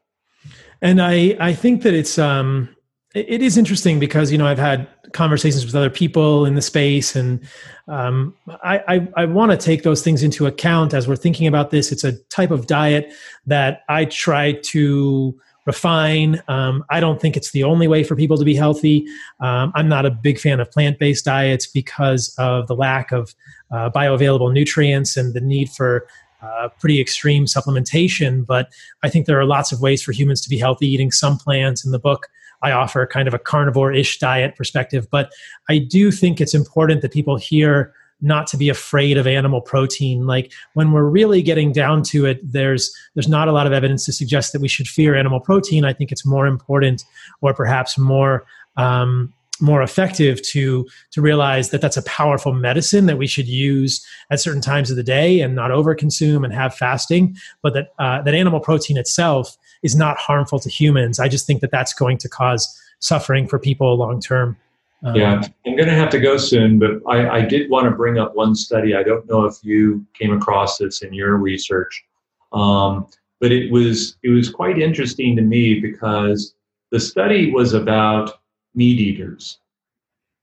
And 0.80 1.00
I, 1.00 1.36
I 1.38 1.54
think 1.54 1.82
that 1.82 1.94
it's, 1.94 2.18
um, 2.18 2.68
it 3.14 3.42
is 3.42 3.58
interesting 3.58 4.00
because 4.00 4.32
you 4.32 4.38
know 4.38 4.46
I've 4.46 4.58
had 4.58 4.88
conversations 5.12 5.66
with 5.66 5.74
other 5.74 5.90
people 5.90 6.46
in 6.46 6.54
the 6.54 6.62
space, 6.62 7.14
and 7.14 7.40
um, 7.88 8.34
I, 8.62 8.78
I, 8.88 9.08
I 9.16 9.24
want 9.26 9.52
to 9.52 9.58
take 9.58 9.82
those 9.82 10.02
things 10.02 10.22
into 10.22 10.46
account 10.46 10.94
as 10.94 11.06
we're 11.06 11.16
thinking 11.16 11.46
about 11.46 11.70
this. 11.70 11.92
It's 11.92 12.04
a 12.04 12.12
type 12.30 12.50
of 12.50 12.66
diet 12.66 13.12
that 13.46 13.82
I 13.88 14.06
try 14.06 14.52
to 14.52 15.38
refine. 15.64 16.42
Um, 16.48 16.84
I 16.90 17.00
don't 17.00 17.20
think 17.20 17.36
it's 17.36 17.52
the 17.52 17.64
only 17.64 17.86
way 17.86 18.02
for 18.04 18.16
people 18.16 18.36
to 18.36 18.44
be 18.44 18.54
healthy. 18.54 19.06
Um, 19.40 19.72
I'm 19.74 19.88
not 19.88 20.06
a 20.06 20.10
big 20.10 20.38
fan 20.38 20.60
of 20.60 20.70
plant 20.70 20.98
based 20.98 21.24
diets 21.24 21.66
because 21.66 22.34
of 22.38 22.66
the 22.66 22.74
lack 22.74 23.12
of 23.12 23.34
uh, 23.70 23.90
bioavailable 23.90 24.52
nutrients 24.52 25.16
and 25.16 25.34
the 25.34 25.40
need 25.40 25.70
for 25.70 26.06
uh, 26.42 26.68
pretty 26.80 27.00
extreme 27.00 27.44
supplementation. 27.44 28.44
But 28.44 28.72
I 29.02 29.08
think 29.08 29.26
there 29.26 29.38
are 29.38 29.44
lots 29.44 29.70
of 29.70 29.80
ways 29.80 30.02
for 30.02 30.12
humans 30.12 30.40
to 30.42 30.48
be 30.48 30.58
healthy 30.58 30.88
eating 30.88 31.12
some 31.12 31.38
plants 31.38 31.84
in 31.84 31.92
the 31.92 31.98
book. 31.98 32.26
I 32.62 32.72
offer 32.72 33.06
kind 33.06 33.28
of 33.28 33.34
a 33.34 33.38
carnivore 33.38 33.92
ish 33.92 34.18
diet 34.18 34.56
perspective. 34.56 35.08
But 35.10 35.32
I 35.68 35.78
do 35.78 36.10
think 36.10 36.40
it's 36.40 36.54
important 36.54 37.02
that 37.02 37.12
people 37.12 37.36
hear 37.36 37.94
not 38.22 38.46
to 38.46 38.56
be 38.56 38.68
afraid 38.68 39.16
of 39.16 39.26
animal 39.26 39.60
protein 39.60 40.26
like 40.26 40.52
when 40.74 40.92
we're 40.92 41.08
really 41.08 41.42
getting 41.42 41.72
down 41.72 42.02
to 42.02 42.24
it 42.24 42.40
there's 42.52 42.94
there's 43.14 43.28
not 43.28 43.48
a 43.48 43.52
lot 43.52 43.66
of 43.66 43.72
evidence 43.72 44.04
to 44.04 44.12
suggest 44.12 44.52
that 44.52 44.60
we 44.60 44.68
should 44.68 44.88
fear 44.88 45.14
animal 45.14 45.40
protein 45.40 45.84
i 45.84 45.92
think 45.92 46.10
it's 46.10 46.24
more 46.24 46.46
important 46.46 47.04
or 47.40 47.52
perhaps 47.52 47.98
more 47.98 48.44
um, 48.76 49.32
more 49.60 49.82
effective 49.82 50.40
to 50.42 50.86
to 51.10 51.20
realize 51.20 51.70
that 51.70 51.80
that's 51.80 51.96
a 51.96 52.02
powerful 52.02 52.52
medicine 52.52 53.06
that 53.06 53.18
we 53.18 53.26
should 53.26 53.46
use 53.46 54.04
at 54.30 54.40
certain 54.40 54.62
times 54.62 54.90
of 54.90 54.96
the 54.96 55.02
day 55.02 55.40
and 55.40 55.54
not 55.54 55.70
overconsume 55.70 56.44
and 56.44 56.54
have 56.54 56.74
fasting 56.74 57.36
but 57.60 57.74
that 57.74 57.92
uh, 57.98 58.22
that 58.22 58.34
animal 58.34 58.60
protein 58.60 58.96
itself 58.96 59.56
is 59.82 59.96
not 59.96 60.16
harmful 60.16 60.58
to 60.60 60.70
humans. 60.70 61.18
I 61.18 61.28
just 61.28 61.46
think 61.46 61.60
that 61.60 61.70
that's 61.70 61.92
going 61.92 62.18
to 62.18 62.28
cause 62.28 62.80
suffering 63.00 63.46
for 63.46 63.58
people 63.58 63.96
long 63.96 64.20
term. 64.20 64.56
Um, 65.04 65.16
yeah, 65.16 65.42
I'm 65.66 65.76
going 65.76 65.88
to 65.88 65.94
have 65.94 66.10
to 66.10 66.20
go 66.20 66.36
soon, 66.36 66.78
but 66.78 67.00
I, 67.08 67.38
I, 67.38 67.40
did 67.40 67.68
want 67.68 67.86
to 67.86 67.90
bring 67.90 68.18
up 68.18 68.36
one 68.36 68.54
study. 68.54 68.94
I 68.94 69.02
don't 69.02 69.28
know 69.28 69.44
if 69.46 69.56
you 69.62 70.06
came 70.14 70.32
across 70.32 70.78
this 70.78 71.02
in 71.02 71.12
your 71.12 71.38
research, 71.38 72.04
um, 72.52 73.08
but 73.40 73.50
it 73.50 73.72
was 73.72 74.16
it 74.22 74.28
was 74.28 74.48
quite 74.48 74.78
interesting 74.78 75.34
to 75.34 75.42
me 75.42 75.80
because 75.80 76.54
the 76.92 77.00
study 77.00 77.50
was 77.50 77.72
about 77.72 78.40
meat 78.76 79.00
eaters, 79.00 79.58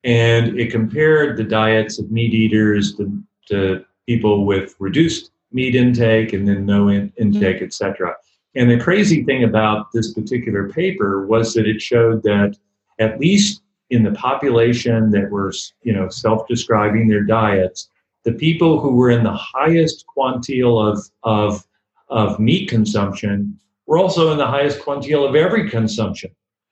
and 0.04 0.60
it 0.60 0.72
compared 0.72 1.38
the 1.38 1.44
diets 1.46 1.98
of 1.98 2.12
meat 2.12 2.34
eaters 2.34 2.98
to, 2.98 3.24
to 3.48 3.86
people 4.08 4.46
with 4.46 4.76
reduced 4.80 5.32
meat 5.54 5.76
intake 5.76 6.34
and 6.34 6.46
then 6.46 6.66
no 6.66 6.90
in, 6.90 7.14
intake, 7.18 7.62
etc. 7.62 8.14
And 8.56 8.70
the 8.70 8.80
crazy 8.80 9.24
thing 9.24 9.46
about 9.46 9.94
this 9.94 10.14
particular 10.14 10.68
paper 10.70 11.26
was 11.26 11.54
that 11.54 11.66
it 11.66 11.82
showed 11.82 12.24
that 12.24 12.58
at 13.00 13.22
least 13.22 13.62
in 13.90 14.04
the 14.04 14.12
population 14.12 15.12
that 15.12 15.30
were, 15.30 15.54
you 15.82 15.94
know, 15.94 16.10
self-describing 16.10 17.08
their 17.08 17.24
diets, 17.24 17.90
the 18.24 18.34
people 18.34 18.80
who 18.80 18.96
were 18.96 19.10
in 19.10 19.24
the 19.24 19.34
highest 19.34 20.06
quantile 20.16 20.92
of, 20.92 21.04
of, 21.24 21.66
of 22.10 22.40
meat 22.40 22.70
consumption 22.70 23.58
were 23.88 23.98
also 23.98 24.32
in 24.32 24.38
the 24.38 24.46
highest 24.46 24.80
quantile 24.80 25.28
of 25.28 25.36
every 25.36 25.70
consumption. 25.70 26.30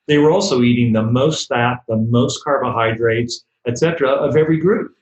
They 0.08 0.18
were 0.20 0.32
also 0.32 0.62
eating 0.62 0.94
the 0.94 1.04
most 1.04 1.48
fat, 1.48 1.80
the 1.88 1.98
most 1.98 2.44
carbohydrates, 2.44 3.44
etc., 3.68 4.10
of 4.10 4.38
every 4.38 4.58
group. 4.58 4.96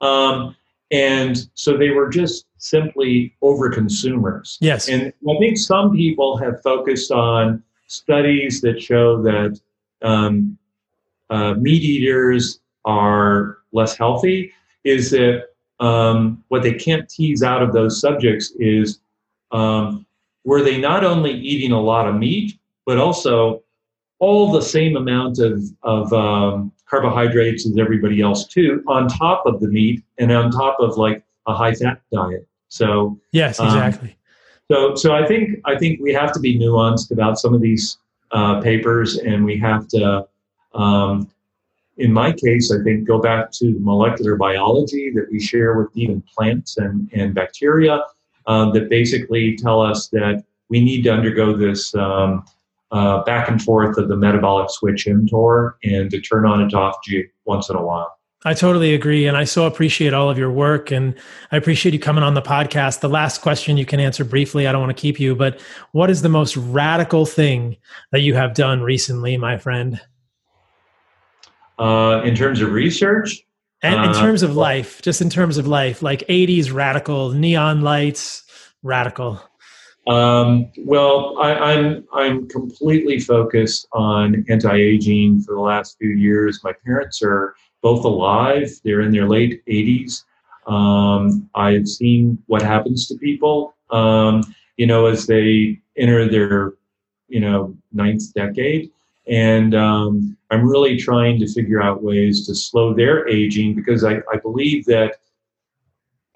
Um, 0.00 0.56
and 0.90 1.36
so 1.54 1.76
they 1.76 1.90
were 1.90 2.08
just 2.08 2.46
simply 2.58 3.34
over 3.42 3.70
consumers. 3.70 4.56
Yes. 4.60 4.88
And 4.88 5.12
I 5.28 5.38
think 5.38 5.58
some 5.58 5.92
people 5.92 6.36
have 6.38 6.62
focused 6.62 7.10
on 7.10 7.62
studies 7.86 8.60
that 8.62 8.80
show 8.80 9.22
that 9.22 9.60
um, 10.02 10.58
uh, 11.30 11.54
meat 11.54 11.82
eaters 11.82 12.60
are 12.84 13.58
less 13.72 13.96
healthy. 13.96 14.52
Is 14.84 15.10
that 15.10 15.46
um, 15.80 16.42
what 16.48 16.62
they 16.62 16.74
can't 16.74 17.08
tease 17.08 17.42
out 17.42 17.62
of 17.62 17.72
those 17.72 18.00
subjects 18.00 18.52
is 18.58 19.00
um, 19.52 20.06
were 20.44 20.62
they 20.62 20.78
not 20.78 21.04
only 21.04 21.32
eating 21.32 21.72
a 21.72 21.80
lot 21.80 22.08
of 22.08 22.14
meat, 22.14 22.58
but 22.84 22.98
also 22.98 23.62
all 24.18 24.50
the 24.50 24.62
same 24.62 24.96
amount 24.96 25.38
of, 25.38 25.62
of 25.82 26.12
um, 26.12 26.72
carbohydrates 26.86 27.66
as 27.66 27.76
everybody 27.78 28.20
else 28.22 28.46
too, 28.46 28.82
on 28.86 29.08
top 29.08 29.44
of 29.44 29.60
the 29.60 29.68
meat 29.68 30.02
and 30.18 30.32
on 30.32 30.50
top 30.50 30.76
of 30.80 30.96
like 30.96 31.22
a 31.46 31.54
high 31.54 31.74
fat 31.74 32.00
diet. 32.12 32.46
So 32.68 33.18
yes, 33.32 33.60
um, 33.60 33.66
exactly. 33.66 34.16
So 34.70 34.94
so 34.94 35.14
I 35.14 35.26
think 35.26 35.60
I 35.64 35.76
think 35.76 36.00
we 36.00 36.12
have 36.12 36.32
to 36.32 36.40
be 36.40 36.58
nuanced 36.58 37.10
about 37.10 37.38
some 37.38 37.54
of 37.54 37.60
these 37.60 37.98
uh, 38.32 38.60
papers, 38.60 39.18
and 39.18 39.44
we 39.44 39.56
have 39.58 39.86
to. 39.88 40.26
Um, 40.76 41.30
in 41.98 42.12
my 42.12 42.32
case, 42.32 42.70
I 42.70 42.82
think 42.84 43.06
go 43.06 43.20
back 43.20 43.50
to 43.52 43.76
molecular 43.80 44.36
biology 44.36 45.10
that 45.14 45.28
we 45.30 45.40
share 45.40 45.78
with 45.78 45.88
even 45.96 46.22
plants 46.34 46.76
and, 46.76 47.10
and 47.14 47.34
bacteria 47.34 48.04
uh, 48.46 48.70
that 48.72 48.90
basically 48.90 49.56
tell 49.56 49.80
us 49.80 50.08
that 50.08 50.44
we 50.68 50.80
need 50.80 51.02
to 51.02 51.10
undergo 51.10 51.56
this 51.56 51.94
um, 51.94 52.44
uh, 52.92 53.22
back 53.24 53.48
and 53.48 53.62
forth 53.62 53.98
of 53.98 54.08
the 54.08 54.16
metabolic 54.16 54.70
switch 54.70 55.06
mTOR 55.06 55.74
and 55.84 56.10
to 56.10 56.20
turn 56.20 56.46
on 56.46 56.60
and 56.60 56.72
off 56.74 56.96
G 57.04 57.24
once 57.44 57.70
in 57.70 57.76
a 57.76 57.82
while. 57.82 58.12
I 58.44 58.54
totally 58.54 58.94
agree. 58.94 59.26
And 59.26 59.36
I 59.36 59.42
so 59.42 59.66
appreciate 59.66 60.14
all 60.14 60.30
of 60.30 60.38
your 60.38 60.52
work. 60.52 60.92
And 60.92 61.14
I 61.50 61.56
appreciate 61.56 61.94
you 61.94 61.98
coming 61.98 62.22
on 62.22 62.34
the 62.34 62.42
podcast. 62.42 63.00
The 63.00 63.08
last 63.08 63.40
question 63.40 63.76
you 63.76 63.86
can 63.86 63.98
answer 63.98 64.24
briefly. 64.24 64.68
I 64.68 64.72
don't 64.72 64.80
want 64.80 64.96
to 64.96 65.00
keep 65.00 65.18
you, 65.18 65.34
but 65.34 65.60
what 65.92 66.10
is 66.10 66.22
the 66.22 66.28
most 66.28 66.56
radical 66.56 67.26
thing 67.26 67.76
that 68.12 68.20
you 68.20 68.34
have 68.34 68.54
done 68.54 68.82
recently, 68.82 69.36
my 69.36 69.56
friend? 69.56 70.00
Uh, 71.78 72.22
in 72.24 72.34
terms 72.34 72.60
of 72.60 72.72
research, 72.72 73.42
and 73.82 73.94
in 74.04 74.10
uh, 74.10 74.20
terms 74.20 74.42
of 74.42 74.56
life, 74.56 75.02
just 75.02 75.20
in 75.20 75.28
terms 75.28 75.58
of 75.58 75.66
life, 75.66 76.02
like 76.02 76.20
80s 76.28 76.72
radical, 76.72 77.32
neon 77.32 77.82
lights, 77.82 78.44
radical. 78.82 79.42
Um, 80.06 80.70
well, 80.78 81.36
I, 81.38 81.52
I'm 81.52 82.04
I'm 82.12 82.48
completely 82.48 83.18
focused 83.18 83.88
on 83.92 84.44
anti-aging 84.48 85.42
for 85.42 85.54
the 85.54 85.60
last 85.60 85.98
few 85.98 86.10
years. 86.10 86.60
My 86.62 86.72
parents 86.84 87.20
are 87.22 87.54
both 87.82 88.04
alive; 88.04 88.70
they're 88.84 89.00
in 89.00 89.10
their 89.10 89.28
late 89.28 89.64
80s. 89.66 90.22
Um, 90.66 91.48
I've 91.54 91.88
seen 91.88 92.42
what 92.46 92.62
happens 92.62 93.06
to 93.08 93.16
people, 93.16 93.74
um, 93.90 94.42
you 94.76 94.86
know, 94.86 95.06
as 95.06 95.26
they 95.26 95.80
enter 95.96 96.28
their, 96.28 96.74
you 97.28 97.40
know, 97.40 97.76
ninth 97.92 98.32
decade, 98.34 98.90
and 99.28 99.74
um, 99.74 100.36
I'm 100.50 100.66
really 100.66 100.96
trying 100.96 101.38
to 101.40 101.52
figure 101.52 101.82
out 101.82 102.02
ways 102.02 102.46
to 102.46 102.54
slow 102.54 102.94
their 102.94 103.28
aging 103.28 103.74
because 103.74 104.04
I, 104.04 104.18
I 104.32 104.36
believe 104.40 104.84
that, 104.86 105.16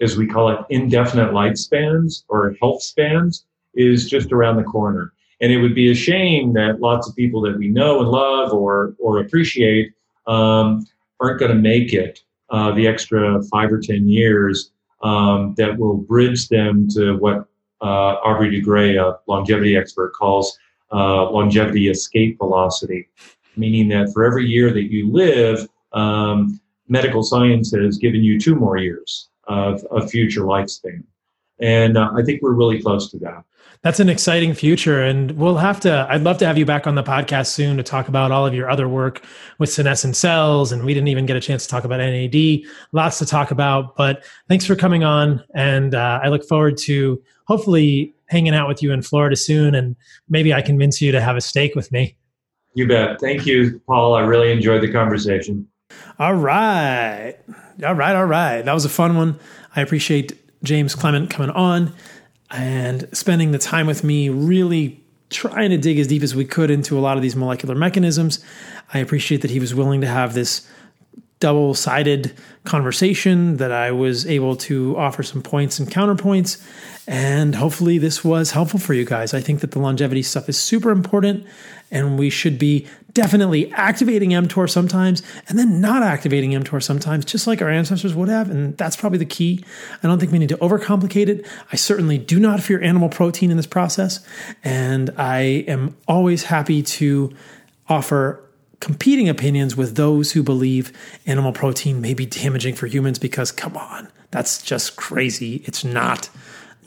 as 0.01 0.17
we 0.17 0.27
call 0.27 0.49
it, 0.49 0.59
indefinite 0.69 1.31
lifespans 1.31 2.23
or 2.27 2.55
health 2.59 2.81
spans 2.81 3.45
is 3.75 4.09
just 4.09 4.31
around 4.31 4.57
the 4.57 4.63
corner. 4.63 5.13
And 5.39 5.51
it 5.51 5.57
would 5.57 5.73
be 5.73 5.89
a 5.89 5.95
shame 5.95 6.53
that 6.53 6.81
lots 6.81 7.07
of 7.07 7.15
people 7.15 7.41
that 7.41 7.57
we 7.57 7.67
know 7.69 8.01
and 8.01 8.09
love 8.09 8.53
or 8.53 8.95
or 8.99 9.19
appreciate 9.19 9.93
um, 10.27 10.85
aren't 11.19 11.39
going 11.39 11.51
to 11.51 11.57
make 11.57 11.93
it 11.93 12.19
uh, 12.49 12.71
the 12.73 12.87
extra 12.87 13.41
five 13.43 13.71
or 13.71 13.79
ten 13.79 14.07
years 14.07 14.71
um, 15.01 15.55
that 15.57 15.77
will 15.77 15.97
bridge 15.97 16.49
them 16.49 16.87
to 16.89 17.17
what 17.17 17.47
uh, 17.81 18.17
Aubrey 18.23 18.51
de 18.51 18.61
Grey, 18.61 18.97
a 18.97 19.17
longevity 19.27 19.75
expert, 19.75 20.13
calls 20.13 20.57
uh, 20.91 21.29
longevity 21.29 21.89
escape 21.89 22.37
velocity, 22.37 23.07
meaning 23.55 23.89
that 23.89 24.11
for 24.13 24.23
every 24.23 24.45
year 24.45 24.71
that 24.71 24.91
you 24.91 25.11
live, 25.11 25.67
um, 25.93 26.59
medical 26.87 27.23
science 27.23 27.73
has 27.73 27.97
given 27.97 28.23
you 28.23 28.39
two 28.39 28.55
more 28.55 28.77
years 28.77 29.29
of, 29.47 29.81
future 30.09 30.41
lifespan. 30.41 31.03
And 31.59 31.97
uh, 31.97 32.11
I 32.15 32.23
think 32.23 32.41
we're 32.41 32.53
really 32.53 32.81
close 32.81 33.09
to 33.11 33.19
that. 33.19 33.43
That's 33.83 33.99
an 33.99 34.09
exciting 34.09 34.53
future. 34.53 35.01
And 35.01 35.31
we'll 35.31 35.57
have 35.57 35.79
to, 35.81 36.05
I'd 36.09 36.21
love 36.21 36.37
to 36.39 36.45
have 36.45 36.57
you 36.57 36.65
back 36.65 36.85
on 36.85 36.95
the 36.95 37.03
podcast 37.03 37.47
soon 37.47 37.77
to 37.77 37.83
talk 37.83 38.07
about 38.07 38.31
all 38.31 38.45
of 38.45 38.53
your 38.53 38.69
other 38.69 38.87
work 38.87 39.23
with 39.57 39.71
senescent 39.71 40.15
cells. 40.15 40.71
And 40.71 40.85
we 40.85 40.93
didn't 40.93 41.07
even 41.07 41.25
get 41.25 41.35
a 41.35 41.39
chance 41.39 41.63
to 41.63 41.69
talk 41.69 41.83
about 41.83 41.97
NAD. 41.97 42.61
Lots 42.91 43.17
to 43.19 43.25
talk 43.25 43.49
about. 43.49 43.95
But 43.95 44.23
thanks 44.47 44.65
for 44.65 44.75
coming 44.75 45.03
on. 45.03 45.43
And 45.55 45.95
uh, 45.95 46.19
I 46.21 46.27
look 46.27 46.47
forward 46.47 46.77
to 46.79 47.21
hopefully 47.51 48.15
hanging 48.27 48.55
out 48.55 48.69
with 48.69 48.81
you 48.81 48.93
in 48.93 49.01
Florida 49.01 49.35
soon. 49.35 49.75
And 49.75 49.97
maybe 50.29 50.53
I 50.53 50.61
convince 50.61 51.01
you 51.01 51.11
to 51.11 51.19
have 51.19 51.35
a 51.35 51.41
steak 51.41 51.75
with 51.75 51.91
me. 51.91 52.15
You 52.75 52.87
bet. 52.87 53.19
Thank 53.19 53.45
you, 53.45 53.81
Paul. 53.85 54.15
I 54.15 54.21
really 54.21 54.53
enjoyed 54.53 54.81
the 54.81 54.89
conversation. 54.89 55.67
All 56.17 56.35
right. 56.35 57.35
All 57.85 57.93
right. 57.93 58.15
All 58.15 58.25
right. 58.25 58.61
That 58.61 58.73
was 58.73 58.85
a 58.85 58.89
fun 58.89 59.17
one. 59.17 59.37
I 59.75 59.81
appreciate 59.81 60.31
James 60.63 60.95
Clement 60.95 61.29
coming 61.29 61.51
on 61.51 61.93
and 62.51 63.09
spending 63.11 63.51
the 63.51 63.57
time 63.57 63.85
with 63.85 64.01
me, 64.01 64.29
really 64.29 65.03
trying 65.29 65.71
to 65.71 65.77
dig 65.77 65.99
as 65.99 66.07
deep 66.07 66.23
as 66.23 66.33
we 66.33 66.45
could 66.45 66.71
into 66.71 66.97
a 66.97 67.01
lot 67.01 67.17
of 67.17 67.21
these 67.21 67.35
molecular 67.35 67.75
mechanisms. 67.75 68.39
I 68.93 68.99
appreciate 68.99 69.41
that 69.41 69.51
he 69.51 69.59
was 69.59 69.75
willing 69.75 69.99
to 69.99 70.07
have 70.07 70.33
this 70.33 70.65
double 71.41 71.73
sided 71.73 72.31
conversation, 72.63 73.57
that 73.57 73.73
I 73.73 73.91
was 73.91 74.25
able 74.25 74.55
to 74.57 74.95
offer 74.97 75.23
some 75.23 75.41
points 75.41 75.79
and 75.79 75.91
counterpoints. 75.91 76.65
And 77.07 77.55
hopefully, 77.55 77.97
this 77.97 78.23
was 78.23 78.51
helpful 78.51 78.79
for 78.79 78.93
you 78.93 79.03
guys. 79.03 79.33
I 79.33 79.41
think 79.41 79.59
that 79.59 79.71
the 79.71 79.79
longevity 79.79 80.23
stuff 80.23 80.47
is 80.47 80.57
super 80.57 80.91
important, 80.91 81.45
and 81.89 82.17
we 82.17 82.29
should 82.29 82.57
be 82.57 82.87
definitely 83.13 83.69
activating 83.73 84.29
mTOR 84.29 84.69
sometimes 84.69 85.21
and 85.49 85.59
then 85.59 85.81
not 85.81 86.03
activating 86.03 86.51
mTOR 86.51 86.81
sometimes, 86.81 87.25
just 87.25 87.47
like 87.47 87.61
our 87.61 87.69
ancestors 87.69 88.15
would 88.15 88.29
have. 88.29 88.49
And 88.49 88.77
that's 88.77 88.95
probably 88.95 89.19
the 89.19 89.25
key. 89.25 89.65
I 90.01 90.07
don't 90.07 90.19
think 90.19 90.31
we 90.31 90.39
need 90.39 90.49
to 90.49 90.57
overcomplicate 90.57 91.27
it. 91.27 91.45
I 91.71 91.75
certainly 91.75 92.17
do 92.17 92.39
not 92.39 92.61
fear 92.61 92.81
animal 92.81 93.09
protein 93.09 93.51
in 93.51 93.57
this 93.57 93.67
process. 93.67 94.25
And 94.63 95.09
I 95.17 95.65
am 95.67 95.97
always 96.07 96.43
happy 96.43 96.83
to 96.83 97.35
offer 97.89 98.41
competing 98.81 99.29
opinions 99.29 99.77
with 99.77 99.95
those 99.95 100.33
who 100.33 100.43
believe 100.43 100.91
animal 101.25 101.53
protein 101.53 102.01
may 102.01 102.13
be 102.13 102.25
damaging 102.25 102.75
for 102.75 102.87
humans 102.87 103.17
because, 103.17 103.51
come 103.51 103.77
on, 103.77 104.09
that's 104.31 104.61
just 104.61 104.97
crazy. 104.97 105.61
It's 105.65 105.85
not 105.85 106.29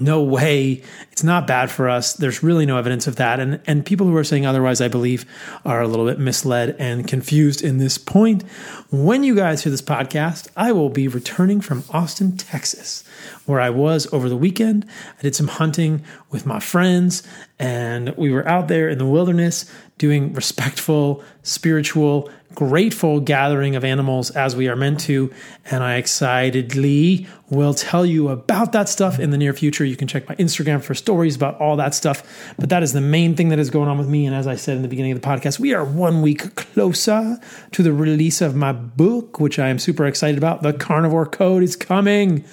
no 0.01 0.23
way 0.23 0.83
it's 1.13 1.23
not 1.23 1.47
bad 1.47 1.71
for 1.71 1.89
us. 1.89 2.15
There's 2.15 2.43
really 2.43 2.67
no 2.67 2.77
evidence 2.77 3.07
of 3.07 3.17
that. 3.17 3.39
And 3.39 3.61
and 3.67 3.87
people 3.87 4.07
who 4.07 4.17
are 4.17 4.25
saying 4.25 4.47
otherwise 4.47 4.81
i 4.81 4.89
believe 4.89 5.25
are 5.65 5.81
a 5.81 5.89
little 5.89 6.07
bit 6.07 6.19
misled 6.19 6.77
and 6.79 7.07
confused 7.07 7.63
in 7.63 7.79
this 7.79 7.99
point. 7.99 8.43
When 8.91 9.23
you 9.23 9.37
guys 9.37 9.63
hear 9.63 9.71
this 9.71 9.83
podcast 9.83 10.49
i 10.57 10.73
will 10.73 10.91
be 10.91 11.07
returning 11.07 11.61
from 11.61 11.85
austin 11.91 12.37
texas 12.37 13.05
where 13.47 13.61
i 13.61 13.71
was 13.71 14.13
over 14.13 14.29
the 14.29 14.37
weekend. 14.37 14.87
I 15.19 15.23
did 15.23 15.37
some 15.37 15.49
hunting 15.49 16.05
with 16.31 16.47
my 16.47 16.59
friends 16.59 17.23
and 17.59 18.17
we 18.17 18.33
were 18.33 18.47
out 18.49 18.69
there 18.69 18.89
in 18.89 18.99
the 18.99 19.07
wilderness 19.07 19.71
doing 19.99 20.33
respectful 20.33 21.23
spiritual 21.45 22.31
grateful 22.55 23.21
gathering 23.21 23.77
of 23.77 23.85
animals 23.85 24.31
as 24.31 24.55
we 24.55 24.69
are 24.69 24.77
meant 24.77 25.01
to. 25.01 25.33
And 25.71 25.83
I 25.83 25.97
excitedly 25.97 27.27
will 27.51 27.75
tell 27.75 28.05
you 28.05 28.29
about 28.29 28.73
that 28.73 28.89
stuff 28.89 29.19
in 29.19 29.31
the 29.31 29.39
near 29.39 29.53
future. 29.53 29.85
You 29.85 29.97
can 29.97 30.09
check 30.09 30.29
my 30.29 30.35
Instagram 30.37 30.83
for 30.83 30.95
stories 30.95 31.37
about 31.37 31.61
all 31.61 31.77
that 31.77 31.95
stuff. 31.95 32.23
But 32.59 32.69
that 32.69 32.83
is 32.83 32.93
the 32.93 33.01
main 33.01 33.37
thing 33.37 33.49
that 33.49 33.59
is 33.59 33.71
going 33.71 33.89
on 33.89 33.99
with 33.99 34.09
me. 34.09 34.27
And 34.27 34.35
as 34.35 34.47
I 34.47 34.57
said 34.57 34.77
in 34.77 34.83
the 34.83 34.89
beginning 34.89 35.13
of 35.13 35.21
the 35.21 35.27
podcast, 35.27 35.59
we 35.59 35.75
are 35.75 35.85
one 35.85 36.23
week 36.23 36.55
closer 36.55 37.39
to 37.73 37.83
the 37.83 37.93
release 37.93 38.41
of 38.41 38.55
my 38.55 38.73
book, 38.73 39.41
which 39.41 39.59
I 39.59 39.69
am 39.69 39.79
super 39.79 40.07
excited 40.07 40.39
about. 40.39 40.63
The 40.63 40.73
Carnivore 40.73 41.27
Code 41.27 41.63
is 41.63 41.77
coming. 41.77 42.45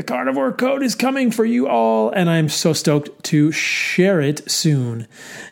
The 0.00 0.06
carnivore 0.06 0.52
code 0.52 0.82
is 0.82 0.94
coming 0.94 1.30
for 1.30 1.44
you 1.44 1.68
all, 1.68 2.08
and 2.08 2.30
I'm 2.30 2.48
so 2.48 2.72
stoked 2.72 3.22
to 3.24 3.52
share 3.52 4.22
it 4.22 4.50
soon. 4.50 5.06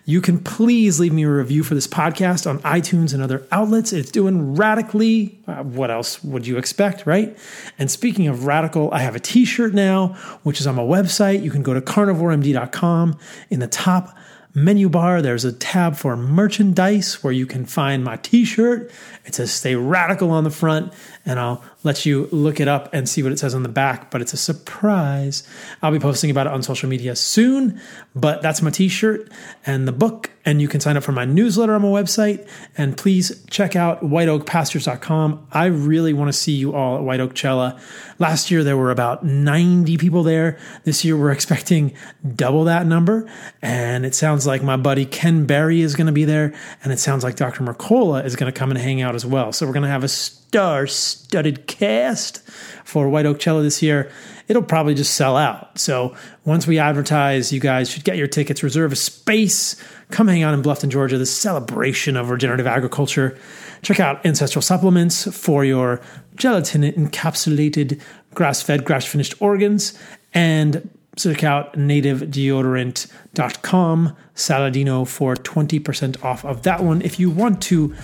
You 0.06 0.22
can 0.22 0.38
please 0.38 0.98
leave 0.98 1.12
me 1.12 1.24
a 1.24 1.30
review 1.30 1.62
for 1.62 1.74
this 1.74 1.86
podcast 1.86 2.48
on 2.48 2.58
iTunes 2.60 3.12
and 3.12 3.22
other 3.22 3.46
outlets. 3.52 3.92
It's 3.92 4.10
doing 4.10 4.54
radically. 4.54 5.38
Uh, 5.46 5.64
what 5.64 5.90
else 5.90 6.24
would 6.24 6.46
you 6.46 6.56
expect, 6.56 7.04
right? 7.04 7.36
And 7.78 7.90
speaking 7.90 8.26
of 8.26 8.46
radical, 8.46 8.90
I 8.90 9.00
have 9.00 9.14
a 9.14 9.20
t 9.20 9.44
shirt 9.44 9.74
now, 9.74 10.14
which 10.44 10.60
is 10.60 10.66
on 10.66 10.76
my 10.76 10.82
website. 10.82 11.42
You 11.42 11.50
can 11.50 11.62
go 11.62 11.74
to 11.74 11.82
carnivoremd.com. 11.82 13.18
In 13.50 13.60
the 13.60 13.68
top 13.68 14.16
menu 14.54 14.88
bar, 14.88 15.20
there's 15.20 15.44
a 15.44 15.52
tab 15.52 15.94
for 15.96 16.16
merchandise 16.16 17.22
where 17.22 17.34
you 17.34 17.44
can 17.44 17.66
find 17.66 18.02
my 18.02 18.16
t 18.16 18.46
shirt. 18.46 18.90
It 19.26 19.34
says 19.34 19.52
Stay 19.52 19.74
Radical 19.74 20.30
on 20.30 20.44
the 20.44 20.50
front, 20.50 20.92
and 21.26 21.38
I'll 21.38 21.62
let 21.88 22.06
you 22.06 22.28
look 22.30 22.60
it 22.60 22.68
up 22.68 22.92
and 22.92 23.08
see 23.08 23.22
what 23.22 23.32
it 23.32 23.38
says 23.38 23.54
on 23.54 23.62
the 23.62 23.68
back, 23.68 24.10
but 24.10 24.20
it's 24.20 24.34
a 24.34 24.36
surprise. 24.36 25.42
I'll 25.82 25.90
be 25.90 25.98
posting 25.98 26.30
about 26.30 26.46
it 26.46 26.52
on 26.52 26.62
social 26.62 26.88
media 26.88 27.16
soon, 27.16 27.80
but 28.14 28.42
that's 28.42 28.62
my 28.62 28.70
t 28.70 28.88
shirt 28.88 29.32
and 29.64 29.88
the 29.88 29.92
book, 29.92 30.30
and 30.48 30.62
you 30.62 30.66
can 30.68 30.80
sign 30.80 30.96
up 30.96 31.02
for 31.02 31.12
my 31.12 31.26
newsletter 31.26 31.74
on 31.74 31.82
my 31.82 31.88
website. 31.88 32.48
And 32.78 32.96
please 32.96 33.44
check 33.50 33.76
out 33.76 34.02
whiteoakpastures.com. 34.02 35.46
I 35.52 35.66
really 35.66 36.14
want 36.14 36.30
to 36.30 36.32
see 36.32 36.52
you 36.52 36.74
all 36.74 36.96
at 36.96 37.02
White 37.02 37.20
Oak 37.20 37.34
Chella. 37.34 37.78
Last 38.18 38.50
year, 38.50 38.64
there 38.64 38.78
were 38.78 38.90
about 38.90 39.26
90 39.26 39.98
people 39.98 40.22
there. 40.22 40.58
This 40.84 41.04
year, 41.04 41.18
we're 41.18 41.32
expecting 41.38 41.92
double 42.34 42.64
that 42.64 42.86
number. 42.86 43.30
And 43.60 44.06
it 44.06 44.14
sounds 44.14 44.46
like 44.46 44.62
my 44.62 44.78
buddy 44.78 45.04
Ken 45.04 45.44
Berry 45.44 45.82
is 45.82 45.94
going 45.94 46.06
to 46.06 46.14
be 46.14 46.24
there, 46.24 46.54
and 46.82 46.94
it 46.94 46.98
sounds 46.98 47.24
like 47.24 47.36
Dr. 47.36 47.62
Mercola 47.62 48.24
is 48.24 48.34
going 48.34 48.50
to 48.50 48.58
come 48.58 48.70
and 48.70 48.80
hang 48.80 49.02
out 49.02 49.14
as 49.14 49.26
well. 49.26 49.52
So 49.52 49.66
we're 49.66 49.74
going 49.74 49.82
to 49.82 49.90
have 49.90 50.04
a 50.04 50.08
star 50.08 50.86
studded 50.86 51.66
cast 51.66 52.40
for 52.84 53.06
White 53.10 53.26
Oak 53.26 53.38
Chella 53.38 53.62
this 53.62 53.82
year. 53.82 54.10
It'll 54.48 54.62
probably 54.62 54.94
just 54.94 55.12
sell 55.12 55.36
out. 55.36 55.78
So 55.78 56.16
once 56.48 56.66
we 56.66 56.78
advertise, 56.78 57.52
you 57.52 57.60
guys 57.60 57.90
should 57.90 58.04
get 58.04 58.16
your 58.16 58.26
tickets, 58.26 58.62
reserve 58.62 58.90
a 58.90 58.96
space, 58.96 59.76
come 60.10 60.28
hang 60.28 60.42
out 60.42 60.54
in 60.54 60.62
Bluffton, 60.62 60.88
Georgia, 60.88 61.18
the 61.18 61.26
celebration 61.26 62.16
of 62.16 62.30
regenerative 62.30 62.66
agriculture. 62.66 63.36
Check 63.82 64.00
out 64.00 64.24
Ancestral 64.24 64.62
Supplements 64.62 65.30
for 65.36 65.62
your 65.62 66.00
gelatin 66.36 66.80
encapsulated 66.82 68.00
grass 68.32 68.62
fed, 68.62 68.86
grass 68.86 69.04
finished 69.04 69.34
organs. 69.42 69.92
And 70.32 70.88
check 71.16 71.44
out 71.44 71.74
nativedeodorant.com, 71.74 74.16
Saladino, 74.34 75.06
for 75.06 75.34
20% 75.34 76.24
off 76.24 76.46
of 76.46 76.62
that 76.62 76.82
one. 76.82 77.02
If 77.02 77.20
you 77.20 77.28
want 77.28 77.60
to 77.64 77.94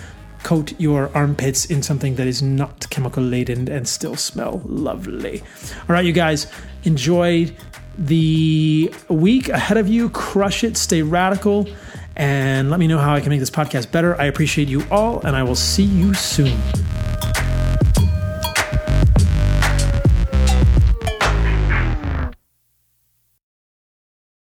coat 0.43 0.79
your 0.79 1.09
armpits 1.17 1.65
in 1.65 1.81
something 1.81 2.13
that 2.17 2.27
is 2.27 2.43
not 2.43 2.87
chemical 2.91 3.23
laden 3.23 3.67
and 3.67 3.87
still 3.87 4.15
smell 4.15 4.61
lovely. 4.65 5.41
All 5.41 5.87
right, 5.87 6.05
you 6.05 6.13
guys, 6.13 6.45
enjoy 6.83 7.51
the 7.97 8.93
week 9.09 9.49
ahead 9.49 9.77
of 9.77 9.87
you. 9.87 10.09
Crush 10.09 10.63
it, 10.63 10.77
stay 10.77 11.01
radical, 11.01 11.67
and 12.15 12.69
let 12.69 12.79
me 12.79 12.87
know 12.87 12.97
how 12.97 13.13
I 13.13 13.21
can 13.21 13.29
make 13.29 13.39
this 13.39 13.49
podcast 13.49 13.91
better. 13.91 14.19
I 14.19 14.25
appreciate 14.25 14.67
you 14.67 14.83
all, 14.91 15.21
and 15.21 15.35
I 15.35 15.43
will 15.43 15.55
see 15.55 15.83
you 15.83 16.13
soon. 16.13 16.57